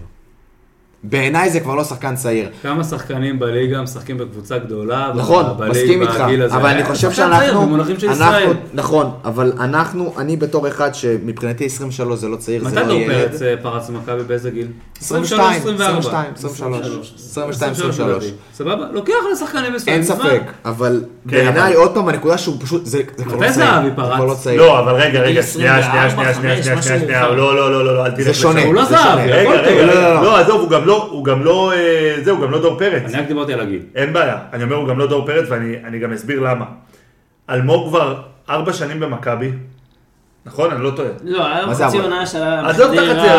בעיניי 1.03 1.49
זה 1.49 1.59
כבר 1.59 1.75
לא 1.75 1.83
שחקן 1.83 2.15
צעיר. 2.15 2.49
כמה 2.63 2.83
שחקנים 2.83 3.39
בליגה 3.39 3.81
משחקים 3.81 4.17
בקבוצה 4.17 4.57
גדולה, 4.57 5.11
נכון, 5.15 5.45
מסכים 5.69 6.01
איתך, 6.01 6.19
הזה. 6.43 6.55
אבל 6.55 6.69
אני 6.69 6.83
חושב 6.83 7.11
שחקן 7.11 7.29
צעיר 7.31 7.43
שאנחנו, 7.47 7.61
במונחים 7.61 7.99
של 7.99 8.07
אנחנו- 8.09 8.23
ישראל. 8.25 8.53
נכון, 8.73 9.11
אבל 9.25 9.51
אנחנו, 9.59 10.13
אני 10.17 10.37
בתור 10.37 10.67
אחד 10.67 10.95
שמבחינתי 10.95 11.65
23 11.65 12.19
זה 12.19 12.27
לא 12.27 12.35
צעיר, 12.35 12.63
זה 12.63 12.67
מתי 12.69 12.75
לא 12.79 12.85
דור 12.87 12.97
ילד. 12.99 13.29
פרץ 13.31 13.41
אה, 13.41 13.53
פרץ 13.61 13.89
למכבי 13.89 14.23
באיזה 14.23 14.51
גיל? 14.51 14.67
22, 15.01 15.49
24. 15.61 15.89
22, 15.89 16.33
23, 16.35 17.13
22, 17.15 17.71
23. 17.71 18.31
סבבה? 18.53 18.85
לוקח 18.93 19.13
לשחקנים 19.33 19.73
מסוימים. 19.73 20.01
אין. 20.01 20.09
ספק, 20.09 20.41
אבל 20.65 21.01
כן, 21.29 21.35
בעיניי 21.37 21.73
עוד 21.73 21.93
פעם 21.93 22.07
הנקודה 22.09 22.37
שהוא 22.37 22.55
פשוט, 22.61 22.85
זה 22.85 23.03
כבר 23.03 23.35
לא 23.35 23.41
מתי 23.41 23.53
צעיר, 23.53 23.65
זהבי 23.65 23.89
זה 23.89 23.95
פרץ? 23.95 24.15
כבר 24.15 24.25
לא 24.25 24.33
צעיר. 24.33 24.61
לא, 24.61 24.79
אבל 24.79 24.93
רגע, 24.93 25.19
רגע, 25.19 25.43
שנייה, 25.43 25.77
24, 25.77 26.09
שנייה, 26.09 26.33
שנייה, 26.63 26.81
שנייה, 26.81 26.99
שנייה. 26.99 27.27
לא, 27.27 27.37
לא, 27.37 27.71
לא, 27.71 27.85
לא, 27.85 27.95
לא, 27.95 28.05
אל 28.05 28.11
תלך 28.11 28.21
זה 28.23 28.33
שונה, 28.33 28.59
לשם. 28.59 28.67
הוא 28.67 28.75
לא. 28.75 28.85
זהבי, 28.85 29.31
הכל 29.33 29.57
טוב. 29.57 29.73
לא, 29.77 29.85
לא, 29.85 30.13
לא. 30.13 30.23
לא, 30.23 30.37
עזוב, 30.39 30.61
הוא 30.61 30.69
גם 30.69 30.85
לא, 30.89 31.07
הוא 31.11 31.25
גם 31.25 31.43
לא, 31.43 31.71
אה, 31.73 32.15
זהו, 32.23 32.35
הוא 32.37 32.43
גם 32.45 32.51
לא 32.51 32.61
דור 32.61 32.79
פרץ. 32.79 33.03
אני 33.13 33.21
רק 33.21 33.27
דיברתי 33.27 33.53
על 33.53 33.59
הגיל. 33.59 33.81
אין 33.95 34.13
בעיה, 34.13 34.37
אני 34.53 34.63
אומר, 34.63 34.75
הוא 34.75 34.87
גם 34.87 34.99
לא 34.99 35.07
דור 35.07 35.25
פרץ, 35.25 35.45
ואני 35.49 35.75
אני 35.85 35.99
גם 35.99 36.13
אסביר 36.13 36.39
למה. 36.39 36.65
אלמוג 37.49 37.89
כבר 37.89 38.21
ארבע 38.49 38.73
שנים 38.73 38.99
במכבי, 38.99 39.51
נכון? 40.45 40.71
אני 40.71 40.83
לא 40.83 40.91
טועה. 40.95 41.09
לא, 41.23 41.45
היה 41.47 41.73
זה 41.73 41.85
חצי? 41.85 41.97
עונה 41.99 42.25
של 42.25 42.43
עזוב 42.43 42.91
את 42.93 42.99
החצי 42.99 43.29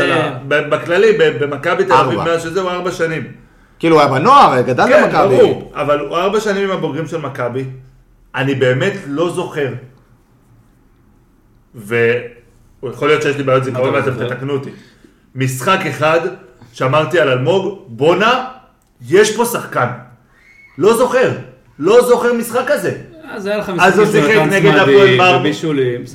השנה, 0.00 0.38
ב- 0.48 0.68
בכללי, 0.70 1.12
במכבי 1.40 1.84
תל 1.84 1.92
אביב, 1.92 2.18
ארבע. 2.18 2.24
מאז 2.32 2.42
שזה 2.42 2.60
הוא 2.60 2.70
ארבע 2.70 2.90
שנים. 2.92 3.32
כאילו 3.78 3.96
הוא 3.96 4.02
היה 4.02 4.10
בנוער, 4.12 4.60
גדל 4.60 4.86
כן, 4.88 5.02
במכבי. 5.04 5.36
ברור, 5.36 5.72
אבל 5.74 6.00
הוא 6.00 6.16
ארבע 6.16 6.40
שנים 6.40 6.64
עם 6.64 6.70
הבוגרים 6.70 7.06
של 7.06 7.18
מכבי, 7.20 7.64
אני 8.34 8.54
באמת 8.54 8.92
לא 9.06 9.30
זוכר, 9.30 9.68
ויכול 11.74 13.08
להיות 13.08 13.22
שיש 13.22 13.36
לי 13.36 13.42
בעיות 13.42 13.64
זיכרון 13.64 13.98
אתה 13.98 14.10
ואתם? 14.10 14.26
תתקנו 14.34 14.52
אותי, 14.52 14.70
משחק 15.34 15.78
אחד 15.88 16.20
שאמרתי 16.78 17.20
על 17.20 17.28
אלמוג, 17.28 17.78
בואנה, 17.88 18.44
יש 19.08 19.36
פה 19.36 19.44
שחקן. 19.44 19.86
לא 20.78 20.96
זוכר, 20.96 21.30
לא 21.78 22.04
זוכר 22.08 22.32
משחק 22.32 22.64
כזה. 22.66 22.92
אז 23.30 23.46
היה 23.46 23.58
לך 23.58 23.72
אז 23.80 23.98
הוא 23.98 24.06
שיחק 24.06 24.36
נגד 24.50 24.74
הפועל 24.76 25.16
מרמורק. 25.16 25.46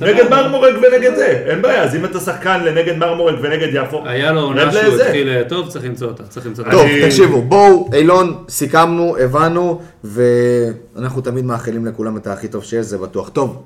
נגד 0.00 0.30
מרמורק 0.30 0.74
ונגד 0.82 1.14
זה, 1.14 1.26
אין 1.46 1.62
בעיה, 1.62 1.82
אז 1.82 1.96
אם 1.96 2.04
אתה 2.04 2.20
שחקן 2.20 2.64
לנגד 2.64 2.96
מרמורק 2.96 3.34
ונגד 3.42 3.68
יפו, 3.72 4.02
היה 4.06 4.32
לו 4.32 4.40
עונה 4.40 4.72
שהוא 4.72 4.82
לזה. 4.84 5.04
התחיל 5.06 5.28
אה, 5.28 5.42
טוב, 5.48 5.68
צריך 5.68 5.84
למצוא 5.84 6.08
אותה. 6.08 6.22
צריך 6.22 6.46
למצוא 6.46 6.64
אותה. 6.64 6.76
טוב, 6.76 6.86
אני- 6.86 7.02
תקשיבו, 7.06 7.42
בואו, 7.42 7.90
אילון, 7.94 8.44
סיכמנו, 8.48 9.16
הבנו, 9.16 9.80
ואנחנו 10.04 11.20
תמיד 11.20 11.44
מאחלים 11.44 11.86
לכולם 11.86 12.16
את 12.16 12.26
הכי 12.26 12.48
טוב 12.48 12.64
שיש, 12.64 12.86
זה 12.86 12.98
בטוח. 12.98 13.28
טוב, 13.28 13.62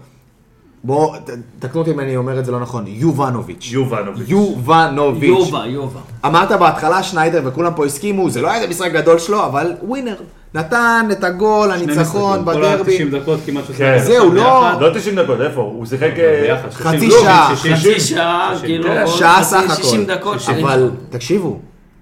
בואו, 0.84 1.16
ת- 1.16 1.30
תקנו 1.58 1.80
אותי 1.80 1.90
אם 1.90 2.00
אני 2.00 2.16
אומר 2.16 2.38
את 2.38 2.44
זה 2.44 2.52
לא 2.52 2.60
נכון, 2.60 2.84
יובנוביץ'. 2.86 3.68
יובנוביץ'. 3.72 4.28
יובנוביץ'. 4.28 5.28
יובה, 5.30 5.66
יובה. 5.66 6.00
אמרת 6.26 6.52
בהתחלה 6.52 7.02
שניידר 7.02 7.42
וכולם 7.44 7.72
פה 7.76 7.86
הסכימו, 7.86 8.30
זה 8.30 8.42
לא 8.42 8.48
היה 8.50 8.56
איזה 8.56 8.68
משחק 8.68 8.92
גדול 8.92 9.18
שלו, 9.18 9.46
אבל 9.46 9.72
ווינר. 9.82 10.14
נתן 10.54 11.06
את 11.12 11.24
הגול, 11.24 11.70
הניצחון 11.70 12.40
משחקים, 12.40 12.44
כל 12.44 12.60
בדרבי. 12.60 13.02
ה-90 13.02 13.20
דקות 13.22 13.40
כמעט 13.46 13.64
שהוא 13.64 13.76
כן. 13.76 13.94
שיחק 13.98 14.06
זהו, 14.06 14.32
לא-. 14.32 14.70
לא 14.80 14.90
90 14.94 15.16
דקות, 15.18 15.40
איפה? 15.40 15.60
הוא 15.60 15.86
שיחק... 15.86 16.10
אה, 16.18 16.56
חצי 16.70 16.98
60, 17.10 17.10
שעה, 17.22 17.56
60, 17.56 17.74
חצי 17.76 18.00
שעה, 18.00 18.50
60. 18.54 18.66
כאילו, 18.82 19.08
שעה 19.08 19.44
סך 19.44 19.62
הכל. 19.70 19.82
60 19.82 20.04
דקות. 20.04 20.40
70 20.40 20.66
אבל. 20.66 20.90
תקשיבו, 21.10 21.58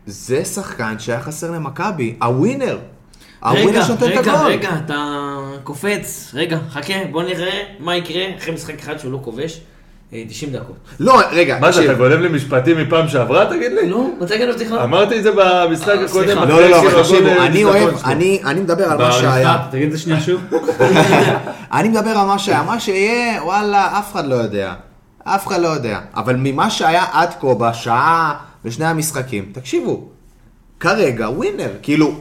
זה 0.06 0.44
שחקן 0.44 0.94
שהיה 0.98 1.20
חסר 1.20 1.50
למכבי, 1.50 2.14
הווינר. 2.22 2.78
רגע, 3.44 3.86
רגע. 4.00 4.42
רגע, 4.44 4.70
אתה 4.84 5.26
קופץ, 5.64 6.30
רגע, 6.34 6.58
חכה, 6.70 6.94
בוא 7.10 7.22
נראה 7.22 7.62
מה 7.78 7.96
יקרה 7.96 8.22
אחרי 8.38 8.54
משחק 8.54 8.78
אחד 8.78 8.98
שהוא 8.98 9.12
לא 9.12 9.18
כובש, 9.22 9.60
אה, 10.12 10.22
90 10.28 10.52
דקות. 10.52 10.76
לא, 11.00 11.20
רגע, 11.32 11.58
מה 11.60 11.72
זה, 11.72 11.84
אתה. 11.84 11.94
גונב 11.94 12.12
לי 12.20 12.28
משפטים 12.28 12.78
מפעם 12.78 13.08
שעברה, 13.08 13.46
תגיד 13.46 13.72
לי? 13.72 13.88
לא, 13.88 14.10
מתי 14.20 14.38
גנבתי 14.38 14.64
לך? 14.64 14.72
אמרתי 14.72 15.18
את 15.18 15.22
זה 15.22 15.30
במשחק 15.36 15.88
אה, 15.88 16.04
הקודם. 16.04 16.38
לא, 16.38 16.60
לא, 16.60 16.68
לא, 16.68 16.80
אבל 16.80 17.02
תקשיבו, 17.02 17.28
אני 17.28 17.64
אה, 17.64 17.68
אוהב. 17.68 17.94
אני 18.04 18.40
אני 18.44 18.60
מדבר 18.60 18.84
על 18.84 18.98
מה 18.98 19.12
שהיה. 19.12 19.58
תגיד 19.70 19.86
את 19.86 19.92
זה 19.92 19.98
שנייה 19.98 20.20
שוב. 20.20 20.40
אני 21.78 21.88
מדבר 21.88 22.10
על 22.10 22.26
מה 22.26 22.38
שהיה, 22.38 22.62
מה 22.62 22.80
שיהיה, 22.80 23.42
וואלה, 23.42 23.98
אף 23.98 24.12
אחד 24.12 24.26
לא 24.26 24.34
יודע. 24.34 24.74
אף 25.24 25.46
אחד 25.46 25.60
לא 25.60 25.68
יודע. 25.68 26.00
אבל 26.14 26.36
ממה 26.38 26.70
שהיה 26.70 27.04
עד 27.12 27.34
כה 27.40 27.54
בשעה, 27.54 28.34
בשני 28.64 28.86
המשחקים, 28.86 29.50
תקשיבו, 29.52 30.08
כרגע 30.80 31.28
ווינר, 31.30 31.70
כאילו, 31.82 32.14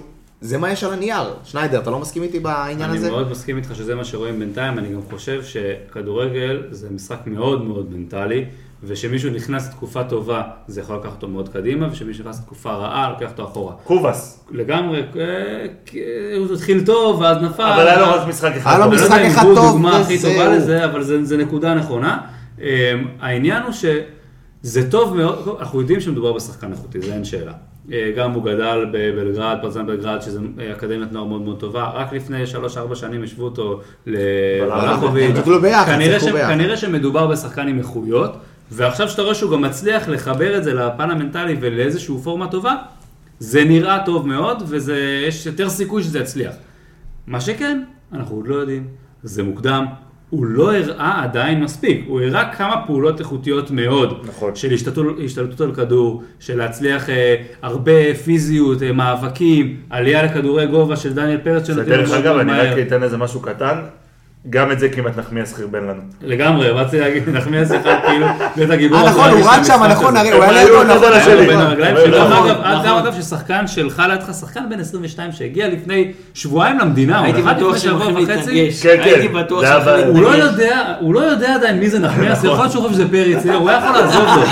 זה 0.45 0.57
מה 0.57 0.71
יש 0.71 0.83
על 0.83 0.93
הנייר. 0.93 1.33
שניידר, 1.43 1.79
אתה 1.79 1.91
לא 1.91 1.99
מסכים 1.99 2.23
איתי 2.23 2.39
בעניין 2.39 2.89
אני 2.89 2.97
הזה? 2.97 3.11
מאוד 3.11 3.31
מסכים 3.31 3.57
איתך 3.57 3.75
שזה 3.75 3.95
מה 3.95 4.05
שרואים 4.05 4.39
בינתיים, 4.39 4.79
אני 4.79 4.93
גם 4.93 4.99
חושב 5.09 5.43
שכדורגל 5.43 6.63
זה 6.71 6.87
משחק 6.91 7.19
מאוד 7.25 7.63
מאוד 7.63 7.91
מנטלי, 7.93 8.45
ושמישהו 8.83 9.29
נכנס 9.29 9.67
לתקופה 9.67 10.03
טובה, 10.03 10.43
זה 10.67 10.81
יכול 10.81 10.95
לקחת 10.95 11.11
אותו 11.11 11.27
מאוד 11.27 11.49
קדימה, 11.49 11.87
ושמישהו 11.91 12.23
נכנס 12.23 12.39
לתקופה 12.39 12.73
רעה, 12.73 13.09
לוקח 13.09 13.31
אותו 13.31 13.43
אחורה. 13.43 13.73
קובאס. 13.83 14.45
לגמרי, 14.51 14.99
אה, 14.99 15.65
כי 15.85 15.99
הוא 16.37 16.53
התחיל 16.53 16.85
טוב, 16.85 17.21
ואז 17.21 17.37
נפל. 17.37 17.63
אבל 17.63 17.87
היה 17.87 17.99
לו 17.99 18.07
רק 18.07 18.27
משחק 18.27 18.51
אחד. 18.57 18.69
היה 18.69 18.79
לו 18.79 18.85
טוב. 18.85 18.93
אני 18.93 19.01
לא 19.01 19.05
משחק 19.05 19.17
יודע 19.17 19.27
אם 19.27 19.31
אחד 19.31 19.45
הוא 19.45 19.55
טוב, 19.55 19.71
דוגמה 19.71 19.99
הכי 19.99 20.15
וזהו. 20.15 20.31
טובה 20.31 20.49
לזה, 20.49 20.85
אבל 20.85 21.03
זה, 21.03 21.25
זה 21.25 21.37
נקודה 21.37 21.73
נכונה. 21.75 22.17
Um, 22.57 22.61
העניין 23.19 23.63
הוא 23.63 23.71
שזה 23.71 24.91
טוב 24.91 25.17
מאוד, 25.17 25.57
אנחנו 25.59 25.81
יודעים 25.81 26.01
שמדובר 26.01 26.33
בשחקן 26.33 26.71
איכותי, 26.71 27.01
זה 27.01 27.13
אין 27.13 27.25
שאלה. 27.25 27.53
Uh, 27.89 27.91
גם 28.17 28.31
הוא 28.31 28.43
גדל 28.43 28.85
בבלגרד, 28.91 29.57
פרזן 29.61 29.87
בלגרד, 29.87 30.21
שזו 30.21 30.39
אה, 30.59 30.71
אקדמיית 30.71 31.11
נוער 31.11 31.25
מאוד 31.25 31.41
מאוד 31.41 31.59
טובה. 31.59 31.89
רק 31.93 32.13
לפני 32.13 32.43
3-4 32.91 32.95
שנים 32.95 33.23
השוו 33.23 33.45
אותו 33.45 33.81
לבלחוביץ'. 34.05 35.35
כנראה 36.47 36.77
שמדובר 36.77 37.27
בשחקן 37.27 37.67
עם 37.67 37.77
איכויות, 37.77 38.37
ועכשיו 38.71 39.09
שאתה 39.09 39.21
רואה 39.21 39.35
שהוא 39.35 39.51
גם 39.51 39.61
מצליח 39.61 40.09
לחבר 40.09 40.57
את 40.57 40.63
זה 40.63 40.73
לפן 40.73 41.11
המנטלי 41.11 41.57
ולאיזושהי 41.61 42.15
פורמה 42.23 42.47
טובה, 42.47 42.75
זה 43.39 43.63
נראה 43.63 44.05
טוב 44.05 44.27
מאוד, 44.27 44.63
ויש 44.67 45.45
יותר 45.45 45.69
סיכוי 45.69 46.03
שזה 46.03 46.19
יצליח. 46.19 46.53
מה 47.27 47.41
שכן, 47.41 47.83
אנחנו 48.13 48.35
עוד 48.35 48.47
לא 48.47 48.55
יודעים, 48.55 48.87
זה 49.23 49.43
מוקדם, 49.43 49.85
הוא 50.29 50.45
לא 50.45 50.75
הראה 50.75 51.23
עדיין 51.23 51.63
מספיק, 51.63 52.05
הוא 52.07 52.21
הראה 52.21 52.53
כמה 52.53 52.75
פעולות 52.87 53.19
איכותיות 53.19 53.71
מאוד, 53.71 54.23
נכון. 54.27 54.55
של 54.55 54.73
השתתות, 54.73 55.05
השתלטות 55.25 55.61
על 55.61 55.75
כדור, 55.75 56.23
של 56.39 56.57
להצליח 56.57 57.09
אה, 57.09 57.35
הרבה 57.61 58.15
פיזיות, 58.25 58.83
אה, 58.83 58.91
מאבקים, 58.91 59.77
עלייה 59.89 60.23
לכדורי 60.23 60.67
גובה 60.67 60.95
של 60.95 61.13
דניאל 61.13 61.37
פרץ 61.37 61.69
דרך 61.69 62.09
מאוד 62.09 62.19
אגב, 62.19 62.35
מאוד 62.35 62.49
אני. 62.49 62.51
רק 62.51 62.87
אתן 62.87 63.03
איזה 63.03 63.17
משהו 63.17 63.41
קטן, 63.41 63.77
גם 64.49 64.71
את 64.71 64.79
זה 64.79 64.89
כמעט 64.89 65.17
נחמיאס 65.17 65.53
חרבן 65.53 65.83
לנו. 65.83 66.01
לגמרי, 66.21 66.69
רציתי 66.69 66.99
להגיד, 66.99 67.29
נחמיאס 67.29 67.71
אחד 67.71 67.95
כאילו, 68.07 68.27
להיות 68.57 68.71
הגיבור. 68.71 68.97
אה, 68.97 69.09
נכון, 69.09 69.29
הוא 69.29 69.49
רץ 69.49 69.67
שם, 69.67 69.83
נכון. 69.89 70.17
הרי 70.17 70.31
הוא 70.31 70.43
היה 70.43 70.63
לידו, 70.63 70.83
נכון, 70.83 71.03
על 71.03 71.13
היה 71.13 71.21
השני. 71.21 71.35
לו 71.35 71.45
בין 71.47 71.59
הרגליים 71.59 71.95
נכון, 71.95 72.07
שלו, 72.07 72.29
נכון, 72.29 72.49
אגב, 72.49 72.61
נכון. 72.61 72.97
אגב 72.97 73.21
ששחקן 73.21 73.67
שלך 73.67 74.03
לידך, 74.09 74.33
שחקן 74.39 74.63
בן 74.69 74.79
22 74.79 75.31
שהגיע 75.31 75.67
לפני 75.67 76.11
שבועיים 76.33 76.79
למדינה, 76.79 77.23
הייתי 77.23 77.41
בטוח 77.41 77.77
שהם 77.77 77.93
שבוע 77.93 78.05
הולכים 78.05 78.37
וחצי. 78.37 78.71
כן, 78.81 78.95
כן. 78.97 79.03
הייתי 79.03 79.27
בטוח 79.27 79.61
שהם 79.63 79.81
היה 79.87 80.05
הולכים 80.05 80.15
הוא 80.15 80.23
לא. 80.23 80.29
יודע, 80.29 80.93
הוא 80.99 81.13
לא 81.13 81.19
יודע 81.19 81.55
עדיין 81.55 81.79
מי 81.79 81.89
זה 81.89 81.99
נחמיאס, 81.99 82.43
יכול 82.43 82.57
להיות 82.57 82.71
שהוא 82.71 82.83
חושב 82.83 82.93
שזה 82.93 83.07
פריץ, 83.07 83.45
הוא 83.45 83.69
היה 83.69 83.77
יכול 83.77 83.91
לעזוב 83.91 84.23
לו. 84.23 84.43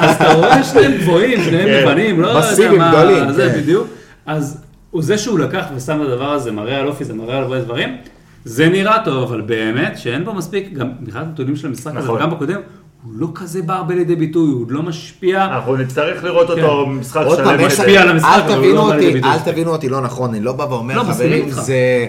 אז 0.00 0.16
אתה 0.16 0.32
רואה 0.32 0.64
שניהם 0.64 0.92
גבוהים, 0.92 1.44
שניהם 1.44 1.66
כן. 1.66 1.82
לבנים, 1.82 2.20
לא 2.20 2.28
יודע 2.28 2.70
מה, 2.78 3.32
זה 3.32 3.50
כן. 3.54 3.60
בדיוק. 3.60 3.86
אז 4.26 4.60
זה 4.98 5.18
שהוא 5.18 5.38
לקח 5.38 5.64
ושם 5.76 6.02
את 6.02 6.06
הדבר 6.06 6.32
הזה, 6.32 6.52
מראה 6.52 6.76
על 6.76 6.86
אופי, 6.86 7.04
זה 7.04 7.14
מראה 7.14 7.36
על 7.36 7.42
הרבה 7.42 7.60
דברים. 7.60 7.96
זה 8.44 8.68
נראה 8.68 9.04
טוב, 9.04 9.22
אבל 9.32 9.40
באמת 9.40 9.98
שאין 9.98 10.24
בו 10.24 10.34
מספיק, 10.34 10.72
גם 10.72 10.88
מבחינת 11.00 11.24
הנתונים 11.26 11.56
של 11.56 11.66
המשחק 11.68 11.86
הזה, 11.96 11.98
נכון. 11.98 12.16
וגם 12.16 12.30
בקודם, 12.30 12.60
הוא 13.04 13.12
לא 13.16 13.28
כזה 13.34 13.62
בא 13.62 13.74
הרבה 13.74 13.94
לידי 13.94 14.16
ביטוי, 14.16 14.50
הוא 14.52 14.66
לא 14.68 14.82
משפיע. 14.82 15.44
אנחנו 15.44 15.76
נצטרך 15.76 16.24
לראות 16.24 16.50
אותו 16.50 16.86
משחק 16.86 17.22
עוד 17.26 17.38
פעם, 17.40 17.46
שלם. 17.58 17.66
יש- 17.66 17.72
כזה. 17.72 17.82
משפיע 17.82 18.02
על 18.02 18.08
המשחק, 18.08 18.28
אל 18.34 18.40
אבל 18.40 18.48
הוא 18.50 18.56
תבינו 18.56 18.74
לא 18.76 18.88
בא 18.88 18.94
לידי 18.94 19.06
אותי, 19.06 19.14
ביטוי. 19.14 19.30
אל 19.30 19.38
תבינו 19.38 19.70
אותי 19.70 19.88
לא 19.88 20.00
נכון, 20.00 20.30
אני 20.30 20.40
לא 20.40 20.52
בא 20.52 20.62
ואומר, 20.62 20.96
לא, 20.96 21.02
חברים. 21.02 21.50
זה... 21.50 22.06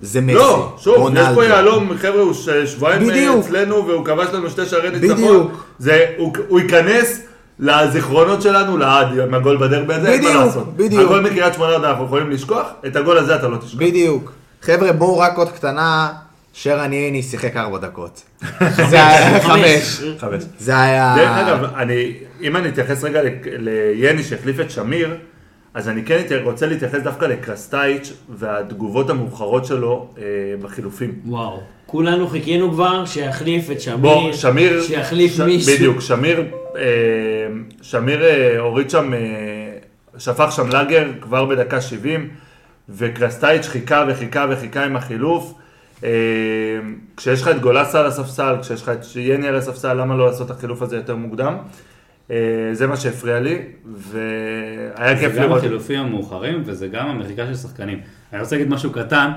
זה 0.00 0.20
מסי, 0.20 0.34
לא, 0.34 0.72
שוב, 0.78 0.94
יש 0.94 1.00
רונלדו. 1.00 1.34
פה 1.34 1.44
יהלום, 1.44 1.90
חבר'ה, 1.96 2.20
הוא 2.22 2.32
שבועיים 2.66 3.08
בדיוק. 3.08 3.44
אצלנו 3.46 3.86
והוא 3.86 4.04
כבש 4.04 4.26
לנו 4.32 4.50
שתי 4.50 4.66
שערי 4.66 4.90
ניצחון. 4.90 5.10
בדיוק. 5.16 5.64
זה, 5.78 6.04
הוא, 6.18 6.32
הוא 6.48 6.60
ייכנס 6.60 7.20
לזיכרונות 7.58 8.42
שלנו 8.42 8.76
לעד 8.76 9.18
עם 9.18 9.34
הגול 9.34 9.56
בדרבי 9.56 9.94
הזה, 9.94 10.08
אין 10.08 10.22
מה 10.22 10.28
בדיוק, 10.28 10.44
לעשות. 10.44 10.76
בדיוק. 10.76 11.02
הגול 11.02 11.20
מקריית 11.20 11.54
שמונה 11.54 11.72
עוד 11.72 11.84
אנחנו 11.84 12.04
יכולים 12.04 12.30
לשכוח, 12.30 12.66
את 12.86 12.96
הגול 12.96 13.18
הזה 13.18 13.36
אתה 13.36 13.48
לא 13.48 13.56
תשכח. 13.56 13.78
בדיוק. 13.78 14.32
חבר'ה, 14.64 14.92
בואו 14.92 15.18
רק 15.18 15.36
עוד 15.36 15.52
קטנה, 15.52 16.08
שרן 16.52 16.92
ייני 16.92 17.22
שיחק 17.22 17.56
ארבע 17.56 17.78
דקות. 17.78 18.22
זה 18.90 19.06
היה 19.06 19.40
חמש. 19.40 20.02
חמש. 20.18 20.42
זה 20.58 20.80
היה... 20.80 21.14
דרך 21.16 21.30
אגב, 21.30 21.74
אני, 21.76 22.12
אם 22.42 22.56
אני 22.56 22.68
אתייחס 22.68 23.04
רגע 23.04 23.22
ל- 23.22 23.28
ליני 23.58 24.22
שהחליף 24.22 24.60
את 24.60 24.70
שמיר, 24.70 25.16
אז 25.74 25.88
אני 25.88 26.04
כן 26.04 26.22
רוצה 26.42 26.66
להתייחס 26.66 27.00
דווקא 27.02 27.24
לקרסטייץ' 27.24 28.12
והתגובות 28.38 29.10
המאוחרות 29.10 29.64
שלו 29.64 30.08
אה, 30.18 30.22
בחילופים. 30.62 31.12
וואו. 31.26 31.60
כולנו 31.86 32.28
חיכינו 32.28 32.72
כבר 32.72 33.04
שיחליף 33.06 33.70
את 33.70 33.80
שמיר. 33.80 33.96
בוא, 33.96 34.32
שמיר, 34.32 34.82
שיחליף 34.82 35.32
ש- 35.34 35.40
מישהו. 35.40 35.74
בדיוק, 35.74 36.00
שמיר, 36.00 36.44
אה, 36.76 36.82
שמיר 37.82 38.24
אה, 38.24 38.58
הוריד 38.58 38.90
שם, 38.90 39.14
אה, 39.14 39.18
שפך 40.18 40.52
שם 40.52 40.68
לאגר 40.70 41.06
כבר 41.20 41.44
בדקה 41.44 41.80
70, 41.80 42.28
וקרסטייץ' 42.88 43.66
חיכה 43.66 44.04
וחיכה 44.08 44.46
וחיכה 44.50 44.84
עם 44.84 44.96
החילוף. 44.96 45.54
אה, 46.04 46.10
כשיש 47.16 47.42
לך 47.42 47.48
את 47.48 47.60
גולסה 47.60 48.00
על 48.00 48.06
הספסל, 48.06 48.56
כשיש 48.62 48.82
לך 48.82 48.88
את 48.88 49.16
יני 49.16 49.48
על 49.48 49.56
הספסל, 49.56 49.94
למה 49.94 50.16
לא 50.16 50.26
לעשות 50.26 50.50
את 50.50 50.56
החילוף 50.56 50.82
הזה 50.82 50.96
יותר 50.96 51.16
מוקדם? 51.16 51.56
אה, 52.30 52.36
זה 52.72 52.86
מה 52.86 52.96
שהפריע 52.96 53.40
לי, 53.40 53.58
והיה 53.96 55.14
זה 55.14 55.20
כיף 55.20 55.34
גם 55.34 55.42
לראות. 55.42 55.58
החילופים 55.58 56.00
המאוחרים 56.00 56.62
וזה 56.64 56.88
גם 56.88 57.06
המחיקה 57.06 57.46
של 57.46 57.54
שחקנים. 57.54 58.00
אני 58.32 58.40
רוצה 58.40 58.56
להגיד 58.56 58.72
משהו 58.72 58.92
קטן, 58.92 59.30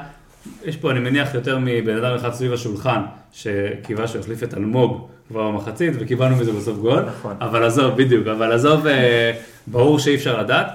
יש 0.66 0.78
פה 0.78 0.92
אני 0.92 1.00
מניח 1.00 1.34
יותר 1.34 1.58
מבן 1.62 1.98
אדם 1.98 2.16
אחד 2.16 2.34
סביב 2.34 2.54
השולחן 2.54 3.02
שקיווה 3.32 4.08
שהוא 4.08 4.22
יחליף 4.22 4.44
את 4.44 4.54
אלמוג 4.54 5.08
כבר 5.28 5.52
במחצית 5.52 5.94
וקיבלנו 6.00 6.36
מזה 6.36 6.54
בסוף 6.54 6.78
גול, 6.78 7.02
נכון. 7.02 7.36
אבל 7.42 7.64
עזוב, 7.64 7.98
בדיוק, 7.98 8.28
אבל 8.28 8.52
עזוב, 8.52 8.88
אה, 8.88 9.32
ברור 9.68 10.00
שאי 10.00 10.16
אפשר 10.16 10.42
לדעת, 10.42 10.68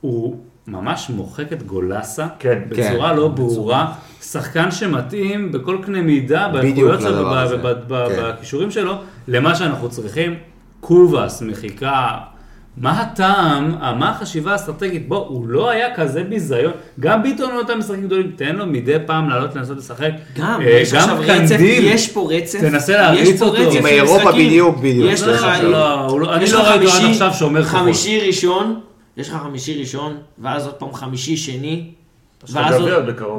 הוא 0.00 0.40
ממש 0.66 1.10
מוחק 1.10 1.52
את 1.52 1.62
גולסה 1.62 2.26
כן. 2.38 2.58
בצורה 2.68 3.10
כן. 3.10 3.16
לא 3.16 3.28
ברורה, 3.28 3.92
שחקן 4.22 4.70
שמתאים 4.70 5.52
בכל 5.52 5.78
קנה 5.82 6.02
מידה 6.02 6.48
בדיוק 6.48 6.62
באיכויות 6.62 7.00
שלו 7.00 7.10
לדבר 7.10 7.38
הזה. 7.38 7.56
כן. 7.56 8.22
ובכישורים 8.24 8.70
שלו 8.70 8.94
למה 9.28 9.54
שאנחנו 9.54 9.88
צריכים, 9.90 10.34
קובאס, 10.80 11.42
מחיקה. 11.42 12.18
מה 12.76 13.00
הטעם, 13.00 13.74
אה, 13.82 13.94
מה 13.94 14.10
החשיבה 14.10 14.52
האסטרטגית? 14.52 15.08
בוא, 15.08 15.26
הוא 15.26 15.48
לא 15.48 15.70
היה 15.70 15.94
כזה 15.94 16.22
ביזיון. 16.24 16.72
גם 17.00 17.22
ביטון 17.22 17.50
לא 17.50 17.54
נותן 17.56 17.78
משחקים 17.78 18.02
גדולים, 18.02 18.32
תן 18.36 18.56
לו 18.56 18.66
מדי 18.66 18.96
פעם 19.06 19.28
לעלות 19.28 19.56
לנסות 19.56 19.78
לשחק. 19.78 20.10
גם, 20.38 20.60
אה, 20.60 20.70
יש 20.70 20.94
עכשיו 20.94 21.16
רצף, 21.20 21.56
יש 21.60 22.12
פה 22.12 22.28
רצף. 22.30 22.60
תנסה 22.60 22.92
להריץ 22.92 23.28
יש 23.28 23.38
פה 23.38 23.44
אותו. 23.44 23.62
רצף 23.62 23.78
עם 23.78 23.86
אירופה. 23.86 24.32
בדיוק, 24.32 24.78
בדיוק. 24.78 25.10
יש 25.12 25.22
לא, 25.22 25.32
לך, 25.32 25.46
לא, 25.62 26.20
לא- 26.20 26.34
אני 26.34 26.50
לא 26.52 26.58
ראיתי 26.60 26.86
עד 26.86 27.04
עכשיו 27.10 27.34
שומר. 27.34 27.64
חמישי 27.64 28.20
ראשון, 28.26 28.80
יש 29.16 29.28
לך 29.28 29.36
חמישי 29.42 29.80
ראשון, 29.80 30.16
ואז 30.38 30.66
עוד 30.66 30.74
פעם 30.74 30.94
חמישי 30.94 31.36
שני, 31.36 31.84
ואז 32.52 32.74
עוד-. 32.80 32.88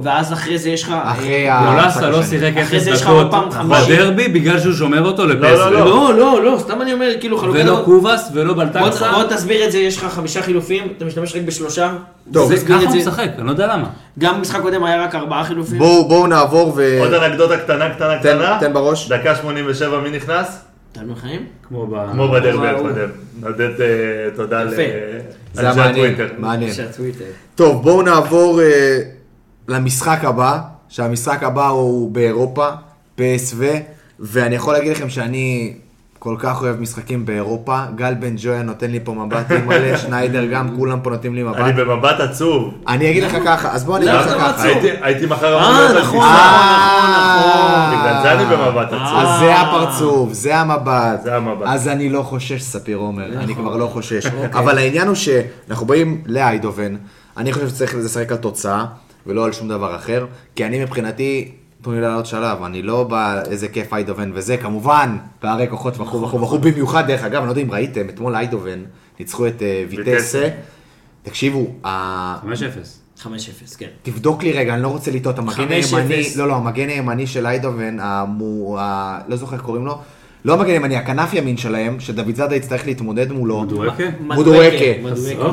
ואז 0.04 0.34
אחרי 0.34 0.58
זה 0.58 0.70
יש 0.70 0.84
לך... 0.84 0.94
אחרי 1.04 1.50
אה, 1.50 1.60
ה- 1.60 1.82
גולסה 1.82 2.10
לא 2.10 2.18
המשחק 2.18 2.34
השני. 2.36 2.40
שיחק 2.40 2.58
אחרי 2.58 2.80
זה 2.80 2.90
אפס 2.92 2.96
יש 3.00 3.02
לך 3.02 3.10
עוד 3.10 3.28
דקות 3.28 3.32
פעם 3.32 3.52
חמישי. 3.52 3.96
בדרבי 3.96 4.28
בגלל 4.28 4.60
שהוא 4.60 4.74
שומר 4.74 5.06
אותו. 5.06 5.26
לא, 5.26 5.34
לא. 5.36 5.72
לא, 5.86 6.14
לא, 6.14 6.44
לא, 6.44 6.58
סתם 6.60 6.82
אני 6.82 6.94
אומר, 6.94 7.12
כאילו 7.20 7.38
חלוקת... 7.38 7.60
ולא 7.60 7.82
קובאס 7.86 8.30
ולא 8.34 8.54
בלטקסה. 8.54 9.12
בוא 9.12 9.24
תסביר 9.24 9.66
את 9.66 9.72
זה, 9.72 9.78
יש 9.80 9.98
לך 9.98 10.04
חמישה 10.04 10.42
חילופים, 10.42 10.88
אתה 10.98 11.06
משתמש 11.06 11.36
רק 11.36 11.42
בשלושה. 11.42 11.94
טוב, 12.34 12.52
ככה 12.68 12.80
הוא. 12.80 12.96
משחק, 12.96 13.30
אני 13.38 13.46
לא 13.46 13.52
יודע 13.52 13.68
למה. 13.68 13.88
גם 14.20 14.38
במשחק 14.38 14.62
קודם 14.62 14.84
היה 14.84 15.04
רק 15.04 15.16
ארבעה 15.16 15.44
חילופים. 15.44 15.78
בואו 15.78 16.08
בואו 16.08 16.28
נעבור 16.28 16.74
ו... 16.76 16.98
עוד 17.00 17.14
אנקדוטה 17.14 17.58
קטנה 17.58 17.90
קטנה 17.96 18.20
קטנה. 18.20 18.58
תן 18.60 18.74
בראש. 18.74 19.08
דקה 19.10 19.36
87 19.36 20.00
מי 20.00 20.10
נכנס? 20.10 20.66
טל 20.94 21.06
מחיים? 21.06 21.46
כמו 21.68 21.88
ב... 21.88 22.12
כמו 22.12 22.30
בדרבי. 22.32 22.68
עודד, 23.44 23.82
אה, 23.82 24.30
תודה 24.36 24.62
יפה. 24.62 24.70
לאנשי 24.70 25.28
זה 25.54 25.62
היה 25.62 25.76
מעניין, 25.76 26.14
הטוויטר. 26.14 26.34
מעניין. 26.38 26.74
טוב, 27.56 27.84
בואו 27.84 28.02
נעבור 28.02 28.62
אה, 28.62 29.00
למשחק 29.68 30.20
הבא, 30.24 30.60
שהמשחק 30.90 31.44
הבא 31.44 31.68
הוא 31.68 32.12
באירופה, 32.12 32.70
PSV, 33.18 33.62
ואני 34.20 34.56
יכול 34.56 34.74
להגיד 34.74 34.92
לכם 34.92 35.10
שאני 35.10 35.74
כל 36.24 36.36
כך 36.40 36.62
אוהב 36.62 36.80
משחקים 36.82 37.26
באירופה. 37.26 37.80
גל 37.96 38.14
בן 38.14 38.34
ג'ויה 38.38 38.62
נותן 38.64 38.92
לי 38.92 39.00
פה 39.04 39.14
מבט 39.14 39.52
מלא, 39.52 39.98
שניידר 40.04 40.46
גם, 40.46 40.76
כולם 40.78 41.00
פה 41.04 41.10
נותנים 41.10 41.36
לי 41.36 41.42
אני 41.42 41.50
מבט. 41.50 41.76
במבט 41.88 42.20
עצוב. 42.20 42.74
אני 42.88 43.10
אגיד 43.12 43.24
לך 43.24 43.38
ככה, 43.46 43.72
אז 43.72 43.84
בוא 43.84 43.98
אני 43.98 44.06
אגיד 44.06 44.32
לך 44.32 44.38
ככה. 44.38 44.64
הייתי- 45.02 45.26
מחר 45.26 45.48
אמור 45.58 45.70
אה, 45.70 45.78
להיות 45.78 45.92
על 45.96 46.02
נכון, 46.02 46.20
טיסה. 46.20 46.34
נכון, 46.34 47.52
נכון. 47.82 48.00
בגלל 48.00 48.20
זה 48.24 48.32
אני 48.34 48.46
במבט 48.46 48.88
עצוב. 48.88 49.18
אז 49.18 49.40
זה 49.40 49.56
הפרצוף, 49.56 50.34
זה 50.34 50.58
המבט. 50.58 51.22
זה 51.24 51.36
המבט. 51.36 51.68
אז 51.68 51.88
אני 51.88 52.10
לא 52.10 52.22
חושש, 52.22 52.62
ספיר 52.62 52.98
עומר, 52.98 53.26
אני 53.40 53.56
כבר 53.56 53.78
לא 53.78 53.86
חושש. 53.88 54.26
אבל 54.54 54.78
העניין 54.78 55.08
הוא 55.08 55.16
שאנחנו 55.16 55.86
באים 55.86 56.22
לאיידובן, 56.26 56.96
אני 57.38 57.54
חושב 57.54 57.70
שצריך 57.70 57.96
לשחק 57.96 58.32
על 58.32 58.38
תוצאה, 58.38 58.86
ולא 59.28 59.46
על 59.46 59.52
שום 59.52 59.68
דבר 59.68 59.96
אחר, 59.96 60.26
כי 60.56 60.66
אני 60.66 60.84
מבחינתי, 60.84 61.52
תנו 61.84 61.94
לי 61.94 62.02
לעלות 62.02 62.26
שלב, 62.26 62.64
אני 62.64 62.82
לא 62.82 63.04
בא 63.04 63.42
איזה 63.52 63.68
כיף 63.68 63.94
איידובן 63.94 64.32
וזה, 64.34 64.58
כמובן, 64.58 65.18
פערי 65.40 65.68
כוחות 65.70 66.00
וכו' 66.00 66.22
וכו' 66.22 66.42
וכו', 66.42 66.60
במיוחד 66.60 67.08
דרך 67.08 67.24
אגב, 67.24 67.38
אני 67.38 67.46
לא 67.46 67.52
יודע 67.52 67.62
אם 67.62 67.72
ראיתם, 67.72 68.10
אתמול 68.10 68.36
איידובן 68.36 68.80
ניצחו 69.20 69.48
את 69.48 69.62
אה, 69.62 69.84
ויטסה. 69.90 70.50
תקשיבו, 71.24 71.68
ה- 71.86 72.38
5-0. 72.44 73.24
5-0, 73.24 73.28
כן. 73.78 73.88
תבדוק 74.04 74.44
לי 74.44 74.52
רגע, 74.52 74.74
אני 74.74 74.82
לא 74.84 74.88
רוצה 74.88 75.12
לטעות, 75.12 75.40
המגן 75.40 75.68
5-0. 75.68 75.96
הימני, 75.96 76.24
לא, 76.36 76.48
לא, 76.48 76.56
המגן 76.56 76.90
הימני 76.90 77.28
של 77.28 77.46
איידובן, 77.48 77.98
המו, 78.00 78.78
ה, 78.80 79.20
לא 79.28 79.36
זוכר 79.36 79.56
איך 79.56 79.62
קוראים 79.64 79.86
לו, 79.86 79.98
לא 80.46 80.54
המגן 80.54 80.72
הימני, 80.72 80.98
הכנף 80.98 81.34
ימין 81.34 81.58
שלהם, 81.58 82.00
שדוד 82.00 82.36
זאדה 82.36 82.56
יצטרך 82.56 82.86
להתמודד 82.86 83.32
מולו. 83.32 83.60
מודורקה. 83.60 84.04
מדואקה. 84.20 84.76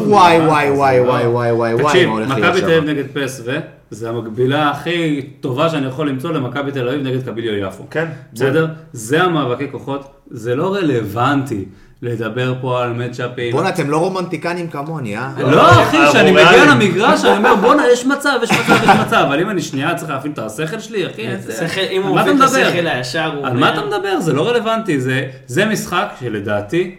וואי, 0.06 0.40
וואי, 0.46 0.70
וואי, 0.70 1.00
וואי, 1.00 1.26
וואי, 1.26 1.52
וואי, 1.52 1.74
וואי, 1.74 1.84
תקשיב, 1.84 2.08
מה 2.08 2.14
הולך 2.14 2.30
להיות 2.30 2.46
מכבי 2.54 2.60
תל 2.60 2.66
אביב. 2.78 2.90
נגד 2.90 3.04
פסו, 3.14 3.42
זה 3.90 4.08
המקבילה 4.08 4.70
הכי 4.70 5.22
טובה 5.40 5.68
שאני 5.70 5.86
יכול 5.86 6.08
למצוא 6.08 6.32
למכבי 6.32 6.72
תל 6.72 6.88
אביב 6.88 7.06
נגד 7.06 7.22
קביליו 7.26 7.68
יפו. 7.68 7.84
כן. 7.90 8.06
בסדר? 8.32 8.66
זה 8.92 9.22
המאבקי 9.22 9.66
כוחות, 9.72 10.10
זה 10.30 10.54
לא 10.54 10.74
רלוונטי 10.74 11.64
לדבר 12.02 12.54
פה 12.60 12.82
על 12.82 12.92
מצ'אפים. 12.92 13.52
בואנה, 13.52 13.68
אתם 13.68 13.90
לא 13.90 13.96
רומנטיקנים 13.96 14.68
כמוני, 14.68 15.16
אה? 15.16 15.30
לא 15.38 15.70
אחי, 15.70 15.96
אנחנו 15.98 16.10
כשאני 16.10 16.30
מגיע. 16.30 16.64
למגרש, 16.74 17.24
אני 17.24 17.36
אומר 17.38 17.54
בואנה, 17.56 17.82
יש 17.92 18.06
מצב, 18.06 18.38
יש 18.42 18.50
מצב, 18.52 18.72
יש 18.84 19.06
מצב, 19.06 19.24
אבל 19.28 19.40
אם 19.40 19.50
אני 19.50 19.62
שנייה 19.62 19.94
צריך 19.94 20.10
להפעיל 20.10 20.32
את 20.32 20.38
השכל 20.38 20.78
שלי, 20.80 21.06
אחי, 21.06 21.22
זה- 21.38 21.68
שכל- 21.68 21.80
אם 21.90 22.02
הוא 22.02 22.18
מוביל 22.18 22.34
את? 22.36 22.40
השכל 22.40 22.86
הישר, 22.86 23.32
הוא 23.36 23.46
על 23.46 23.56
מה 23.56 23.72
אתה 23.74 23.86
מדבר? 23.86 24.20
זה 24.20 24.32
לא 24.32 24.48
רלוונטי, 24.48 25.00
זה- 25.00 25.26
זה 25.46 25.64
משחק 25.66 26.08
שלדעתי, 26.20 26.94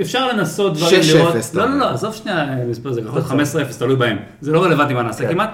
אפשר 0.00 0.28
לנסות 0.32 0.74
דברים 0.74 1.00
6-0 1.02 1.14
לראות, 1.14 1.34
אתה 1.50 1.58
לא, 1.58 1.64
לא. 1.66 1.78
לא, 1.78 1.90
עזוב 1.90 2.14
שנייה, 2.14 2.46
מספר 2.70 2.92
זה 2.92 3.00
יכול 3.00 3.12
להיות 3.14 3.48
15-0, 3.72 3.78
תלוי 3.78 3.96
בהם, 3.96 4.16
זה 4.40 4.52
לא 4.52 4.64
רלוונטי 4.64 4.94
מה 4.94 5.02
נעשה 5.02 5.24
כן. 5.26 5.32
כמעט, 5.32 5.50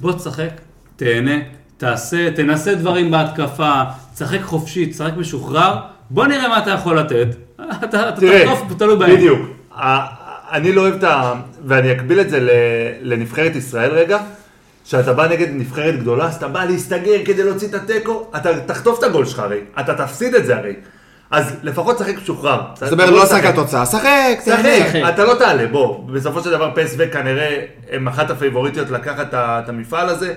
בוא 0.00 0.12
תשחק, 0.12 0.50
תהנה, 0.96 1.36
תעשה, 1.76 2.30
תנסה 2.30 2.74
דברים 2.74 3.10
בהתקפה, 3.10 3.82
תשחק 4.14 4.40
חופשי, 4.42 4.86
תשחק 4.86 5.12
משוחרר, 5.16 5.76
בוא 6.10 6.26
נראה 6.26 6.48
מה 6.48 6.58
אתה 6.58 6.70
יכול 6.70 6.98
לתת, 6.98 7.28
אתה 7.84 8.12
תחטוף, 8.12 8.78
תלוי 8.78 8.96
בהם. 8.96 9.16
בדיוק. 9.16 9.40
אני 10.52 10.72
לא 10.72 10.80
אוהב 10.80 10.94
את 10.94 11.04
ה... 11.04 11.34
ואני 11.64 11.92
אקביל 11.92 12.20
את 12.20 12.30
זה 12.30 12.38
לנבחרת 13.02 13.56
ישראל 13.56 13.90
רגע. 13.90 14.18
שאתה 14.86 15.12
בא 15.12 15.28
נגד 15.28 15.46
נבחרת 15.50 15.98
גדולה, 15.98 16.26
אז 16.26 16.34
אתה 16.34 16.48
בא 16.48 16.64
להסתגר 16.64 17.24
כדי 17.24 17.42
להוציא 17.42 17.68
את 17.68 17.74
התיקו, 17.74 18.30
אתה 18.36 18.60
תחטוף 18.60 18.98
את 18.98 19.04
הגול 19.04 19.26
שלך 19.26 19.38
הרי, 19.38 19.60
אתה 19.80 19.94
תפסיד 19.94 20.34
את 20.34 20.46
זה 20.46 20.56
הרי. 20.56 20.74
אז 21.30 21.56
לפחות 21.62 21.98
שחק 21.98 22.16
משוחרר. 22.22 22.60
זאת 22.74 22.92
אומרת, 22.92 23.08
לא 23.08 23.22
לשחק 23.22 23.44
על 23.44 23.52
תוצאה, 23.52 23.86
שחק, 23.86 24.08
שחק, 24.44 24.54
תהנה. 24.92 25.08
אתה 25.08 25.24
לא 25.24 25.34
תעלה, 25.34 25.66
בוא, 25.66 26.08
בסופו 26.08 26.40
של 26.42 26.50
דבר 26.50 26.70
פ.ס.וו 26.74 26.96
כנראה 27.12 27.60
הם 27.92 28.08
אחת 28.08 28.30
הפייבוריטיות 28.30 28.90
לקחת 28.90 29.26
את 29.34 29.68
המפעל 29.68 30.08
הזה, 30.08 30.34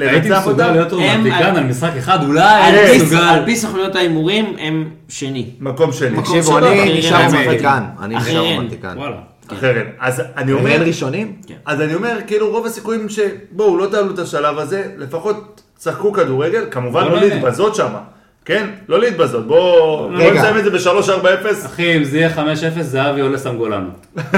הייתי 0.00 0.28
מסוגל 0.30 0.70
להיות 0.72 0.92
רומנטיקן 0.92 1.56
על 1.56 1.64
משחק 1.64 1.90
אחד, 1.98 2.18
אולי 2.24 2.40
על 2.42 2.74
הייתי 2.74 2.98
פי- 2.98 3.04
מסוגל. 3.04 3.20
על 3.22 3.44
פי 3.44 3.56
סוכנויות 3.56 3.96
ההימורים 3.96 4.56
הם 4.58 4.90
שני. 5.08 5.50
מקום 5.60 5.92
שני. 5.92 6.16
תקשיבו, 6.20 6.58
אני 6.58 6.98
נשאר 6.98 7.26
רומנטיקן. 7.26 7.82
אני 8.02 8.16
נשאר. 8.16 8.40
רומנטיקן. 8.40 8.98
וואלה. 8.98 9.16
אחרת. 9.52 9.86
אז 10.00 10.22
אני 10.36 10.52
אומר, 10.52 10.70
אין 10.70 10.82
ראשונים? 10.82 11.36
אז 11.66 11.80
אני 11.80 11.94
אומר, 11.94 12.18
כאילו 12.26 12.50
רוב 12.50 12.66
הסיכויים 12.66 13.08
שבואו, 13.08 13.76
לא 13.78 13.86
תעלו 13.86 14.14
את 14.14 14.18
השלב 14.18 14.58
הזה, 14.58 14.84
לפחות 14.98 15.62
שחקו 15.76 16.12
כדורגל, 16.12 16.64
כמובן 16.70 17.04
לא 17.04 17.20
נהנה. 17.20 17.34
להתבזות 17.34 17.74
שם, 17.74 17.88
כן? 18.44 18.70
לא 18.88 19.00
להתבזות, 19.00 19.46
בואו 19.46 20.08
בוא. 20.08 20.18
נסיים 20.32 20.58
את 20.58 20.64
זה 20.64 20.70
ב-3-4-0. 20.70 21.66
אחי, 21.66 21.96
אם 21.96 22.04
זה 22.04 22.16
יהיה 22.18 22.30
5-0, 22.36 22.40
זהבי 22.82 23.20
עולה 23.20 23.38
סמגולנו. 23.38 23.88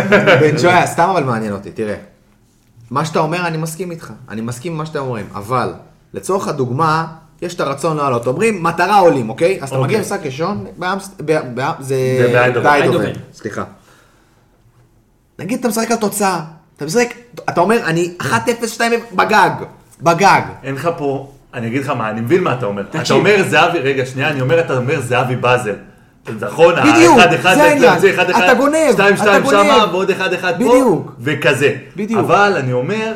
בן 0.40 0.56
ג'ויה, 0.62 0.86
סתם 0.86 1.08
אבל 1.08 1.24
מעניין 1.24 1.52
אותי, 1.52 1.70
תראה. 1.70 1.94
מה 2.90 3.04
שאתה 3.04 3.18
אומר, 3.18 3.46
אני 3.46 3.56
מסכים 3.56 3.90
איתך. 3.90 4.12
אני 4.28 4.40
מסכים 4.40 4.72
עם 4.72 4.78
מה 4.78 4.86
שאתם 4.86 4.98
אומרים. 4.98 5.26
אבל, 5.34 5.72
לצורך 6.14 6.48
הדוגמה, 6.48 7.06
יש 7.42 7.54
את 7.54 7.60
הרצון 7.60 7.96
לעלות. 7.96 8.26
אומרים, 8.26 8.62
מטרה 8.62 8.98
עולים, 8.98 9.28
אוקיי? 9.28 9.58
אז 9.62 9.68
אתה 9.68 9.76
אוקיי. 9.76 9.84
מגיע 9.86 9.98
למשחק 9.98 10.20
ראשון, 10.24 10.66
באמס- 10.78 11.10
ב- 11.24 11.60
ב- 11.60 11.70
זה... 11.80 11.96
באיידובן. 12.62 13.12
סליחה. 13.32 13.64
נגיד 15.38 15.58
אתה 15.58 15.68
משחק 15.68 15.90
על 15.90 15.96
תוצאה. 15.96 16.40
אתה 16.76 16.84
משחק, 16.84 17.14
אתה 17.48 17.60
אומר, 17.60 17.76
אני 17.84 18.14
1-0, 18.20 18.24
2 18.66 18.92
בגג. 19.12 19.50
בגג. 20.02 20.40
אין 20.62 20.74
לך 20.74 20.88
פה, 20.98 21.32
אני 21.54 21.66
אגיד 21.66 21.82
לך 21.82 21.90
מה, 21.90 22.10
אני 22.10 22.20
מבין 22.20 22.42
מה 22.42 22.52
אתה 22.52 22.66
אומר. 22.66 22.82
אתה 22.82 22.98
תקשיב. 22.98 23.16
אומר 23.16 23.36
זהבי, 23.48 23.78
רגע, 23.78 24.06
שנייה, 24.06 24.30
אני 24.30 24.40
אומר, 24.40 24.60
אתה 24.60 24.76
אומר 24.76 25.00
זהבי 25.00 25.36
באזל. 25.36 25.74
נכון, 26.40 26.74
בדיוק, 26.74 27.18
האחד 27.18 27.32
אחד 27.32 27.54
זה 27.54 27.62
העניין. 27.62 27.92
להוציא 27.92 28.14
אחד 28.14 28.30
אחד, 28.30 28.42
אתה 28.42 28.54
גונב, 28.54 28.92
שתיים 28.92 29.14
אתה 29.14 29.22
שתיים 29.22 29.42
גונב. 29.42 29.62
שמה, 29.62 29.86
ועוד 29.92 30.10
אחד 30.10 30.32
אחד 30.32 30.52
פה, 30.58 30.64
בדיוק. 30.64 31.12
וכזה. 31.20 31.74
בדיוק. 31.96 32.20
אבל 32.20 32.52
אני 32.56 32.72
אומר, 32.72 33.12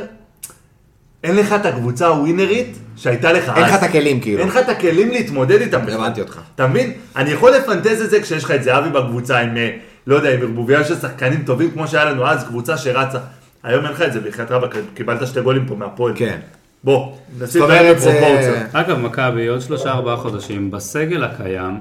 אין 1.25 1.37
לך 1.37 1.53
את 1.53 1.67
הקבוצה 1.67 2.07
הווינרית 2.07 2.79
שהייתה 2.97 3.33
לך 3.33 3.49
אז. 3.49 3.57
אין 3.57 3.65
לך 3.65 3.75
את 3.75 3.83
הכלים, 3.83 4.21
כאילו. 4.21 4.39
אין 4.39 4.49
לך 4.49 4.57
את 4.57 4.69
הכלים 4.69 5.11
להתמודד 5.11 5.61
איתם. 5.61 5.83
בכלל. 5.83 5.95
הבנתי 5.95 6.21
אותך. 6.21 6.41
אתה 6.55 6.67
מבין? 6.67 6.93
אני 7.17 7.31
יכול 7.31 7.51
לפנטז 7.51 8.03
את 8.03 8.11
זה 8.11 8.21
כשיש 8.23 8.45
לך 8.45 8.51
את 8.51 8.63
זהבי 8.63 8.91
בקבוצה 8.91 9.39
עם, 9.39 9.57
אה, 9.57 9.71
לא 10.07 10.17
יודע, 10.17 10.35
עם 10.35 10.41
ערבוביה 10.41 10.85
של 10.85 10.97
שחקנים 10.97 11.43
טובים 11.43 11.71
כמו 11.71 11.89
שהיה 11.89 12.05
לנו 12.05 12.27
אז, 12.27 12.45
קבוצה 12.45 12.77
שרצה. 12.77 13.19
היום 13.63 13.85
אין 13.85 13.93
לך 13.93 14.03
את 14.03 14.13
זה, 14.13 14.21
בחייאת 14.21 14.51
רבאק, 14.51 14.75
קיבלת 14.95 15.27
שתי 15.27 15.41
גולים 15.41 15.67
פה 15.67 15.75
מהפועל. 15.75 16.13
כן. 16.17 16.39
בוא, 16.85 17.13
נשים 17.39 17.63
את 17.63 18.01
זה 18.01 18.11
בפרופורציה. 18.11 18.53
זה... 18.53 18.67
אגב, 18.73 18.99
מכבי, 18.99 19.47
עוד 19.47 19.61
שלושה 19.61 19.91
ארבעה 19.93 20.17
חודשים, 20.17 20.71
בסגל 20.71 21.25
הקיים, 21.25 21.81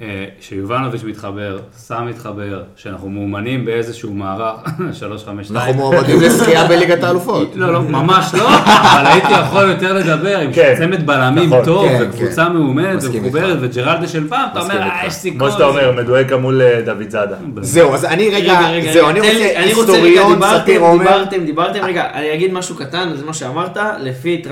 אה, 0.00 0.24
שיובנוביץ' 0.40 1.04
מתחבר, 1.04 1.58
סם 1.76 2.06
מתחבר, 2.06 2.62
שאנחנו 2.76 3.10
מאומנים 3.10 3.64
באיזשהו 3.64 4.14
מערך, 4.14 4.60
352. 4.98 5.56
אנחנו 5.56 5.74
מועמדים 5.74 6.20
לזכייה 6.20 6.68
בליגת 6.68 7.04
האלופות. 7.04 7.52
לא, 7.54 7.72
לא, 7.72 7.82
ממש 7.82 8.34
לא, 8.34 8.48
אבל 8.58 9.06
הייתי 9.06 9.32
יכול 9.32 9.68
יותר 9.70 9.92
לדבר 9.92 10.38
עם 10.38 10.52
כן, 10.52 10.74
צמד 10.78 11.06
בלמים 11.06 11.46
נכון, 11.48 11.64
טוב, 11.64 11.88
כן, 11.88 11.98
וקבוצה 12.00 12.44
כן. 12.44 12.52
מאומנת 12.52 13.04
ומחוברת, 13.04 13.58
וג'רלדה 13.60 14.08
של 14.08 14.28
פעם, 14.28 14.48
אתה 14.52 14.60
אומר, 14.60 14.82
אה. 14.82 15.06
יש 15.06 15.12
סיכוי. 15.12 15.38
כמו 15.38 15.50
שאתה 15.50 15.64
אומר, 15.64 15.92
מדויק 15.92 16.32
מול 16.32 16.62
אה, 16.62 16.80
דוד 16.84 17.10
זאדה. 17.10 17.36
זהו, 17.60 17.94
אז 17.94 18.04
אני 18.04 18.30
רגע, 18.30 18.60
זהו, 18.92 19.08
אני 19.08 19.20
רוצה 19.20 19.58
היסטוריון, 19.58 20.34
דיברתם, 20.34 20.58
סאטיר 20.58 20.80
עומר. 20.80 21.04
דיברתם, 21.04 21.44
דיברתם, 21.44 21.84
רגע, 21.84 22.04
אני 22.14 22.34
אגיד 22.34 22.52
משהו 22.52 22.76
קטן, 22.76 23.12
זה 23.14 23.24
מה 23.24 23.34
שאמרת, 23.34 23.76
לפי 24.00 24.42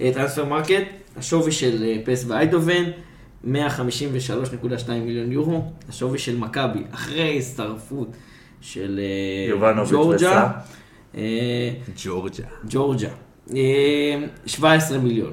אה, 0.00 0.12
טרנספר 0.12 0.44
מרקט, 0.44 0.84
השווי 1.18 1.52
של 1.52 1.84
פס 2.04 2.24
ואיידובן, 2.28 2.84
153.2 3.44 3.48
מיליון 5.04 5.32
יורו, 5.32 5.72
השווי 5.88 6.18
של 6.18 6.36
מכבי, 6.36 6.82
אחרי 6.94 7.38
הצטרפות 7.38 8.08
של 8.60 9.00
אה, 9.02 9.50
יובנוביץ' 9.50 9.90
ג'ורג'ה. 9.92 10.50
אה, 11.16 11.70
ג'ורג'ה. 12.04 12.44
ג'ורג'ה, 12.68 13.08
אה, 13.54 13.56
17 14.46 14.98
מיליון, 14.98 15.32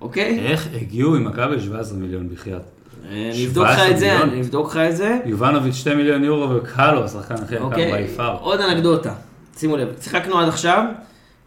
אוקיי? 0.00 0.38
איך 0.38 0.68
הגיעו 0.80 1.14
עם 1.14 1.24
מכבי 1.24 1.56
ל-17 1.56 1.94
מיליון 1.94 2.28
בחייאת? 2.28 2.62
אה, 3.04 3.30
אני 3.34 3.46
אבדוק 3.46 3.66
לך 3.66 3.78
17 3.78 3.90
את 3.90 3.98
זה, 3.98 4.40
אבדוק 4.40 4.70
לך 4.70 4.76
את 4.76 4.96
זה. 4.96 5.18
יובנוביץ' 5.24 5.74
2 5.74 5.96
מיליון 5.96 6.24
יורו 6.24 6.54
וקאלו, 6.54 7.04
השחקן 7.04 7.34
הכי 7.34 7.54
יקר 7.54 7.64
אוקיי, 7.64 7.92
ביפר. 7.92 8.36
עוד 8.40 8.60
אנקדוטה, 8.60 9.14
שימו 9.56 9.76
לב, 9.76 9.88
שיחקנו 10.00 10.38
עד 10.38 10.48
עכשיו 10.48 10.84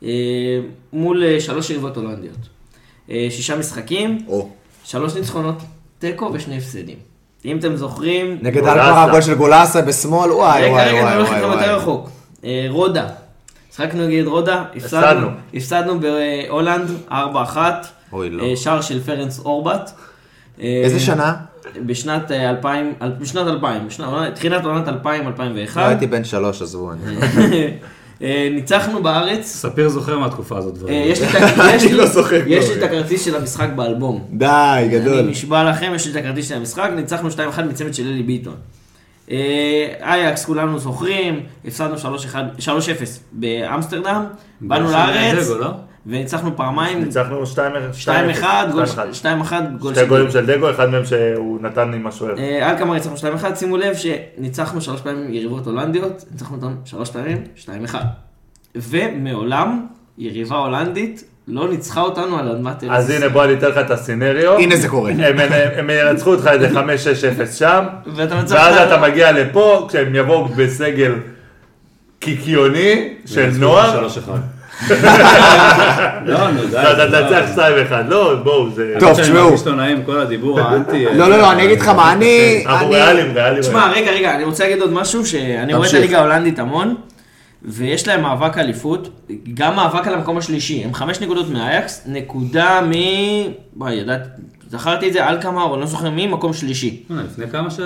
אה, 0.03 0.09
מול 0.93 1.23
אה, 1.23 1.39
שלוש 1.39 1.69
יריבות 1.69 1.97
הולנדיות. 1.97 2.37
אה, 3.09 3.27
שישה 3.29 3.57
משחקים, 3.57 4.25
שלוש 4.83 5.15
ניצחונות, 5.15 5.55
תיקו 6.01 6.29
ושני 6.33 6.57
הפסדים. 6.57 6.95
אם 7.45 7.57
אתם 7.57 7.75
זוכרים... 7.75 8.37
נגד 8.41 8.61
גולאסה. 8.61 8.87
אלפר 8.89 8.99
הגול 9.09 9.21
של 9.21 9.33
גולאסה 9.35 9.81
בשמאל, 9.81 10.31
וואי 10.31 10.61
רגע, 10.63 10.71
וואי 10.71 10.83
רגע, 10.89 10.91
אני 10.91 11.01
וואי 11.03 11.15
הולך 11.15 11.29
וואי 11.29 11.37
איתכם 11.39 11.51
יותר 11.51 11.65
וואי. 11.65 11.75
רחוק. 11.75 12.09
אה, 12.45 12.65
רודה, 12.69 13.07
שיחקנו 13.75 14.07
נגד 14.07 14.25
רודה, 14.27 14.63
הפסדנו. 14.75 15.27
הפסדנו, 15.53 15.99
בהולנד 15.99 16.89
4-1, 17.09 17.13
אוי, 18.13 18.29
לא. 18.29 18.43
אה, 18.43 18.55
שער 18.55 18.81
של 18.81 19.03
פרנס 19.03 19.39
אורבט. 19.39 19.91
אה, 20.61 20.81
איזה 20.83 20.99
שנה? 20.99 21.35
בשנת 21.85 22.31
אה, 22.31 22.49
2000, 22.49 22.93
אל- 23.01 23.11
בשנת 23.19 23.47
2000, 23.47 23.87
בשנת- 23.87 24.07
תחילת 24.35 24.65
עונת 24.65 24.87
2000-2001. 24.87 24.91
לא 25.75 25.81
הייתי 25.81 26.07
בן 26.07 26.23
שלוש, 26.23 26.61
עזבו. 26.61 26.91
אני- 28.21 28.29
אה, 28.29 28.49
ניצחנו 28.51 29.03
בארץ. 29.03 29.45
ספיר 29.45 29.89
זוכר 29.89 30.19
מהתקופה 30.19 30.57
הזאת. 30.57 30.75
אה, 30.89 30.93
יש 30.93 31.21
לי 31.21 31.27
את 31.29 31.35
לא. 32.69 32.75
לי 32.77 32.85
את 32.85 32.91
הכרטיס 32.91 33.25
של 33.25 33.35
המשחק 33.35 33.67
באלבום. 33.75 34.23
די, 34.33 34.45
אני 34.77 34.87
גדול. 34.89 35.21
נשבע 35.21 35.63
לכם, 35.63 35.91
יש 35.95 36.05
לי 36.07 36.11
את 36.11 36.25
הכרטיס 36.25 36.49
של 36.49 36.55
המשחק, 36.55 36.89
ניצחנו 36.95 37.29
2-1 37.31 37.37
מצוות 37.69 37.93
של 37.93 38.07
אלי 38.07 38.23
ביטון. 38.23 38.55
אה, 39.31 39.37
אייקס, 40.01 40.45
כולנו 40.45 40.79
זוכרים, 40.79 41.39
הפסדנו 41.65 41.95
3-1 41.97 42.05
3-0 42.59 42.69
באמסטרדם, 43.31 44.23
באנו 44.61 44.91
לארץ, 44.91 45.47
וניצחנו 46.07 46.57
פעמיים, 46.57 47.03
ניצחנו 47.03 47.43
2-1, 47.45 48.07
גול- 48.71 48.85
2-1, 49.13 49.53
גול 49.79 49.93
שתי 49.95 50.05
גולים 50.05 50.31
של 50.31 50.45
דגו, 50.45 50.69
אחד 50.71 50.89
מהם 50.89 51.05
שהוא 51.05 51.61
נתן 51.61 51.93
עם 51.93 52.07
השוער. 52.07 52.37
אה, 52.37 52.71
אלקמר 52.71 52.93
ניצחנו 52.93 53.15
2-1, 53.17 53.21
שימו 53.55 53.77
לב 53.77 53.95
שניצחנו 53.95 54.81
שלוש 54.81 55.01
פעמים 55.01 55.33
יריבות 55.33 55.65
הולנדיות, 55.67 56.25
ניצחנו 56.31 56.55
אותן 56.55 56.73
שלוש 56.85 57.09
פעמים, 57.09 57.37
2-1. 57.55 57.95
ומעולם 58.75 59.85
יריבה 60.17 60.55
הולנדית 60.55 61.23
לא 61.47 61.69
ניצחה 61.69 62.01
אותנו 62.01 62.39
על 62.39 62.49
אדמת 62.49 62.83
ארץ. 62.83 62.91
אז 62.91 63.09
הנה 63.09 63.29
בוא 63.29 63.43
אני 63.43 63.53
אתן 63.53 63.67
לך 63.67 63.77
את 63.77 63.91
הסצנריו. 63.91 64.57
הנה 64.57 64.75
זה 64.75 64.87
קורה. 64.87 65.11
הם- 65.11 65.89
ינצחו 65.89 66.29
אותך 66.33 66.47
איזה 66.47 66.69
5-6-0 66.69 67.55
שם, 67.59 67.83
ואז 68.49 68.75
אתה 68.87 69.01
מגיע 69.01 69.31
לפה, 69.31 69.85
כשהם 69.89 70.15
יבואו 70.15 70.45
בסגל 70.45 71.13
קיקיוני 72.19 73.13
של 73.25 73.49
נוער, 73.59 74.07
3-1. 74.07 74.29
לא, 76.25 76.51
נו, 76.51 76.61
די. 76.71 76.77
אתה 76.77 77.05
לא- 77.05 77.29
תנצח 77.29 77.57
2-1. 77.89 78.09
לא, 78.09 78.35
בואו, 78.43 78.69
זה... 78.71 78.93
טוב, 78.99 79.21
תשמעו. 79.21 79.45
מרגיש 79.45 79.67
לא 79.67 79.75
נעים 79.75 80.03
כל 80.05 80.19
הדיבור 80.19 80.59
האנטי. 80.61 81.05
לא, 81.05 81.29
לא, 81.29 81.37
לא, 81.37 81.51
אני 81.51 81.63
אגיד 81.65 81.79
לך 81.81 81.87
מה, 81.87 82.13
אני... 82.13 82.63
אנחנו 82.65 82.85
אני- 82.87 82.95
ריאליים, 82.95 83.31
ריאליים. 83.35 83.61
תשמע, 83.61 83.91
רגע, 83.91 84.11
רגע, 84.11 84.35
אני 84.35 84.43
רוצה 84.43 84.63
להגיד 84.63 84.81
עוד 84.81 84.93
משהו, 84.93 85.25
שאני 85.25 85.73
רואה 85.73 85.89
את. 85.89 85.93
הליגה 85.93 86.17
ההולנדית 86.19 86.59
המון, 86.59 86.95
ויש 87.65 88.07
להם 88.07 88.21
מאבק 88.21 88.57
אליפות, 88.57 89.09
גם 89.53 89.75
מאבק 89.75 90.07
על 90.07 90.13
המקום 90.13 90.37
השלישי, 90.37 90.83
הם 90.85 90.93
חמש 90.93 91.21
נקודות 91.21 91.49
מאייקס, 91.49 92.03
נקודה 92.05 92.81
מ... 92.81 92.91
וואי, 93.77 93.93
ידעת, 93.93 94.27
זכרתי 94.69 95.07
את 95.07 95.13
זה, 95.13 95.29
אלקמר, 95.29 95.63
או 95.63 95.77
לא 95.79 95.85
זוכר 95.85 96.09
מי, 96.09 96.27
מקום 96.27 96.53
שלישי. 96.53 97.03
אה, 97.11 97.15
לפני 97.31 97.45
כמה 97.51 97.69
ש... 97.71 97.79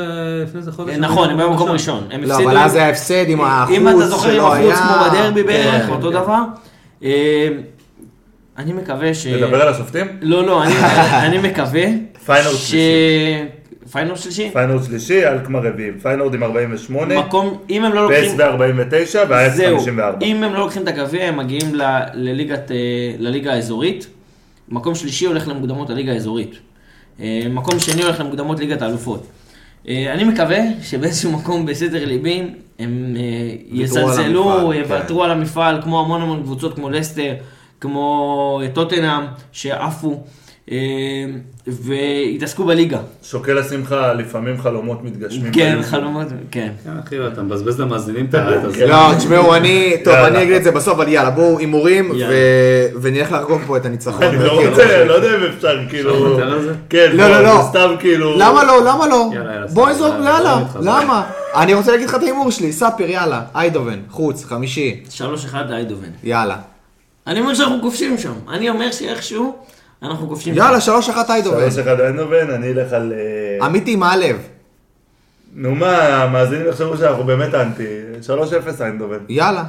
לפני 0.43 0.59
איזה 0.59 0.71
חודש. 0.71 0.95
נכון, 0.99 1.29
הם 1.29 1.39
היו 1.39 1.49
במקום 1.51 1.69
ראשון. 1.69 2.03
הם 2.11 2.23
לא, 2.23 2.35
אבל 2.37 2.57
אז 2.57 2.71
זה 2.71 2.85
ההפסד 2.85 3.25
עם 3.29 3.41
האחוז 3.41 3.75
אם 3.75 3.87
אתה 3.89 4.07
זוכר 4.07 4.29
עם 4.29 4.35
שלא 4.35 4.53
החוץ 4.55 4.65
היה. 4.65 4.75
כמו 4.75 5.09
בדרבי 5.09 5.43
בערך, 5.43 5.85
כן, 5.85 5.91
אותו 5.91 6.07
כן. 6.07 6.13
דבר. 6.13 6.39
אה, 7.03 7.47
אני 8.57 8.73
מקווה 8.73 9.13
ש... 9.13 9.27
נדבר 9.27 9.61
על 9.61 9.73
השופטים? 9.73 10.07
לא, 10.21 10.45
לא, 10.45 10.63
אני- 10.63 11.37
מקווה... 11.49 11.83
פיינורד 12.25 12.55
ש- 12.55 12.59
שלישי. 12.71 13.43
פיינורד 13.91 14.17
שלישי? 14.19 14.49
פיינורד 14.53 14.83
שלישי, 14.83 15.25
אלקמר 15.27 15.59
רביעי. 15.67 15.91
פיינורד 16.01 16.33
עם 16.33 16.43
48, 16.43 17.19
מקום, 17.19 17.57
אם 17.69 17.83
הם 17.85 17.93
לא 17.93 18.09
פס 18.13 18.37
לוקחים... 18.39 18.77
ב-49 18.77 19.29
והאקס 19.29 19.55
זהו, 19.55 19.79
54. 19.79 20.25
אם 20.25 20.43
הם 20.43 20.53
לא 20.53 20.59
לוקחים 20.59 20.83
את 20.83 20.87
הגביע, 20.87 21.25
הם 21.25 21.37
מגיעים 21.37 21.81
אה, 21.81 22.01
לליגה 23.19 23.53
האזורית. 23.53 24.07
מקום 24.69 24.95
שלישי 24.95 25.25
הולך 25.25 25.47
למוקדמות 25.47 25.89
הליגה 25.89 26.11
האזורית. 26.11 26.51
אה, 27.19 27.41
מקום 27.49 27.79
שני 27.79 28.03
הולך 28.03 28.19
למוקדמות 28.19 28.59
ליגת 28.59 28.81
האלופות. 28.81 29.27
אני 29.87 30.23
מקווה 30.23 30.57
שבאיזשהו 30.81 31.31
מקום 31.31 31.65
בסתר 31.65 32.05
ליבי 32.05 32.43
הם 32.79 33.15
אה, 33.17 33.55
יזלזלו, 33.71 34.51
המפעל, 34.51 34.73
יוותרו 34.73 35.23
על 35.23 35.31
המפעל, 35.31 35.81
כמו 35.81 35.99
המון 35.99 36.21
המון 36.21 36.43
קבוצות 36.43 36.75
כמו 36.75 36.89
לסטר, 36.89 37.33
כמו 37.81 38.59
אה, 38.63 38.69
טוטנאם, 38.69 39.23
שעפו. 39.51 40.23
והתעסקו 41.67 42.65
בליגה. 42.65 42.99
שוקל 43.23 43.53
לשים 43.53 43.81
לך 43.81 43.95
לפעמים 44.17 44.61
חלומות 44.61 45.03
מתגשמים. 45.03 45.53
כן. 45.53 45.79
חלומות, 45.83 46.27
כן. 46.51 46.71
כן, 46.83 46.91
אחי, 47.05 47.27
אתה 47.27 47.43
מבזבז 47.43 47.79
למאזינים 47.79 48.25
את 48.25 48.33
הרעיון 48.33 48.65
הזה. 48.65 48.85
לא, 48.85 49.15
תשמעו, 49.17 49.55
אני, 49.55 49.95
טוב. 50.03 50.13
אני 50.13 50.43
אגיד 50.43 50.55
את 50.55 50.63
זה 50.63 50.71
בסוף, 50.71 50.93
אבל 50.93 51.07
יאללה, 51.07 51.29
בואו 51.29 51.59
הימורים, 51.59 52.11
ונלך 53.01 53.31
לחגוג 53.31 53.61
פה 53.67 53.77
את 53.77 53.85
הניצחון. 53.85 54.23
אני 54.23 54.43
לא 54.43 54.59
כן. 54.61 54.69
רוצה, 54.69 55.05
לא 55.05 55.13
יודע 55.13 55.37
אם 55.37 55.43
אפשר 55.55 55.79
כאילו... 55.89 56.39
כן, 56.89 57.11
לא, 57.13 57.27
לא, 57.27 57.41
לא. 57.41 57.61
זה 57.61 57.67
סתם 57.69 57.95
כאילו... 57.99 58.37
למה 58.37 58.63
לא? 58.63 58.85
למה 58.85 59.07
לא? 59.07 59.29
בואי 59.73 59.93
סבבה, 59.93 60.09
זרוק, 60.09 60.25
יאללה. 60.25 60.63
למה? 60.81 61.23
אני 61.55 61.73
רוצה 61.73 61.91
להגיד 61.91 62.09
לך 62.09 62.15
את 62.15 62.21
ההימור 62.23 62.51
שלי, 62.51 62.73
ספיר, 62.73 63.09
יאללה, 63.09 63.41
איידובן, 63.55 63.99
חוץ, 64.09 64.43
חמישי, 64.43 65.03
3-1 65.17 65.21
איידובן. 65.69 66.09
יאללה. 66.23 66.57
אני 67.27 67.39
אומר 67.39 67.53
שאנחנו 67.53 67.81
כובשים 67.81 68.17
שם. 68.17 68.33
אני 68.49 68.69
אומר 68.69 68.91
שאיכשהו 68.91 69.55
אנחנו 70.05 70.27
כובשים. 70.27 70.53
יאללה, 70.53 70.81
שלוש 70.81 71.09
אחת 71.09 71.29
איידובן. 71.29 71.59
שלוש 71.59 71.77
אחד 71.77 71.99
איינובן, 71.99 72.49
אני 72.49 72.71
אלך 72.71 72.93
על... 72.93 73.13
אה, 73.13 73.65
אמיתי, 73.67 73.95
מה 73.95 74.11
הלב? 74.13 74.37
נו 75.53 75.75
מה, 75.75 76.23
המאזינים 76.23 76.67
יחשבו 76.67 76.97
שאנחנו 76.97 77.23
באמת 77.23 77.53
אנטי. 77.53 77.87
3-0 78.77 78.81
איינדובן. 78.81 79.17
יאללה. 79.29 79.63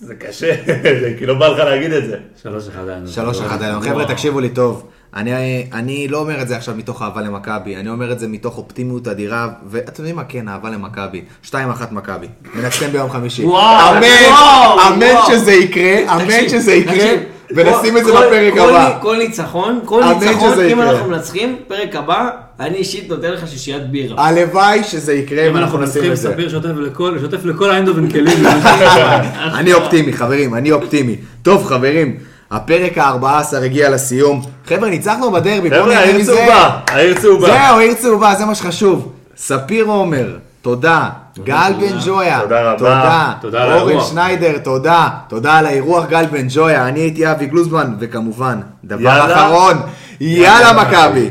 זה 0.00 0.14
קשה, 0.14 0.54
זה 1.02 1.14
כאילו 1.16 1.38
בא 1.38 1.48
לך 1.48 1.58
להגיד 1.58 1.92
את 1.92 2.06
זה. 2.06 2.18
שלוש 2.42 2.68
אחד 2.68 2.88
היה. 2.88 3.06
שלוש 3.06 3.40
אחת 3.40 3.60
היום. 3.62 3.82
חבר'ה, 3.82 4.08
תקשיבו 4.08 4.40
לי 4.40 4.48
טוב. 4.48 4.88
אני, 5.16 5.32
אני 5.72 6.08
לא 6.08 6.18
אומר 6.18 6.42
את 6.42 6.48
זה 6.48 6.56
עכשיו 6.56 6.74
מתוך 6.78 7.02
אהבה 7.02 7.20
למכבי, 7.20 7.76
אני 7.76 7.88
אומר 7.88 8.12
את 8.12 8.18
זה 8.18 8.28
מתוך 8.28 8.58
אופטימיות 8.58 9.08
אדירה, 9.08 9.48
ואתם 9.70 9.92
יודעים 9.98 10.16
מה? 10.16 10.24
כן, 10.24 10.48
אהבה 10.48 10.70
למכבי. 10.70 11.22
2-1 11.50 11.54
מכבי. 11.90 12.26
מנצחים 12.54 12.90
ביום 12.90 13.10
חמישי. 13.10 13.44
וואו, 13.44 13.96
אמן, 13.96 14.06
וואו, 14.28 14.80
אמן 14.94 15.06
וואו. 15.06 15.26
שזה 15.32 15.52
יקרה, 15.52 16.14
אמן 16.14 16.24
תקשיב, 16.24 16.48
שזה 16.48 16.72
יקרה, 16.72 16.94
תקשיב. 16.94 17.20
ונשים 17.50 17.72
כל- 17.92 17.98
את 17.98 18.04
זה 18.04 18.12
כל- 18.12 18.26
בפרק 18.26 18.52
כל- 18.54 18.60
הבא. 18.70 18.98
כל 19.02 19.16
ניצחון, 19.16 19.80
כל 19.84 20.02
אמן 20.02 20.18
ניצחון, 20.24 20.52
שזה 20.52 20.64
אם 20.66 20.78
יקרה. 20.78 20.90
אנחנו 20.90 21.10
מנצחים, 21.10 21.56
פרק 21.68 21.96
הבא, 21.96 22.28
אני 22.60 22.76
אישית 22.76 23.08
נותן 23.08 23.30
לך 23.32 23.48
שישיית 23.48 23.90
בירה. 23.90 24.26
הלוואי 24.28 24.84
שזה 24.84 25.14
יקרה, 25.14 25.48
אם 25.48 25.56
אנחנו 25.56 25.78
נשים 25.78 26.12
את 26.12 26.16
זה. 26.16 26.30
ספיר 26.32 26.48
שוטף 26.48 26.68
לכל, 26.76 27.18
שוטף 27.20 27.44
לכל 27.44 27.70
איינדובן 27.70 28.10
כלים. 28.10 28.46
אני 29.58 29.72
אופטימי, 29.72 30.12
חברים, 30.12 30.54
אני 30.54 30.72
אופטימי. 30.72 31.16
טוב, 31.42 31.64
חברים, 31.66 32.16
הפרק 32.54 32.98
ה-14 32.98 33.56
הגיע 33.64 33.90
לסיום. 33.90 34.42
חבר'ה, 34.66 34.90
ניצחנו 34.90 35.30
בדרבי, 35.32 35.70
בואו 35.70 35.82
חבר'ה, 35.82 35.98
העיר. 35.98 36.24
צהובה, 36.24 36.70
העיר 36.88 37.20
צהובה. 37.20 37.46
זהו, 37.46 37.78
עיר 37.78 37.94
צהובה, 37.94 38.34
זה 38.34 38.44
מה 38.44 38.54
שחשוב. 38.54 39.12
ספיר 39.36 39.84
עומר, 39.84 40.36
תודה. 40.62 41.08
גל 41.44 41.72
בן 41.80 41.96
ג'ויה, 42.04 42.40
תודה 42.40 42.72
רבה. 42.72 43.32
תודה. 43.40 43.62
על 43.62 43.72
אורן. 43.78 44.00
שניידר, 44.00 44.58
תודה. 44.58 45.08
תודה 45.28 45.58
על 45.58 45.66
האירוח 45.66 46.04
גל 46.06 46.26
בן 46.26 46.46
ג'ויה, 46.48 46.88
אני 46.88 47.00
הייתי 47.00 47.30
אבי 47.30 47.46
גלוזמן, 47.46 47.94
וכמובן, 48.00 48.60
דבר. 48.84 49.34
אחרון, 49.34 49.76
יאללה 50.20 50.72
מכבי. 50.72 51.30